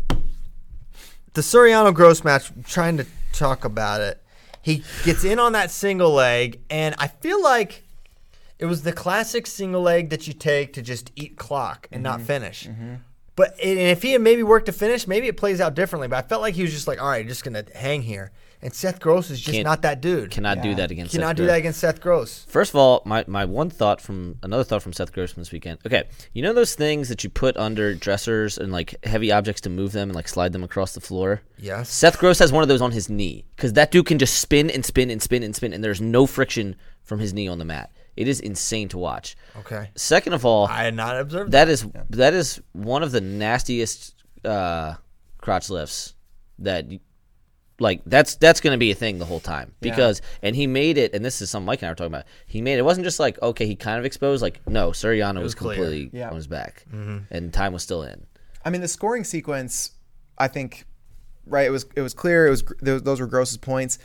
the 1.35 1.41
Suriano 1.43 1.95
Gross 1.95 2.25
match, 2.25 2.51
I'm 2.51 2.63
trying 2.65 2.97
to 2.99 3.07
talk 3.33 3.65
about 3.65 4.01
it. 4.01 4.21
He 4.63 4.83
gets 5.05 5.23
in 5.25 5.39
on 5.39 5.53
that 5.53 5.71
single 5.71 6.11
leg, 6.13 6.61
and 6.71 6.95
I 6.99 7.07
feel 7.07 7.41
like 7.43 7.85
it 8.59 8.67
was 8.67 8.83
the 8.83 8.93
classic 8.93 9.47
single 9.47 9.83
leg 9.83 10.11
that 10.11 10.27
you 10.27 10.33
take 10.33 10.73
to 10.75 10.83
just 10.83 11.13
eat 11.17 11.37
clock 11.37 11.89
and 11.93 12.05
Mm-hmm. 12.05 12.19
not 12.19 12.23
finish. 12.27 12.69
But 13.37 13.51
and 13.63 13.79
if 13.79 14.01
he 14.03 14.13
had 14.13 14.23
maybe 14.23 14.43
worked 14.43 14.65
to 14.67 14.73
finish, 14.73 15.07
maybe 15.07 15.27
it 15.29 15.37
plays 15.37 15.61
out 15.61 15.75
differently. 15.75 16.09
But 16.09 16.25
I 16.25 16.27
felt 16.27 16.41
like 16.41 16.55
he 16.55 16.63
was 16.63 16.73
just 16.73 16.89
like, 16.89 17.01
all 17.03 17.09
right, 17.09 17.27
just 17.29 17.45
gonna 17.45 17.65
hang 17.75 18.01
here. 18.01 18.33
And 18.63 18.73
Seth 18.73 18.99
Gross 19.01 19.29
is 19.31 19.39
just 19.39 19.53
Can't- 19.53 19.67
not 19.67 19.83
that 19.83 20.01
dude. 20.01 20.31
Cannot 20.31 20.63
do 20.63 20.75
that 20.77 20.91
against. 20.91 21.13
Cannot 21.13 21.29
Seth 21.29 21.37
do 21.37 21.43
Gross. 21.43 21.51
that 21.53 21.59
against 21.59 21.81
Seth 21.81 22.01
Gross. 22.01 22.47
First 22.49 22.71
of 22.71 22.77
all, 22.77 23.03
my, 23.05 23.23
my 23.27 23.45
one 23.45 23.69
thought 23.69 24.01
from 24.01 24.39
another 24.43 24.65
thought 24.65 24.83
from 24.83 24.95
Seth 24.95 25.13
Gross 25.13 25.33
from 25.35 25.43
this 25.43 25.53
weekend. 25.53 25.79
Okay, 25.85 26.05
you 26.33 26.41
know 26.43 26.55
those 26.55 26.75
things 26.75 27.11
that 27.11 27.23
you 27.23 27.29
put 27.29 27.55
under 27.59 27.95
dressers 27.95 28.57
and 28.57 28.73
like 28.73 28.95
heavy 29.05 29.31
objects 29.31 29.61
to 29.63 29.69
move 29.71 29.93
them 29.93 30.09
and 30.09 30.17
like 30.17 30.27
slide 30.29 30.53
them 30.55 30.65
across 30.65 30.95
the 30.95 31.03
floor. 31.03 31.43
Yes. 31.59 31.91
Seth 31.91 32.19
Gross 32.19 32.39
has 32.39 32.51
one 32.51 32.63
of 32.63 32.69
those 32.71 32.81
on 32.81 32.93
his 32.93 33.11
knee 33.11 33.45
because 33.55 33.75
that 33.75 33.91
dude 33.91 34.07
can 34.07 34.19
just 34.19 34.39
spin 34.41 34.71
and 34.71 34.83
spin 34.87 35.11
and 35.11 35.23
spin 35.23 35.43
and 35.43 35.55
spin, 35.55 35.75
and 35.75 35.85
there's 35.85 36.01
no 36.01 36.25
friction 36.27 36.75
from 37.03 37.19
his 37.19 37.35
knee 37.35 37.47
on 37.49 37.59
the 37.59 37.65
mat. 37.67 37.93
It 38.17 38.29
is 38.29 38.41
insane 38.41 38.89
to 38.89 38.99
watch. 38.99 39.37
Okay. 39.59 39.91
Second 39.95 40.33
of 40.33 40.45
all, 40.45 40.67
I 40.67 40.85
had 40.85 40.95
not 40.95 41.19
observed 41.19 41.51
that. 41.53 41.67
that 41.67 41.71
is 41.71 41.87
that 42.11 42.35
is 42.35 42.61
one 42.73 43.03
of 43.03 43.13
the 43.13 43.21
nastiest 43.21 44.15
uh, 44.45 44.95
crotch 45.39 45.69
lifts 45.71 46.15
that 46.61 46.87
like 47.79 48.01
that's 48.07 48.37
that's 48.37 48.61
going 48.61 48.73
to 48.73 48.79
be 48.79 48.91
a 48.91 48.95
thing 48.95 49.19
the 49.19 49.27
whole 49.27 49.41
time 49.41 49.75
because 49.83 50.23
and 50.43 50.57
he 50.57 50.67
made 50.67 50.97
it 50.97 51.13
and 51.15 51.23
this 51.23 51.43
is 51.43 51.51
something 51.51 51.67
Mike 51.67 51.83
and 51.83 51.89
I 51.89 51.91
were 51.91 51.95
talking 51.95 52.15
about 52.15 52.25
he 52.47 52.63
made 52.63 52.75
it, 52.75 52.79
it 52.79 52.85
wasn't 52.87 53.05
just 53.05 53.21
like 53.21 53.41
okay 53.43 53.67
he 53.67 53.77
kind 53.77 53.99
of 53.99 54.07
exposed 54.07 54.41
like 54.41 54.67
no 54.67 54.93
Suriano 54.93 55.35
was, 55.35 55.43
was 55.43 55.55
completely 55.57 56.09
Yeah. 56.11 56.31
on 56.31 56.37
his 56.37 56.47
back 56.47 56.87
and 56.91 57.53
time 57.53 57.75
was 57.75 57.83
still 57.83 58.03
in 58.03 58.27
I 58.65 58.71
mean, 58.71 58.81
the 58.81 58.89
scoring 58.89 59.23
sequence, 59.23 59.93
I 60.39 60.49
think, 60.49 60.87
right? 61.47 61.67
It 61.67 61.71
was 61.71 61.87
it 61.95 62.01
was 62.01 62.15
clear. 62.15 62.49
It 62.49 62.51
was 62.51 62.65
those, 62.81 63.03
those 63.03 63.21
were 63.21 63.29
Gross's 63.29 63.59
points. 63.59 63.99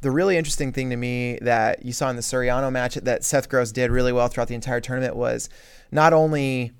The 0.00 0.10
really 0.10 0.36
interesting 0.36 0.72
thing 0.72 0.90
to 0.90 0.96
me 0.96 1.38
that 1.40 1.84
you 1.84 1.92
saw 1.92 2.10
in 2.10 2.16
the 2.16 2.22
Suriano 2.22 2.70
match 2.70 2.94
that 2.96 3.24
Seth 3.24 3.48
Gross 3.48 3.72
did 3.72 3.90
really 3.90 4.12
well 4.12 4.28
throughout 4.28 4.48
the 4.48 4.54
entire 4.54 4.80
tournament 4.80 5.16
was 5.16 5.48
not 5.90 6.12
only 6.12 6.72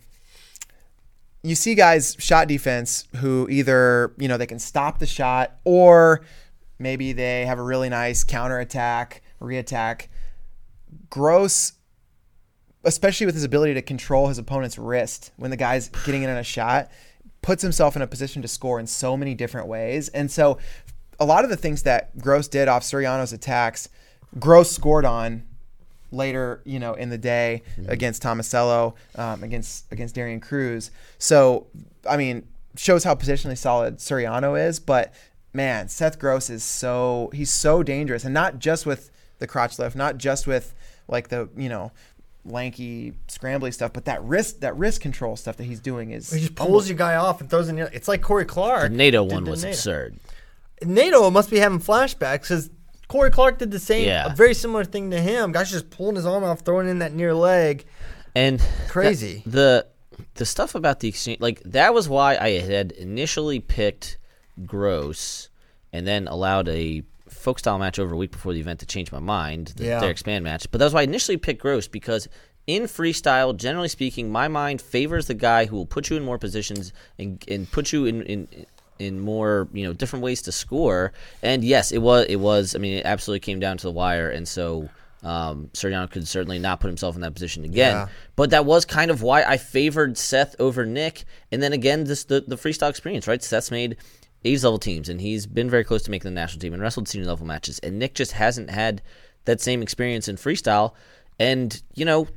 you 1.43 1.55
see 1.55 1.75
guys 1.75 2.17
shot 2.19 2.49
defense 2.49 3.07
who 3.17 3.47
either 3.51 4.15
you 4.19 4.29
know 4.29 4.37
they 4.37 4.47
can 4.47 4.59
stop 4.59 4.99
the 4.99 5.07
shot 5.07 5.57
or 5.65 6.23
maybe 6.79 7.13
they 7.13 7.47
have 7.47 7.59
a 7.59 7.63
really 7.63 7.89
nice 7.89 8.25
counter 8.25 8.59
attack, 8.59 9.23
reattack. 9.41 10.09
Gross 11.09 11.73
especially 12.85 13.27
with 13.27 13.35
his 13.35 13.45
ability 13.45 13.75
to 13.75 13.83
control 13.83 14.29
his 14.29 14.39
opponent's 14.39 14.79
wrist 14.79 15.33
when 15.37 15.51
the 15.51 15.57
guy's 15.57 15.89
getting 16.05 16.23
in 16.23 16.31
on 16.31 16.37
a 16.37 16.45
shot, 16.45 16.91
puts 17.43 17.63
himself 17.63 17.97
in 17.97 18.03
a 18.03 18.07
position 18.07 18.43
to 18.43 18.49
score 18.49 18.79
in 18.79 18.87
so 18.87 19.17
many 19.17 19.35
different 19.35 19.67
ways. 19.67 20.09
And 20.11 20.31
so 20.31 20.59
a 21.21 21.25
lot 21.25 21.45
of 21.45 21.51
the 21.51 21.57
things 21.57 21.83
that 21.83 22.17
Gross 22.19 22.49
did 22.49 22.69
off 22.69 22.83
Suriano's 22.83 23.33
attacks, 23.33 23.89
Gross 24.39 24.71
scored 24.71 25.05
on 25.05 25.45
later, 26.11 26.61
you 26.65 26.79
know, 26.79 26.95
in 26.95 27.11
the 27.11 27.19
day 27.19 27.63
against 27.89 28.23
Tomasello, 28.23 28.95
um, 29.17 29.43
against 29.43 29.91
against 29.93 30.15
Darian 30.15 30.41
Cruz. 30.41 30.91
So, 31.19 31.67
I 32.09 32.17
mean, 32.17 32.47
shows 32.77 33.05
how 33.05 33.15
positionally 33.15 33.59
solid 33.59 33.99
Suriano 33.99 34.61
is, 34.61 34.81
but 34.81 35.13
man, 35.53 35.89
Seth 35.89 36.19
Gross 36.19 36.51
is 36.51 36.63
so 36.65 37.31
he's 37.33 37.51
so 37.51 37.83
dangerous, 37.83 38.25
and 38.25 38.35
not 38.35 38.59
just 38.59 38.87
with 38.87 39.11
the 39.39 39.47
crotch 39.47 39.79
lift, 39.79 39.97
not 39.97 40.19
just 40.19 40.47
with 40.47 40.75
like 41.09 41.29
the 41.29 41.49
you 41.57 41.69
know 41.69 41.93
lanky 42.45 43.15
scrambly 43.29 43.73
stuff, 43.73 43.93
but 43.93 44.05
that 44.05 44.23
wrist 44.23 44.61
that 44.61 44.77
wrist 44.77 45.01
control 45.01 45.37
stuff 45.37 45.57
that 45.57 45.65
he's 45.65 45.81
doing 45.81 46.11
is 46.11 46.31
He 46.33 46.41
just 46.41 46.55
pulls 46.55 46.89
your 46.89 46.99
guy 46.99 47.17
off 47.17 47.41
and 47.41 47.49
throws 47.49 47.69
in. 47.69 47.79
It's 47.79 48.09
like 48.09 48.23
Cory 48.23 48.45
Clark. 48.45 48.91
the 48.91 48.97
Nato 48.97 49.23
one 49.23 49.45
to 49.45 49.51
was 49.51 49.63
Nato. 49.63 49.73
absurd 49.73 50.17
Nato 50.87 51.31
must 51.31 51.51
be 51.51 51.59
having 51.59 51.79
flashbacks 51.81 52.43
because 52.43 52.71
Cory 53.09 53.31
Clark 53.31 53.59
did 53.59 53.71
the 53.71 53.79
same, 53.79 54.07
Yeah. 54.07 54.33
a 54.33 54.35
very 54.35 54.55
similar 54.55 54.85
thing 54.85 55.11
to 55.11 55.21
him. 55.21 55.53
Guys 55.53 55.71
just 55.71 55.91
pulling 55.91 56.17
his 56.17 56.27
arm 56.27 56.43
off, 56.45 56.61
throwing 56.61 56.89
in 56.89 56.99
that 57.01 57.13
near 57.15 57.35
leg. 57.35 57.85
and 58.37 58.61
Crazy. 58.89 59.43
that- 59.47 59.53
the 59.53 59.87
the 60.35 60.45
stuff 60.47 60.75
about 60.75 60.99
the 61.01 61.09
exchange 61.09 61.41
like 61.41 61.61
that 61.65 61.93
was 61.95 62.09
why 62.09 62.37
I 62.37 62.59
had 62.61 62.91
initially 62.93 63.61
picked 63.61 64.17
Gross 64.67 65.49
and 65.93 66.07
then 66.07 66.27
allowed 66.29 66.69
a 66.69 67.03
folk 67.29 67.59
style 67.59 67.79
match 67.79 67.99
over 67.99 68.15
a 68.15 68.17
week 68.17 68.31
before 68.33 68.53
the 68.53 68.61
event 68.61 68.81
to 68.81 68.87
change 68.87 69.11
my 69.13 69.19
mind 69.19 69.73
the 69.77 69.85
Yeah. 69.85 70.01
Derek 70.01 70.19
Span 70.19 70.43
match 70.43 70.67
but 70.71 70.79
that's 70.79 70.93
why 70.95 71.01
I 71.01 71.05
initially 71.05 71.37
picked 71.37 71.61
Gross 71.63 71.87
because 71.89 72.29
in 72.67 72.85
freestyle 72.85 73.57
generally 73.57 73.89
speaking 73.89 74.31
my 74.31 74.49
mind 74.49 74.81
favors 74.81 75.27
the 75.27 75.35
guy 75.35 75.67
who 75.67 75.77
will 75.77 75.87
put 75.87 76.11
you 76.11 76.17
in 76.17 76.25
more 76.25 76.39
positions 76.39 76.93
and 77.19 77.43
and 77.49 77.71
put 77.71 77.93
you 77.93 78.05
in 78.07 78.23
in 78.23 78.49
in 78.99 79.19
more 79.21 79.69
you 79.73 79.85
know 79.85 79.93
different 79.93 80.23
ways 80.25 80.43
to 80.43 80.53
score 80.53 81.13
and 81.43 81.65
yes 81.65 81.91
it 81.93 81.99
was 81.99 82.27
it 82.29 82.37
was 82.37 82.75
I 82.77 82.79
mean 82.79 82.99
it 82.99 83.05
absolutely 83.07 83.41
came 83.41 83.59
down 83.61 83.77
to 83.79 83.83
the 83.87 83.93
wire 83.93 84.31
and 84.31 84.47
so 84.47 84.89
um, 85.23 85.71
Suriano 85.73 86.11
could 86.11 86.29
certainly 86.29 86.59
not 86.59 86.81
put 86.81 86.89
himself 86.89 87.15
in 87.15 87.23
that 87.23 87.33
position 87.33 87.65
again 87.65 87.95
Yeah. 87.97 88.09
but 88.37 88.51
that 88.51 88.67
was 88.67 88.85
kind 88.85 89.11
of 89.11 89.23
why 89.23 89.43
I 89.43 89.57
favored 89.57 90.19
Seth 90.19 90.55
over 90.61 90.85
Nick. 90.85 91.25
And 91.51 91.63
then 91.63 91.73
again, 91.73 92.05
this 92.05 92.25
the, 92.25 92.43
the 92.47 92.57
freestyle 92.57 92.91
experience, 92.91 93.27
right? 93.27 93.43
Seth's 93.43 93.71
made 93.71 93.97
A's 94.45 94.65
level 94.65 94.79
teams, 94.79 95.09
and 95.09 95.23
he's 95.23 95.47
been 95.47 95.71
very 95.71 95.83
close 95.83 96.03
to 96.03 96.11
making 96.11 96.31
the 96.31 96.35
national 96.39 96.61
team 96.61 96.75
and 96.75 96.83
wrestled 96.83 97.09
senior 97.09 97.27
level 97.27 97.47
matches. 97.47 97.79
And 97.79 97.99
Nick 97.99 98.15
just 98.15 98.33
hasn't 98.33 98.69
had 98.69 99.01
that 99.47 99.63
same 99.63 99.81
experience 99.81 100.29
in 100.29 100.37
freestyle. 100.37 100.93
And 101.41 101.83
you 101.95 102.05
know, 102.05 102.29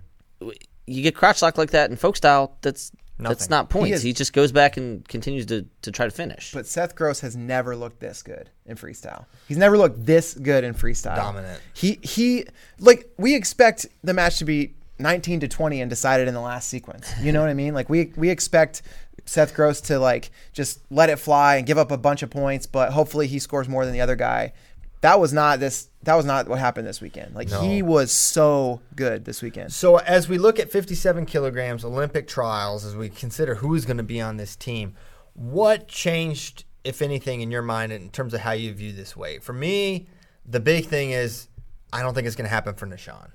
you 0.85 1.03
get 1.03 1.13
crotch 1.13 1.41
lock 1.41 1.57
like 1.57 1.71
that 1.71 1.89
in 1.91 1.97
folk 1.97 2.15
style. 2.15 2.55
That's 2.61 2.93
that's 3.19 3.41
Nothing. 3.41 3.49
not 3.49 3.69
points. 3.69 3.97
is- 3.97 4.03
He, 4.03 4.13
just 4.13 4.33
goes 4.33 4.51
back 4.51 4.77
and 4.77 5.07
continues 5.07 5.45
to, 5.47 5.65
to 5.81 5.91
try 5.91 6.05
to 6.05 6.11
finish. 6.11 6.51
But 6.53 6.67
Seth 6.67 6.95
Gross 6.95 7.19
has 7.21 7.35
never 7.35 7.75
looked 7.75 7.99
this 7.99 8.21
good 8.21 8.49
in 8.65 8.75
freestyle. 8.75 9.25
He's 9.47 9.57
never 9.57 9.77
looked 9.77 10.05
this 10.05 10.33
good 10.35 10.63
in 10.63 10.73
freestyle. 10.73 11.15
Dominant. 11.15 11.59
He 11.73 11.99
he 12.03 12.45
like 12.79 13.09
we 13.17 13.33
expect 13.35 13.87
the 14.03 14.13
match 14.13 14.37
to 14.39 14.45
be 14.45 14.75
19 14.99 15.41
to 15.41 15.47
20 15.47 15.81
and 15.81 15.89
decided 15.89 16.27
in 16.27 16.33
the 16.33 16.41
last 16.41 16.69
sequence. 16.69 17.11
You 17.21 17.31
know 17.31 17.41
what 17.41 17.49
I 17.49 17.53
mean? 17.53 17.73
Like 17.73 17.89
we 17.89 18.13
we 18.15 18.29
expect 18.29 18.81
Seth 19.25 19.53
Gross 19.53 19.81
to 19.81 19.99
like 19.99 20.31
just 20.53 20.79
let 20.89 21.09
it 21.09 21.17
fly 21.17 21.55
and 21.57 21.65
give 21.67 21.77
up 21.77 21.91
a 21.91 21.97
bunch 21.97 22.23
of 22.23 22.29
points, 22.29 22.65
but 22.65 22.91
hopefully 22.93 23.27
he 23.27 23.39
scores 23.39 23.67
more 23.67 23.83
than 23.85 23.93
the 23.93 24.01
other 24.01 24.15
guy. 24.15 24.53
That 25.01 25.19
was 25.19 25.31
not 25.31 25.59
this 25.59 25.89
that 26.03 26.15
was 26.15 26.25
not 26.25 26.47
what 26.47 26.59
happened 26.59 26.87
this 26.87 27.01
weekend. 27.01 27.35
Like 27.35 27.51
he 27.51 27.81
was 27.81 28.11
so 28.11 28.81
good 28.95 29.25
this 29.25 29.41
weekend. 29.41 29.73
So 29.73 29.97
as 29.97 30.27
we 30.27 30.37
look 30.37 30.59
at 30.59 30.71
57 30.71 31.25
kilograms 31.25 31.83
Olympic 31.83 32.27
trials, 32.27 32.85
as 32.85 32.95
we 32.95 33.09
consider 33.09 33.55
who's 33.55 33.85
going 33.85 33.97
to 33.97 34.03
be 34.03 34.21
on 34.21 34.37
this 34.37 34.55
team, 34.55 34.95
what 35.33 35.87
changed, 35.87 36.65
if 36.83 37.01
anything, 37.01 37.41
in 37.41 37.51
your 37.51 37.61
mind 37.61 37.91
in 37.91 38.09
terms 38.09 38.33
of 38.33 38.39
how 38.41 38.53
you 38.53 38.73
view 38.73 38.91
this 38.91 39.15
weight? 39.15 39.43
For 39.43 39.53
me, 39.53 40.07
the 40.45 40.59
big 40.59 40.85
thing 40.85 41.11
is 41.11 41.47
I 41.93 42.01
don't 42.01 42.13
think 42.13 42.25
it's 42.25 42.35
going 42.35 42.49
to 42.49 42.53
happen 42.53 42.73
for 42.73 42.87
Nahshon. 42.87 43.29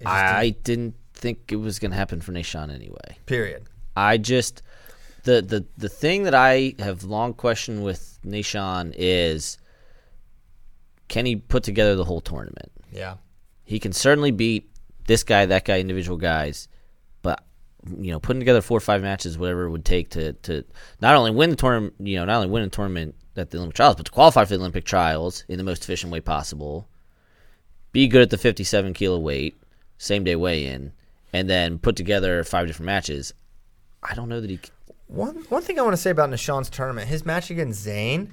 It 0.00 0.04
just 0.04 0.14
I 0.14 0.50
didn't 0.50 0.94
think 1.14 1.50
it 1.50 1.56
was 1.56 1.78
going 1.78 1.90
to 1.92 1.96
happen 1.96 2.20
for 2.20 2.32
Nahshon 2.32 2.72
anyway. 2.74 3.18
period. 3.26 3.64
I 3.96 4.18
just 4.18 4.62
the 5.24 5.42
the 5.42 5.64
the 5.76 5.88
thing 5.88 6.24
that 6.24 6.34
I 6.34 6.74
have 6.78 7.04
long 7.04 7.34
questioned 7.34 7.82
with 7.82 8.18
Nahshon 8.24 8.94
is 8.96 9.58
can 11.08 11.26
he 11.26 11.36
put 11.36 11.62
together 11.62 11.94
the 11.96 12.04
whole 12.04 12.20
tournament? 12.20 12.70
Yeah. 12.92 13.16
He 13.64 13.78
can 13.78 13.92
certainly 13.92 14.30
beat 14.30 14.70
this 15.06 15.22
guy, 15.22 15.46
that 15.46 15.64
guy, 15.64 15.80
individual 15.80 16.16
guys, 16.16 16.68
but 17.22 17.44
you 17.98 18.10
know, 18.10 18.20
putting 18.20 18.40
together 18.40 18.60
four 18.60 18.76
or 18.76 18.80
five 18.80 19.02
matches, 19.02 19.38
whatever 19.38 19.64
it 19.64 19.70
would 19.70 19.84
take 19.84 20.10
to 20.10 20.32
to 20.34 20.64
not 21.00 21.14
only 21.14 21.30
win 21.30 21.50
the 21.50 21.56
tournament, 21.56 21.94
you 21.98 22.16
know, 22.16 22.24
not 22.24 22.36
only 22.36 22.48
win 22.48 22.62
a 22.62 22.68
tournament 22.68 23.14
at 23.36 23.50
the 23.50 23.58
Olympic 23.58 23.76
trials, 23.76 23.96
but 23.96 24.06
to 24.06 24.12
qualify 24.12 24.44
for 24.44 24.50
the 24.50 24.60
Olympic 24.60 24.84
trials 24.84 25.44
in 25.48 25.58
the 25.58 25.64
most 25.64 25.82
efficient 25.84 26.12
way 26.12 26.20
possible. 26.20 26.88
Be 27.92 28.06
good 28.06 28.22
at 28.22 28.30
the 28.30 28.38
57 28.38 28.92
kilo 28.94 29.18
weight, 29.18 29.60
same 29.96 30.24
day 30.24 30.36
weigh 30.36 30.66
in, 30.66 30.92
and 31.32 31.48
then 31.48 31.78
put 31.78 31.96
together 31.96 32.44
five 32.44 32.66
different 32.66 32.86
matches. 32.86 33.32
I 34.02 34.14
don't 34.14 34.28
know 34.28 34.40
that 34.40 34.50
he. 34.50 34.60
One 35.06 35.36
one 35.48 35.62
thing 35.62 35.78
I 35.78 35.82
want 35.82 35.94
to 35.94 36.02
say 36.02 36.10
about 36.10 36.30
Nahshon's 36.30 36.68
tournament, 36.68 37.08
his 37.08 37.24
match 37.24 37.50
against 37.50 37.86
Zayn, 37.86 38.32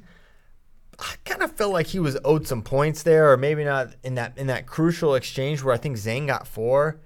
I 1.00 1.16
kind 1.26 1.44
of 1.44 1.52
felt 1.52 1.74
like 1.74 1.88
he 1.88 2.00
was 2.00 2.18
owed 2.24 2.48
some 2.48 2.62
points 2.62 3.04
there, 3.04 3.32
or 3.32 3.38
maybe 3.38 3.64
not 3.64 3.96
in 4.04 4.16
that 4.16 4.38
in 4.38 4.48
that 4.48 4.66
crucial 4.66 5.16
exchange 5.16 5.62
where 5.64 5.74
I 5.74 5.78
think 5.78 5.98
Zane 5.98 6.26
got 6.28 6.48
four. 6.48 7.02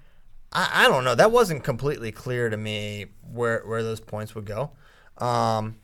I, 0.54 0.86
I 0.86 0.88
don't 0.88 1.04
know. 1.04 1.16
That 1.16 1.32
wasn't 1.32 1.64
completely 1.64 2.12
clear 2.12 2.50
to 2.50 2.58
me 2.58 3.08
where 3.32 3.62
where 3.66 3.82
those 3.84 4.00
points 4.00 4.36
would 4.36 4.46
go. 4.46 4.72
Um, 5.18 5.76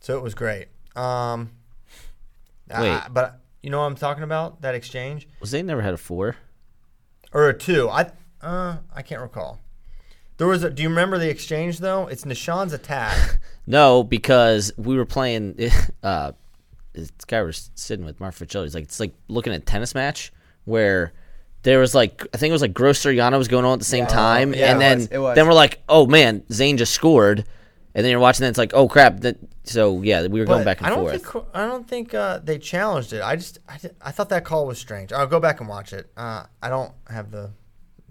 so 0.00 0.16
it 0.16 0.22
was 0.22 0.34
great. 0.34 0.68
Um, 0.96 1.50
I- 2.72 2.80
Wait. 2.82 3.00
but 3.12 3.40
you 3.62 3.70
know 3.70 3.80
what 3.80 3.86
I'm 3.86 3.94
talking 3.96 4.22
about? 4.24 4.62
That 4.62 4.74
exchange 4.74 5.28
Was 5.40 5.50
they 5.50 5.62
never 5.62 5.82
had 5.82 5.94
a 5.94 5.98
four? 5.98 6.36
or 7.32 7.48
a 7.48 7.56
two? 7.56 7.88
I 7.90 8.10
uh 8.42 8.78
I 8.94 9.02
can't 9.02 9.20
recall. 9.20 9.60
There 10.38 10.46
was 10.46 10.64
a. 10.64 10.70
Do 10.70 10.82
you 10.82 10.88
remember 10.88 11.18
the 11.18 11.28
exchange 11.28 11.78
though? 11.78 12.06
It's 12.06 12.24
Nahshon's 12.24 12.72
attack. 12.72 13.40
No, 13.66 14.02
because 14.02 14.72
we 14.76 14.96
were 14.96 15.04
playing. 15.04 15.54
Uh, 16.02 16.32
this 16.92 17.10
guy 17.26 17.42
was 17.42 17.70
sitting 17.74 18.04
with 18.04 18.18
Mark 18.20 18.34
Fitzgerald. 18.34 18.66
He's 18.66 18.74
like, 18.74 18.84
it's 18.84 19.00
like 19.00 19.14
looking 19.28 19.52
at 19.52 19.62
a 19.62 19.64
tennis 19.64 19.94
match 19.94 20.32
where 20.64 21.12
there 21.62 21.78
was 21.78 21.94
like, 21.94 22.26
I 22.32 22.36
think 22.38 22.50
it 22.50 22.52
was 22.52 22.62
like 22.62 22.74
Gross 22.74 23.02
Suriano 23.04 23.36
was 23.38 23.48
going 23.48 23.64
on 23.64 23.74
at 23.74 23.78
the 23.78 23.84
same 23.84 24.04
Yeah. 24.04 24.08
time, 24.08 24.54
Yeah, 24.54 24.72
and 24.72 24.76
it 24.76 24.80
then 24.80 24.98
was, 24.98 25.06
it 25.08 25.18
was. 25.18 25.34
then 25.36 25.46
we're 25.46 25.52
like, 25.54 25.82
oh 25.88 26.06
man, 26.06 26.42
Zane 26.52 26.76
just 26.76 26.92
scored, 26.94 27.44
and 27.94 28.04
then 28.04 28.10
you're 28.10 28.20
watching 28.20 28.44
that, 28.44 28.48
it's 28.50 28.58
like, 28.58 28.72
oh 28.74 28.88
crap. 28.88 29.20
That, 29.20 29.36
so 29.64 30.00
yeah, 30.02 30.26
we 30.26 30.40
were 30.40 30.46
going 30.46 30.64
back 30.64 30.78
and 30.78 30.86
I 30.86 30.90
don't 30.90 31.00
forth. 31.00 31.22
think 31.32 31.44
I 31.54 31.66
don't 31.66 31.86
think 31.86 32.14
uh, 32.14 32.38
they 32.42 32.58
challenged 32.58 33.12
it. 33.12 33.22
I 33.22 33.36
just 33.36 33.58
I, 33.68 33.78
I 34.00 34.10
thought 34.10 34.30
that 34.30 34.44
call 34.44 34.66
was 34.66 34.78
strange. 34.78 35.12
I'll 35.12 35.26
go 35.26 35.38
back 35.38 35.60
and 35.60 35.68
watch 35.68 35.92
it. 35.92 36.10
Uh, 36.16 36.44
I 36.62 36.68
don't 36.70 36.92
have 37.08 37.30
the 37.30 37.50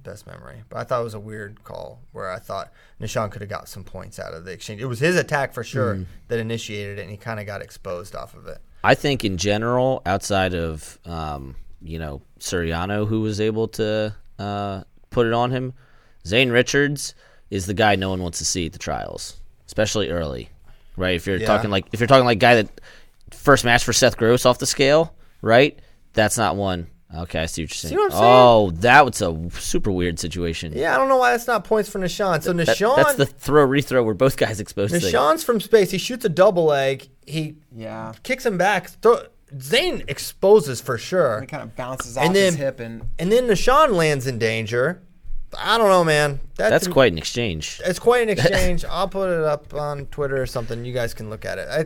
best 0.04 0.26
memory, 0.28 0.64
but 0.70 0.78
I 0.78 0.84
thought 0.86 1.02
it 1.02 1.04
was 1.04 1.16
a 1.16 1.20
weird 1.20 1.64
call 1.66 2.02
where 2.14 2.32
I 2.32 2.40
thought 2.40 2.72
Nahshon 3.02 3.32
could 3.32 3.42
have 3.42 3.50
got 3.50 3.68
some 3.68 3.84
points 3.84 4.20
out 4.20 4.34
of 4.34 4.46
the 4.46 4.52
exchange. 4.52 4.80
It 4.82 4.86
was 4.86 5.00
his 5.00 5.18
attack 5.18 5.54
for 5.54 5.64
sure 5.64 5.96
Mm. 5.96 6.06
that 6.30 6.40
initiated 6.40 7.00
it, 7.00 7.02
and 7.02 7.12
he 7.12 7.18
kind 7.18 7.40
of 7.40 7.46
got 7.46 7.62
exposed 7.62 8.16
off 8.16 8.36
of 8.36 8.48
it. 8.48 8.60
I 8.84 8.96
think 8.96 9.26
in 9.26 9.38
general, 9.38 10.02
outside 10.06 10.54
of 10.54 10.98
um, 11.06 11.56
you 11.82 12.00
know 12.00 12.22
Suriano, 12.40 13.08
who 13.08 13.22
was 13.22 13.42
able 13.42 13.68
to 13.70 14.16
uh, 14.38 14.84
put 15.10 15.28
it 15.28 15.34
on 15.34 15.52
him, 15.52 15.74
Zane 16.26 16.50
Richards 16.50 17.14
is 17.50 17.66
the 17.66 17.74
guy 17.74 17.96
no 17.96 18.10
one 18.10 18.22
wants 18.22 18.38
to 18.38 18.46
see 18.46 18.68
at 18.68 18.74
the 18.74 18.80
trials, 18.80 19.40
especially 19.66 20.10
early, 20.10 20.50
right? 20.98 21.16
If 21.16 21.26
you're 21.28 21.38
Yeah. 21.38 21.48
talking 21.48 21.70
like 21.70 21.88
if 21.92 22.00
you're 22.00 22.08
talking 22.08 22.26
like 22.26 22.40
guy 22.40 22.56
that 22.56 22.82
first 23.32 23.66
match 23.66 23.84
for 23.84 23.94
Seth 23.94 24.18
Gross 24.18 24.46
off 24.46 24.60
the 24.60 24.66
scale, 24.68 25.14
right? 25.42 25.78
That's 26.14 26.38
not 26.38 26.56
one. 26.56 26.88
Okay, 27.16 27.40
I 27.40 27.46
see 27.48 27.64
what 27.64 27.72
you're 27.72 27.90
saying. 27.90 27.96
what 27.96 28.06
I'm 28.06 28.12
saying? 28.12 28.24
Oh, 28.24 28.72
that 28.82 29.04
was 29.04 29.22
a 29.22 29.50
super 29.60 29.92
weird 29.92 30.20
situation. 30.20 30.74
Yeah, 30.76 30.94
I 30.94 30.98
don't 30.98 31.10
know 31.10 31.18
why 31.18 31.32
that's 31.32 31.48
not 31.48 31.64
points 31.64 31.90
for 31.90 31.98
Nahshon. 32.00 32.44
So 32.44 32.54
That- 32.54 32.68
Nahshon, 32.68 32.96
that's 32.98 33.16
the 33.16 33.26
throw 33.26 33.68
rethrow 33.68 34.06
where 34.06 34.14
both 34.14 34.38
guys 34.38 34.60
exposed. 34.60 34.92
thing. 34.94 35.02
Nahshon's 35.02 35.44
from 35.44 35.60
space. 35.60 35.90
He 35.90 35.98
shoots 35.98 36.24
a 36.26 36.30
double 36.30 36.66
leg. 36.66 37.10
He 37.26 37.56
Yeah. 37.76 38.14
kicks 38.22 38.46
him 38.46 38.60
back. 38.60 38.90
Throw, 39.02 39.24
Zane 39.60 40.04
exposes 40.08 40.82
for 40.82 41.00
sure. 41.00 41.40
It 41.40 41.48
kind 41.48 41.64
of 41.64 41.76
bounces 41.76 42.16
off 42.16 42.26
And 42.26 42.36
his 42.36 42.54
then- 42.56 42.62
hip 42.64 42.80
and 42.80 43.02
And 43.18 43.32
then 43.32 43.48
Nahshon 43.48 43.94
lands 43.96 44.28
in 44.28 44.38
danger. 44.38 45.02
I 45.58 45.80
don't 45.80 45.90
know, 45.90 46.04
man. 46.04 46.40
That 46.58 46.70
That's 46.70 46.86
to- 46.86 46.92
quite 46.92 47.12
an 47.12 47.18
exchange. 47.18 47.82
It's 47.84 47.98
quite 47.98 48.22
an 48.22 48.30
exchange. 48.38 48.86
I'll 48.86 49.08
put 49.08 49.32
it 49.32 49.44
up 49.44 49.74
on 49.74 50.06
Twitter 50.06 50.40
or 50.40 50.46
something. 50.46 50.86
You 50.86 50.94
guys 50.94 51.16
can 51.16 51.32
look 51.32 51.44
at 51.44 51.58
it. 51.58 51.68
I, 51.72 51.86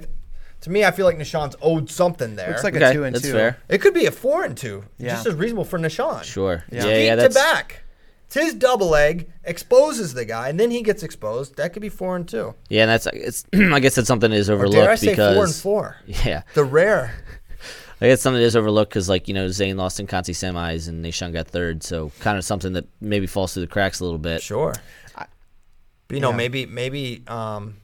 to 0.63 0.69
me, 0.69 0.83
I 0.83 0.91
feel 0.91 1.05
like 1.05 1.17
Nahshon's 1.17 1.55
owed 1.61 1.89
something 1.89 2.35
there. 2.35 2.49
looks 2.49 2.63
like 2.63 2.75
Okay, 2.75 2.89
a 2.89 2.93
two 2.93 3.03
and 3.03 3.15
that's 3.15 3.25
two. 3.25 3.31
fair. 3.31 3.57
it 3.69 3.79
could 3.79 3.93
be 3.93 4.05
a 4.05 4.11
four 4.11 4.43
and 4.43 4.57
two. 4.57 4.83
Yeah. 4.97 5.11
Just 5.11 5.27
as 5.27 5.35
reasonable 5.35 5.65
for 5.65 5.77
Nahshon. 5.79 6.23
Sure. 6.23 6.63
Yeah. 6.71 6.77
Yeah, 6.77 6.83
Feet 6.95 7.05
yeah, 7.05 7.15
to 7.15 7.21
that's 7.21 7.35
back. 7.35 7.79
It's 8.25 8.35
his 8.35 8.53
double 8.55 8.89
leg 8.89 9.29
exposes 9.43 10.13
the 10.15 10.25
guy, 10.25 10.49
and 10.49 10.59
then 10.59 10.71
he 10.71 10.81
gets 10.81 11.03
exposed. 11.03 11.55
That 11.57 11.71
could 11.73 11.81
be 11.83 11.89
four 11.89 12.15
and 12.15 12.27
two. 12.27 12.55
Yeah, 12.67 12.83
and 12.83 12.89
that's 12.89 13.05
it's. 13.13 13.45
I 13.53 13.79
guess 13.79 13.93
that's 13.95 14.07
something 14.07 14.31
that 14.31 14.37
is 14.37 14.49
Or 14.49 14.53
overlooked 14.53 14.75
dare 14.75 14.89
I 14.89 14.95
say 14.95 15.09
because 15.11 15.35
four 15.35 15.43
and 15.45 15.55
four? 16.07 16.23
yeah, 16.25 16.41
The 16.55 16.63
rare. 16.63 17.13
I 18.01 18.07
guess 18.07 18.21
something 18.21 18.39
that 18.41 18.45
is 18.47 18.55
overlooked 18.55 18.89
because 18.91 19.07
like 19.07 19.27
you 19.27 19.33
know 19.33 19.47
Zane 19.49 19.77
lost 19.77 19.99
in 19.99 20.07
Conti 20.07 20.33
semis 20.33 20.89
and 20.89 21.05
Nahshon 21.05 21.31
got 21.31 21.47
third, 21.47 21.83
so 21.83 22.11
kind 22.21 22.37
of 22.37 22.43
something 22.43 22.73
that 22.73 22.85
maybe 22.99 23.27
falls 23.27 23.53
through 23.53 23.61
the 23.61 23.67
cracks 23.67 23.99
a 23.99 24.03
little 24.03 24.17
bit. 24.19 24.41
Sure. 24.41 24.73
But, 25.15 26.15
you 26.15 26.19
know, 26.19 26.31
yeah. 26.31 26.35
maybe 26.37 26.65
maybe 26.65 27.23
um, 27.27 27.75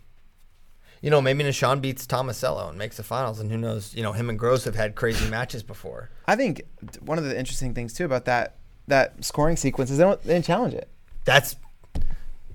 you 1.02 1.10
know 1.10 1.22
maybe 1.22 1.44
Nahshon 1.44 1.82
beats 1.82 2.06
Tomasello 2.06 2.70
and 2.70 2.78
makes 2.78 2.98
the 2.98 3.04
finals, 3.04 3.40
and 3.40 3.50
who 3.52 3.58
knows? 3.58 3.94
You 3.96 4.04
know, 4.04 4.12
him 4.14 4.30
and 4.30 4.38
Gross 4.40 4.66
have 4.66 4.76
had 4.76 4.96
crazy 4.96 5.30
matches 5.30 5.64
before. 5.64 6.10
I 6.28 6.36
think 6.36 6.62
one 7.02 7.18
of 7.18 7.24
the 7.26 7.38
interesting 7.38 7.74
things 7.74 7.94
too 7.94 8.06
about 8.06 8.26
that 8.26 8.56
that 8.88 9.24
scoring 9.24 9.56
sequence 9.56 9.92
is 9.92 9.98
they 9.98 10.04
don't 10.04 10.22
they 10.24 10.34
didn't 10.34 10.46
challenge 10.46 10.74
it. 10.74 10.90
That's 11.26 11.56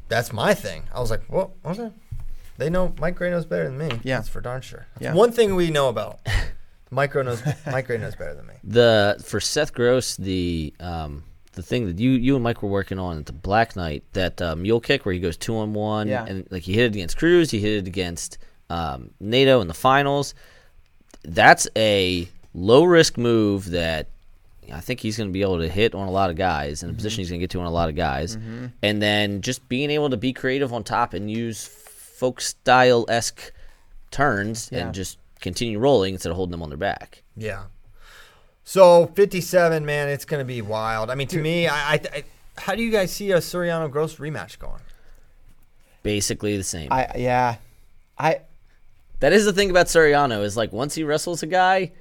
that's 0.08 0.32
my 0.32 0.54
thing. 0.54 0.84
I 0.94 1.00
was 1.00 1.10
like, 1.10 1.22
well, 1.28 1.54
okay. 1.64 1.90
They 2.56 2.70
know 2.70 2.94
Mike 3.00 3.16
Grey 3.16 3.30
knows 3.30 3.44
better 3.46 3.64
than 3.64 3.78
me. 3.78 4.00
Yeah. 4.04 4.18
that's 4.18 4.28
for 4.28 4.40
darn 4.40 4.60
sure. 4.60 4.86
That's 4.94 5.04
Yeah. 5.04 5.14
one 5.14 5.32
thing 5.32 5.54
we 5.56 5.70
know 5.70 5.88
about. 5.88 6.20
Mike 6.90 7.10
Grey 7.10 7.24
knows. 7.24 7.42
Mike 7.66 7.86
Grey 7.86 7.98
knows 7.98 8.14
better 8.18 8.34
than 8.34 8.46
me. 8.46 8.54
The 8.62 9.20
for 9.24 9.40
Seth 9.40 9.72
Gross 9.72 10.16
the 10.16 10.72
um 10.78 11.24
the 11.54 11.62
thing 11.62 11.86
that 11.86 11.98
you 11.98 12.10
you 12.12 12.34
and 12.34 12.42
Mike 12.44 12.62
were 12.62 12.68
working 12.68 12.98
on 12.98 13.18
at 13.18 13.26
the 13.26 13.32
Black 13.32 13.76
Knight 13.76 14.02
that 14.12 14.40
uh, 14.42 14.56
mule 14.56 14.80
kick 14.80 15.04
where 15.06 15.12
he 15.12 15.20
goes 15.20 15.36
two 15.36 15.56
on 15.56 15.72
one 15.74 16.08
Yeah. 16.08 16.24
and 16.26 16.46
like 16.50 16.62
he 16.62 16.72
hit 16.74 16.84
it 16.86 16.94
against 16.94 17.16
Cruz, 17.16 17.50
he 17.50 17.60
hit 17.60 17.78
it 17.78 17.86
against 17.86 18.38
um, 18.70 19.10
Nato 19.20 19.60
in 19.60 19.68
the 19.68 19.74
finals. 19.74 20.34
That's 21.22 21.66
a 21.76 22.28
low 22.54 22.84
risk 22.84 23.16
move 23.18 23.70
that 23.70 24.08
I 24.72 24.80
think 24.80 25.00
he's 25.00 25.16
going 25.18 25.28
to 25.28 25.32
be 25.32 25.42
able 25.42 25.58
to 25.58 25.68
hit 25.68 25.94
on 25.94 26.08
a 26.08 26.10
lot 26.10 26.30
of 26.30 26.36
guys 26.36 26.82
in 26.82 26.90
a 26.90 26.92
position 26.94 27.18
he's 27.20 27.28
going 27.28 27.38
to 27.40 27.42
get 27.42 27.50
to 27.50 27.60
on 27.60 27.66
a 27.66 27.70
lot 27.70 27.88
of 27.90 27.96
guys, 27.96 28.36
and 28.82 29.02
then 29.02 29.42
just 29.42 29.68
being 29.68 29.90
able 29.90 30.08
to 30.10 30.16
be 30.16 30.32
creative 30.32 30.72
on 30.72 30.82
top 30.84 31.12
and 31.14 31.30
use 31.30 31.66
folk 31.66 32.40
style 32.40 33.04
esque 33.08 33.52
turns 34.10 34.70
Yeah. 34.72 34.80
and 34.86 34.94
just 34.94 35.18
continue 35.40 35.78
rolling 35.78 36.14
instead 36.14 36.30
of 36.30 36.36
holding 36.36 36.52
them 36.52 36.62
on 36.62 36.70
their 36.70 36.78
back. 36.78 37.22
Yeah. 37.36 37.64
So 38.64 39.06
fifty-seven, 39.08 39.84
man, 39.84 40.08
it's 40.08 40.24
gonna 40.24 40.44
be 40.44 40.62
wild. 40.62 41.10
I 41.10 41.14
mean, 41.14 41.28
to 41.28 41.38
me, 41.38 41.68
I, 41.68 41.92
I, 41.94 42.00
I, 42.14 42.24
how 42.56 42.74
do 42.74 42.82
you 42.82 42.90
guys 42.90 43.12
see 43.12 43.30
a 43.32 43.38
Suriano 43.38 43.90
Gross 43.90 44.16
rematch 44.16 44.58
going? 44.58 44.80
Basically 46.02 46.56
the 46.56 46.64
same. 46.64 46.92
I 46.92 47.10
yeah, 47.16 47.56
I 48.18 48.40
That 49.20 49.32
is 49.32 49.44
the 49.44 49.52
thing 49.52 49.70
about 49.70 49.86
Suriano 49.86 50.42
is 50.42 50.56
like 50.56 50.72
once 50.72 50.94
he 50.94 51.04
wrestles 51.04 51.42
a 51.42 51.46
guy. 51.46 51.92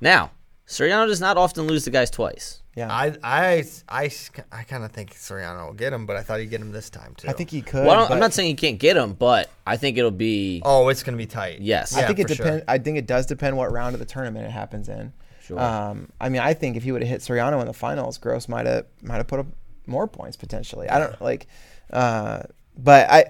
Now, 0.00 0.30
Suriano 0.66 1.06
does 1.06 1.20
not 1.20 1.36
often 1.36 1.66
lose 1.66 1.84
the 1.86 1.90
guys 1.90 2.10
twice. 2.10 2.60
yeah. 2.74 2.92
I, 2.92 3.16
I, 3.22 3.64
I, 3.88 4.10
I 4.52 4.62
kind 4.64 4.84
of 4.84 4.92
think 4.92 5.14
Suriano 5.14 5.66
will 5.68 5.72
get 5.72 5.92
him, 5.94 6.04
but 6.04 6.16
I 6.16 6.22
thought 6.22 6.40
he'd 6.40 6.50
get 6.50 6.60
him 6.60 6.70
this 6.72 6.90
time 6.90 7.14
too. 7.16 7.28
I 7.28 7.32
think 7.32 7.48
he 7.50 7.62
could. 7.62 7.86
Well, 7.86 8.06
but 8.08 8.12
I'm 8.12 8.20
not 8.20 8.34
saying 8.34 8.48
he 8.48 8.54
can't 8.54 8.78
get 8.78 8.94
him, 8.96 9.14
but 9.14 9.48
I 9.66 9.76
think 9.78 9.96
it'll 9.96 10.10
be 10.10 10.60
Oh, 10.64 10.88
it's 10.88 11.02
gonna 11.02 11.16
be 11.16 11.26
tight. 11.26 11.60
yes. 11.60 11.94
I 11.96 12.06
think 12.06 12.18
it 12.18 12.28
for 12.28 12.34
sure. 12.34 12.44
depends. 12.46 12.64
I 12.68 12.78
think 12.78 12.98
it 12.98 13.06
does 13.06 13.24
depend 13.26 13.56
what 13.56 13.72
round 13.72 13.94
of 13.94 14.00
the 14.00 14.06
tournament 14.06 14.44
it 14.46 14.50
happens 14.50 14.88
in. 14.90 15.12
Sure. 15.46 15.60
Um, 15.60 16.08
I 16.20 16.28
mean, 16.28 16.40
I 16.40 16.54
think 16.54 16.76
if 16.76 16.82
he 16.82 16.90
would 16.90 17.02
have 17.02 17.08
hit 17.08 17.20
Suriano 17.20 17.60
in 17.60 17.66
the 17.66 17.72
finals, 17.72 18.18
Gross 18.18 18.48
might 18.48 18.66
have 18.66 18.86
might 19.02 19.16
have 19.16 19.28
put 19.28 19.38
up 19.38 19.46
more 19.86 20.08
points 20.08 20.36
potentially. 20.36 20.88
I 20.88 20.98
don't 20.98 21.20
like, 21.22 21.46
uh, 21.92 22.42
but 22.76 23.08
I, 23.08 23.26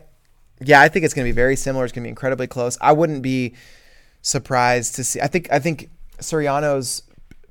yeah, 0.65 0.81
I 0.81 0.89
think 0.89 1.05
it's 1.05 1.13
going 1.13 1.27
to 1.27 1.29
be 1.29 1.35
very 1.37 1.57
similar. 1.57 1.85
It's 1.85 1.93
going 1.93 2.05
to 2.05 2.07
be 2.07 2.11
incredibly 2.11 2.47
close. 2.47 2.79
I 2.81 2.93
wouldn't 2.93 3.23
be 3.23 3.55
surprised 4.23 4.95
to 4.97 5.05
see. 5.05 5.21
I 5.21 5.27
think 5.27 5.53
I 5.53 5.59
think 5.59 5.91
Suriano's 6.19 7.03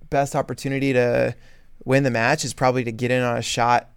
best 0.09 0.35
opportunity 0.35 0.93
to 0.93 1.35
win 1.83 2.01
the 2.03 2.11
match 2.11 2.43
is 2.43 2.53
probably 2.53 2.83
to 2.85 2.91
get 2.91 3.11
in 3.11 3.21
on 3.21 3.37
a 3.37 3.43
shot 3.43 3.89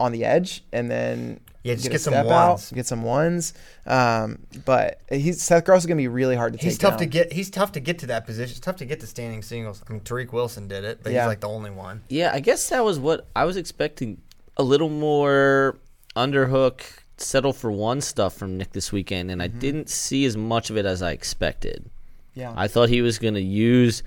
on 0.00 0.10
the 0.10 0.24
edge 0.24 0.64
and 0.72 0.90
then 0.90 1.38
Yeah, 1.62 1.74
just 1.74 1.86
a 1.86 1.90
get 1.90 2.00
some 2.00 2.14
ones. 2.14 2.30
out, 2.30 2.74
get 2.74 2.86
some 2.86 3.02
ones. 3.02 3.52
Um, 3.84 4.38
but 4.64 5.00
he's 5.10 5.42
Seth 5.42 5.64
Gross 5.66 5.80
is 5.82 5.86
going 5.86 5.98
to 5.98 6.02
be 6.02 6.08
really 6.08 6.34
hard 6.36 6.54
to 6.54 6.58
take. 6.58 6.64
He's 6.64 6.78
tough 6.78 6.96
to 6.98 7.06
get. 7.06 7.32
He's 7.32 7.50
tough 7.50 7.72
to 7.72 7.80
get 7.80 7.98
to 7.98 8.06
that 8.06 8.24
position. 8.24 8.52
It's 8.52 8.60
tough 8.60 8.76
to 8.76 8.86
get 8.86 9.00
to 9.00 9.06
standing 9.06 9.42
singles. 9.42 9.82
I 9.88 9.92
mean, 9.92 10.00
Tariq 10.00 10.32
Wilson 10.32 10.68
did 10.68 10.84
it, 10.84 11.00
but 11.02 11.12
Yeah. 11.12 11.22
he's 11.24 11.28
like 11.28 11.40
the 11.40 11.48
only 11.48 11.70
one. 11.70 12.02
Yeah, 12.08 12.30
I 12.32 12.40
guess 12.40 12.68
that 12.70 12.82
was 12.82 12.98
what 12.98 13.26
I 13.36 13.44
was 13.44 13.56
expecting. 13.58 14.22
A 14.56 14.62
little 14.62 14.88
more 14.88 15.76
underhook, 16.16 16.82
settle 17.18 17.52
for 17.52 17.70
one 17.70 18.00
stuff 18.00 18.34
from 18.34 18.56
Nick 18.56 18.72
this 18.72 18.90
weekend, 18.92 19.30
and 19.30 19.42
I 19.42 19.46
didn't 19.46 19.88
see 19.90 20.24
as 20.24 20.36
much 20.36 20.70
of 20.70 20.76
it 20.76 20.86
as 20.86 21.02
I 21.02 21.12
expected. 21.12 21.88
Yeah. 22.34 22.52
I 22.56 22.68
thought 22.68 22.88
he 22.88 23.02
was 23.02 23.18
going 23.18 23.34
to 23.34 23.40
use 23.42 24.02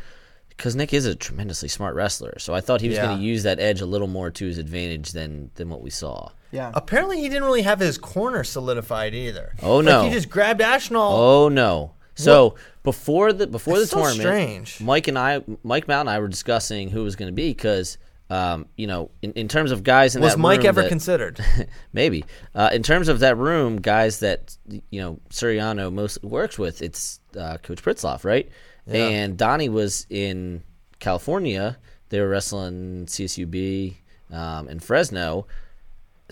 because 0.49 0.75
Nick 0.75 0.93
is 0.93 1.05
a 1.05 1.13
tremendously 1.15 1.69
smart 1.69 1.95
wrestler, 1.95 2.37
so 2.39 2.53
I 2.53 2.61
thought 2.61 2.81
he 2.81 2.87
was 2.87 2.97
Yeah. 2.97 3.05
going 3.07 3.17
to 3.19 3.23
use 3.23 3.43
that 3.43 3.59
edge 3.59 3.81
a 3.81 3.85
little 3.85 4.07
more 4.07 4.31
to 4.31 4.45
his 4.45 4.57
advantage 4.57 5.11
than 5.11 5.51
than 5.55 5.69
what 5.69 5.81
we 5.81 5.89
saw. 5.89 6.29
Yeah. 6.53 6.71
Apparently, 6.75 7.19
he 7.19 7.27
didn't 7.29 7.43
really 7.45 7.63
have 7.63 7.79
his 7.79 7.97
corner 7.97 8.43
solidified 8.43 9.13
either. 9.15 9.53
Oh, 9.61 9.77
Like, 9.77 9.85
no. 9.85 10.03
he 10.03 10.11
just 10.11 10.29
grabbed 10.29 10.61
Ashnault. 10.61 11.11
Oh 11.11 11.49
no! 11.49 11.93
So 12.15 12.55
before 12.83 13.33
the 13.33 13.47
before 13.47 13.79
the 13.79 13.87
so 13.87 13.97
tournament, 13.97 14.21
strange. 14.67 14.79
Mike 14.81 15.07
and 15.07 15.17
I, 15.17 15.41
Mike 15.63 15.87
Mount 15.87 16.01
and 16.07 16.09
I 16.15 16.19
were 16.19 16.27
discussing 16.27 16.89
who 16.89 17.03
was 17.03 17.15
going 17.15 17.27
to 17.29 17.33
be 17.33 17.49
because, 17.49 17.97
um, 18.29 18.67
you 18.77 18.85
know, 18.85 19.09
in, 19.23 19.31
in 19.33 19.47
terms 19.47 19.71
of 19.71 19.83
guys 19.83 20.15
in 20.15 20.21
Was 20.21 20.33
that 20.33 20.39
Mike 20.39 20.59
room 20.59 20.67
ever 20.67 20.81
that- 20.83 20.89
considered? 20.89 21.39
maybe 21.93 22.23
uh, 22.53 22.69
in 22.71 22.83
terms 22.83 23.07
of 23.07 23.19
that 23.21 23.35
room, 23.37 23.77
guys 23.81 24.19
that 24.19 24.55
you 24.91 25.01
know 25.01 25.19
Suriano 25.31 25.91
most 25.91 26.23
works 26.23 26.59
with, 26.59 26.83
it's 26.83 27.19
uh, 27.35 27.57
Coach 27.63 27.81
Pritzlaff, 27.81 28.23
right? 28.23 28.47
Yeah. 28.85 29.07
And 29.07 29.37
Donnie 29.37 29.69
was 29.69 30.05
in 30.11 30.61
California. 30.99 31.77
They 32.09 32.19
were 32.21 32.29
wrestling 32.29 33.07
CSUB 33.07 33.95
um, 34.31 34.67
in 34.69 34.79
Fresno. 34.79 35.47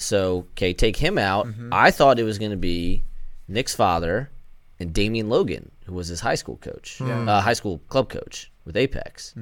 So 0.01 0.47
okay, 0.53 0.73
take 0.73 0.97
him 0.97 1.17
out. 1.17 1.47
I 1.71 1.91
thought 1.91 2.19
it 2.19 2.23
was 2.23 2.37
going 2.39 2.51
to 2.51 2.57
be 2.57 3.03
Nick's 3.47 3.75
father 3.75 4.29
and 4.79 4.93
Damian 4.93 5.29
Logan, 5.29 5.71
who 5.85 5.93
was 5.93 6.07
his 6.07 6.19
high 6.21 6.35
school 6.35 6.57
coach, 6.57 6.99
uh, 7.01 7.41
high 7.41 7.53
school 7.53 7.79
club 7.89 8.09
coach 8.09 8.51
with 8.65 8.75
Apex. 8.75 9.33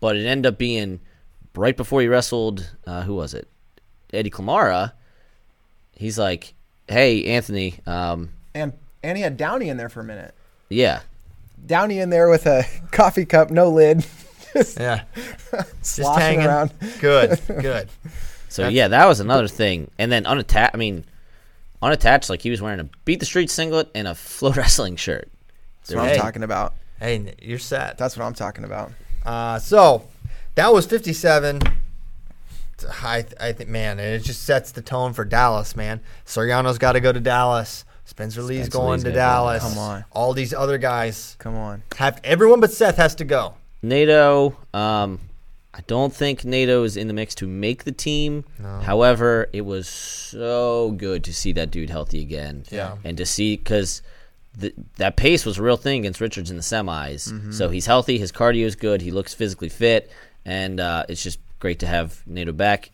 But 0.00 0.16
it 0.16 0.24
ended 0.26 0.52
up 0.52 0.58
being 0.58 1.00
right 1.54 1.76
before 1.76 2.00
he 2.00 2.06
wrestled. 2.08 2.70
Uh, 2.86 3.02
who 3.02 3.14
was 3.14 3.34
it? 3.34 3.48
Eddie 4.12 4.30
Clamara. 4.30 4.92
He's 5.92 6.18
like, 6.18 6.54
"Hey, 6.88 7.24
Anthony, 7.26 7.80
um, 7.86 8.30
and 8.54 8.72
and 9.02 9.16
he 9.18 9.22
had 9.22 9.36
Downey 9.36 9.68
in 9.68 9.76
there 9.76 9.88
for 9.88 10.00
a 10.00 10.04
minute. 10.04 10.34
yeah, 10.68 11.00
Downey 11.66 11.98
in 11.98 12.10
there 12.10 12.28
with 12.30 12.46
a 12.46 12.64
coffee 12.92 13.26
cup, 13.26 13.50
no 13.50 13.68
lid, 13.70 14.06
just 14.54 14.78
yeah, 14.80 15.02
just 15.82 16.00
hanging 16.18 16.46
around. 16.46 16.72
Good, 17.00 17.38
good. 17.46 17.88
So 18.50 18.68
yeah, 18.68 18.88
that 18.88 19.06
was 19.06 19.20
another 19.20 19.48
thing. 19.48 19.90
And 19.98 20.12
then 20.12 20.26
unattached. 20.26 20.74
I 20.74 20.76
mean, 20.76 21.04
unattached, 21.80 22.28
like 22.28 22.42
he 22.42 22.50
was 22.50 22.60
wearing 22.60 22.80
a 22.80 22.84
beat 23.04 23.20
the 23.20 23.26
street 23.26 23.50
singlet 23.50 23.90
and 23.94 24.06
a 24.06 24.14
flow 24.14 24.50
wrestling 24.56 24.96
shirt. 24.96 25.30
That's 25.82 25.94
what 25.94 26.04
Hey. 26.04 26.14
I'm 26.16 26.20
talking 26.20 26.42
about. 26.42 26.74
Hey, 26.98 27.34
you're 27.40 27.58
set. 27.58 27.96
That's 27.96 28.16
what 28.16 28.26
I'm 28.26 28.34
talking 28.34 28.64
about. 28.64 28.92
Uh, 29.24 29.58
so 29.58 30.06
that 30.56 30.70
was 30.72 30.84
57. 30.86 31.60
I, 33.02 33.24
I 33.38 33.52
think, 33.52 33.68
man, 33.70 33.98
and 33.98 34.08
it 34.14 34.22
just 34.22 34.42
sets 34.44 34.72
the 34.72 34.82
tone 34.82 35.12
for 35.12 35.24
Dallas, 35.24 35.76
man. 35.76 36.00
Suriano's 36.26 36.78
got 36.78 36.92
to 36.92 37.00
go 37.00 37.12
to 37.12 37.20
Dallas. 37.20 37.84
Spencer 38.04 38.42
Lee's 38.42 38.66
Spencer 38.66 38.78
going 38.78 38.90
Lee's 38.92 39.04
to 39.04 39.10
gotta 39.10 39.14
go 39.14 39.18
Dallas. 39.20 39.62
Come 39.62 39.78
on. 39.78 40.04
All 40.10 40.32
these 40.32 40.52
other 40.52 40.78
guys 40.78 41.36
Come 41.38 41.54
on. 41.56 41.82
have 41.96 42.20
everyone 42.24 42.58
but 42.60 42.72
Seth 42.72 42.96
has 42.96 43.14
to 43.16 43.24
go. 43.24 43.54
Nato, 43.82 44.56
um, 44.74 45.20
I 45.72 45.82
don't 45.86 46.12
think 46.12 46.44
Nato 46.44 46.82
is 46.82 46.96
in 46.96 47.06
the 47.06 47.14
mix 47.14 47.34
to 47.36 47.46
make 47.46 47.84
the 47.84 47.92
team. 47.92 48.44
However, 48.82 49.48
it 49.52 49.60
was 49.62 49.88
so 49.88 50.90
good 50.92 51.22
to 51.24 51.32
see 51.34 51.52
that 51.52 51.70
dude 51.70 51.90
healthy 51.90 52.20
again. 52.22 52.64
Yeah. 52.70 52.96
And 53.04 53.16
to 53.18 53.24
see, 53.26 53.56
because 53.56 54.02
that 54.96 55.16
pace 55.16 55.46
was 55.46 55.58
a 55.58 55.62
real 55.62 55.76
thing 55.76 56.00
against 56.00 56.20
Richards 56.20 56.50
in 56.50 56.56
the 56.56 56.62
semis. 56.62 57.54
So 57.54 57.68
he's 57.68 57.86
healthy, 57.86 58.18
his 58.18 58.32
cardio 58.32 58.64
is 58.64 58.74
good, 58.74 59.00
he 59.00 59.10
looks 59.12 59.32
physically 59.32 59.68
fit, 59.68 60.10
and 60.44 60.80
uh, 60.80 61.04
it's 61.08 61.22
just 61.22 61.38
great 61.60 61.78
to 61.80 61.86
have 61.86 62.20
Nato 62.26 62.52
back. 62.52 62.90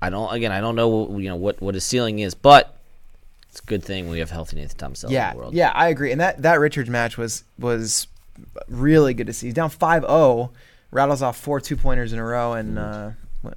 I 0.00 0.10
don't, 0.10 0.32
again, 0.32 0.52
I 0.52 0.60
don't 0.60 0.76
know, 0.76 1.18
you 1.18 1.28
know, 1.28 1.36
what, 1.36 1.60
what 1.60 1.74
his 1.74 1.82
ceiling 1.84 2.20
is, 2.20 2.34
but 2.34 2.76
it's 3.50 3.60
a 3.60 3.64
good 3.64 3.82
thing 3.82 4.08
we 4.08 4.20
have 4.20 4.30
healthy 4.30 4.56
Nathan 4.56 4.76
Thomas 4.78 5.02
in 5.02 5.10
Yeah, 5.10 5.32
the 5.32 5.38
world. 5.38 5.54
yeah, 5.54 5.72
I 5.74 5.88
agree. 5.88 6.12
And 6.12 6.20
that 6.20 6.42
that 6.42 6.60
Richards 6.60 6.90
match 6.90 7.16
was 7.18 7.42
was 7.58 8.06
really 8.68 9.14
good 9.14 9.26
to 9.28 9.32
see. 9.32 9.46
He's 9.46 9.54
down 9.54 9.70
5-0, 9.70 10.50
rattles 10.94 11.20
off 11.20 11.36
four 11.36 11.60
two 11.60 11.76
pointers 11.76 12.12
in 12.12 12.18
a 12.18 12.24
row, 12.24 12.54
and 12.54 12.78
uh, 12.78 13.10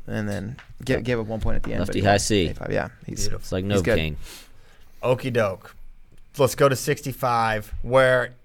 and 0.08 0.28
then 0.28 0.58
gave, 0.84 1.04
gave 1.04 1.20
up 1.20 1.28
one 1.28 1.40
point 1.40 1.56
at 1.56 1.64
the 1.64 1.72
end. 1.72 1.80
Lefty 1.80 2.02
high 2.02 2.18
C. 2.18 2.54
Yeah, 2.70 2.90
he's 3.06 3.22
Beautiful. 3.22 3.40
It's 3.40 3.52
like 3.52 3.64
no 3.64 3.82
good. 3.82 3.98
Novocaine. 3.98 4.16
Okie 5.04 5.32
doke. 5.32 5.76
Let's 6.38 6.56
go 6.56 6.70
to 6.70 6.76
65, 6.76 7.74
where 7.82 8.36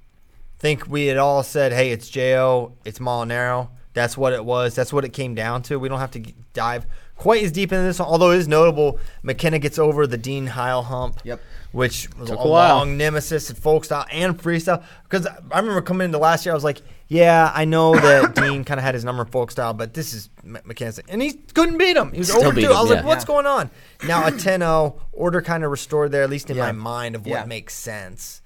think 0.59 0.87
we 0.89 1.07
had 1.07 1.19
all 1.19 1.43
said, 1.43 1.73
hey, 1.73 1.91
it's 1.91 2.09
Jo, 2.09 2.73
it's 2.85 2.99
Molinaro. 3.01 3.69
That's 3.95 4.17
what 4.17 4.33
it 4.33 4.45
was. 4.45 4.75
That's 4.75 4.93
what 4.93 5.05
it 5.05 5.11
came 5.11 5.35
down 5.35 5.63
to. 5.65 5.79
We 5.79 5.89
don't 5.91 5.99
have 5.99 6.13
to 6.13 6.21
dive 6.55 6.87
quite 7.17 7.43
as 7.43 7.53
deep 7.53 7.73
into 7.73 7.85
this, 7.85 8.01
although 8.01 8.31
it 8.31 8.39
is 8.39 8.49
notable. 8.49 8.99
McKenna 9.23 9.59
gets 9.59 9.79
over 9.79 10.07
the 10.07 10.17
Dean 10.17 10.47
Heil 10.47 10.83
hump. 10.83 11.21
Yep. 11.25 11.41
Which 11.73 12.09
was 12.19 12.31
Took 12.31 12.39
a 12.39 12.43
a 12.43 12.49
while. 12.49 12.77
long 12.77 12.97
nemesis 12.97 13.51
at 13.51 13.57
folk 13.57 13.85
style 13.85 14.07
and 14.11 14.41
freestyle. 14.41 14.83
Because 15.05 15.27
I 15.27 15.59
remember 15.59 15.83
coming 15.83 16.07
into 16.07 16.19
last 16.19 16.47
year, 16.47 16.53
I 16.53 16.55
was 16.55 16.65
like, 16.65 16.81
yeah, 17.13 17.53
I 17.55 17.67
know 17.67 17.95
that 17.95 18.35
Dean 18.43 18.65
kind 18.65 18.81
of 18.81 18.85
had 18.85 18.95
his 18.95 19.05
number 19.05 19.23
in 19.23 19.29
folk 19.29 19.51
style, 19.51 19.75
but 19.75 19.93
this 19.93 20.15
is 20.15 20.31
M- 20.43 20.59
McKenna's. 20.65 20.99
And 21.09 21.21
he 21.21 21.35
couldn't 21.35 21.77
beat 21.77 21.97
him. 21.97 22.11
He 22.13 22.19
was 22.21 22.29
Still 22.29 22.45
over 22.47 22.55
beat 22.55 22.63
two. 22.63 22.71
him, 22.71 22.77
I 22.77 22.81
was 22.81 22.91
like, 22.91 23.01
yeah. 23.01 23.07
what's 23.07 23.25
Yeah. 23.25 23.29
going 23.29 23.47
on? 23.47 23.71
Now 24.07 24.27
a 24.27 24.31
10-0 24.31 24.99
order 25.13 25.43
kind 25.43 25.63
of 25.65 25.71
restored 25.71 26.11
there, 26.11 26.23
at 26.23 26.31
least 26.31 26.49
in 26.51 26.57
Yeah. 26.57 26.67
my 26.67 26.73
mind 26.73 27.15
of 27.15 27.27
what 27.27 27.41
Yeah. 27.41 27.45
makes 27.45 27.75
sense. 27.75 28.41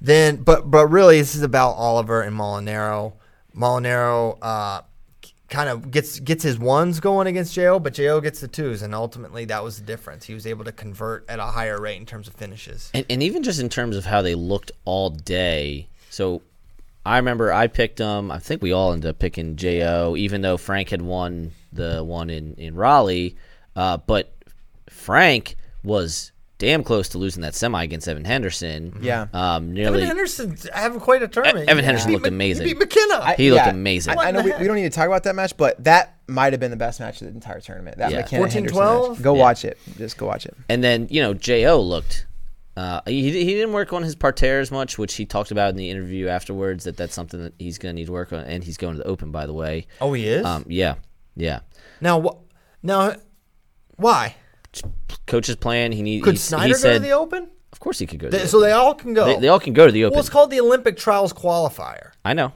Then, 0.00 0.36
but 0.38 0.70
but 0.70 0.86
really, 0.88 1.18
this 1.20 1.34
is 1.34 1.42
about 1.42 1.72
Oliver 1.72 2.22
and 2.22 2.34
Molinaro. 2.36 3.12
Molinaro 3.56 4.38
uh, 4.42 4.80
kind 5.48 5.68
of 5.68 5.90
gets 5.90 6.18
gets 6.18 6.42
his 6.42 6.58
ones 6.58 6.98
going 6.98 7.26
against 7.28 7.54
Jo, 7.54 7.78
but 7.78 7.92
Jo 7.94 8.20
gets 8.20 8.40
the 8.40 8.48
twos, 8.48 8.82
and 8.82 8.94
ultimately 8.94 9.44
that 9.44 9.62
was 9.62 9.76
the 9.78 9.84
difference. 9.84 10.24
He 10.24 10.34
was 10.34 10.46
able 10.46 10.64
to 10.64 10.72
convert 10.72 11.24
at 11.28 11.38
a 11.38 11.44
higher 11.44 11.80
rate 11.80 11.98
in 11.98 12.06
terms 12.06 12.26
of 12.26 12.34
finishes. 12.34 12.90
And, 12.94 13.04
and 13.10 13.22
even 13.22 13.42
just 13.44 13.60
in 13.60 13.68
terms 13.68 13.96
of 13.96 14.06
how 14.06 14.22
they 14.22 14.34
looked 14.34 14.72
all 14.84 15.10
day. 15.10 15.88
So 16.10 16.42
I 17.04 17.16
remember 17.16 17.52
I 17.52 17.66
picked 17.66 17.96
them. 17.98 18.30
I 18.30 18.38
think 18.38 18.62
we 18.62 18.72
all 18.72 18.92
ended 18.92 19.10
up 19.10 19.18
picking 19.18 19.56
Jo, 19.56 20.14
even 20.16 20.40
though 20.42 20.56
Frank 20.56 20.90
had 20.90 21.02
won 21.02 21.50
the 21.72 22.04
one 22.04 22.30
in, 22.30 22.54
in 22.54 22.74
Raleigh. 22.74 23.36
Uh, 23.74 23.96
but 23.96 24.32
Frank 24.88 25.56
was 25.82 26.30
damn 26.58 26.84
close 26.84 27.08
to 27.08 27.18
losing 27.18 27.42
that 27.42 27.56
semi 27.56 27.82
against 27.82 28.06
Evan 28.06 28.24
Henderson. 28.24 28.96
Yeah. 29.02 29.26
Um, 29.32 29.72
nearly. 29.72 29.96
Evan 29.98 30.06
Henderson 30.06 30.56
having 30.72 31.00
quite 31.00 31.22
a 31.22 31.28
tournament. 31.28 31.68
Evan 31.68 31.82
He 31.82 31.86
Henderson 31.86 32.12
looked 32.12 32.26
amazing. 32.26 32.66
He 32.68 32.74
beat 32.74 32.78
McKenna. 32.78 33.14
I- 33.20 33.34
He 33.34 33.50
looked 33.50 33.66
amazing. 33.66 34.16
I, 34.16 34.28
I 34.28 34.30
know 34.30 34.42
we, 34.42 34.52
we 34.60 34.66
don't 34.68 34.76
need 34.76 34.82
to 34.84 34.90
talk 34.90 35.06
about 35.08 35.24
that 35.24 35.34
match, 35.34 35.56
but 35.56 35.82
that 35.82 36.18
might 36.28 36.52
have 36.52 36.60
been 36.60 36.70
the 36.70 36.76
best 36.76 37.00
match 37.00 37.20
of 37.20 37.26
the 37.26 37.34
entire 37.34 37.60
tournament. 37.60 37.98
That 37.98 38.12
Yeah. 38.12 38.18
McKenna 38.20 38.44
14-12? 38.46 38.52
Henderson 38.52 39.10
match. 39.14 39.22
Go 39.22 39.34
Yeah. 39.34 39.40
watch 39.40 39.64
it. 39.64 39.78
Just 39.98 40.18
go 40.18 40.26
watch 40.26 40.46
it. 40.46 40.56
And 40.68 40.84
then 40.84 41.08
you 41.10 41.20
know 41.20 41.34
Jo 41.34 41.80
looked. 41.80 42.26
Uh, 42.76 43.00
he 43.06 43.22
he 43.30 43.44
didn't 43.54 43.72
work 43.74 43.92
on 43.92 44.02
his 44.02 44.16
parterres 44.16 44.70
much, 44.70 44.96
which 44.96 45.14
he 45.14 45.26
talked 45.26 45.50
about 45.50 45.70
in 45.70 45.76
the 45.76 45.90
interview 45.90 46.28
afterwards. 46.28 46.84
That 46.84 46.96
that's 46.96 47.14
something 47.14 47.42
that 47.42 47.52
he's 47.58 47.76
going 47.78 47.94
to 47.94 48.00
need 48.00 48.06
to 48.06 48.12
work 48.12 48.32
on, 48.32 48.40
and 48.44 48.64
he's 48.64 48.76
going 48.78 48.94
to 48.96 49.02
the 49.02 49.08
Open, 49.08 49.30
by 49.30 49.44
the 49.46 49.52
way. 49.52 49.86
oh, 50.00 50.12
he 50.14 50.26
is. 50.26 50.44
Um, 50.46 50.64
yeah, 50.68 50.94
yeah. 51.36 51.60
now, 52.00 52.22
wh- 52.22 52.36
now, 52.82 53.14
why 53.96 54.36
Coach's 55.26 55.56
plan. 55.56 55.92
He 55.92 56.00
needs. 56.02 56.24
could 56.24 56.34
he, 56.34 56.38
Snyder 56.38 56.66
he 56.68 56.72
go 56.72 56.78
said, 56.78 56.92
to 56.94 56.98
the 57.00 57.10
Open? 57.12 57.50
Of 57.72 57.80
course, 57.80 57.98
he 57.98 58.06
could 58.06 58.18
go. 58.18 58.28
To 58.28 58.36
They- 58.36 58.42
the 58.44 58.48
so 58.48 58.60
they 58.60 58.72
all 58.72 58.94
can 58.94 59.12
go. 59.14 59.26
They, 59.26 59.40
they 59.40 59.48
all 59.48 59.60
can 59.60 59.74
go 59.74 59.86
to 59.86 59.92
the 59.92 60.04
Open. 60.04 60.14
well, 60.14 60.20
it's 60.20 60.30
called 60.30 60.50
the 60.50 60.60
Olympic 60.60 60.96
Trials 60.96 61.32
Qualifier. 61.34 62.12
I 62.24 62.32
know, 62.32 62.52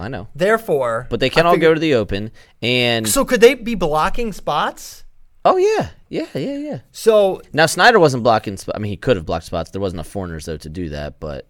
I 0.00 0.08
know. 0.08 0.26
Therefore, 0.34 1.06
But 1.10 1.20
they 1.20 1.30
can 1.30 1.46
I 1.46 1.50
all 1.50 1.54
figured- 1.54 1.70
go 1.70 1.74
to 1.74 1.80
the 1.80 1.94
Open, 1.94 2.32
and 2.60 3.08
So 3.08 3.24
could 3.24 3.40
they 3.40 3.54
be 3.54 3.76
blocking 3.76 4.32
spots? 4.32 4.99
Oh 5.44 5.56
yeah, 5.56 5.88
yeah, 6.08 6.26
yeah, 6.34 6.58
yeah. 6.58 6.78
So 6.92 7.40
Now 7.52 7.66
Snyder 7.66 7.98
wasn't 7.98 8.22
blocking. 8.22 8.56
Sp- 8.60 8.74
I 8.74 8.78
mean, 8.78 8.90
he 8.90 8.96
could 8.96 9.16
have 9.16 9.24
blocked 9.26 9.46
spots. 9.46 9.70
There 9.70 9.80
wasn't 9.80 9.96
enough 9.96 10.08
foreigners 10.08 10.44
though 10.46 10.58
to 10.58 10.68
do 10.68 10.90
that. 10.90 11.18
But 11.20 11.46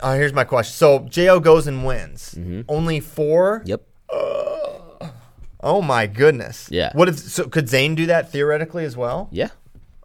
uh, 0.00 0.14
here's 0.14 0.32
my 0.34 0.44
question. 0.44 0.74
So 0.74 0.98
Jo 1.08 1.40
goes 1.40 1.66
and 1.66 1.84
wins. 1.86 2.38
Only 2.68 3.00
four. 3.00 3.62
yep, 3.64 3.82
Oh 5.62 5.82
my 5.82 6.06
goodness. 6.06 6.68
Yeah. 6.70 6.90
What 6.94 7.08
if? 7.08 7.18
So 7.18 7.48
could 7.48 7.68
Zane 7.68 7.94
do 7.94 8.06
that 8.06 8.30
theoretically 8.30 8.84
as 8.84 8.96
well? 8.96 9.28
yeah, 9.32 9.48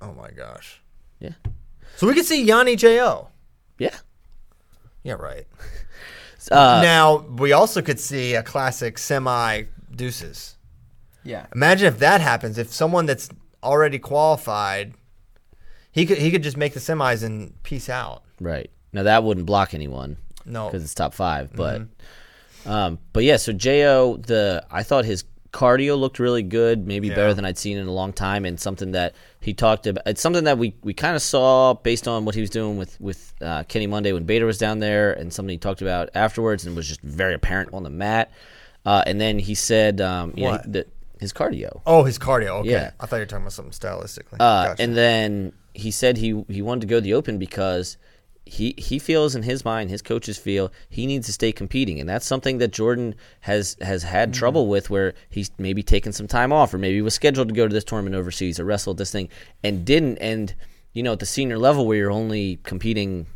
Oh 0.02 0.14
my 0.14 0.32
gosh. 0.32 0.82
yeah, 1.20 1.34
So 1.98 2.08
we 2.08 2.14
could 2.14 2.26
see 2.26 2.46
Yianni 2.48 2.78
Jo. 2.78 3.28
yeah. 3.78 3.96
Yeah, 5.04 5.14
right. 5.14 5.48
Uh, 6.52 6.82
now 6.82 7.18
we 7.38 7.52
also 7.54 7.84
could 7.84 8.00
see 8.00 8.34
a 8.34 8.42
classic 8.42 8.98
semi 8.98 9.64
deuces. 9.96 10.56
Yeah. 11.24 11.46
Imagine 11.54 11.88
if 11.88 12.00
that 12.00 12.22
happens. 12.22 12.58
If 12.58 12.72
someone 12.74 13.06
that's 13.06 13.30
already 13.64 14.00
qualified, 14.00 14.94
he 15.92 16.06
could 16.06 16.18
he 16.18 16.32
could 16.32 16.44
just 16.44 16.58
make 16.58 16.74
the 16.74 16.80
semis 16.80 17.24
and 17.24 17.62
peace 17.64 17.90
out. 17.90 18.24
right. 18.40 18.70
Now 18.94 19.04
that 19.04 19.24
wouldn't 19.24 19.46
block 19.46 19.74
anyone. 19.74 20.18
No. 20.46 20.66
because 20.68 20.84
it's 20.84 20.94
top 20.96 21.14
five. 21.14 21.54
But 21.56 21.82
Mm-hmm. 21.82 22.70
um, 22.70 23.00
but 23.14 23.24
yeah, 23.24 23.38
so 23.38 23.54
Jo, 23.54 24.18
the 24.18 24.66
I 24.72 24.84
thought 24.84 25.06
his 25.06 25.24
cardio 25.54 26.00
looked 26.00 26.18
really 26.20 26.44
good, 26.44 26.88
maybe 26.88 27.08
Yeah. 27.10 27.16
better 27.16 27.34
than 27.34 27.46
I'd 27.46 27.58
seen 27.58 27.78
in 27.78 27.88
a 27.88 27.92
long 27.92 28.12
time, 28.14 28.46
and 28.46 28.60
something 28.60 28.92
that 28.94 29.14
he 29.42 29.54
talked 29.54 29.86
about. 29.86 30.04
It's 30.08 30.22
something 30.22 30.46
that 30.46 30.58
we, 30.58 30.76
we 30.82 30.94
kind 30.94 31.16
of 31.16 31.22
saw 31.22 31.74
based 31.74 32.08
on 32.08 32.24
what 32.26 32.36
he 32.36 32.42
was 32.42 32.50
doing 32.50 32.78
with 32.78 33.00
with 33.00 33.34
uh, 33.42 33.64
Kenny 33.64 33.86
Monday 33.88 34.12
when 34.14 34.24
Bader 34.24 34.46
was 34.46 34.58
down 34.58 34.80
there, 34.80 35.14
and 35.14 35.32
something 35.32 35.52
he 35.54 35.58
talked 35.58 35.82
about 35.82 36.10
afterwards, 36.16 36.66
and 36.66 36.76
was 36.76 36.88
just 36.88 37.02
very 37.02 37.34
apparent 37.34 37.74
on 37.74 37.84
the 37.84 37.90
mat. 37.90 38.32
Uh, 38.86 39.04
and 39.06 39.22
then 39.22 39.38
he 39.40 39.54
said, 39.54 40.02
um, 40.02 40.34
you 40.36 40.46
know, 40.46 40.60
that 40.66 40.88
his 41.22 41.32
cardio. 41.32 41.82
Oh, 41.86 42.04
his 42.04 42.18
cardio. 42.18 42.60
Okay. 42.62 42.72
Yeah. 42.72 42.92
I 43.00 43.06
thought 43.06 43.18
you 43.18 43.22
were 43.22 43.26
talking 43.28 43.44
about 43.44 43.54
something 43.54 43.72
stylistically. 43.72 44.34
Uh, 44.40 44.66
Gotcha. 44.70 44.82
And 44.82 44.98
then 44.98 45.54
he 45.74 45.92
said 45.92 46.18
he 46.18 46.44
he 46.50 46.62
wanted 46.62 46.82
to 46.82 46.88
go 46.88 46.98
to 46.98 47.02
the 47.02 47.14
Open 47.14 47.38
because 47.38 47.98
he 48.44 48.74
he 48.78 48.98
feels 48.98 49.36
in 49.36 49.44
his 49.44 49.64
mind, 49.64 49.92
his 49.92 50.02
coaches 50.02 50.40
feel 50.40 50.72
he 50.90 51.06
needs 51.06 51.28
to 51.28 51.32
stay 51.32 51.52
competing, 51.52 52.00
and 52.00 52.10
that's 52.10 52.26
something 52.26 52.58
that 52.58 52.72
Jordan 52.74 53.14
has 53.42 53.78
has 53.82 54.02
had 54.02 54.34
trouble 54.34 54.68
with, 54.68 54.90
where 54.90 55.14
he's 55.30 55.52
maybe 55.60 55.84
taken 55.84 56.12
some 56.12 56.28
time 56.28 56.52
off, 56.52 56.74
or 56.74 56.80
maybe 56.80 57.00
was 57.04 57.14
scheduled 57.14 57.50
to 57.50 57.54
go 57.54 57.68
to 57.68 57.74
this 57.74 57.84
tournament 57.84 58.16
overseas 58.16 58.60
or 58.60 58.66
wrestle 58.66 58.92
at 58.92 58.98
this 58.98 59.12
thing 59.12 59.30
and 59.64 59.86
didn't. 59.86 60.18
And 60.18 60.56
you 60.92 61.04
know, 61.04 61.14
at 61.14 61.20
the 61.20 61.28
senior 61.28 61.60
level 61.60 61.86
where 61.86 61.98
you're 61.98 62.12
only 62.12 62.60
competing 62.64 63.28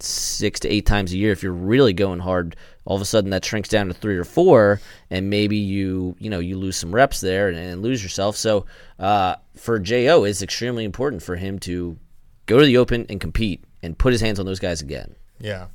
six 0.00 0.60
to 0.60 0.68
eight 0.68 0.84
times 0.86 1.12
a 1.12 1.16
year 1.16 1.32
if 1.32 1.42
you're 1.42 1.52
really 1.52 1.92
going 1.92 2.18
hard 2.20 2.54
all 2.86 2.96
of 2.96 3.02
a 3.02 3.04
sudden 3.04 3.30
that 3.30 3.44
shrinks 3.44 3.68
down 3.68 3.88
to 3.88 3.94
three 3.94 4.16
or 4.16 4.24
four 4.24 4.80
and 5.10 5.28
maybe 5.28 5.56
you 5.56 6.16
you 6.18 6.30
know 6.30 6.38
you 6.38 6.56
lose 6.56 6.76
some 6.76 6.94
reps 6.94 7.20
there 7.20 7.48
and, 7.48 7.58
and 7.58 7.82
lose 7.82 8.02
yourself 8.02 8.36
so 8.36 8.64
uh, 8.98 9.34
for 9.54 9.78
jo 9.78 10.24
it's 10.24 10.40
extremely 10.40 10.84
important 10.84 11.22
for 11.22 11.36
him 11.36 11.58
to 11.58 11.98
go 12.46 12.58
to 12.58 12.64
the 12.64 12.78
open 12.78 13.04
and 13.08 13.20
compete 13.20 13.62
and 13.82 13.98
put 13.98 14.12
his 14.12 14.20
hands 14.20 14.40
on 14.40 14.46
those 14.46 14.60
guys 14.60 14.80
again 14.80 15.14
yeah. 15.40 15.66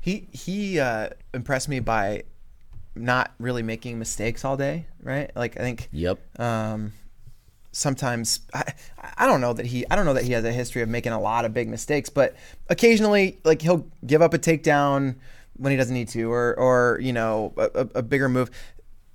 He 0.00 0.28
he 0.32 0.78
uh, 0.78 1.10
impressed 1.32 1.68
me 1.68 1.80
by 1.80 2.24
not 2.94 3.32
really 3.38 3.62
making 3.62 3.98
mistakes 3.98 4.44
all 4.44 4.56
day, 4.56 4.86
right? 5.02 5.30
Like 5.34 5.58
I 5.58 5.60
think 5.60 5.88
yep 5.92 6.18
um, 6.38 6.92
sometimes 7.72 8.40
I, 8.52 8.72
I 9.16 9.26
don't 9.26 9.40
know 9.40 9.54
that 9.54 9.66
he 9.66 9.86
I 9.90 9.96
don't 9.96 10.04
know 10.04 10.14
that 10.14 10.24
he 10.24 10.32
has 10.32 10.44
a 10.44 10.52
history 10.52 10.82
of 10.82 10.88
making 10.88 11.12
a 11.12 11.20
lot 11.20 11.44
of 11.44 11.54
big 11.54 11.68
mistakes, 11.68 12.10
but 12.10 12.36
occasionally 12.68 13.38
like 13.44 13.62
he'll 13.62 13.86
give 14.06 14.20
up 14.20 14.34
a 14.34 14.38
takedown 14.38 15.16
when 15.56 15.70
he 15.70 15.76
doesn't 15.76 15.94
need 15.94 16.08
to, 16.08 16.30
or 16.32 16.54
or 16.58 16.98
you 17.00 17.12
know 17.12 17.52
a, 17.56 17.62
a, 17.74 17.88
a 17.96 18.02
bigger 18.02 18.28
move. 18.28 18.50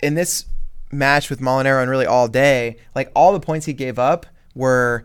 In 0.02 0.14
this 0.14 0.46
match 0.92 1.28
with 1.30 1.40
Molinaro 1.40 1.82
and 1.82 1.90
really 1.90 2.06
all 2.06 2.26
day, 2.28 2.76
like 2.94 3.10
all 3.14 3.32
the 3.32 3.40
points 3.40 3.66
he 3.66 3.72
gave 3.72 3.98
up 3.98 4.26
were 4.54 5.04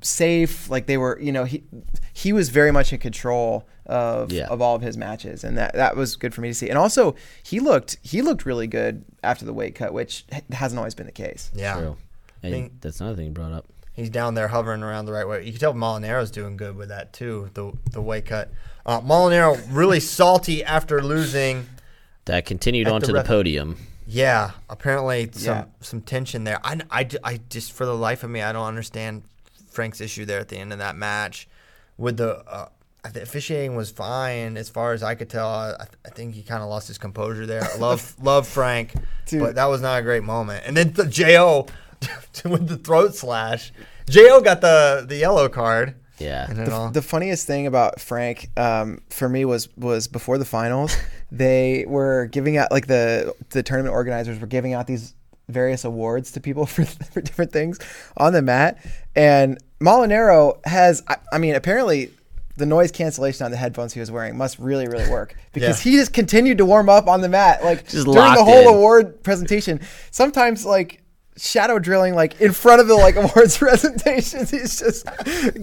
safe. 0.00 0.68
Like 0.70 0.86
they 0.86 0.96
were, 0.96 1.18
you 1.20 1.32
know, 1.32 1.44
he 1.44 1.64
he 2.12 2.32
was 2.32 2.48
very 2.48 2.70
much 2.70 2.92
in 2.92 2.98
control 2.98 3.66
of 3.86 4.32
Yeah. 4.32 4.46
of 4.48 4.60
all 4.62 4.74
of 4.76 4.82
his 4.82 4.96
matches, 4.96 5.44
and 5.44 5.56
that 5.58 5.74
that 5.74 5.96
was 5.96 6.16
good 6.16 6.34
for 6.34 6.40
me 6.40 6.48
to 6.48 6.54
see. 6.54 6.68
And 6.68 6.78
also, 6.78 7.14
he 7.42 7.60
looked 7.60 7.96
he 8.02 8.22
looked 8.22 8.44
really 8.46 8.66
good 8.66 9.04
after 9.22 9.44
the 9.44 9.52
weight 9.52 9.74
cut, 9.74 9.92
which 9.92 10.24
hasn't 10.52 10.78
always 10.78 10.94
been 10.94 11.06
the 11.06 11.12
case. 11.12 11.50
Yeah. 11.54 11.74
True. 11.78 11.96
And 12.42 12.52
Think- 12.52 12.80
that's 12.80 13.00
another 13.00 13.16
thing 13.16 13.26
you 13.26 13.30
brought 13.32 13.52
up 13.52 13.66
He's 13.94 14.08
down 14.10 14.34
there 14.34 14.48
hovering 14.48 14.82
around 14.82 15.04
the 15.04 15.12
right 15.12 15.28
way. 15.28 15.44
You 15.44 15.52
can 15.52 15.60
tell 15.60 15.74
Molinaro's 15.74 16.30
doing 16.30 16.56
good 16.56 16.76
with 16.76 16.88
that 16.88 17.12
too. 17.12 17.50
The 17.54 17.72
the 17.90 18.00
weight 18.00 18.24
cut. 18.26 18.50
Uh, 18.84 19.00
Molinaro 19.00 19.60
really 19.70 20.00
salty 20.00 20.64
after 20.64 21.02
losing. 21.02 21.66
That 22.24 22.46
continued 22.46 22.88
onto 22.88 23.08
the 23.08 23.14
the, 23.14 23.22
podium. 23.24 23.76
Yeah, 24.06 24.52
apparently 24.68 25.30
some 25.32 25.56
Yeah. 25.56 25.64
some 25.80 26.00
tension 26.02 26.44
there. 26.44 26.60
I, 26.64 26.80
I, 26.90 27.08
I 27.24 27.40
just 27.48 27.72
for 27.72 27.84
the 27.86 27.96
life 27.96 28.22
of 28.24 28.30
me 28.30 28.42
I 28.42 28.52
don't 28.52 28.66
understand 28.66 29.22
Frank's 29.70 30.00
issue 30.00 30.24
there 30.24 30.38
at 30.40 30.48
the 30.48 30.56
end 30.58 30.72
of 30.72 30.78
that 30.78 30.96
match 30.96 31.48
with 31.98 32.16
the 32.18 32.38
uh, 32.48 32.68
the 33.12 33.22
officiating 33.22 33.74
was 33.74 33.90
fine 33.90 34.56
as 34.56 34.68
far 34.68 34.92
as 34.92 35.02
I 35.02 35.14
could 35.16 35.28
tell. 35.28 35.48
I, 35.48 35.86
I 36.04 36.10
think 36.10 36.34
he 36.34 36.42
kind 36.42 36.62
of 36.62 36.68
lost 36.68 36.86
his 36.86 36.98
composure 36.98 37.46
there. 37.46 37.64
I 37.64 37.76
love 37.78 38.14
love 38.22 38.46
Frank, 38.46 38.94
Dude. 39.26 39.40
but 39.40 39.54
that 39.56 39.66
was 39.66 39.80
not 39.80 39.98
a 39.98 40.02
great 40.02 40.22
moment. 40.22 40.64
And 40.66 40.76
then 40.76 40.92
the 40.92 41.06
Jo 41.06 41.66
with 42.44 42.68
the 42.68 42.76
throat 42.76 43.14
slash. 43.14 43.72
Jo 44.08 44.40
got 44.40 44.60
the 44.60 45.04
the 45.08 45.16
yellow 45.16 45.48
card. 45.48 45.94
Yeah. 46.18 46.46
And 46.48 46.66
The, 46.66 46.90
the 46.92 47.02
funniest 47.02 47.46
thing 47.46 47.66
about 47.66 48.00
Frank 48.00 48.48
um, 48.56 49.00
for 49.10 49.28
me 49.28 49.44
was 49.44 49.68
was 49.76 50.08
before 50.08 50.38
the 50.38 50.44
finals, 50.44 50.96
they 51.32 51.84
were 51.88 52.26
giving 52.26 52.56
out 52.56 52.70
like 52.70 52.86
the 52.86 53.34
the 53.50 53.62
tournament 53.62 53.94
organizers 53.94 54.38
were 54.38 54.46
giving 54.46 54.72
out 54.74 54.86
these 54.86 55.14
various 55.48 55.84
awards 55.84 56.30
to 56.32 56.40
people 56.40 56.66
for, 56.74 56.84
for 56.84 57.20
different 57.20 57.50
things 57.52 57.78
on 58.16 58.32
the 58.32 58.42
mat, 58.42 58.78
and 59.16 59.58
Molinaro 59.80 60.64
has 60.66 61.02
I, 61.08 61.16
I 61.32 61.38
mean 61.38 61.54
apparently. 61.54 62.10
The 62.54 62.66
noise 62.66 62.92
cancellation 62.92 63.46
on 63.46 63.50
the 63.50 63.56
headphones 63.56 63.94
he 63.94 64.00
was 64.00 64.10
wearing 64.10 64.36
must 64.36 64.58
really, 64.58 64.86
really 64.86 65.08
work 65.10 65.34
because 65.54 65.82
Yeah. 65.86 65.90
he 65.90 65.96
just 65.96 66.12
continued 66.12 66.58
to 66.58 66.66
warm 66.66 66.90
up 66.90 67.06
on 67.08 67.22
the 67.22 67.28
mat, 67.28 67.64
like 67.64 67.88
Just 67.88 68.04
during 68.04 68.34
the 68.34 68.44
whole 68.44 68.68
in. 68.68 68.74
award 68.74 69.22
presentation. 69.22 69.80
Sometimes, 70.10 70.66
like 70.66 71.01
shadow 71.36 71.78
drilling 71.78 72.14
like 72.14 72.40
in 72.40 72.52
front 72.52 72.80
of 72.80 72.88
the 72.88 72.94
like 72.94 73.16
awards 73.16 73.56
presentations 73.56 74.50
he's 74.50 74.78
just 74.78 75.06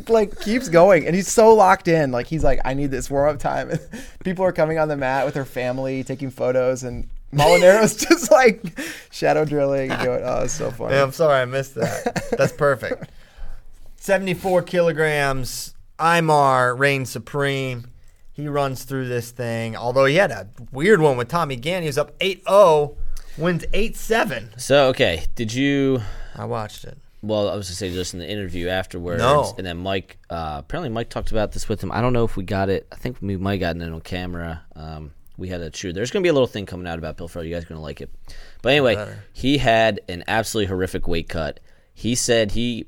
like 0.10 0.40
keeps 0.42 0.68
going 0.68 1.06
and 1.06 1.16
he's 1.16 1.28
so 1.28 1.54
locked 1.54 1.88
in 1.88 2.12
like 2.12 2.26
he's 2.26 2.44
like 2.44 2.60
i 2.66 2.74
need 2.74 2.90
this 2.90 3.10
warm-up 3.10 3.40
time 3.40 3.70
and 3.70 3.80
people 4.24 4.44
are 4.44 4.52
coming 4.52 4.80
on 4.80 4.88
the 4.88 4.98
mat 4.98 5.26
with 5.26 5.36
their 5.36 5.46
family 5.46 6.04
taking 6.04 6.32
photos 6.32 6.84
and 6.84 7.08
Molinaro's 7.32 7.96
just 8.08 8.32
like 8.32 8.64
shadow 9.12 9.46
drilling 9.46 9.92
and 9.92 10.04
going 10.04 10.24
oh 10.24 10.44
it's 10.44 10.54
so 10.54 10.72
funny 10.72 10.96
Yeah, 10.96 11.04
I'm 11.04 11.12
sorry 11.12 11.42
I 11.42 11.46
missed 11.46 11.76
that. 11.76 12.28
That's 12.36 12.54
perfect. 12.54 13.12
74 13.98 14.64
kilograms. 14.64 15.76
Imar 16.00 16.78
reigns 16.78 17.10
supreme. 17.10 17.88
He 18.32 18.48
runs 18.48 18.84
through 18.84 19.10
this 19.10 19.32
thing. 19.32 19.76
Although 19.76 20.06
he 20.06 20.16
had 20.16 20.32
a 20.32 20.48
weird 20.72 21.02
one 21.02 21.18
with 21.18 21.28
Tommy 21.28 21.58
Gantt. 21.58 21.82
He 21.82 21.88
was 21.88 21.98
up 21.98 22.14
8 22.22 22.44
0, 22.48 22.96
wins 23.38 23.66
8 23.74 23.96
7. 23.96 24.52
So 24.58 24.88
okay, 24.90 25.26
did 25.36 25.54
you? 25.54 26.02
I 26.36 26.46
watched 26.46 26.84
it. 26.86 26.98
Well, 27.22 27.50
I 27.50 27.56
was 27.56 27.68
gonna 27.68 27.76
say 27.76 27.92
just 27.92 28.14
in 28.14 28.20
the 28.22 28.30
interview 28.30 28.70
afterwards, 28.70 29.20
No. 29.22 29.54
and 29.58 29.68
then 29.68 29.78
Mike. 29.78 30.18
Uh, 30.30 30.56
apparently, 30.60 30.90
Mike 30.90 31.10
talked 31.10 31.32
about 31.32 31.52
this 31.52 31.68
with 31.68 31.84
him. 31.84 31.92
I 31.92 32.00
don't 32.00 32.14
know 32.14 32.24
if 32.24 32.38
we 32.38 32.44
got 32.44 32.70
it. 32.70 32.88
I 32.92 32.96
think 32.96 33.18
we 33.22 33.36
might 33.36 33.54
have 33.54 33.60
gotten 33.60 33.82
it 33.82 33.92
on 33.94 34.00
camera. 34.02 34.64
Um, 34.76 35.12
we 35.38 35.50
had 35.50 35.60
a 35.62 35.76
shoot. 35.76 35.94
There's 35.94 36.12
gonna 36.12 36.24
be 36.24 36.30
a 36.30 36.34
little 36.34 36.48
thing 36.48 36.66
coming 36.66 36.88
out 36.88 36.98
about 36.98 37.18
Bill 37.18 37.28
Farrell. 37.28 37.46
You 37.46 37.54
guys 37.54 37.64
are 37.64 37.68
gonna 37.68 37.82
like 37.82 38.00
it. 38.00 38.10
But 38.62 38.70
anyway, 38.72 38.96
Better. 38.96 39.24
he 39.34 39.58
had 39.58 40.00
an 40.08 40.24
absolutely 40.28 40.68
horrific 40.68 41.08
weight 41.10 41.28
cut. 41.28 41.60
He 41.94 42.16
said 42.16 42.52
he 42.52 42.88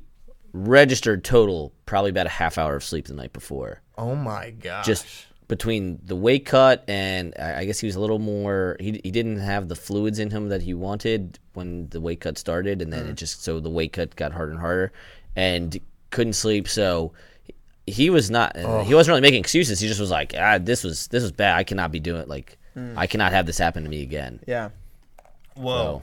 registered 0.54 1.24
total 1.24 1.74
probably 1.86 2.10
about 2.10 2.26
a 2.26 2.30
half 2.30 2.58
hour 2.58 2.76
of 2.76 2.84
sleep 2.84 3.08
the 3.08 3.14
night 3.14 3.34
before. 3.34 3.82
Oh 3.98 4.16
my 4.16 4.52
gosh. 4.52 4.86
Just 4.86 5.06
between 5.52 6.00
the 6.02 6.16
weight 6.16 6.46
cut 6.46 6.86
and 6.88 7.34
I 7.38 7.60
I 7.60 7.66
guess 7.66 7.78
he 7.78 7.86
was 7.86 7.98
a 7.98 8.00
little 8.00 8.20
more. 8.20 8.78
He 8.80 9.02
he 9.04 9.12
didn't 9.12 9.40
have 9.40 9.68
the 9.68 9.76
fluids 9.76 10.18
in 10.18 10.32
him 10.32 10.48
that 10.48 10.62
he 10.62 10.74
wanted 10.74 11.40
when 11.56 11.90
the 11.90 12.00
weight 12.00 12.22
cut 12.22 12.38
started, 12.38 12.82
and 12.82 12.92
then 12.94 13.06
it 13.06 13.12
mm. 13.12 13.16
just 13.16 13.44
so 13.44 13.60
the 13.60 13.70
weight 13.70 13.92
cut 13.92 14.16
got 14.16 14.32
harder 14.32 14.54
and 14.54 14.62
harder, 14.62 14.94
and 15.36 15.78
couldn't 16.10 16.34
sleep. 16.34 16.70
So 16.70 17.12
he 17.86 18.10
was 18.10 18.32
not. 18.32 18.56
Uh, 18.56 18.84
he 18.84 18.96
wasn't 18.96 19.12
really 19.12 19.22
making 19.22 19.42
excuses. 19.42 19.82
He 19.82 19.90
just 19.90 20.00
was 20.00 20.10
like, 20.10 20.34
ah, 20.40 20.58
this 20.58 20.86
was 20.86 21.08
this 21.08 21.22
was 21.22 21.34
bad. 21.34 21.58
I 21.58 21.64
cannot 21.66 21.92
be 21.92 22.00
doing 22.00 22.22
it. 22.22 22.30
Like 22.30 22.58
mm. 22.76 22.94
I 22.96 23.06
cannot 23.06 23.34
have 23.34 23.46
this 23.46 23.58
happen 23.58 23.84
to 23.84 23.90
me 23.90 24.04
again. 24.04 24.40
yeah 24.48 24.70
Whoa. 25.56 26.02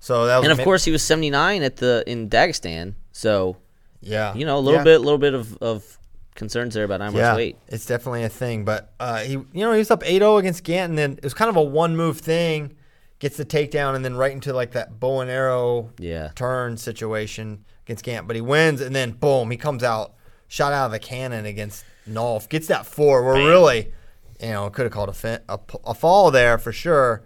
So, 0.00 0.14
So 0.14 0.26
that 0.26 0.38
was 0.38 0.44
and 0.44 0.52
of 0.52 0.58
ma- 0.58 0.64
course 0.64 0.84
he 0.84 0.90
was 0.90 1.04
79 1.04 1.62
at 1.62 1.76
the 1.76 2.02
in 2.06 2.28
Dagestan. 2.28 2.94
So 3.12 3.58
yeah. 4.00 4.34
you 4.34 4.44
know 4.44 4.58
a 4.58 4.60
little 4.60 4.80
Yeah. 4.80 4.84
bit, 4.84 4.98
little 4.98 5.18
bit 5.18 5.34
of, 5.34 5.56
of 5.58 5.97
concerns 6.38 6.72
there 6.72 6.84
about 6.84 7.02
Imar's 7.02 7.16
yeah, 7.16 7.36
weight. 7.36 7.56
it's 7.68 7.84
definitely 7.84 8.22
a 8.24 8.28
thing. 8.30 8.64
But 8.64 8.94
uh, 8.98 9.18
he, 9.18 9.32
you 9.32 9.46
know, 9.54 9.72
he 9.72 9.78
was 9.78 9.90
up 9.90 10.02
8-0 10.02 10.38
against 10.38 10.64
Gantt, 10.64 10.86
and 10.86 10.96
then 10.96 11.12
it 11.12 11.24
was 11.24 11.34
kind 11.34 11.50
of 11.50 11.56
a 11.56 11.62
one-move 11.62 12.18
thing. 12.20 12.74
Gets 13.18 13.36
the 13.36 13.44
takedown, 13.44 13.94
and 13.96 14.04
then 14.04 14.16
right 14.16 14.32
into 14.32 14.52
like 14.52 14.70
that 14.72 14.98
bow 15.00 15.20
and 15.20 15.30
arrow 15.30 15.90
Yeah. 15.98 16.30
turn 16.36 16.76
situation 16.76 17.64
against 17.84 18.04
Gantt. 18.04 18.26
But 18.28 18.36
he 18.36 18.42
wins, 18.42 18.80
and 18.80 18.94
then 18.94 19.10
boom, 19.10 19.50
he 19.50 19.56
comes 19.56 19.82
out 19.82 20.14
shot 20.46 20.72
out 20.72 20.86
of 20.86 20.92
a 20.94 20.98
cannon 21.00 21.44
against 21.44 21.84
Nolf. 22.08 22.48
Gets 22.48 22.68
that 22.68 22.86
four. 22.86 23.24
We're 23.24 23.44
really, 23.48 23.92
you 24.40 24.50
know, 24.50 24.70
could 24.70 24.84
have 24.84 24.92
called 24.92 25.08
a, 25.08 25.12
fin- 25.12 25.40
a 25.48 25.58
a 25.84 25.94
fall 25.94 26.30
there 26.30 26.56
for 26.58 26.70
sure. 26.72 27.24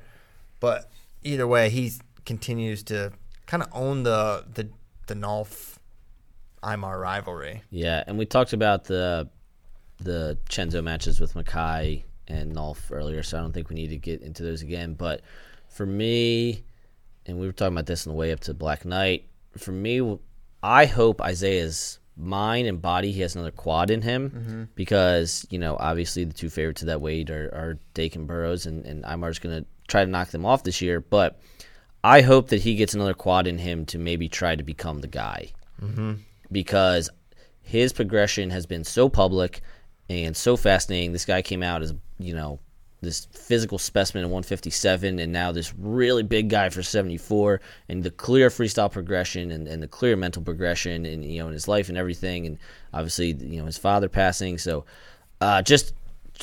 But 0.61 0.91
either 1.23 1.47
way, 1.47 1.69
he 1.69 1.93
continues 2.25 2.83
to 2.85 3.13
kind 3.47 3.63
of 3.63 3.69
own 3.75 4.03
the 4.05 4.45
the 4.55 4.71
the 5.09 5.15
Nolf 5.15 5.72
Imar 6.63 7.01
rivalry. 7.01 7.63
Yeah, 7.71 8.05
and 8.07 8.19
we 8.19 8.27
talked 8.27 8.53
about 8.53 8.85
the 8.85 9.29
the 9.99 10.39
Cenzo 10.49 10.83
matches 10.83 11.21
with 11.21 11.35
Mekhi 11.35 12.03
and 12.29 12.55
Nolf 12.55 12.91
earlier, 12.91 13.23
so 13.23 13.39
I 13.39 13.41
don't 13.41 13.53
think 13.53 13.69
we 13.69 13.77
need 13.77 13.89
to 13.89 13.97
get 13.97 14.23
into 14.23 14.43
those 14.43 14.63
again. 14.63 14.95
But 14.95 15.23
for 15.69 15.87
me, 15.87 16.65
and 17.27 17.39
we 17.39 17.47
were 17.47 17.53
talking 17.53 17.75
about 17.75 17.87
this 17.87 18.07
on 18.07 18.13
the 18.13 18.19
way 18.19 18.33
up 18.33 18.41
to 18.41 18.55
Black 18.55 18.85
Knight. 18.85 19.27
For 19.57 19.73
me, 19.73 20.19
I 20.63 20.87
hope 20.87 21.21
Isaiah's 21.21 21.99
mind 22.17 22.67
and 22.67 22.81
body 22.81 23.11
he 23.11 23.23
has 23.23 23.35
another 23.35 23.51
quad 23.51 23.91
in 23.91 24.03
him 24.03 24.31
mm-hmm. 24.31 24.65
because 24.75 25.47
you 25.49 25.59
know 25.59 25.77
obviously 25.81 26.25
the 26.25 26.35
two 26.35 26.51
favorites 26.51 26.83
of 26.83 26.87
that 26.87 27.01
weight 27.01 27.31
are, 27.31 27.49
are 27.55 27.79
Dake 27.95 28.17
and 28.17 28.27
Burroughs, 28.27 28.67
and, 28.67 28.85
and 28.87 29.05
Imar's 29.05 29.39
going 29.39 29.63
to 29.63 29.69
try 29.89 30.05
to 30.05 30.11
knock 30.11 30.29
them 30.29 30.47
off 30.47 30.63
this 30.63 30.81
year. 30.81 31.01
But 31.01 31.41
I 32.05 32.21
hope 32.23 32.49
that 32.49 32.63
he 32.63 32.75
gets 32.75 32.95
another 32.95 33.15
quad 33.15 33.47
in 33.47 33.59
him 33.59 33.87
to 33.87 33.99
maybe 33.99 34.29
try 34.29 34.57
to 34.57 34.63
become 34.63 35.01
the 35.01 35.09
guy 35.09 35.53
mm-hmm. 35.83 36.15
Because 36.53 37.11
his 37.63 37.93
progression 37.93 38.51
has 38.51 38.67
been 38.67 38.85
so 38.85 39.09
public 39.09 39.63
and 40.09 40.37
so 40.37 40.57
fascinating. 40.57 41.13
This 41.13 41.25
guy 41.25 41.43
came 41.43 41.63
out 41.63 41.83
as 41.83 41.95
you 42.19 42.35
know 42.35 42.61
this 43.01 43.27
physical 43.33 43.79
specimen 43.79 44.25
at 44.25 44.31
157, 44.31 45.19
and 45.19 45.33
now 45.33 45.51
this 45.51 45.75
really 45.75 46.23
big 46.23 46.49
guy 46.49 46.69
for 46.69 46.85
74, 46.85 47.61
and 47.89 48.05
the 48.05 48.13
clear 48.13 48.49
freestyle 48.49 48.91
progression 48.91 49.51
and, 49.51 49.67
and 49.67 49.83
the 49.83 49.89
clear 49.89 50.15
mental 50.17 50.43
progression, 50.43 51.05
and 51.05 51.25
you 51.25 51.41
know 51.41 51.49
in 51.49 51.53
his 51.53 51.67
life 51.67 51.89
and 51.89 51.99
everything, 51.99 52.47
and 52.47 52.59
obviously 52.95 53.33
you 53.33 53.59
know 53.59 53.67
his 53.67 53.79
father 53.79 54.09
passing. 54.09 54.59
So 54.59 54.85
uh, 55.41 55.63
just 55.63 55.95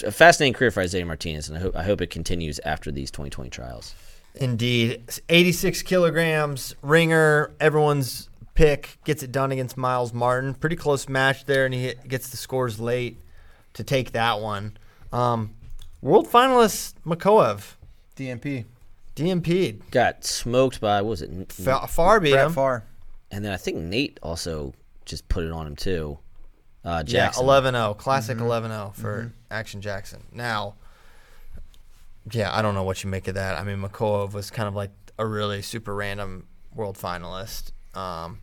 a 0.06 0.12
fascinating 0.12 0.54
career 0.54 0.72
for 0.72 0.82
Isaiah 0.82 1.06
Martinez, 1.06 1.50
and 1.50 1.58
I 1.58 1.62
hope 1.62 1.76
I 1.76 1.84
hope 1.84 2.02
it 2.02 2.10
continues 2.10 2.60
after 2.66 2.92
these 2.92 3.12
2020 3.12 3.50
trials. 3.50 3.96
Indeed. 4.36 5.02
86 5.28 5.82
kilograms, 5.84 6.76
ringer, 6.82 7.52
everyone's 7.60 8.29
pick, 8.60 8.98
gets 9.06 9.24
it 9.24 9.32
done 9.32 9.52
against 9.54 9.78
Myles 9.78 10.14
Martin. 10.14 10.54
Pretty 10.54 10.76
close 10.76 11.08
match 11.08 11.46
there, 11.46 11.66
and 11.66 11.74
he 11.74 11.94
gets 12.08 12.30
the 12.30 12.36
scores 12.38 12.78
late 12.80 13.18
to 13.74 13.84
take 13.86 14.12
that 14.12 14.42
one. 14.42 14.78
Um, 15.14 15.56
world 16.02 16.28
finalist 16.28 16.96
Makoev, 17.06 17.76
DMP 18.18 18.66
DMP'd. 19.16 19.90
Got 19.92 20.26
smoked 20.26 20.82
by 20.82 21.02
what 21.02 21.10
was 21.10 21.22
it? 21.22 21.30
N- 21.30 21.46
Fa- 21.48 21.88
far 21.88 22.20
beat 22.20 22.32
Brett 22.34 22.48
him. 22.48 22.54
Pfarr 22.54 22.82
and 23.32 23.46
then 23.46 23.52
I 23.54 23.58
think 23.58 23.78
Nate 23.78 24.20
also 24.22 24.74
just 25.06 25.28
put 25.30 25.44
it 25.44 25.52
on 25.52 25.66
him 25.68 25.76
too. 25.76 26.20
Uh, 26.84 27.04
Yeah, 27.06 27.28
Jackson. 27.28 27.44
11 27.46 27.74
0. 27.76 27.94
Classic 27.94 28.38
11 28.38 28.72
0 28.72 28.92
for 28.96 29.34
Action 29.52 29.82
Jackson. 29.82 30.24
Now, 30.32 30.76
yeah, 32.32 32.54
I 32.56 32.62
don't 32.62 32.74
know 32.76 32.84
what 32.84 33.04
you 33.04 33.10
make 33.10 33.28
of 33.28 33.36
that. 33.36 33.58
I 33.58 33.64
mean, 33.64 33.78
Makoev 33.82 34.34
was 34.34 34.50
kind 34.52 34.68
of 34.68 34.76
like 34.76 34.92
a 35.18 35.26
really 35.26 35.62
super 35.62 35.94
random 35.96 36.48
world 36.74 36.98
finalist. 36.98 37.72
Um, 37.96 38.40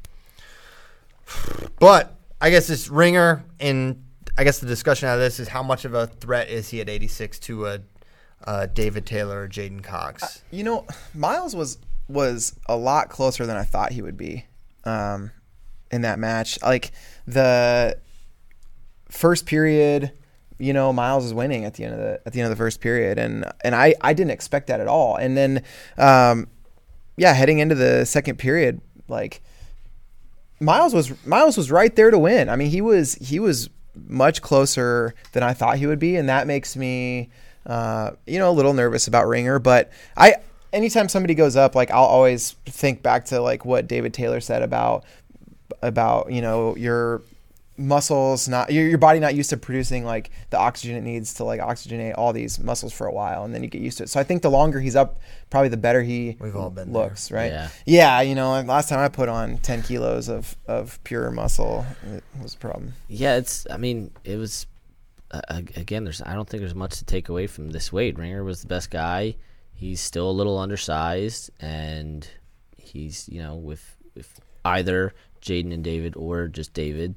but 1.78 2.18
I 2.40 2.50
guess 2.50 2.66
this 2.66 2.88
ringer, 2.88 3.44
and 3.60 4.04
I 4.36 4.44
guess 4.44 4.58
the 4.58 4.66
discussion 4.66 5.08
out 5.08 5.14
of 5.14 5.20
this 5.20 5.40
is 5.40 5.48
how 5.48 5.62
much 5.62 5.84
of 5.84 5.94
a 5.94 6.06
threat 6.06 6.48
is 6.48 6.68
he 6.68 6.80
at 6.80 6.88
86 6.88 7.38
to 7.40 7.66
a, 7.66 7.80
uh 8.44 8.66
David 8.66 9.06
Taylor 9.06 9.42
or 9.42 9.48
J'den 9.48 9.82
Cox? 9.82 10.42
You 10.50 10.64
know, 10.64 10.86
Myles 11.14 11.56
was 11.56 11.78
was 12.08 12.58
a 12.66 12.76
lot 12.76 13.08
closer 13.08 13.46
than 13.46 13.56
I 13.56 13.64
thought 13.64 13.92
he 13.92 14.02
would 14.02 14.16
be 14.16 14.46
um, 14.84 15.30
in 15.90 16.02
that 16.02 16.18
match. 16.18 16.60
Like 16.62 16.92
the 17.26 17.98
first 19.08 19.46
period, 19.46 20.12
you 20.58 20.72
know, 20.72 20.92
Myles 20.92 21.24
is 21.24 21.34
winning 21.34 21.64
at 21.64 21.74
the 21.74 21.84
end 21.84 21.94
of 21.94 22.00
the 22.00 22.20
at 22.24 22.32
the 22.32 22.40
end 22.40 22.50
of 22.50 22.56
the 22.56 22.62
first 22.62 22.80
period, 22.80 23.18
and 23.18 23.44
and 23.62 23.74
I 23.74 23.94
I 24.00 24.12
didn't 24.12 24.30
expect 24.30 24.68
that 24.68 24.80
at 24.80 24.88
all. 24.88 25.16
And 25.16 25.36
then, 25.36 25.62
um, 25.98 26.48
yeah, 27.16 27.32
heading 27.32 27.58
into 27.58 27.74
the 27.74 28.04
second 28.04 28.38
period, 28.38 28.80
like 29.08 29.42
Myles 30.60 30.94
was 30.94 31.12
Myles 31.26 31.56
was 31.56 31.70
right 31.70 31.94
there 31.94 32.10
to 32.10 32.18
win. 32.18 32.48
I 32.48 32.56
mean, 32.56 32.70
he 32.70 32.80
was 32.80 33.14
he 33.14 33.38
was 33.38 33.68
much 34.08 34.42
closer 34.42 35.14
than 35.32 35.42
I 35.42 35.52
thought 35.52 35.78
he 35.78 35.86
would 35.86 35.98
be, 35.98 36.16
and 36.16 36.28
that 36.28 36.46
makes 36.46 36.76
me, 36.76 37.30
uh, 37.66 38.12
you 38.26 38.38
know, 38.38 38.50
a 38.50 38.52
little 38.52 38.74
nervous 38.74 39.06
about 39.06 39.26
Ringer. 39.26 39.58
But 39.58 39.90
I, 40.16 40.36
anytime 40.72 41.08
somebody 41.08 41.34
goes 41.34 41.56
up, 41.56 41.74
like 41.74 41.90
I'll 41.90 42.04
always 42.04 42.52
think 42.66 43.02
back 43.02 43.26
to 43.26 43.40
like 43.40 43.64
what 43.64 43.86
David 43.86 44.14
Taylor 44.14 44.40
said 44.40 44.62
about 44.62 45.04
about 45.82 46.32
you 46.32 46.40
know 46.40 46.76
your 46.76 47.22
muscles 47.78 48.48
not 48.48 48.72
your, 48.72 48.86
your 48.88 48.98
body 48.98 49.18
not 49.20 49.34
used 49.34 49.50
to 49.50 49.56
producing 49.56 50.04
like 50.04 50.30
the 50.50 50.58
oxygen 50.58 50.96
it 50.96 51.02
needs 51.02 51.34
to 51.34 51.44
like 51.44 51.60
oxygenate 51.60 52.14
all 52.16 52.32
these 52.32 52.58
muscles 52.58 52.92
for 52.92 53.06
a 53.06 53.12
while 53.12 53.44
and 53.44 53.54
then 53.54 53.62
you 53.62 53.68
get 53.68 53.82
used 53.82 53.98
to 53.98 54.04
it 54.04 54.08
so 54.10 54.18
i 54.18 54.24
think 54.24 54.42
the 54.42 54.50
longer 54.50 54.80
he's 54.80 54.96
up 54.96 55.18
probably 55.50 55.68
the 55.68 55.76
better 55.76 56.02
he 56.02 56.36
We've 56.40 56.56
all 56.56 56.70
been 56.70 56.92
there. 56.92 57.02
looks 57.04 57.30
right 57.30 57.52
Yeah. 57.52 57.68
yeah 57.84 58.20
you 58.22 58.34
know 58.34 58.60
last 58.62 58.88
time 58.88 58.98
i 59.00 59.08
put 59.08 59.28
on 59.28 59.58
10 59.58 59.82
kilos 59.82 60.28
of 60.28 60.56
of 60.66 60.98
pure 61.04 61.30
muscle 61.30 61.84
it 62.14 62.24
was 62.42 62.54
a 62.54 62.58
problem 62.58 62.94
Yeah, 63.08 63.36
it's. 63.36 63.66
I 63.70 63.76
mean, 63.76 64.10
it 64.24 64.36
was. 64.36 64.66
Uh, 65.30 65.40
again, 65.76 66.04
there's. 66.04 66.22
I 66.22 66.34
don't 66.34 66.48
think 66.48 66.60
there's 66.60 66.74
much 66.74 66.98
to 66.98 67.04
take 67.04 67.28
away 67.28 67.46
from 67.46 67.70
this 67.70 67.92
weight. 67.92 68.16
Ringer 68.18 68.44
was 68.44 68.60
the 68.60 68.66
best 68.68 68.90
guy. 68.90 69.36
He's 69.74 70.00
still 70.00 70.30
a 70.30 70.32
little 70.32 70.58
undersized, 70.58 71.50
and 71.60 72.28
he's 72.76 73.28
you 73.28 73.42
know 73.42 73.54
with 73.56 73.96
with 74.14 74.40
either 74.64 75.14
J'den 75.42 75.72
and 75.72 75.82
David 75.84 76.14
or 76.16 76.48
just 76.48 76.72
David. 76.74 77.14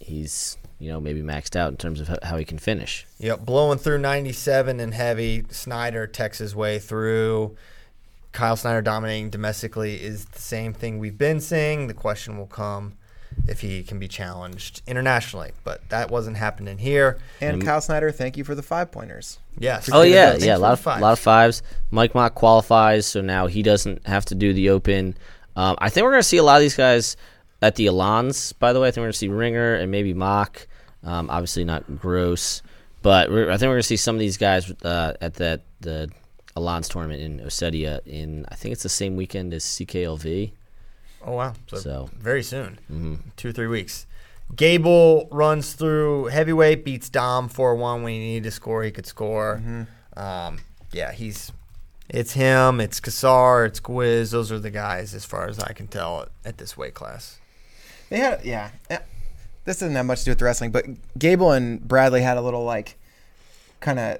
He's 0.00 0.56
you 0.78 0.90
know 0.90 1.00
maybe 1.00 1.22
maxed 1.22 1.56
out 1.56 1.70
in 1.70 1.76
terms 1.76 2.00
of 2.00 2.18
how 2.22 2.36
he 2.36 2.44
can 2.44 2.58
finish. 2.58 3.06
Yep, 3.18 3.44
blowing 3.44 3.78
through 3.78 3.98
97 3.98 4.80
and 4.80 4.94
heavy. 4.94 5.44
Snyder 5.50 6.06
techs 6.06 6.38
his 6.38 6.54
way 6.54 6.78
through. 6.78 7.56
Kyle 8.32 8.56
Snyder 8.56 8.82
dominating 8.82 9.30
domestically 9.30 9.96
is 9.96 10.26
the 10.26 10.38
same 10.38 10.72
thing 10.72 10.98
we've 10.98 11.18
been 11.18 11.40
seeing. 11.40 11.88
The 11.88 11.94
question 11.94 12.38
will 12.38 12.46
come 12.46 12.94
if 13.46 13.60
he 13.60 13.82
can 13.82 13.98
be 13.98 14.08
challenged 14.08 14.82
internationally, 14.86 15.52
but 15.64 15.88
that 15.90 16.10
wasn't 16.10 16.36
happening 16.36 16.78
here. 16.78 17.18
and 17.40 17.64
kyle 17.64 17.80
snyder 17.80 18.10
thank 18.10 18.36
you 18.36 18.42
for 18.44 18.54
the 18.54 18.62
five 18.62 18.90
pointers 18.90 19.38
Yes. 19.60 19.90
Oh 19.92 20.02
yeah, 20.02 20.36
yeah, 20.36 20.56
a 20.56 20.58
lot 20.58 20.72
of 20.72 20.80
five. 20.80 21.00
lot 21.00 21.12
of 21.12 21.18
fives. 21.18 21.62
Mike 21.90 22.14
Mock 22.14 22.34
qualifies, 22.34 23.06
so 23.06 23.20
now 23.20 23.48
he 23.48 23.62
doesn't 23.62 24.06
have 24.06 24.24
to 24.26 24.34
do 24.34 24.52
the 24.52 24.70
Open. 24.70 25.16
Um, 25.56 25.76
I 25.78 25.88
think 25.88 26.04
we're 26.04 26.12
gonna 26.12 26.22
see 26.22 26.36
a 26.36 26.44
lot 26.44 26.56
of 26.56 26.62
these 26.62 26.76
guys 26.76 27.16
at 27.62 27.74
the 27.76 27.86
Alans. 27.88 28.52
By 28.54 28.72
the 28.72 28.80
way, 28.80 28.88
I 28.88 28.90
think 28.90 29.02
we're 29.02 29.06
gonna 29.06 29.12
see 29.14 29.28
Ringer 29.28 29.74
and 29.74 29.90
maybe 29.90 30.14
Mock. 30.14 30.66
Um, 31.04 31.30
obviously 31.30 31.64
not 31.64 31.98
Gross, 31.98 32.62
but 33.02 33.30
we're, 33.30 33.50
I 33.50 33.56
think 33.56 33.68
we're 33.68 33.74
gonna 33.74 33.82
see 33.84 33.96
some 33.96 34.14
of 34.16 34.20
these 34.20 34.36
guys 34.36 34.70
uh, 34.82 35.14
at 35.20 35.34
that 35.34 35.62
the 35.80 36.10
Alans 36.56 36.88
tournament 36.88 37.20
in 37.22 37.40
Ossetia. 37.40 38.00
In 38.06 38.44
I 38.48 38.54
think 38.56 38.72
it's 38.72 38.82
the 38.82 38.88
same 38.88 39.16
weekend 39.16 39.54
as 39.54 39.64
CKLV. 39.64 40.52
Oh 41.24 41.32
wow! 41.32 41.54
So, 41.68 41.76
So- 41.78 42.10
very 42.18 42.42
soon, 42.42 42.78
two 43.36 43.52
three 43.52 43.66
weeks. 43.66 44.06
Gable 44.56 45.28
runs 45.30 45.74
through 45.74 46.26
heavyweight, 46.26 46.84
beats 46.84 47.08
Dom 47.10 47.48
four 47.48 47.74
one 47.74 48.02
when 48.02 48.14
he 48.14 48.18
needed 48.18 48.44
to 48.44 48.50
score. 48.50 48.82
He 48.82 48.90
could 48.90 49.06
score. 49.06 49.60
Um, 50.16 50.58
yeah, 50.92 51.12
he's. 51.12 51.52
It's 52.08 52.32
him. 52.32 52.80
It's 52.80 52.98
Cassar. 53.00 53.66
It's 53.66 53.78
Gwiz. 53.80 54.30
Those 54.32 54.50
are 54.50 54.58
the 54.58 54.70
guys, 54.70 55.14
as 55.14 55.26
far 55.26 55.46
as 55.48 55.58
I 55.58 55.74
can 55.74 55.86
tell, 55.86 56.22
at, 56.22 56.28
at 56.46 56.58
this 56.58 56.74
weight 56.78 56.94
class. 56.94 57.38
They 58.10 58.18
had, 58.18 58.44
yeah. 58.44 58.70
eh, 58.90 58.98
This 59.64 59.78
doesn't 59.80 59.94
have 59.94 60.06
much 60.06 60.20
to 60.20 60.24
do 60.26 60.30
with 60.32 60.38
the 60.38 60.44
wrestling, 60.44 60.70
but 60.70 60.86
Gable 61.18 61.52
and 61.52 61.80
Bradley 61.86 62.22
had 62.22 62.36
a 62.36 62.40
little 62.40 62.64
like, 62.64 62.96
kind 63.80 63.98
of 63.98 64.18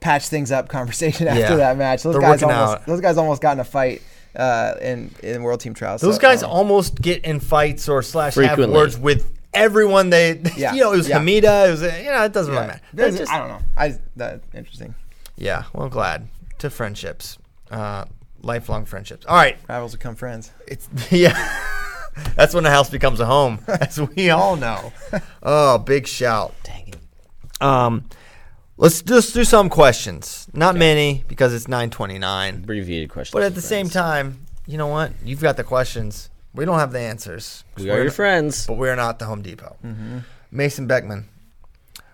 patch 0.00 0.28
things 0.28 0.50
up 0.52 0.68
conversation 0.78 1.28
after 1.28 1.40
Yeah. 1.40 1.56
that 1.56 1.76
match. 1.78 2.02
Those 2.02 2.14
They're 2.14 2.22
guys 2.22 2.42
almost, 2.42 2.72
out. 2.80 2.86
those 2.86 3.00
guys 3.00 3.16
almost 3.16 3.40
got 3.42 3.52
in 3.52 3.60
a 3.60 3.64
fight 3.64 4.02
uh, 4.36 4.74
in 4.80 5.10
in 5.22 5.42
World 5.42 5.60
Team 5.60 5.74
Trials. 5.74 6.00
Those 6.00 6.16
So, 6.16 6.20
guys 6.20 6.42
um, 6.42 6.50
almost 6.50 7.00
get 7.00 7.24
in 7.24 7.40
fights 7.40 7.88
or 7.88 8.02
slash 8.02 8.34
have 8.34 8.46
Frequently. 8.46 8.76
words 8.76 8.96
with 8.98 9.30
everyone. 9.54 10.10
They, 10.10 10.40
Yeah. 10.56 10.72
you 10.74 10.80
know, 10.82 10.92
it 10.92 10.96
was 10.98 11.08
Yeah. 11.08 11.18
Hamida. 11.18 11.68
It 11.68 11.70
was, 11.72 11.82
you 11.82 12.10
know, 12.10 12.24
it 12.24 12.32
doesn't 12.32 12.52
yeah. 12.52 12.60
really 12.60 12.66
matter. 12.68 12.80
They're 12.92 13.10
just- 13.10 13.32
I 13.32 13.38
don't 13.38 13.48
know. 13.48 13.58
I 13.76 13.98
that 14.16 14.42
interesting. 14.54 14.94
yeah, 15.36 15.64
well, 15.72 15.88
glad 15.88 16.28
to 16.58 16.68
friendships, 16.70 17.38
uh, 17.70 18.04
lifelong 18.42 18.84
friendships. 18.84 19.24
All 19.26 19.34
right, 19.36 19.56
Rivals 19.68 19.92
become 19.92 20.14
friends. 20.14 20.52
It's 20.68 20.88
yeah. 21.10 21.34
That's 22.36 22.54
when 22.54 22.64
the 22.64 22.70
house 22.70 22.90
becomes 22.90 23.20
a 23.20 23.26
home, 23.26 23.60
as 23.68 24.00
we 24.00 24.30
all 24.30 24.56
know. 24.56 24.92
Oh, 25.42 25.78
big 25.78 26.06
shout. 26.06 26.54
Dang 26.64 26.88
it! 26.88 27.62
Um, 27.62 28.04
let's 28.76 29.02
just 29.02 29.34
do 29.34 29.44
some 29.44 29.68
questions. 29.68 30.48
Not 30.52 30.76
many 30.76 31.24
because 31.28 31.54
it's 31.54 31.68
nine 31.68 31.90
twenty 31.90 32.18
nine. 32.18 32.56
Abbreviated 32.56 33.10
questions. 33.10 33.32
But 33.32 33.42
at 33.42 33.54
the 33.54 33.62
same 33.62 33.88
time, 33.88 34.46
you 34.66 34.76
know 34.78 34.86
what? 34.88 35.12
You've 35.24 35.40
got 35.42 35.56
the 35.56 35.64
questions. 35.64 36.30
We 36.52 36.64
don't 36.64 36.78
have 36.78 36.92
the 36.92 36.98
answers. 37.00 37.62
we 37.76 37.84
We're 37.86 37.94
your 37.96 38.04
not- 38.06 38.14
friends. 38.14 38.66
but 38.66 38.76
we're 38.76 38.96
not 38.96 39.18
the 39.20 39.26
Home 39.26 39.40
Depot. 39.42 39.76
Mason 40.50 40.86
Beckman, 40.88 41.28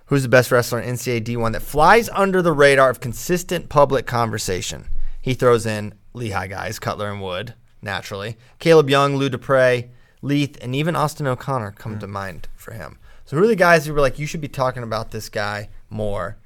who's 0.07 0.23
the 0.25 0.29
best 0.29 0.51
wrestler 0.53 0.79
in 0.81 0.95
NCAA 0.95 1.25
D1 1.25 1.53
that 1.53 1.63
flies 1.63 2.11
under 2.11 2.43
the 2.43 2.53
radar 2.53 2.91
of 2.91 3.01
consistent 3.01 3.71
public 3.71 4.05
conversation. 4.07 4.89
He 5.23 5.33
throws 5.33 5.65
in 5.65 5.95
Lehigh 6.13 6.49
guys, 6.49 6.79
Kutler 6.79 7.11
and 7.11 7.23
Wood, 7.23 7.55
naturally. 7.87 8.37
Caleb 8.59 8.91
Young, 8.91 9.17
Lou 9.17 9.31
Dupre, 9.31 9.85
Leith, 10.21 10.59
and 10.61 10.75
even 10.75 10.95
Austin 10.95 11.27
O'Connor 11.27 11.71
come 11.73 11.99
to 11.99 12.07
mind 12.07 12.49
for 12.57 12.73
him. 12.73 12.99
So 13.25 13.37
who 13.37 13.45
are 13.45 13.49
the 13.49 13.57
guys 13.57 13.87
who 13.87 13.95
were 13.95 14.01
like, 14.01 14.19
you 14.19 14.27
should 14.27 14.41
be 14.43 14.49
talking 14.49 14.83
about 14.83 15.11
this 15.11 15.29
guy 15.31 15.69
more, 15.89 16.37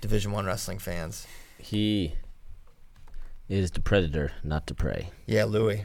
Division 0.00 0.32
One 0.32 0.44
wrestling 0.46 0.78
fans? 0.78 1.26
He 1.58 2.14
is 3.48 3.70
the 3.70 3.80
predator, 3.80 4.32
not 4.44 4.66
the 4.66 4.74
prey. 4.74 5.10
Yeah, 5.26 5.44
Louis. 5.44 5.84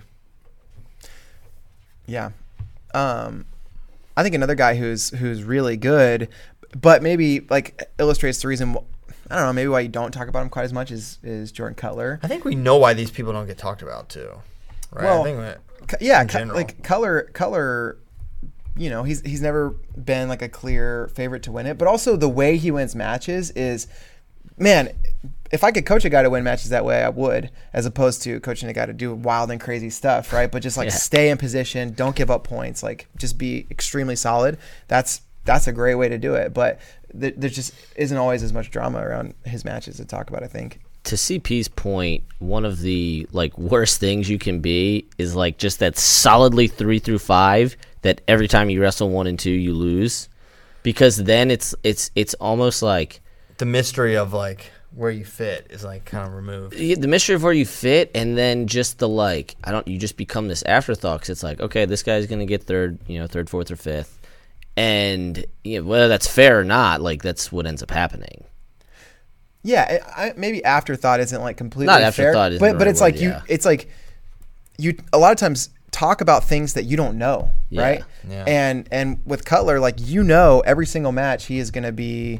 Yeah. 2.05 2.31
Um, 2.93 3.45
I 4.15 4.23
think 4.23 4.35
another 4.35 4.55
guy 4.55 4.75
who's 4.75 5.09
who's 5.09 5.43
really 5.43 5.77
good, 5.77 6.29
but 6.79 7.03
maybe 7.03 7.41
like 7.49 7.81
illustrates 7.99 8.41
the 8.41 8.47
reason. 8.47 8.73
wh- 8.73 8.83
I 9.29 9.35
don't 9.35 9.45
know. 9.45 9.53
Maybe 9.53 9.67
why 9.67 9.81
you 9.81 9.89
don't 9.89 10.11
talk 10.11 10.27
about 10.29 10.41
him 10.41 10.49
quite 10.49 10.63
as 10.63 10.73
much 10.73 10.89
is 10.91 11.19
is 11.21 11.51
Jordan 11.51 11.75
Kutler. 11.75 12.19
I 12.23 12.27
think 12.27 12.45
we 12.45 12.55
know 12.55 12.77
why 12.77 12.93
these 12.93 13.11
people 13.11 13.33
don't 13.33 13.45
get 13.47 13.57
talked 13.57 13.81
about 13.81 14.07
too, 14.09 14.41
right? 14.91 15.03
Well, 15.05 15.22
I 15.22 15.23
think 15.23 15.39
we- 15.39 15.88
Cu- 15.88 15.97
yeah, 16.05 16.26
Cu- 16.26 16.45
like 16.53 16.84
color, 16.84 17.30
color. 17.34 17.97
You 18.76 18.89
know, 18.91 19.03
he's 19.03 19.22
he's 19.22 19.41
never 19.41 19.69
been 19.97 20.27
like 20.30 20.41
a 20.41 20.49
clear 20.49 21.07
favorite 21.15 21.43
to 21.43 21.51
win 21.51 21.65
it, 21.65 21.77
but 21.77 21.88
also 21.88 22.15
the 22.15 22.30
way 22.30 22.57
he 22.57 22.69
wins 22.72 22.95
matches 22.95 23.51
is, 23.51 23.88
man. 24.57 24.89
If 25.49 25.64
I 25.64 25.72
could 25.72 25.85
coach 25.85 26.03
a 26.03 26.09
guy 26.09 26.23
to 26.23 26.30
win 26.30 26.43
matches 26.43 26.72
that 26.72 26.84
way, 26.84 27.01
I 27.01 27.07
would, 27.07 27.51
as 27.72 27.85
opposed 27.85 28.22
to 28.23 28.41
coaching 28.41 28.68
a 28.68 28.73
guy 28.73 28.85
to 28.85 28.91
do 28.91 29.15
wild 29.15 29.49
and 29.49 29.61
crazy 29.61 29.89
stuff, 29.89 30.34
right? 30.34 30.51
But 30.51 30.61
just 30.61 30.76
like 30.76 30.89
Yeah. 30.89 30.95
stay 30.95 31.30
in 31.30 31.38
position, 31.38 31.93
don't 31.93 32.18
give 32.18 32.30
up 32.30 32.43
points, 32.43 32.84
like 32.84 33.07
just 33.15 33.38
be 33.38 33.65
extremely 33.72 34.18
solid. 34.18 34.57
That's 34.89 35.22
that's 35.45 35.68
a 35.68 35.72
great 35.72 35.95
way 35.95 36.09
to 36.09 36.18
do 36.18 36.35
it. 36.35 36.53
But 36.53 36.80
th- 37.18 37.35
there 37.38 37.49
just 37.49 37.73
isn't 37.95 38.18
always 38.18 38.43
as 38.43 38.51
much 38.51 38.69
drama 38.72 38.99
around 38.99 39.35
his 39.45 39.64
matches 39.64 39.95
to 39.97 40.05
talk 40.05 40.30
about. 40.30 40.43
I 40.43 40.47
think. 40.47 40.81
To 41.05 41.15
CP's 41.15 41.67
point, 41.67 42.23
one 42.39 42.65
of 42.65 42.79
the 42.81 43.27
like 43.31 43.57
worst 43.57 43.99
things 43.99 44.29
you 44.29 44.37
can 44.37 44.59
be 44.59 45.07
is 45.17 45.35
like 45.35 45.57
just 45.57 45.79
that 45.79 45.97
solidly 45.97 46.67
three 46.67 46.99
through 46.99 47.19
five 47.19 47.77
that 48.01 48.21
every 48.27 48.47
time 48.47 48.69
you 48.69 48.81
wrestle 48.81 49.09
one 49.09 49.27
and 49.27 49.39
two 49.39 49.51
you 49.51 49.73
lose, 49.73 50.29
because 50.83 51.17
then 51.17 51.49
it's 51.49 51.73
it's 51.83 52.11
it's 52.15 52.33
almost 52.35 52.81
like 52.81 53.21
the 53.57 53.65
mystery 53.65 54.15
of 54.15 54.33
like 54.33 54.71
where 54.93 55.11
you 55.11 55.25
fit 55.25 55.67
is 55.69 55.83
like 55.83 56.05
kind 56.05 56.27
of 56.27 56.33
removed. 56.33 56.75
the 56.75 57.07
mystery 57.07 57.35
of 57.35 57.43
where 57.43 57.53
you 57.53 57.65
fit, 57.65 58.11
and 58.15 58.37
then 58.37 58.67
just 58.67 58.99
the 58.99 59.07
like 59.07 59.55
I 59.63 59.71
don't 59.71 59.87
you 59.87 59.97
just 59.97 60.17
become 60.17 60.47
this 60.47 60.63
afterthought. 60.63 61.21
Cause 61.21 61.29
it's 61.29 61.43
like 61.43 61.59
okay, 61.59 61.85
this 61.85 62.03
guy's 62.03 62.27
gonna 62.27 62.45
get 62.45 62.63
third, 62.63 62.99
you 63.07 63.19
know, 63.19 63.27
third, 63.27 63.49
fourth, 63.49 63.71
or 63.71 63.75
fifth, 63.75 64.19
and 64.75 65.45
you 65.63 65.79
know, 65.81 65.87
whether 65.87 66.07
that's 66.07 66.27
fair 66.27 66.59
or 66.59 66.63
not, 66.63 67.01
like 67.01 67.21
that's 67.21 67.51
what 67.51 67.65
ends 67.65 67.83
up 67.83 67.91
happening. 67.91 68.43
Yeah, 69.68 69.99
I, 70.15 70.27
I, 70.30 70.34
maybe 70.38 70.64
afterthought 70.64 71.19
isn't 71.19 71.41
like 71.41 71.57
completely 71.57 71.88
Not 71.88 71.99
fair, 72.14 72.30
afterthought 72.30 72.52
isn't 72.53 72.60
but 72.65 72.73
but 72.77 72.85
right 72.85 72.88
it's 72.91 73.02
like 73.02 73.15
word, 73.15 73.22
you, 73.22 73.35
it's 73.48 73.65
like 73.65 73.89
you 74.77 74.95
a 75.11 75.18
lot 75.18 75.31
of 75.31 75.38
times 75.38 75.69
talk 75.91 76.22
about 76.22 76.44
things 76.44 76.73
that 76.73 76.84
you 76.84 76.95
don't 76.95 77.18
know, 77.18 77.52
Yeah, 77.69 77.81
right? 77.81 78.03
yeah. 78.30 78.44
And 78.48 78.88
and 78.91 79.19
with 79.26 79.44
Kutler, 79.45 79.80
like 79.80 79.95
you 79.99 80.23
know, 80.23 80.61
every 80.65 80.85
single 80.85 81.11
match 81.11 81.45
he 81.48 81.57
is 81.60 81.72
going 81.72 81.84
to 81.84 81.91
be 81.91 82.39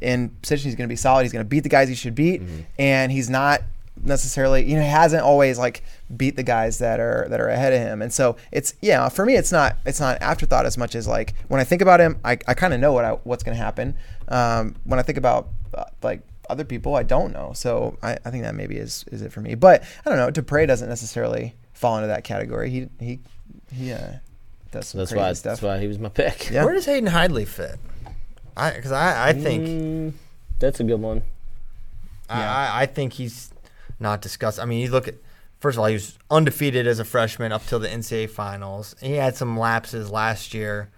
in 0.00 0.30
position. 0.42 0.68
He's 0.70 0.76
going 0.76 0.88
to 0.88 0.92
be 0.92 0.96
solid. 0.96 1.22
He's 1.24 1.32
going 1.32 1.44
to 1.44 1.48
beat 1.48 1.60
the 1.60 1.68
guys 1.68 1.88
he 1.88 1.94
should 1.94 2.14
beat, 2.14 2.40
Mm-hmm. 2.42 2.60
and 2.78 3.12
he's 3.12 3.28
not 3.30 3.62
necessarily 4.04 4.64
you 4.64 4.74
know 4.74 4.82
he 4.82 4.88
hasn't 4.88 5.22
always 5.22 5.58
like 5.58 5.82
beat 6.16 6.34
the 6.34 6.42
guys 6.42 6.78
that 6.78 6.98
are 6.98 7.26
that 7.28 7.40
are 7.40 7.48
ahead 7.48 7.72
of 7.74 7.78
him 7.78 8.00
and 8.02 8.10
so 8.12 8.36
it's 8.50 8.74
yeah 8.80 9.06
for 9.08 9.24
me 9.24 9.36
it's 9.36 9.52
not 9.52 9.76
it's 9.84 10.00
not 10.00 10.20
afterthought 10.22 10.64
as 10.64 10.78
much 10.78 10.94
as 10.96 11.06
like 11.06 11.34
when 11.48 11.60
i 11.60 11.64
think 11.64 11.82
about 11.82 12.00
him 12.00 12.18
i, 12.24 12.32
I 12.48 12.54
kind 12.54 12.72
of 12.74 12.80
know 12.80 12.92
what 12.94 13.04
I, 13.04 13.10
what's 13.22 13.44
going 13.44 13.56
to 13.56 13.62
happen 13.62 13.94
um, 14.28 14.74
when 14.84 14.98
i 14.98 15.02
think 15.02 15.18
about 15.18 15.46
like 16.02 16.22
other 16.50 16.64
people 16.64 16.94
i 16.94 17.02
don't 17.02 17.32
know 17.32 17.52
so 17.54 17.96
I, 18.02 18.18
I 18.24 18.30
think 18.30 18.42
that 18.44 18.54
maybe 18.54 18.76
is 18.76 19.04
is 19.12 19.22
it 19.22 19.32
for 19.32 19.40
me 19.40 19.54
but 19.54 19.82
i 20.04 20.10
don't 20.10 20.18
know 20.18 20.30
DePrez 20.30 20.66
doesn't 20.66 20.88
necessarily 20.88 21.54
fall 21.72 21.96
into 21.96 22.08
that 22.08 22.24
category 22.24 22.68
he 22.70 22.88
he 23.00 23.20
he 23.72 23.92
uh, 23.92 24.14
does 24.70 24.88
some 24.88 24.98
that's 24.98 25.12
crazy 25.12 25.22
why 25.22 25.32
stuff 25.32 25.50
that's 25.52 25.62
why 25.62 25.78
he 25.78 25.86
was 25.86 25.98
my 25.98 26.08
pick. 26.08 26.50
Yeah. 26.50 26.64
Where 26.64 26.74
does 26.74 26.84
Hayden 26.86 27.08
Hidlay 27.08 27.46
fit? 27.46 27.78
I 28.56 28.72
because 28.72 28.92
I, 28.92 29.28
I 29.28 29.32
think 29.32 29.66
Mm, 29.66 30.12
that's 30.58 30.80
a 30.80 30.84
good 30.84 31.00
one. 31.00 31.22
Yeah. 32.28 32.54
I, 32.54 32.82
I 32.82 32.86
think 32.86 33.14
he's 33.14 33.50
not 33.98 34.20
discussed. 34.22 34.58
I 34.60 34.64
mean, 34.64 34.80
you 34.80 34.90
look 34.90 35.08
at 35.08 35.14
first 35.60 35.76
of 35.76 35.80
all, 35.80 35.86
he 35.86 35.94
was 35.94 36.18
undefeated 36.30 36.86
as 36.86 36.98
a 36.98 37.04
freshman 37.04 37.52
up 37.52 37.66
till 37.66 37.78
the 37.78 37.88
NCAA 37.88 38.30
finals. 38.30 38.94
He 39.00 39.12
had 39.14 39.36
some 39.36 39.58
lapses 39.58 40.10
last 40.10 40.54
year 40.54 40.90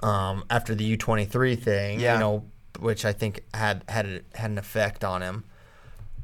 um, 0.00 0.44
after 0.50 0.74
the 0.74 0.84
U 0.84 0.96
twenty 0.96 1.24
three 1.24 1.56
thing. 1.56 2.00
Yeah. 2.00 2.14
you 2.14 2.20
know, 2.20 2.44
which 2.78 3.04
I 3.04 3.12
think 3.12 3.40
had 3.54 3.84
had 3.88 4.22
had 4.34 4.50
an 4.50 4.58
effect 4.58 5.04
on 5.04 5.22
him. 5.22 5.44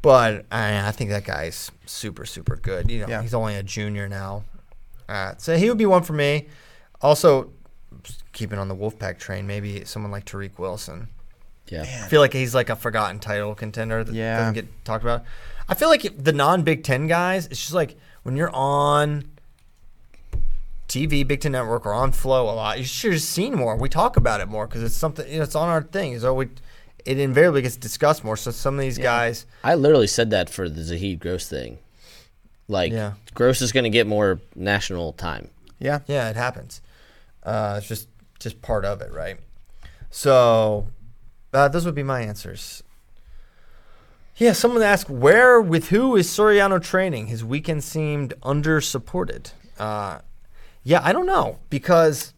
But 0.02 0.46
I, 0.50 0.88
I 0.88 0.92
think 0.92 1.10
that 1.10 1.24
guy's 1.24 1.70
super 1.86 2.24
super 2.24 2.56
good. 2.56 2.90
You 2.90 3.00
know, 3.00 3.08
Yeah. 3.08 3.22
he's 3.22 3.34
only 3.34 3.54
a 3.56 3.62
junior 3.62 4.08
now. 4.08 4.44
Uh, 5.08 5.34
so 5.38 5.56
he 5.56 5.68
would 5.68 5.78
be 5.78 5.86
one 5.86 6.02
for 6.02 6.12
me. 6.14 6.48
Also, 7.02 7.50
keeping 8.32 8.58
on 8.58 8.68
the 8.68 8.76
Wolfpack 8.76 9.18
train, 9.18 9.46
maybe 9.46 9.84
someone 9.84 10.10
like 10.12 10.24
Tariq 10.24 10.58
Wilson. 10.58 11.08
Yeah. 11.68 11.82
I 11.82 12.08
feel 12.08 12.20
like 12.20 12.32
he's 12.32 12.54
like 12.54 12.70
a 12.70 12.76
forgotten 12.76 13.18
title 13.20 13.54
contender 13.54 14.02
that 14.04 14.14
Yeah. 14.14 14.38
doesn't 14.38 14.54
get 14.54 14.84
talked 14.84 15.04
about. 15.04 15.24
I 15.68 15.74
feel 15.74 15.88
like 15.88 16.02
the 16.16 16.32
non 16.32 16.62
Big 16.62 16.82
Ten 16.82 17.06
guys, 17.06 17.46
it's 17.46 17.60
just 17.60 17.74
like 17.74 17.96
when 18.22 18.36
you're 18.36 18.50
on 18.54 19.29
TV, 20.90 21.26
Big 21.26 21.40
Ten 21.40 21.52
Network, 21.52 21.86
or 21.86 21.94
on 21.94 22.12
Flow 22.12 22.44
a 22.50 22.52
lot, 22.52 22.78
you 22.78 22.84
should 22.84 23.12
have 23.12 23.22
seen 23.22 23.54
more. 23.54 23.76
We 23.76 23.88
talk 23.88 24.16
about 24.16 24.40
it 24.40 24.48
more 24.48 24.66
because 24.66 24.82
it's 24.82 24.94
something, 24.96 25.26
you 25.30 25.38
know, 25.38 25.44
it's 25.44 25.54
on 25.54 25.68
our 25.68 25.82
thing. 25.82 26.18
So 26.18 26.34
we, 26.34 26.48
it 27.04 27.18
invariably 27.18 27.62
gets 27.62 27.76
discussed 27.76 28.24
more. 28.24 28.36
So 28.36 28.50
some 28.50 28.74
of 28.74 28.80
these 28.80 28.98
guys, 28.98 29.46
I 29.64 29.76
literally 29.76 30.08
said 30.08 30.30
that 30.30 30.50
for 30.50 30.68
the 30.68 30.82
Zahid 30.82 31.20
Gross 31.20 31.48
thing. 31.48 31.78
Like, 32.68 32.92
Yeah. 32.92 33.12
Gross 33.34 33.62
is 33.62 33.72
going 33.72 33.84
to 33.84 33.90
get 33.90 34.06
more 34.06 34.40
national 34.56 35.12
time. 35.12 35.48
Yeah. 35.78 36.00
yeah, 36.06 36.28
it 36.28 36.36
happens. 36.36 36.82
Uh, 37.42 37.76
it's 37.78 37.88
just 37.88 38.08
just 38.38 38.60
part 38.60 38.84
of 38.84 39.00
it, 39.00 39.12
right? 39.12 39.38
So 40.10 40.88
uh, 41.54 41.68
those 41.68 41.84
would 41.86 41.94
be 41.94 42.02
my 42.02 42.20
answers. 42.22 42.82
Yeah, 44.36 44.52
someone 44.52 44.82
asked 44.82 45.10
where 45.10 45.60
with 45.60 45.88
who 45.88 46.16
is 46.16 46.26
Suriano 46.26 46.82
training? 46.82 47.26
His 47.26 47.44
weekend 47.44 47.84
seemed 47.84 48.34
under 48.42 48.80
supported. 48.80 49.50
Uh, 49.78 50.20
yeah, 50.82 51.00
I 51.02 51.12
don't 51.12 51.26
know 51.26 51.58
because 51.68 52.32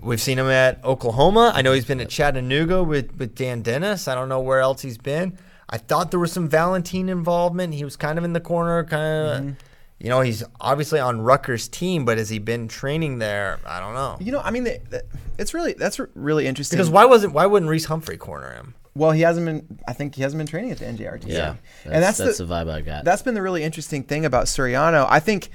we've 0.00 0.20
seen 0.20 0.38
him 0.38 0.46
at 0.46 0.84
Oklahoma. 0.84 1.52
I 1.54 1.62
know 1.62 1.72
he's 1.72 1.84
been 1.84 2.00
at 2.00 2.08
Chattanooga 2.08 2.82
with, 2.82 3.16
with 3.18 3.34
Dan 3.34 3.62
Dennis. 3.62 4.08
I 4.08 4.14
don't 4.14 4.28
know 4.28 4.40
where 4.40 4.60
else 4.60 4.82
he's 4.82 4.98
been. 4.98 5.38
I 5.70 5.78
thought 5.78 6.10
there 6.10 6.20
was 6.20 6.32
some 6.32 6.48
Valentine 6.48 7.08
involvement. 7.08 7.74
He 7.74 7.84
was 7.84 7.96
kind 7.96 8.18
of 8.18 8.24
in 8.24 8.32
the 8.32 8.40
corner, 8.40 8.84
kind 8.84 9.26
of. 9.26 9.42
Mm-hmm. 9.42 9.50
You 9.98 10.08
know, 10.10 10.20
he's 10.20 10.44
obviously 10.60 11.00
on 11.00 11.20
Rutgers' 11.20 11.66
team, 11.66 12.04
but 12.04 12.18
has 12.18 12.28
he 12.28 12.38
been 12.38 12.68
training 12.68 13.18
there? 13.18 13.58
I 13.66 13.80
don't 13.80 13.94
know. 13.94 14.16
You 14.20 14.30
know, 14.30 14.40
I 14.40 14.52
mean, 14.52 14.62
the, 14.64 14.80
the, 14.88 15.04
it's 15.38 15.52
really 15.52 15.72
that's 15.72 15.98
really 16.14 16.46
interesting. 16.46 16.76
Because 16.76 16.88
why 16.88 17.04
wasn't 17.04 17.32
why 17.32 17.46
wouldn't 17.46 17.68
Reece 17.68 17.86
Humphrey 17.86 18.16
corner 18.16 18.52
him? 18.52 18.74
Well, 18.94 19.10
he 19.10 19.22
hasn't 19.22 19.44
been. 19.44 19.80
I 19.88 19.94
think 19.94 20.14
he 20.14 20.22
hasn't 20.22 20.38
been 20.38 20.46
training 20.46 20.70
at 20.70 20.78
the 20.78 20.84
NJRTC. 20.84 21.28
Yeah. 21.28 21.56
and 21.84 22.02
that's, 22.02 22.18
that's 22.18 22.38
the, 22.38 22.44
the 22.44 22.54
vibe 22.54 22.70
I 22.70 22.80
got. 22.80 23.04
that's 23.04 23.22
been 23.22 23.34
the 23.34 23.42
really 23.42 23.64
interesting 23.64 24.04
thing 24.04 24.24
about 24.24 24.46
Suriano. 24.46 25.04
I 25.08 25.18
think 25.18 25.50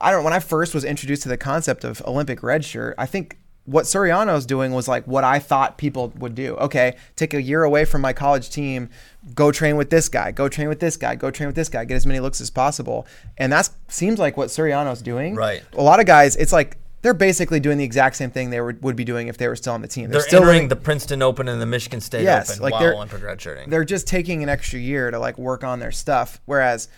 I 0.00 0.10
don't 0.10 0.24
when 0.24 0.32
I 0.32 0.40
first 0.40 0.74
was 0.74 0.84
introduced 0.84 1.22
to 1.22 1.28
the 1.28 1.36
concept 1.36 1.84
of 1.84 2.02
Olympic 2.06 2.42
red 2.42 2.64
shirt, 2.64 2.94
I 2.98 3.06
think 3.06 3.38
what 3.64 3.84
Suriano's 3.84 4.46
doing 4.46 4.72
was 4.72 4.86
like 4.86 5.04
what 5.06 5.24
I 5.24 5.40
thought 5.40 5.76
people 5.76 6.12
would 6.18 6.34
do. 6.36 6.54
Okay, 6.58 6.96
take 7.16 7.34
a 7.34 7.42
year 7.42 7.64
away 7.64 7.84
from 7.84 8.00
my 8.00 8.12
college 8.12 8.48
team, 8.50 8.88
go 9.34 9.50
train 9.50 9.76
with 9.76 9.90
this 9.90 10.08
guy, 10.08 10.30
go 10.30 10.48
train 10.48 10.68
with 10.68 10.78
this 10.78 10.96
guy, 10.96 11.16
go 11.16 11.30
train 11.32 11.48
with 11.48 11.56
this 11.56 11.68
guy, 11.68 11.84
get 11.84 11.96
as 11.96 12.06
many 12.06 12.20
looks 12.20 12.40
as 12.40 12.48
possible. 12.48 13.06
And 13.38 13.52
that 13.52 13.68
seems 13.88 14.18
like 14.20 14.36
what 14.36 14.48
Suriano's 14.50 15.02
doing. 15.02 15.34
Right. 15.34 15.64
A 15.72 15.82
lot 15.82 15.98
of 15.98 16.06
guys, 16.06 16.36
it's 16.36 16.52
like 16.52 16.76
they're 17.02 17.12
basically 17.14 17.58
doing 17.58 17.76
the 17.78 17.84
exact 17.84 18.14
same 18.16 18.30
thing 18.30 18.50
they 18.50 18.60
would, 18.60 18.80
would 18.84 18.94
be 18.96 19.04
doing 19.04 19.26
if 19.26 19.36
they 19.36 19.48
were 19.48 19.56
still 19.56 19.72
on 19.72 19.82
the 19.82 19.88
team. 19.88 20.10
They're 20.10 20.20
still 20.20 20.42
entering 20.42 20.68
the 20.68 20.76
Princeton 20.76 21.20
Open 21.22 21.48
and 21.48 21.60
the 21.60 21.66
Michigan 21.66 22.00
State 22.00 22.22
Yes, 22.22 22.52
Open 22.52 22.62
like 22.62 22.72
while 22.72 22.80
they're- 22.82 22.94
Olympic 22.94 23.20
redshirting. 23.22 23.68
they're 23.68 23.84
just 23.84 24.06
taking 24.06 24.44
an 24.44 24.48
extra 24.48 24.78
year 24.78 25.10
to 25.10 25.18
like 25.18 25.38
work 25.38 25.64
on 25.64 25.80
their 25.80 25.92
stuff. 25.92 26.40
Whereas, 26.46 26.88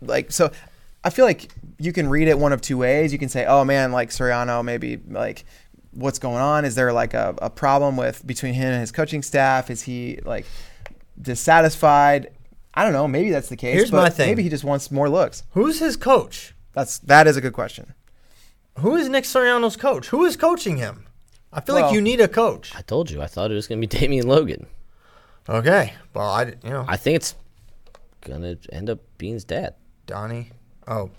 like, 0.00 0.32
so 0.32 0.50
I 1.04 1.10
feel 1.10 1.26
like 1.26 1.52
you 1.78 1.92
can 1.92 2.08
read 2.08 2.28
it 2.28 2.38
one 2.38 2.52
of 2.52 2.60
two 2.60 2.78
ways. 2.78 3.12
You 3.12 3.18
can 3.18 3.28
say, 3.28 3.44
oh 3.44 3.64
man, 3.64 3.92
like 3.92 4.10
Suriano, 4.10 4.64
maybe 4.64 4.98
like 5.06 5.44
what's 5.92 6.18
going 6.18 6.38
on? 6.38 6.64
Is 6.64 6.74
there 6.74 6.92
like 6.92 7.14
a, 7.14 7.34
a 7.40 7.50
problem 7.50 7.96
with 7.96 8.26
between 8.26 8.54
him 8.54 8.72
and 8.72 8.80
his 8.80 8.90
coaching 8.90 9.22
staff? 9.22 9.70
Is 9.70 9.82
he 9.82 10.18
like 10.24 10.46
dissatisfied? 11.20 12.30
I 12.74 12.82
don't 12.82 12.92
know. 12.92 13.06
Maybe 13.06 13.30
that's 13.30 13.48
the 13.48 13.56
case. 13.56 13.74
Here's 13.74 13.90
but 13.90 14.02
my 14.02 14.10
thing. 14.10 14.28
Maybe 14.28 14.42
he 14.42 14.48
just 14.48 14.64
wants 14.64 14.90
more 14.90 15.08
looks. 15.08 15.44
Who's 15.50 15.78
his 15.78 15.96
coach? 15.96 16.54
That's 16.72 16.98
that 17.00 17.26
is 17.26 17.36
a 17.36 17.40
good 17.40 17.52
question. 17.52 17.94
Who 18.80 18.96
is 18.96 19.08
Nick 19.08 19.24
Suriano's 19.24 19.76
coach? 19.76 20.08
Who 20.08 20.24
is 20.24 20.36
coaching 20.36 20.78
him? 20.78 21.06
I 21.52 21.60
feel 21.60 21.76
like 21.76 21.94
you 21.94 22.00
need 22.00 22.20
a 22.20 22.26
coach. 22.26 22.74
I 22.74 22.82
told 22.82 23.10
you. 23.10 23.22
I 23.22 23.26
thought 23.26 23.52
it 23.52 23.54
was 23.54 23.68
going 23.68 23.80
to 23.80 23.86
be 23.86 23.98
Damian 23.98 24.26
Logan. 24.26 24.66
Okay, 25.48 25.92
well 26.14 26.30
I 26.30 26.54
you 26.64 26.70
know 26.70 26.84
I 26.88 26.96
think 26.96 27.16
it's 27.16 27.34
going 28.22 28.42
to 28.42 28.58
end 28.72 28.90
up 28.90 29.00
being 29.18 29.34
his 29.34 29.44
dad. 29.44 29.74
Donnie. 30.06 30.50
Oh, 30.86 31.10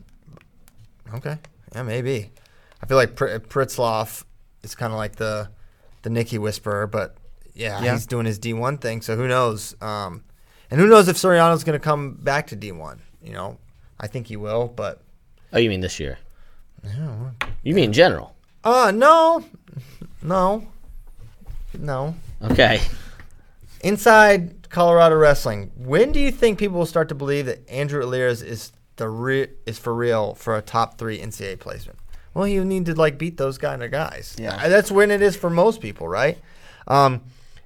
okay, 1.14 1.38
yeah 1.74 1.84
maybe. 1.84 2.32
I 2.82 2.86
feel 2.86 2.98
like 2.98 3.16
Pr- 3.16 3.38
Pritzlaff 3.40 4.24
is 4.64 4.76
kind 4.76 4.92
of 4.94 4.98
like 4.98 5.16
the 5.16 5.50
the 6.04 6.10
Nicky 6.10 6.38
whisperer, 6.38 6.86
but 6.88 7.18
yeah, 7.54 7.82
Yeah. 7.82 7.94
he's 7.94 8.06
doing 8.06 8.26
his 8.26 8.38
D 8.38 8.54
one 8.54 8.78
thing, 8.78 9.02
so 9.02 9.16
who 9.16 9.28
knows? 9.28 9.76
Um, 9.82 10.24
and 10.70 10.80
who 10.80 10.88
knows 10.88 11.08
if 11.08 11.16
Suriano's 11.18 11.64
going 11.64 11.80
to 11.80 11.84
come 11.84 12.14
back 12.16 12.48
to 12.48 12.56
D 12.56 12.72
one? 12.72 13.02
You 13.24 13.34
know, 13.34 13.58
I 14.00 14.08
think 14.08 14.28
he 14.28 14.36
will, 14.38 14.68
but 14.68 15.02
Oh, 15.54 15.58
you 15.58 15.70
mean 15.70 15.82
this 15.82 16.00
year? 16.00 16.20
No. 16.84 17.32
You 17.64 17.74
mean 17.74 17.86
in 17.86 17.94
general? 17.94 18.36
uh 18.64 18.92
no, 18.94 19.44
no, 20.22 20.68
no. 21.78 22.16
Okay. 22.44 22.82
Inside 23.82 24.70
Colorado 24.70 25.16
wrestling, 25.16 25.72
when 25.76 26.12
do 26.12 26.20
you 26.20 26.32
think 26.32 26.58
people 26.60 26.78
will 26.80 26.86
start 26.86 27.10
to 27.10 27.16
believe 27.16 27.46
that 27.46 27.68
Andrew 27.70 28.04
Alirez 28.04 28.42
is 28.44 28.72
the 28.98 29.10
re- 29.10 29.50
is 29.66 29.78
for 29.80 29.94
real 29.94 30.36
for 30.36 30.56
a 30.56 30.62
top 30.62 30.98
three 30.98 31.20
NCAA 31.20 31.60
placement? 31.60 32.00
Well, 32.34 32.48
you 32.48 32.66
need 32.66 32.86
to 32.88 32.96
like 32.96 33.18
beat 33.18 33.38
those 33.38 33.58
kind 33.58 33.82
of 33.84 33.92
guys. 33.92 34.36
Yeah. 34.38 34.56
Uh, 34.56 34.70
that's 34.70 34.92
when 34.92 35.10
it 35.12 35.22
is 35.22 35.36
for 35.36 35.50
most 35.50 35.80
people, 35.82 36.08
right? 36.08 36.38
Um, 36.88 37.22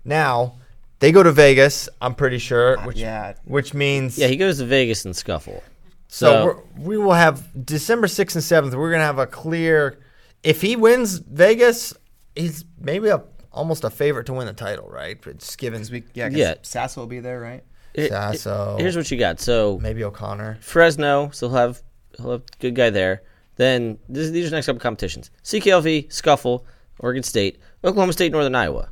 now 0.06 0.58
they 1.00 1.12
go 1.12 1.24
to 1.24 1.32
Vegas. 1.32 1.90
I'm 2.02 2.14
pretty 2.16 2.38
sure, 2.38 2.78
which 2.82 2.98
yeah. 2.98 3.34
which 3.46 3.74
means 3.74 4.18
Yeah, 4.18 4.28
he 4.28 4.38
goes 4.38 4.60
to 4.60 4.66
Vegas 4.66 5.06
and 5.06 5.16
scuffle. 5.16 5.64
so 6.08 6.26
So, 6.28 6.46
we're, 6.46 6.86
we 6.86 6.98
will 6.98 7.14
have 7.14 7.66
December 7.66 8.08
6th 8.08 8.36
and 8.36 8.72
7th. 8.72 8.78
We're 8.78 8.90
going 8.92 9.00
to 9.02 9.06
have 9.06 9.20
a 9.20 9.28
clear. 9.28 10.00
If 10.44 10.62
he 10.62 10.76
wins 10.76 11.18
Vegas, 11.18 11.94
he's 12.36 12.64
maybe 12.80 13.10
a 13.10 13.24
almost 13.52 13.84
a 13.84 13.90
favorite 13.90 14.28
to 14.28 14.34
win 14.34 14.46
the 14.46 14.54
title, 14.54 14.88
right? 14.88 15.18
But 15.22 15.40
just 15.40 15.58
given 15.58 15.84
We, 15.92 16.04
yeah, 16.14 16.30
'cause 16.30 16.38
Yeah. 16.38 16.54
Sasso 16.62 17.02
will 17.02 17.08
be 17.08 17.20
there, 17.20 17.40
right? 17.40 17.64
It- 17.94 18.10
Sasso. 18.10 18.78
here's 18.80 18.96
what 18.96 19.10
you 19.12 19.18
got. 19.18 19.40
So 19.40 19.80
maybe 19.82 20.04
O'Connor. 20.04 20.58
Fresno, 20.62 21.30
so 21.32 21.48
he'll 21.50 21.58
have 21.58 21.82
he'll 22.18 22.32
have 22.32 22.42
a 22.42 22.58
good 22.60 22.76
guy 22.76 22.90
there. 22.90 23.24
Then 23.56 23.98
this, 24.08 24.30
these 24.30 24.46
are 24.48 24.50
the 24.52 24.56
next 24.58 24.68
couple 24.68 24.80
competitions: 24.80 25.32
CKLV, 25.44 26.12
Scuffle, 26.12 26.66
Oregon 27.00 27.24
State, 27.24 27.60
Oklahoma 27.84 28.14
State, 28.14 28.32
Northern 28.32 28.56
Iowa. 28.56 28.90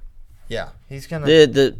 Yeah, 0.49 0.69
he's 0.89 1.07
gonna. 1.07 1.25
The 1.25 1.45
the 1.45 1.75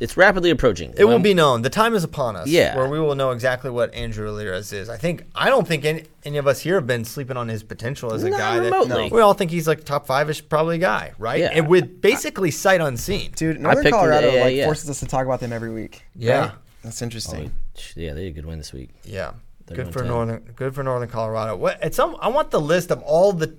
it's 0.00 0.16
rapidly 0.16 0.50
approaching. 0.50 0.92
it 0.96 1.04
will 1.04 1.16
Um, 1.16 1.22
be 1.22 1.34
known. 1.34 1.62
The 1.62 1.70
time 1.70 1.94
is 1.94 2.02
upon 2.02 2.34
us. 2.34 2.48
Yeah. 2.48 2.74
where 2.76 2.88
we 2.88 2.98
will 2.98 3.14
know 3.14 3.30
exactly 3.30 3.70
what 3.70 3.92
Andrew 3.94 4.28
Alirez 4.28 4.72
is. 4.72 4.88
I 4.88 4.96
think. 4.96 5.24
I 5.34 5.48
don't 5.50 5.68
think 5.68 5.84
any, 5.84 6.04
any 6.24 6.38
of 6.38 6.46
us 6.46 6.60
here 6.60 6.74
have 6.76 6.86
been 6.86 7.04
sleeping 7.04 7.36
on 7.36 7.48
his 7.48 7.62
potential 7.62 8.12
as 8.12 8.24
a 8.24 8.30
Not 8.30 8.38
guy. 8.38 8.56
remotely. 8.56 9.08
That, 9.10 9.14
we 9.14 9.20
all 9.20 9.34
think 9.34 9.50
he's 9.50 9.68
like 9.68 9.84
top 9.84 10.06
five 10.06 10.28
ish, 10.30 10.48
probably 10.48 10.78
guy, 10.78 11.12
right? 11.18 11.38
Yeah. 11.40 11.50
And 11.52 11.68
with 11.68 12.00
basically 12.00 12.50
sight 12.50 12.80
unseen. 12.80 13.32
Dude, 13.36 13.60
Northern 13.60 13.84
picked 13.84 13.94
him 13.94 14.00
to 14.00 14.08
Colorado 14.10 14.38
AA, 14.38 14.40
like 14.42 14.56
yeah. 14.56 14.64
forces 14.64 14.90
us 14.90 14.98
to 15.00 15.06
talk 15.06 15.24
about 15.26 15.38
them 15.40 15.52
every 15.52 15.70
week. 15.70 16.02
Yeah. 16.16 16.40
right? 16.40 16.50
That's 16.82 17.02
interesting. 17.02 17.52
yeah, 17.94 18.14
they 18.14 18.22
did 18.22 18.28
a 18.28 18.30
good 18.32 18.46
win 18.46 18.56
this 18.58 18.72
week. 18.72 18.88
Yeah, 19.04 19.32
They're 19.66 19.76
good 19.76 19.92
for 19.92 19.98
10. 19.98 20.08
northern. 20.08 20.40
Good 20.56 20.74
for 20.74 20.82
Northern 20.82 21.10
Colorado. 21.10 21.56
What? 21.56 21.78
It's 21.82 21.94
some. 21.96 22.16
I 22.20 22.28
want 22.28 22.50
the 22.50 22.60
list 22.60 22.90
of 22.90 23.02
all 23.02 23.34
the 23.34 23.54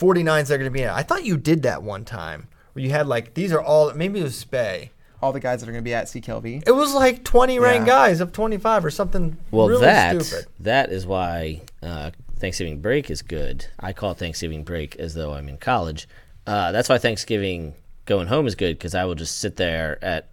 49s 0.00 0.48
that 0.48 0.54
are 0.54 0.58
going 0.58 0.64
to 0.64 0.70
be 0.70 0.82
in. 0.82 0.88
I 0.88 1.02
thought 1.04 1.24
you 1.24 1.36
did 1.36 1.62
that 1.62 1.82
one 1.84 2.04
time 2.04 2.48
where 2.72 2.84
you 2.84 2.90
had 2.90 3.06
like 3.06 3.34
these 3.34 3.52
are 3.52 3.60
all. 3.60 3.92
Maybe 3.94 4.18
it 4.20 4.24
was 4.24 4.34
Spey. 4.36 4.90
All 5.22 5.32
the 5.32 5.40
guys 5.40 5.60
that 5.60 5.68
are 5.68 5.72
going 5.72 5.82
to 5.84 5.88
be 5.88 5.94
at 5.94 6.06
CKLV. 6.06 6.64
It 6.66 6.72
was 6.72 6.94
like 6.94 7.24
20 7.24 7.58
ranked 7.58 7.86
Yeah. 7.86 7.92
guys 7.94 8.20
of 8.20 8.32
25 8.32 8.84
or 8.84 8.90
something. 8.90 9.36
Well, 9.50 9.68
really 9.68 9.82
that 9.82 10.22
stupid. 10.22 10.46
that 10.60 10.90
is 10.90 11.06
why 11.06 11.60
uh, 11.82 12.10
Thanksgiving 12.38 12.80
break 12.80 13.10
is 13.10 13.20
good. 13.22 13.66
I 13.78 13.92
call 13.92 14.14
Thanksgiving 14.14 14.64
break 14.64 14.96
as 14.96 15.14
though 15.14 15.34
I'm 15.34 15.48
in 15.48 15.58
college. 15.58 16.08
Uh, 16.46 16.72
that's 16.72 16.88
why 16.88 16.96
Thanksgiving 16.98 17.74
going 18.06 18.28
home 18.28 18.46
is 18.46 18.54
good 18.54 18.78
because 18.78 18.94
I 18.94 19.04
will 19.04 19.14
just 19.14 19.38
sit 19.38 19.56
there 19.56 20.02
at 20.02 20.28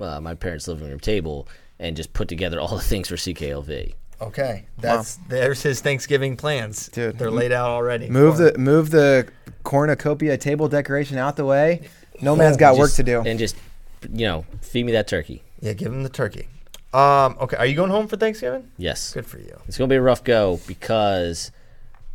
uh, 0.00 0.18
my 0.20 0.34
parents' 0.34 0.66
living 0.66 0.88
room 0.88 0.98
table 0.98 1.46
and 1.78 1.94
just 1.96 2.12
put 2.14 2.26
together 2.28 2.58
all 2.58 2.68
the 2.74 2.80
things 2.82 3.08
for 3.08 3.16
CKLV. 3.16 3.92
Okay, 4.22 4.66
that's 4.78 5.16
there's 5.28 5.62
his 5.62 5.80
Thanksgiving 5.80 6.36
plans. 6.36 6.88
Dude. 6.88 7.18
they're 7.18 7.30
laid 7.30 7.50
out 7.52 7.68
already. 7.70 8.08
Move 8.08 8.36
for 8.36 8.44
the 8.44 8.54
him. 8.54 8.62
move 8.64 8.90
the 8.90 9.28
cornucopia 9.64 10.36
table 10.38 10.68
decoration 10.68 11.18
out 11.18 11.36
the 11.36 11.44
way. 11.44 11.88
No 12.20 12.36
man's 12.36 12.56
got 12.56 12.76
work 12.76 12.88
Just- 12.88 12.96
to 12.96 13.02
do. 13.02 13.20
and 13.26 13.38
just 13.38 13.56
you 14.12 14.26
know 14.26 14.44
feed 14.60 14.84
me 14.86 14.92
that 14.92 15.08
turkey. 15.08 15.42
yeah. 15.60 15.72
Give 15.72 15.92
him 15.92 16.02
the 16.02 16.08
turkey. 16.08 16.48
Um. 16.94 17.36
Okay. 17.40 17.56
Are 17.56 17.66
you 17.66 17.74
going 17.74 17.90
home 17.90 18.06
for 18.08 18.16
Thanksgiving? 18.16 18.70
Yes, 18.76 19.12
Good 19.14 19.26
for 19.26 19.38
you. 19.38 19.58
it's 19.66 19.78
gonna 19.78 19.88
be 19.88 19.96
a 19.96 20.02
rough 20.02 20.24
go 20.24 20.60
because 20.66 21.50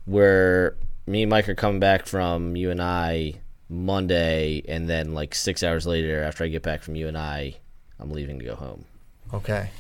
we're 0.06 0.76
me 1.08 1.24
and 1.24 1.30
Mike 1.30 1.50
are 1.50 1.56
coming 1.56 1.80
back 1.80 2.06
from 2.06 2.56
you 2.56 2.70
and 2.72 2.82
I 2.82 3.36
Monday, 3.70 4.62
and 4.68 4.88
then 4.90 5.14
like 5.14 5.34
six 5.36 5.64
hours 5.64 5.86
later, 5.88 6.24
after 6.24 6.44
I 6.44 6.48
get 6.48 6.64
back 6.64 6.82
from 6.82 6.96
you 6.96 7.08
and 7.08 7.18
I, 7.18 7.56
I'm 8.00 8.12
leaving 8.12 8.40
to 8.40 8.46
go 8.46 8.56
home. 8.56 8.86
Okay. 9.34 9.72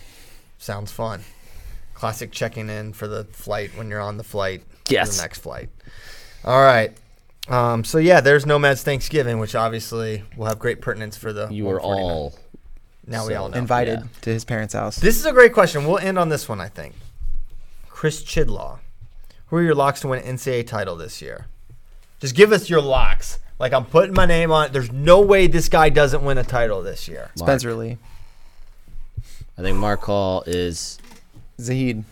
Sounds 0.58 0.92
fun. 0.92 1.22
Classic 1.94 2.32
checking 2.32 2.70
in 2.70 2.92
for 2.94 3.08
the 3.08 3.24
flight 3.26 3.72
when 3.78 3.90
you're 3.90 4.02
on 4.02 4.18
the 4.18 4.24
flight. 4.24 4.64
Yes. 4.90 5.16
The 5.18 5.22
next 5.24 5.40
flight. 5.40 5.70
All 6.44 6.62
right. 6.62 6.92
Um, 7.50 7.84
so 7.84 7.98
yeah, 7.98 8.20
there's 8.20 8.46
Nomad's 8.46 8.84
Thanksgiving, 8.84 9.40
which 9.40 9.56
obviously 9.56 10.24
will 10.36 10.48
have 10.48 10.60
great 10.60 10.82
pertinence 10.82 11.16
for 11.16 11.32
the. 11.32 11.48
You 11.50 11.70
are 11.70 11.80
all 11.80 12.34
now 13.08 13.26
we 13.26 13.36
all 13.36 13.50
know. 13.50 13.58
Invited 13.58 14.00
yeah. 14.00 14.08
to 14.22 14.30
his 14.30 14.44
parents' 14.44 14.74
house. 14.74 14.98
This 14.98 15.18
is 15.18 15.26
a 15.26 15.32
great 15.32 15.54
question. 15.54 15.86
We'll 15.86 15.98
end 15.98 16.20
on 16.20 16.28
this 16.28 16.50
one, 16.50 16.60
I 16.60 16.68
think. 16.68 16.94
Chris 17.90 18.22
Chidlaw. 18.22 18.80
Who 19.48 19.56
are 19.56 19.64
your 19.64 19.76
locks 19.76 20.02
to 20.02 20.10
win 20.10 20.22
NCAA 20.22 20.68
title 20.68 20.98
this 20.98 21.22
year? 21.22 21.48
Just 22.20 22.36
give 22.36 22.52
us 22.52 22.70
your 22.70 22.82
locks. 22.82 23.40
Like 23.60 23.74
I'm 23.74 23.86
putting 23.86 24.14
my 24.14 24.26
name 24.26 24.52
on 24.52 24.66
it. 24.66 24.74
There's 24.74 24.92
no 24.92 25.22
way 25.22 25.48
this 25.48 25.70
guy 25.70 25.90
doesn't 25.90 26.24
win 26.24 26.38
a 26.38 26.44
title 26.44 26.84
this 26.84 27.08
year. 27.08 27.32
Mark. 27.38 27.48
Spencer 27.48 27.74
Lee, 27.74 27.98
I 29.58 29.62
think 29.62 29.78
Mark 29.78 30.02
Hall 30.02 30.44
is, 30.46 31.00
Zahid. 31.60 32.04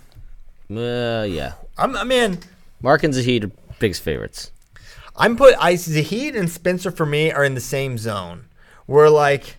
uh, 0.72 1.26
yeah. 1.30 1.54
I'm, 1.78 1.96
I 1.98 2.04
mean, 2.04 2.40
Mark 2.82 3.04
and 3.04 3.14
Zahid 3.14 3.44
are 3.44 3.52
biggest 3.78 4.02
favorites. 4.02 4.52
I'm 5.18 5.38
put 5.38 5.56
I 5.60 5.76
Zahid 5.76 6.36
and 6.36 6.50
Spencer 6.50 6.92
for 6.92 7.06
me 7.06 7.32
are 7.32 7.44
in 7.44 7.56
the 7.56 7.62
same 7.62 7.98
zone. 7.98 8.46
Where 8.86 9.10
like 9.10 9.58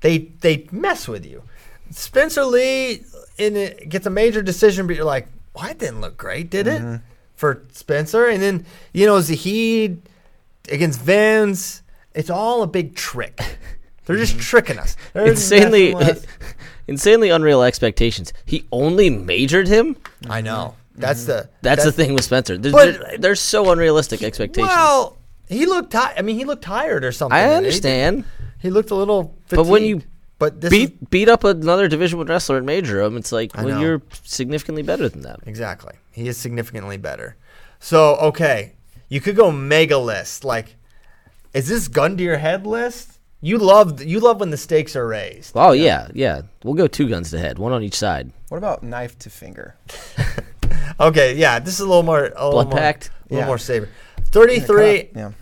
they 0.00 0.18
they 0.18 0.68
mess 0.70 1.08
with 1.08 1.26
you. 1.26 1.42
Spencer 1.90 2.44
Lee 2.44 3.04
in 3.38 3.56
it 3.56 3.88
gets 3.88 4.06
a 4.06 4.10
major 4.10 4.42
decision, 4.42 4.86
but 4.86 4.96
you're 4.96 5.04
like, 5.04 5.28
well, 5.54 5.64
that 5.66 5.78
didn't 5.78 6.00
look 6.00 6.16
great, 6.16 6.50
did 6.50 6.66
it? 6.66 6.82
Mm-hmm. 6.82 6.96
For 7.36 7.64
Spencer, 7.72 8.26
and 8.26 8.40
then 8.40 8.66
you 8.92 9.04
know 9.04 9.20
Zahid 9.20 10.02
against 10.70 11.00
Vans, 11.00 11.82
it's 12.14 12.30
all 12.30 12.62
a 12.62 12.66
big 12.66 12.94
trick. 12.94 13.38
They're 14.04 14.16
just 14.16 14.34
mm-hmm. 14.34 14.40
tricking 14.40 14.78
us. 14.78 14.96
They're 15.12 15.26
Insanely, 15.26 15.94
us. 15.94 16.24
insanely 16.88 17.30
unreal 17.30 17.62
expectations. 17.62 18.32
He 18.44 18.66
only 18.72 19.10
majored 19.10 19.68
him. 19.68 19.96
I 20.28 20.40
know. 20.40 20.74
Mm-hmm. 20.92 21.00
That's 21.00 21.24
the 21.24 21.48
That's, 21.62 21.84
the 21.84 21.92
thing 21.92 22.14
with 22.14 22.24
Spencer. 22.24 22.58
There's, 22.58 22.72
But- 22.72 23.00
there- 23.00 23.18
there's 23.18 23.40
so 23.40 23.70
unrealistic 23.72 24.22
expectations. 24.22 24.68
Well, 24.68 25.18
he 25.48 25.66
looked 25.66 25.92
tired. 25.92 26.14
I 26.18 26.22
mean, 26.22 26.36
he 26.38 26.44
looked 26.44 26.64
tired 26.64 27.04
or 27.04 27.12
something. 27.12 27.36
I 27.36 27.54
understand. 27.54 28.24
He, 28.60 28.70
looked 28.70 28.90
a 28.90 28.94
little. 28.94 29.36
But 29.48 29.66
when 29.66 29.84
you 29.84 30.02
but 30.38 30.60
this 30.60 30.72
is- 30.72 30.78
Beat 30.90 31.10
beat 31.10 31.28
up 31.28 31.44
another 31.44 31.88
Division 31.88 32.18
One 32.18 32.26
wrestler 32.26 32.56
and 32.56 32.66
major 32.66 33.00
him. 33.00 33.16
It's 33.16 33.32
like, 33.32 33.56
well, 33.56 33.80
you're 33.80 34.02
significantly 34.24 34.82
better 34.82 35.08
than 35.08 35.22
them. 35.22 35.40
Exactly. 35.46 35.94
He 36.10 36.28
is 36.28 36.36
significantly 36.36 36.96
better. 36.96 37.36
So, 37.80 38.16
okay, 38.16 38.74
you 39.08 39.20
could 39.20 39.34
go 39.36 39.50
mega 39.50 39.98
list. 39.98 40.44
Like, 40.44 40.76
is 41.54 41.68
this 41.68 41.88
gun 41.88 42.16
to 42.16 42.22
your 42.22 42.38
head 42.38 42.66
list? 42.66 43.18
You 43.40 43.58
love 43.58 44.02
you 44.02 44.20
love 44.20 44.38
when 44.40 44.50
the 44.50 44.56
stakes 44.56 44.94
are 44.94 45.06
raised. 45.06 45.52
Oh 45.56 45.72
yeah, 45.72 46.08
yeah. 46.14 46.42
We'll 46.62 46.74
go 46.74 46.86
two 46.86 47.08
guns 47.08 47.30
to 47.30 47.38
head, 47.38 47.58
one 47.58 47.72
on 47.72 47.82
each 47.82 47.96
side. 47.96 48.32
What 48.48 48.58
about 48.58 48.82
knife 48.84 49.18
to 49.20 49.30
finger? 49.30 49.74
Okay, 51.00 51.36
yeah, 51.36 51.58
this 51.58 51.74
is 51.74 51.80
a 51.80 51.86
little 51.86 52.02
more 52.02 52.24
a 52.24 52.28
little 52.44 52.50
Blood 52.52 52.68
more, 52.70 52.78
pact? 52.78 53.08
a 53.08 53.34
little 53.34 53.38
Yeah. 53.42 53.46
more 53.46 53.58
saber. 53.58 53.88
Thirty-three. 54.26 55.10
Yeah. 55.14 55.32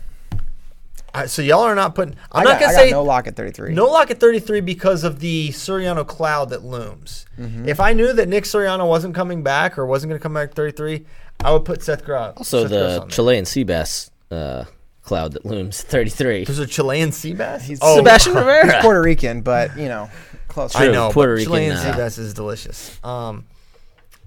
uh, 1.13 1.27
so 1.27 1.41
y'all 1.41 1.61
are 1.63 1.75
not 1.75 1.93
putting. 1.95 2.15
I'm 2.31 2.41
I 2.41 2.43
not 2.43 2.53
got, 2.53 2.59
gonna 2.61 2.71
I 2.73 2.75
say 2.75 2.89
got 2.91 2.97
no 2.97 3.03
lock 3.03 3.27
at 3.27 3.35
33. 3.35 3.73
no 3.73 3.85
lock 3.85 4.11
at 4.11 4.19
thirty-three 4.19 4.61
because 4.61 5.03
of 5.03 5.19
the 5.19 5.49
Suriano 5.49 6.05
cloud 6.05 6.49
that 6.49 6.63
looms. 6.63 7.25
Mm-hmm. 7.39 7.67
If 7.67 7.79
I 7.79 7.93
knew 7.93 8.13
that 8.13 8.27
Nick 8.29 8.43
Suriano 8.45 8.87
wasn't 8.87 9.15
coming 9.15 9.43
back 9.43 9.77
or 9.77 9.85
wasn't 9.85 10.09
going 10.09 10.19
to 10.19 10.23
come 10.23 10.33
back 10.33 10.49
at 10.49 10.55
thirty-three, 10.55 11.05
I 11.43 11.51
would 11.51 11.65
put 11.65 11.83
Seth 11.83 12.03
Gross. 12.05 12.33
Also, 12.37 12.61
Seth 12.63 12.69
Gross 12.69 12.81
the 12.81 12.93
on 12.93 12.99
there. 13.07 13.09
Chilean 13.09 13.45
sea 13.45 13.63
bass 13.63 14.11
uh, 14.29 14.65
cloud 15.03 15.33
that 15.33 15.45
looms 15.45 15.81
33. 15.83 16.45
There's 16.45 16.59
a 16.59 16.67
Chilean 16.67 17.11
sea 17.11 17.33
bass. 17.33 17.65
He's- 17.65 17.79
oh, 17.81 17.97
Sebastian 17.97 18.33
He's 18.35 18.39
Rivera. 18.45 18.81
Puerto 18.81 19.01
Rican, 19.01 19.41
but 19.41 19.77
you 19.77 19.87
know, 19.89 20.09
close. 20.47 20.75
I 20.75 20.85
True, 20.85 20.93
know. 20.93 21.11
Puerto 21.11 21.31
but 21.33 21.37
Rican, 21.37 21.51
Chilean 21.53 21.71
uh, 21.73 21.81
sea 21.91 21.97
bass 21.97 22.17
is 22.17 22.33
delicious. 22.33 22.97
Um, 23.03 23.45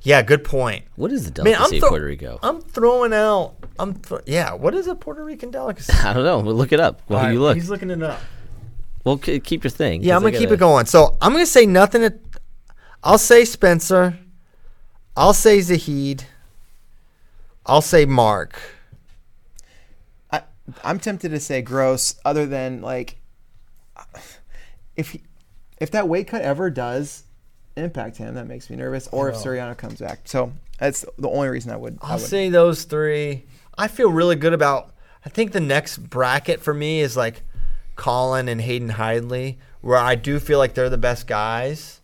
yeah, 0.05 0.22
good 0.22 0.44
point. 0.44 0.85
What 0.97 1.10
is 1.10 1.31
the 1.32 1.43
Man, 1.43 1.55
I'm 1.55 1.59
delicacy 1.62 1.78
of 1.78 1.89
Puerto 1.89 2.05
Rico? 2.05 2.39
I'm 2.43 2.60
throwing 2.60 3.12
out. 3.12 3.55
I'm 3.78 3.94
thro- 3.94 4.20
yeah. 4.26 4.52
What 4.55 4.74
is 4.74 4.86
a 4.86 4.94
Puerto 4.94 5.24
Rican 5.24 5.51
delicacy? 5.51 5.93
I 6.05 6.12
don't 6.12 6.24
know. 6.24 6.39
We'll 6.39 6.55
look 6.55 6.72
it 6.72 6.78
up. 6.81 7.01
While 7.09 7.24
All 7.24 7.32
you 7.32 7.39
right, 7.39 7.43
look, 7.48 7.56
He's 7.56 7.68
looking 7.70 7.90
it 7.90 8.02
up. 8.02 8.20
well, 9.05 9.18
k- 9.18 9.40
keep 9.40 9.64
your 9.64 9.70
thing. 9.70 10.02
Yeah, 10.02 10.14
I'm 10.14 10.22
gonna 10.22 10.32
keep 10.32 10.43
gotta- 10.43 10.55
it 10.55 10.59
going. 10.60 10.86
So 10.86 11.16
I'm 11.20 11.32
gonna 11.32 11.47
say 11.47 11.66
nothing. 11.66 12.05
At, 12.05 12.18
I'll 13.02 13.18
say 13.18 13.44
Spencer. 13.44 14.18
I'll 15.16 15.35
say 15.35 15.60
Zahid. 15.60 16.24
I'll 17.66 17.82
say 17.82 18.05
Mark. 18.05 18.60
I, 20.31 20.43
I'm 20.82 20.98
tempted 20.98 21.31
to 21.31 21.40
say 21.40 21.62
gross, 21.62 22.16
other 22.24 22.47
than 22.47 22.82
like, 22.82 23.16
if 24.97 25.10
he, 25.10 25.22
if 25.81 25.90
that 25.93 26.09
weight 26.09 26.26
cut 26.28 26.43
ever 26.43 26.68
does 26.70 27.24
impact 27.76 28.16
him, 28.16 28.34
that 28.34 28.46
makes 28.46 28.70
me 28.70 28.76
nervous. 28.76 29.09
Or 29.12 29.28
if 29.28 29.36
oh. 29.36 29.38
Suriano 29.38 29.76
comes 29.76 30.01
back, 30.01 30.20
so 30.24 30.52
that's 30.78 31.05
the 31.18 31.28
only 31.28 31.48
reason 31.48 31.72
I 31.72 31.76
would. 31.76 31.98
I 32.02 32.12
I'll 32.12 32.18
would. 32.18 32.26
say 32.26 32.48
those 32.48 32.84
three. 32.84 33.44
I 33.76 33.88
feel 33.88 34.10
really 34.10 34.36
good 34.36 34.52
about. 34.52 34.92
I 35.24 35.30
think 35.30 35.52
the 35.52 35.60
next 35.60 35.98
bracket 35.98 36.60
for 36.60 36.74
me 36.74 37.01
is 37.01 37.16
like 37.16 37.42
Colin 37.96 38.48
and 38.48 38.60
Hayden 38.60 38.90
Hidlay, 38.90 39.56
where 39.80 39.98
I 39.98 40.14
do 40.14 40.38
feel 40.38 40.59
like 40.59 40.74
they're 40.74 40.90
the 40.90 40.98
best 40.98 41.26
guys, 41.26 42.01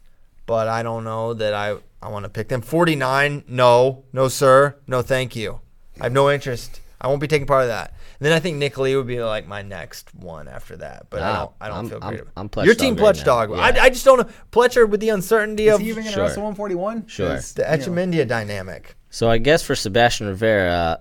but 0.47 0.68
I 0.68 0.82
don't 0.82 1.05
know 1.05 1.34
that 1.34 1.55
I 1.55 1.76
I 2.02 2.09
want 2.09 2.24
to 2.24 2.30
pick 2.30 2.48
them. 2.48 2.62
49, 2.62 3.44
no, 3.47 4.05
no 4.12 4.28
sir, 4.28 4.76
no 4.86 5.02
thank 5.02 5.36
you. 5.36 5.60
I 6.01 6.05
have 6.05 6.12
no 6.12 6.30
interest. 6.30 6.80
I 7.01 7.09
won't 7.09 7.20
be 7.20 7.28
taking 7.28 7.47
part 7.47 7.62
of 7.62 7.68
that. 7.68 7.92
And 8.20 8.26
then 8.26 8.32
I 8.34 8.38
think 8.40 8.59
Nick 8.59 8.76
Lee 8.76 8.94
would 8.97 9.06
be 9.06 9.22
like 9.22 9.48
my 9.48 9.62
next 9.62 10.14
one 10.14 10.47
after 10.47 10.76
that, 10.76 11.06
but 11.09 11.22
I 11.22 11.32
don't 11.38 11.52
I 11.60 11.68
don't 11.68 11.76
I'm- 11.76 11.88
feel 11.88 11.98
I'm- 12.02 12.09
great. 12.10 12.20
about 12.20 12.32
I'm 12.36 12.47
it. 12.47 12.52
Pletch 12.52 12.64
Your 12.66 12.74
dog 12.74 12.80
team 12.84 12.94
right 12.97 13.14
Pletch 13.14 13.18
now. 13.18 13.24
dog. 13.24 13.51
Yeah. 13.51 13.56
I, 13.82 13.84
I 13.84 13.88
just 13.90 14.05
don't 14.05 14.18
know 14.18 14.28
Pletcher 14.52 14.86
with 14.88 15.01
the 15.01 15.09
uncertainty 15.09 15.68
Is 15.68 15.74
of 15.76 15.80
he 15.80 15.88
even 15.88 16.05
gonna 16.05 16.14
Sure. 16.14 16.24
wrestle 16.24 16.42
141? 16.42 17.06
Sure. 17.06 17.30
'Cause, 17.30 17.55
the 17.55 17.62
you 17.62 17.68
know, 17.68 17.74
Etchemindia 17.76 18.28
dynamic. 18.28 18.94
So 19.09 19.30
I 19.30 19.38
guess 19.38 19.62
for 19.62 19.74
Sebastian 19.74 20.26
Rivera, 20.28 21.01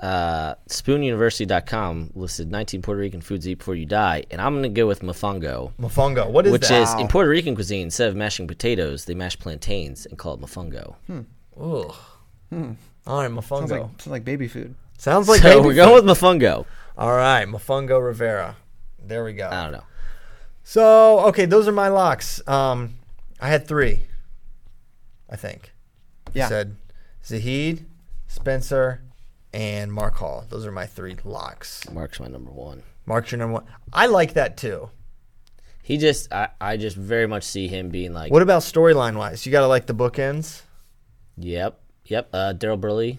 uh, 0.00 0.54
SpoonUniversity.com 1.14 2.10
listed 2.14 2.50
19 2.50 2.82
Puerto 2.82 3.00
Rican 3.00 3.20
foods 3.20 3.44
to 3.44 3.52
eat 3.52 3.58
before 3.58 3.74
you 3.74 3.86
die, 3.86 4.24
and 4.30 4.40
I'm 4.40 4.52
going 4.52 4.62
to 4.62 4.68
go 4.68 4.86
with 4.86 5.00
mofongo, 5.02 5.72
Mofongo. 5.80 6.28
What 6.30 6.46
is 6.46 6.50
it? 6.50 6.52
which 6.52 6.68
that? 6.68 6.82
is 6.82 6.94
in 7.00 7.08
Puerto 7.08 7.28
Rican 7.30 7.54
cuisine. 7.54 7.82
Instead 7.84 8.08
of 8.08 8.16
mashing 8.16 8.46
potatoes, 8.46 9.04
they 9.06 9.14
mash 9.14 9.38
plantains 9.38 10.06
and 10.06 10.18
call 10.18 10.34
it 10.34 10.40
mofongo. 10.40 10.94
Ugh. 11.10 11.94
All 13.06 13.22
right, 13.22 13.30
Mofongo. 13.30 13.48
sounds 13.48 13.70
like 13.70 13.80
sounds 13.82 14.06
like 14.06 14.24
baby 14.24 14.46
food. 14.48 14.74
Sounds 15.00 15.30
like 15.30 15.40
so 15.40 15.62
we're 15.62 15.72
going 15.72 15.94
with 15.94 16.04
mofongo. 16.04 16.66
All 16.98 17.16
right, 17.16 17.48
Mofongo 17.48 18.04
Rivera. 18.04 18.56
There 19.02 19.24
we 19.24 19.32
go. 19.32 19.48
I 19.50 19.62
don't 19.62 19.72
know. 19.72 19.84
So, 20.62 21.20
okay, 21.28 21.46
those 21.46 21.66
are 21.66 21.72
my 21.72 21.88
locks. 21.88 22.46
Um, 22.46 22.96
I 23.40 23.48
had 23.48 23.66
three, 23.66 24.02
I 25.30 25.36
think. 25.36 25.72
Yeah. 26.34 26.48
said 26.48 26.76
Zahid, 27.24 27.86
Spencer, 28.28 29.00
and 29.54 29.90
Mark 29.90 30.16
Hall. 30.16 30.44
Those 30.50 30.66
are 30.66 30.70
my 30.70 30.84
three 30.84 31.16
locks. 31.24 31.88
Mark's 31.90 32.20
my 32.20 32.28
number 32.28 32.50
one. 32.50 32.82
Mark's 33.06 33.32
your 33.32 33.38
number 33.38 33.54
one. 33.54 33.64
I 33.94 34.04
like 34.04 34.34
that 34.34 34.58
too. 34.58 34.90
He 35.82 35.96
just, 35.96 36.30
I, 36.30 36.50
I 36.60 36.76
just 36.76 36.98
very 36.98 37.26
much 37.26 37.44
see 37.44 37.68
him 37.68 37.88
being 37.88 38.12
like, 38.12 38.30
What 38.30 38.42
about 38.42 38.60
storyline 38.60 39.16
wise? 39.16 39.46
You 39.46 39.52
got 39.52 39.60
to 39.60 39.66
like 39.66 39.86
the 39.86 39.94
bookends. 39.94 40.60
yep, 41.38 41.80
yep. 42.04 42.28
Uh, 42.34 42.52
Daryl 42.54 42.78
Burley 42.78 43.18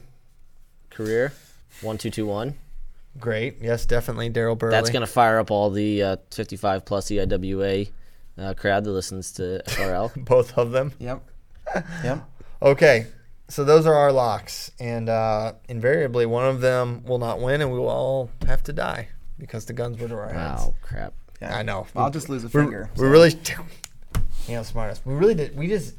career, 0.92 1.34
one 1.82 1.98
two 1.98 2.10
two 2.10 2.26
one. 2.26 2.56
Great. 3.20 3.58
Yes, 3.62 3.86
definitely 3.86 4.30
Daryl 4.30 4.58
Burley. 4.58 4.72
That's 4.72 4.90
gonna 4.90 5.08
fire 5.08 5.40
up 5.40 5.52
all 5.52 5.70
the 5.70 6.02
uh, 6.04 6.18
55 6.32 6.86
plus 6.86 7.08
EIWA 7.10 7.92
uh, 8.38 8.54
crowd 8.54 8.84
that 8.86 8.92
listens 8.92 9.32
to 9.34 9.62
FRL. 9.68 10.12
both 10.26 10.58
of 10.58 10.72
them. 10.72 10.94
Yep. 11.00 11.22
Yep. 12.04 12.28
Okay, 12.64 13.08
so 13.48 13.64
those 13.64 13.88
are 13.88 13.96
our 13.96 14.12
locks, 14.12 14.70
and 14.80 15.10
uh, 15.10 15.54
invariably 15.68 16.28
one 16.28 16.46
of 16.46 16.62
them 16.62 17.04
will 17.04 17.18
not 17.18 17.40
win, 17.42 17.60
and 17.60 17.72
we 17.72 17.80
will 17.80 17.90
all 17.90 18.30
have 18.46 18.62
to 18.66 18.72
die 18.72 19.08
because 19.40 19.66
the 19.66 19.74
guns 19.74 19.98
were 20.00 20.08
to 20.08 20.14
our 20.14 20.28
heads. 20.32 20.62
wow, 20.62 20.76
crap. 20.84 21.14
Yeah. 21.42 21.58
I 21.58 21.64
know. 21.64 21.88
I'll 21.96 22.12
just 22.12 22.30
lose 22.30 22.44
a 22.44 22.50
We're, 22.50 22.62
finger. 22.62 22.92
we 22.98 23.08
really, 23.08 23.32
you 24.48 24.54
know, 24.58 24.62
smartest. 24.62 25.04
We 25.08 25.16
really 25.16 25.34
did. 25.34 25.58
We 25.58 25.66
just, 25.68 25.96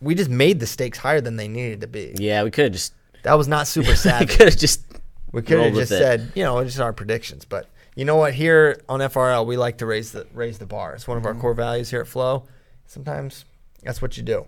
we 0.00 0.14
just 0.14 0.30
made 0.30 0.58
the 0.58 0.66
stakes 0.66 0.96
higher 0.96 1.20
than 1.20 1.36
they 1.36 1.48
needed 1.48 1.82
to 1.82 1.86
be. 1.86 2.14
Yeah, 2.18 2.42
we 2.44 2.50
could 2.50 2.64
have 2.64 2.72
just, 2.72 2.94
That 3.24 3.34
was 3.34 3.46
not 3.46 3.66
super 3.66 3.94
sad. 3.94 4.20
we 4.20 4.26
could 4.34 4.48
have 4.48 4.56
just. 4.56 4.80
We 5.36 5.42
could 5.42 5.60
have 5.60 5.74
just 5.74 5.88
said, 5.90 6.32
you 6.34 6.42
know, 6.44 6.58
it's 6.58 6.72
just 6.72 6.80
our 6.80 6.92
predictions. 6.92 7.44
But 7.44 7.68
you 7.94 8.04
know 8.04 8.16
what? 8.16 8.34
Here 8.34 8.80
on 8.88 9.00
FRL, 9.00 9.46
we 9.46 9.56
like 9.56 9.78
to 9.78 9.86
raise 9.86 10.12
the 10.12 10.26
raise 10.34 10.58
the 10.58 10.66
bar. 10.66 10.94
It's 10.94 11.06
one 11.06 11.16
of 11.16 11.22
Mm-hmm. 11.22 11.36
our 11.36 11.40
core 11.40 11.54
values 11.54 11.90
here 11.90 12.00
at 12.00 12.08
Flow. 12.08 12.44
Sometimes 12.86 13.44
that's 13.82 14.00
what 14.02 14.16
you 14.16 14.22
do. 14.22 14.46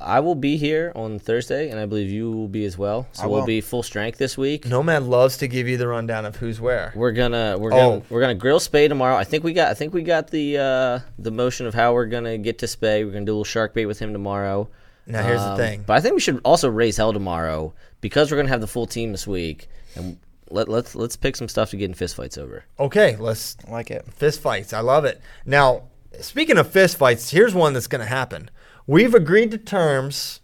I 0.00 0.18
will 0.18 0.34
be 0.34 0.56
here 0.56 0.90
on 0.96 1.20
Thursday, 1.20 1.70
and 1.70 1.78
I 1.78 1.86
believe 1.86 2.10
you 2.10 2.32
will 2.32 2.48
be 2.48 2.64
as 2.64 2.76
well. 2.76 3.06
So 3.12 3.22
I 3.22 3.26
we'll 3.26 3.40
will. 3.40 3.46
be 3.46 3.60
full 3.60 3.84
strength 3.84 4.18
this 4.18 4.36
week. 4.36 4.66
Nomad 4.66 5.04
loves 5.04 5.36
to 5.38 5.46
give 5.46 5.68
you 5.68 5.76
the 5.76 5.86
rundown 5.86 6.26
of 6.26 6.34
who's 6.36 6.60
where. 6.60 6.92
We're 6.96 7.12
gonna 7.12 7.56
we're 7.56 7.72
Oh. 7.72 7.76
gonna 7.76 8.02
we're 8.10 8.20
gonna 8.20 8.34
grill 8.34 8.58
Spey 8.58 8.88
tomorrow. 8.88 9.14
I 9.16 9.22
think 9.22 9.44
we 9.44 9.52
got 9.52 9.68
I 9.70 9.74
think 9.74 9.94
we 9.94 10.02
got 10.02 10.28
the 10.30 10.58
uh, 10.58 10.98
the 11.20 11.30
motion 11.30 11.66
of 11.66 11.74
how 11.74 11.92
we're 11.94 12.06
gonna 12.06 12.36
get 12.38 12.58
to 12.60 12.66
Spey. 12.66 13.04
We're 13.04 13.12
gonna 13.12 13.24
do 13.26 13.30
a 13.30 13.34
little 13.34 13.44
shark 13.44 13.74
bait 13.74 13.86
with 13.86 14.00
him 14.00 14.12
tomorrow. 14.12 14.68
Now 15.06 15.22
here's 15.22 15.40
Um, 15.40 15.56
the 15.56 15.62
thing. 15.64 15.84
But 15.86 15.92
I 15.98 16.00
think 16.00 16.14
we 16.14 16.20
should 16.20 16.40
also 16.44 16.68
raise 16.68 16.96
hell 16.96 17.12
tomorrow 17.12 17.72
because 18.06 18.30
we're 18.30 18.36
gonna 18.36 18.48
have 18.50 18.60
the 18.60 18.66
full 18.68 18.86
team 18.86 19.10
this 19.10 19.26
week, 19.26 19.68
and 19.96 20.16
let 20.48 20.68
let's 20.68 20.94
let's 20.94 21.16
pick 21.16 21.34
some 21.34 21.48
stuff 21.48 21.70
to 21.70 21.76
get 21.76 21.86
in 21.90 21.94
fistfights 21.94 22.38
over. 22.38 22.64
Okay, 22.78 23.16
let's 23.16 23.56
I 23.66 23.72
like 23.72 23.90
it. 23.90 24.04
fist 24.12 24.40
fights. 24.40 24.72
I 24.72 24.78
love 24.78 25.04
it. 25.04 25.20
Now, 25.44 25.82
speaking 26.20 26.56
of 26.56 26.70
fist 26.70 26.96
fights, 26.96 27.30
here's 27.30 27.52
one 27.52 27.72
that's 27.72 27.88
going 27.88 28.00
to 28.00 28.06
happen. 28.06 28.48
We've 28.86 29.12
agreed 29.12 29.50
to 29.50 29.58
terms. 29.58 30.40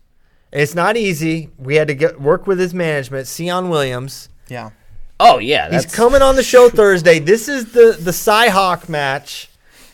and 0.53 0.61
It's 0.61 0.75
not 0.75 0.97
easy. 0.97 1.51
We 1.57 1.77
had 1.77 1.87
to 1.87 1.95
get 1.95 2.21
work 2.21 2.49
with 2.49 2.59
his 2.59 2.75
management, 2.75 3.29
Sion 3.29 3.69
Williams. 3.69 4.29
Yeah. 4.49 4.71
Oh 5.21 5.39
yeah, 5.39 5.71
He's 5.71 5.87
coming 5.87 6.21
on 6.21 6.35
the 6.35 6.43
show 6.43 6.69
Thursday. 6.81 7.21
This 7.21 7.49
is 7.49 7.73
the 7.73 7.97
the 8.01 8.11
Cyhawk 8.11 8.89
match. 8.89 9.49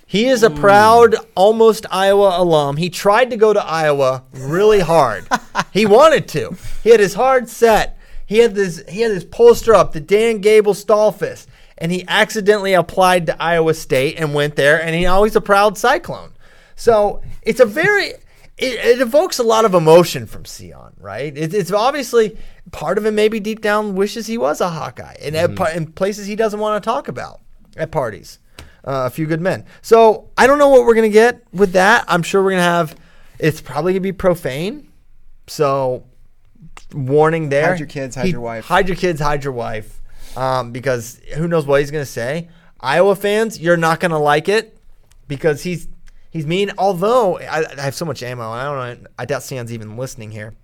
He 0.08 0.26
is 0.26 0.42
a 0.42 0.48
hmm. 0.48 0.56
proud, 0.56 1.16
almost 1.34 1.84
Iowa 1.90 2.38
alum. 2.38 2.78
He 2.78 2.88
tried 2.88 3.28
to 3.28 3.36
go 3.36 3.52
to 3.52 3.62
Iowa 3.62 4.24
really 4.32 4.80
hard. 4.80 5.28
he 5.70 5.84
wanted 5.84 6.26
to. 6.28 6.56
He 6.82 6.88
had 6.88 6.98
his 6.98 7.12
hard 7.12 7.50
set. 7.50 7.98
he 8.24 8.38
had 8.38 8.54
this 8.54 8.82
he 8.88 9.02
had 9.02 9.12
this 9.12 9.24
poster 9.24 9.74
up, 9.74 9.92
the 9.92 10.00
Dan 10.00 10.40
Gable 10.40 10.72
Stallfist, 10.72 11.46
and 11.76 11.92
he 11.92 12.06
accidentally 12.08 12.72
applied 12.72 13.26
to 13.26 13.42
Iowa 13.42 13.74
State 13.74 14.16
and 14.18 14.32
went 14.32 14.56
there, 14.56 14.82
and 14.82 14.94
he 14.94 15.04
always 15.04 15.36
a 15.36 15.42
proud 15.42 15.76
Cyclone. 15.76 16.32
So 16.74 17.20
it's 17.42 17.60
a 17.60 17.66
very 17.66 18.06
it, 18.06 18.18
it 18.56 19.00
evokes 19.02 19.38
a 19.38 19.42
lot 19.42 19.66
of 19.66 19.74
emotion 19.74 20.26
from 20.26 20.44
Sion, 20.44 20.94
right? 20.98 21.36
It, 21.36 21.52
it's 21.52 21.70
obviously 21.70 22.38
part 22.72 22.96
of 22.96 23.04
him 23.04 23.14
maybe 23.14 23.40
deep 23.40 23.60
down 23.60 23.94
wishes 23.94 24.26
he 24.26 24.38
was 24.38 24.62
a 24.62 24.70
Hawkeye, 24.70 25.16
and 25.20 25.36
at 25.36 25.50
mm-hmm. 25.50 25.76
in 25.76 25.92
places 25.92 26.26
he 26.26 26.34
doesn't 26.34 26.60
want 26.60 26.82
to 26.82 26.88
talk 26.88 27.08
about 27.08 27.42
at 27.76 27.90
parties. 27.90 28.38
Uh, 28.88 29.04
a 29.04 29.10
few 29.10 29.26
good 29.26 29.42
men. 29.42 29.66
So 29.82 30.30
I 30.38 30.46
don't 30.46 30.58
know 30.58 30.70
what 30.70 30.86
we're 30.86 30.94
gonna 30.94 31.10
get 31.10 31.42
with 31.52 31.72
that. 31.72 32.06
I'm 32.08 32.22
sure 32.22 32.42
we're 32.42 32.52
gonna 32.52 32.62
have. 32.62 32.96
It's 33.38 33.60
probably 33.60 33.92
gonna 33.92 34.00
be 34.00 34.12
profane. 34.12 34.88
So 35.46 36.04
warning 36.94 37.50
there. 37.50 37.68
Hide 37.68 37.78
your 37.80 37.88
kids, 37.88 38.16
hide 38.16 38.24
He- 38.24 38.30
your 38.30 38.40
wife. 38.40 38.64
Hide 38.64 38.88
your 38.88 38.96
kids, 38.96 39.20
hide 39.20 39.44
your 39.44 39.52
wife. 39.52 40.00
Um, 40.38 40.72
because 40.72 41.20
who 41.34 41.48
knows 41.48 41.66
what 41.66 41.80
he's 41.80 41.90
gonna 41.90 42.06
say. 42.06 42.48
Iowa 42.80 43.14
fans, 43.14 43.60
you're 43.60 43.76
not 43.76 44.00
gonna 44.00 44.18
like 44.18 44.48
it 44.48 44.78
because 45.26 45.64
he's 45.64 45.86
he's 46.30 46.46
mean. 46.46 46.70
Although 46.78 47.38
I, 47.40 47.64
I 47.76 47.80
have 47.82 47.94
so 47.94 48.06
much 48.06 48.22
ammo, 48.22 48.52
and 48.52 48.60
I 48.60 48.64
don't 48.64 49.02
know. 49.02 49.08
I 49.18 49.26
doubt 49.26 49.42
Stan's 49.42 49.70
even 49.70 49.98
listening 49.98 50.30
here. 50.30 50.54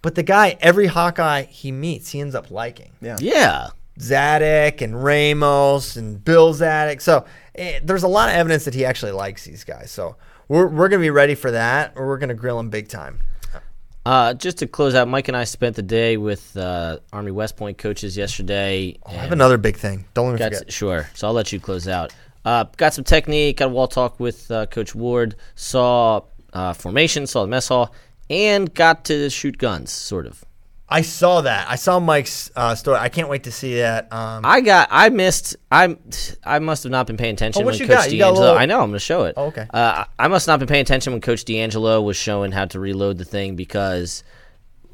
But 0.00 0.14
the 0.14 0.22
guy, 0.22 0.56
every 0.60 0.86
Hawkeye 0.86 1.42
he 1.42 1.72
meets, 1.72 2.10
he 2.12 2.20
ends 2.20 2.34
up 2.34 2.50
liking. 2.50 2.92
Yeah. 3.02 3.16
Yeah. 3.20 3.68
Zadick 3.98 4.80
and 4.82 5.02
Ramos 5.02 5.96
and 5.96 6.22
Bill 6.24 6.54
Zadick. 6.54 7.00
So 7.02 7.24
eh, 7.54 7.80
there's 7.82 8.02
a 8.04 8.08
lot 8.08 8.28
of 8.28 8.34
evidence 8.34 8.64
that 8.64 8.74
he 8.74 8.84
actually 8.84 9.12
likes 9.12 9.44
these 9.44 9.64
guys. 9.64 9.90
So 9.90 10.16
we're, 10.48 10.66
we're 10.68 10.88
going 10.88 11.00
to 11.00 11.04
be 11.04 11.10
ready 11.10 11.34
for 11.34 11.50
that, 11.50 11.92
or 11.96 12.06
we're 12.06 12.18
going 12.18 12.28
to 12.30 12.34
grill 12.34 12.58
him 12.58 12.70
big 12.70 12.88
time. 12.88 13.20
Uh, 14.06 14.32
just 14.32 14.56
to 14.58 14.66
close 14.66 14.94
out, 14.94 15.06
Mike 15.06 15.28
and 15.28 15.36
I 15.36 15.44
spent 15.44 15.76
the 15.76 15.82
day 15.82 16.16
with 16.16 16.56
uh, 16.56 16.98
Army 17.12 17.30
West 17.30 17.56
Point 17.58 17.76
coaches 17.76 18.16
yesterday. 18.16 18.96
I 19.04 19.10
have 19.12 19.32
another 19.32 19.58
big 19.58 19.76
thing. 19.76 20.06
Don't 20.14 20.28
even 20.28 20.38
Got 20.38 20.52
forget. 20.54 20.68
s- 20.68 20.74
sure. 20.74 21.10
So 21.14 21.26
I'll 21.26 21.34
let 21.34 21.52
you 21.52 21.60
close 21.60 21.86
out. 21.86 22.14
Uh, 22.42 22.64
got 22.78 22.94
some 22.94 23.04
technique. 23.04 23.58
Got 23.58 23.66
a 23.66 23.68
wall 23.68 23.86
talk 23.88 24.18
with 24.18 24.50
uh, 24.50 24.64
Coach 24.66 24.94
Ward. 24.94 25.34
Saw 25.56 26.22
uh, 26.54 26.72
formation. 26.72 27.26
Saw 27.26 27.42
the 27.42 27.48
mess 27.48 27.68
hall, 27.68 27.92
and 28.30 28.72
got 28.72 29.04
to 29.06 29.28
shoot 29.28 29.58
guns. 29.58 29.92
Sort 29.92 30.26
of. 30.26 30.42
I 30.90 31.02
saw 31.02 31.42
that. 31.42 31.68
I 31.70 31.76
saw 31.76 32.00
Mike's 32.00 32.50
uh, 32.56 32.74
story. 32.74 32.98
I 32.98 33.10
can't 33.10 33.28
wait 33.28 33.44
to 33.44 33.52
see 33.52 33.76
that. 33.76 34.10
Um, 34.12 34.42
I 34.44 34.60
got. 34.62 34.88
I 34.90 35.10
missed. 35.10 35.56
I. 35.70 35.96
I 36.44 36.58
must 36.60 36.82
have 36.84 36.90
not 36.92 37.06
been 37.06 37.16
paying 37.18 37.34
attention 37.34 37.62
Oh, 37.62 37.66
what 37.66 37.72
when 37.74 37.80
you 37.80 37.86
Coach 37.86 37.96
got? 38.04 38.12
You 38.12 38.18
got 38.18 38.28
a 38.28 38.30
D'Angelo. 38.30 38.46
little- 38.46 38.58
I 38.58 38.66
know. 38.66 38.76
I'm 38.80 38.88
going 38.88 38.92
to 38.94 38.98
show 38.98 39.24
it. 39.24 39.34
Oh, 39.36 39.46
okay. 39.46 39.66
Uh, 39.72 40.04
I 40.18 40.24
I 40.24 40.28
must 40.28 40.46
not 40.46 40.54
have 40.54 40.60
been 40.60 40.68
paying 40.68 40.82
attention 40.82 41.12
when 41.12 41.20
Coach 41.20 41.44
D'Angelo 41.44 42.00
was 42.00 42.16
showing 42.16 42.52
how 42.52 42.64
to 42.66 42.80
reload 42.80 43.18
the 43.18 43.24
thing 43.26 43.54
because, 43.54 44.24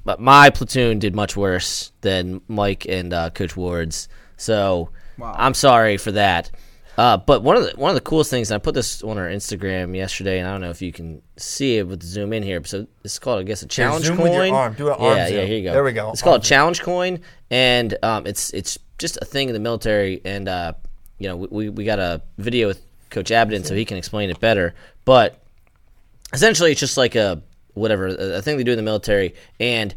but 0.05 0.21
my 0.21 0.51
platoon 0.51 0.99
did 0.99 1.15
much 1.15 1.37
worse 1.37 1.93
than 2.01 2.41
Mike 2.49 2.87
and 2.89 3.13
uh, 3.13 3.31
Coach 3.31 3.57
Ward's. 3.57 4.09
So 4.37 4.91
Wow. 5.17 5.33
I'm 5.39 5.55
sorry 5.55 5.97
for 5.97 6.11
that. 6.11 6.51
Uh, 6.97 7.17
but 7.17 7.43
one 7.43 7.57
of 7.57 7.65
the 7.65 7.73
one 7.77 7.91
of 7.91 7.95
the 7.95 8.01
coolest 8.01 8.31
things, 8.31 8.51
and 8.51 8.57
I 8.57 8.59
put 8.59 8.75
this 8.75 9.03
on 9.03 9.19
our 9.19 9.29
Instagram 9.29 9.97
yesterday, 9.97 10.39
and 10.39 10.49
I 10.49 10.53
don't 10.53 10.61
know 10.61 10.71
if 10.71 10.81
you 10.81 10.93
can 10.93 11.23
see 11.37 11.79
it 11.79 11.89
with 11.89 12.01
the 12.01 12.07
zoom 12.07 12.33
in 12.33 12.43
here. 12.43 12.63
So 12.65 12.87
it's 13.03 13.19
called, 13.19 13.41
I 13.41 13.43
guess, 13.43 13.63
a 13.63 13.67
challenge 13.67 14.05
zoom 14.05 14.17
coin. 14.17 14.31
with 14.31 14.47
your 14.47 14.55
arm. 14.55 14.75
Do 14.75 14.89
an 14.89 14.95
arm 14.95 15.17
yeah, 15.17 15.29
zoom. 15.29 15.37
yeah. 15.39 15.45
Here 15.45 15.57
you 15.57 15.65
go. 15.65 15.73
There 15.73 15.85
we 15.85 15.93
go. 15.93 16.11
It's 16.13 16.23
called 16.23 16.45
zoom. 16.45 16.49
challenge 16.49 16.83
coin, 16.83 17.21
and 17.51 17.97
um, 18.03 18.27
it's 18.27 18.51
it's 18.55 18.79
just 18.99 19.19
a 19.21 19.25
thing 19.25 19.49
in 19.49 19.55
the 19.55 19.61
military. 19.61 20.21
And 20.25 20.49
uh, 20.49 20.75
you 21.19 21.29
know, 21.29 21.37
we 21.37 21.69
we 21.69 21.85
got 21.85 21.99
a 21.99 22.23
video 22.39 22.69
with 22.69 22.81
Coach 23.11 23.31
Abaddon, 23.31 23.65
so 23.65 23.75
he 23.75 23.85
can 23.85 23.97
explain 23.97 24.31
it 24.31 24.39
better. 24.39 24.75
But 25.05 25.43
essentially, 26.33 26.71
it's 26.71 26.81
just 26.81 26.97
like 26.97 27.17
a 27.17 27.43
whatever 27.73 28.07
a 28.07 28.41
thing 28.41 28.57
they 28.57 28.65
do 28.65 28.73
in 28.73 28.77
the 28.77 28.85
military. 28.85 29.35
And 29.59 29.95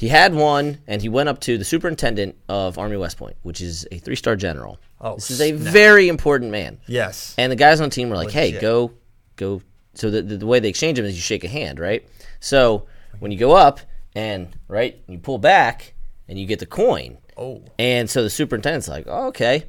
he 0.00 0.08
had 0.08 0.34
one, 0.34 0.78
and 0.86 1.02
he 1.02 1.10
went 1.10 1.28
up 1.28 1.40
to 1.40 1.58
the 1.58 1.64
superintendent 1.64 2.34
of 2.48 2.78
Army 2.78 2.96
West 2.96 3.18
Point, 3.18 3.36
which 3.42 3.60
is 3.60 3.86
a 3.92 3.98
three 3.98 4.16
star 4.16 4.34
general. 4.34 4.78
Oh, 4.98 5.16
this 5.16 5.30
is 5.30 5.42
a 5.42 5.50
snap. 5.50 5.72
very 5.72 6.08
important 6.08 6.50
man. 6.50 6.78
yes. 6.86 7.34
And 7.36 7.52
the 7.52 7.56
guys 7.56 7.82
on 7.82 7.90
the 7.90 7.94
team 7.94 8.08
were 8.08 8.16
like, 8.16 8.30
"Hey, 8.30 8.58
go, 8.58 8.92
go." 9.36 9.60
So 9.92 10.10
the, 10.10 10.22
the 10.22 10.38
the 10.38 10.46
way 10.46 10.58
they 10.58 10.70
exchange 10.70 10.96
them 10.96 11.04
is 11.04 11.14
you 11.14 11.20
shake 11.20 11.44
a 11.44 11.48
hand, 11.48 11.78
right? 11.78 12.08
So 12.40 12.86
when 13.18 13.30
you 13.30 13.36
go 13.36 13.52
up 13.52 13.80
and 14.14 14.48
right, 14.68 14.98
you 15.06 15.18
pull 15.18 15.36
back 15.36 15.92
and 16.28 16.38
you 16.38 16.46
get 16.46 16.60
the 16.60 16.66
coin. 16.66 17.18
Oh. 17.36 17.62
And 17.78 18.08
so 18.08 18.22
the 18.22 18.30
superintendent's 18.30 18.88
like, 18.88 19.04
oh, 19.06 19.26
"Okay," 19.28 19.64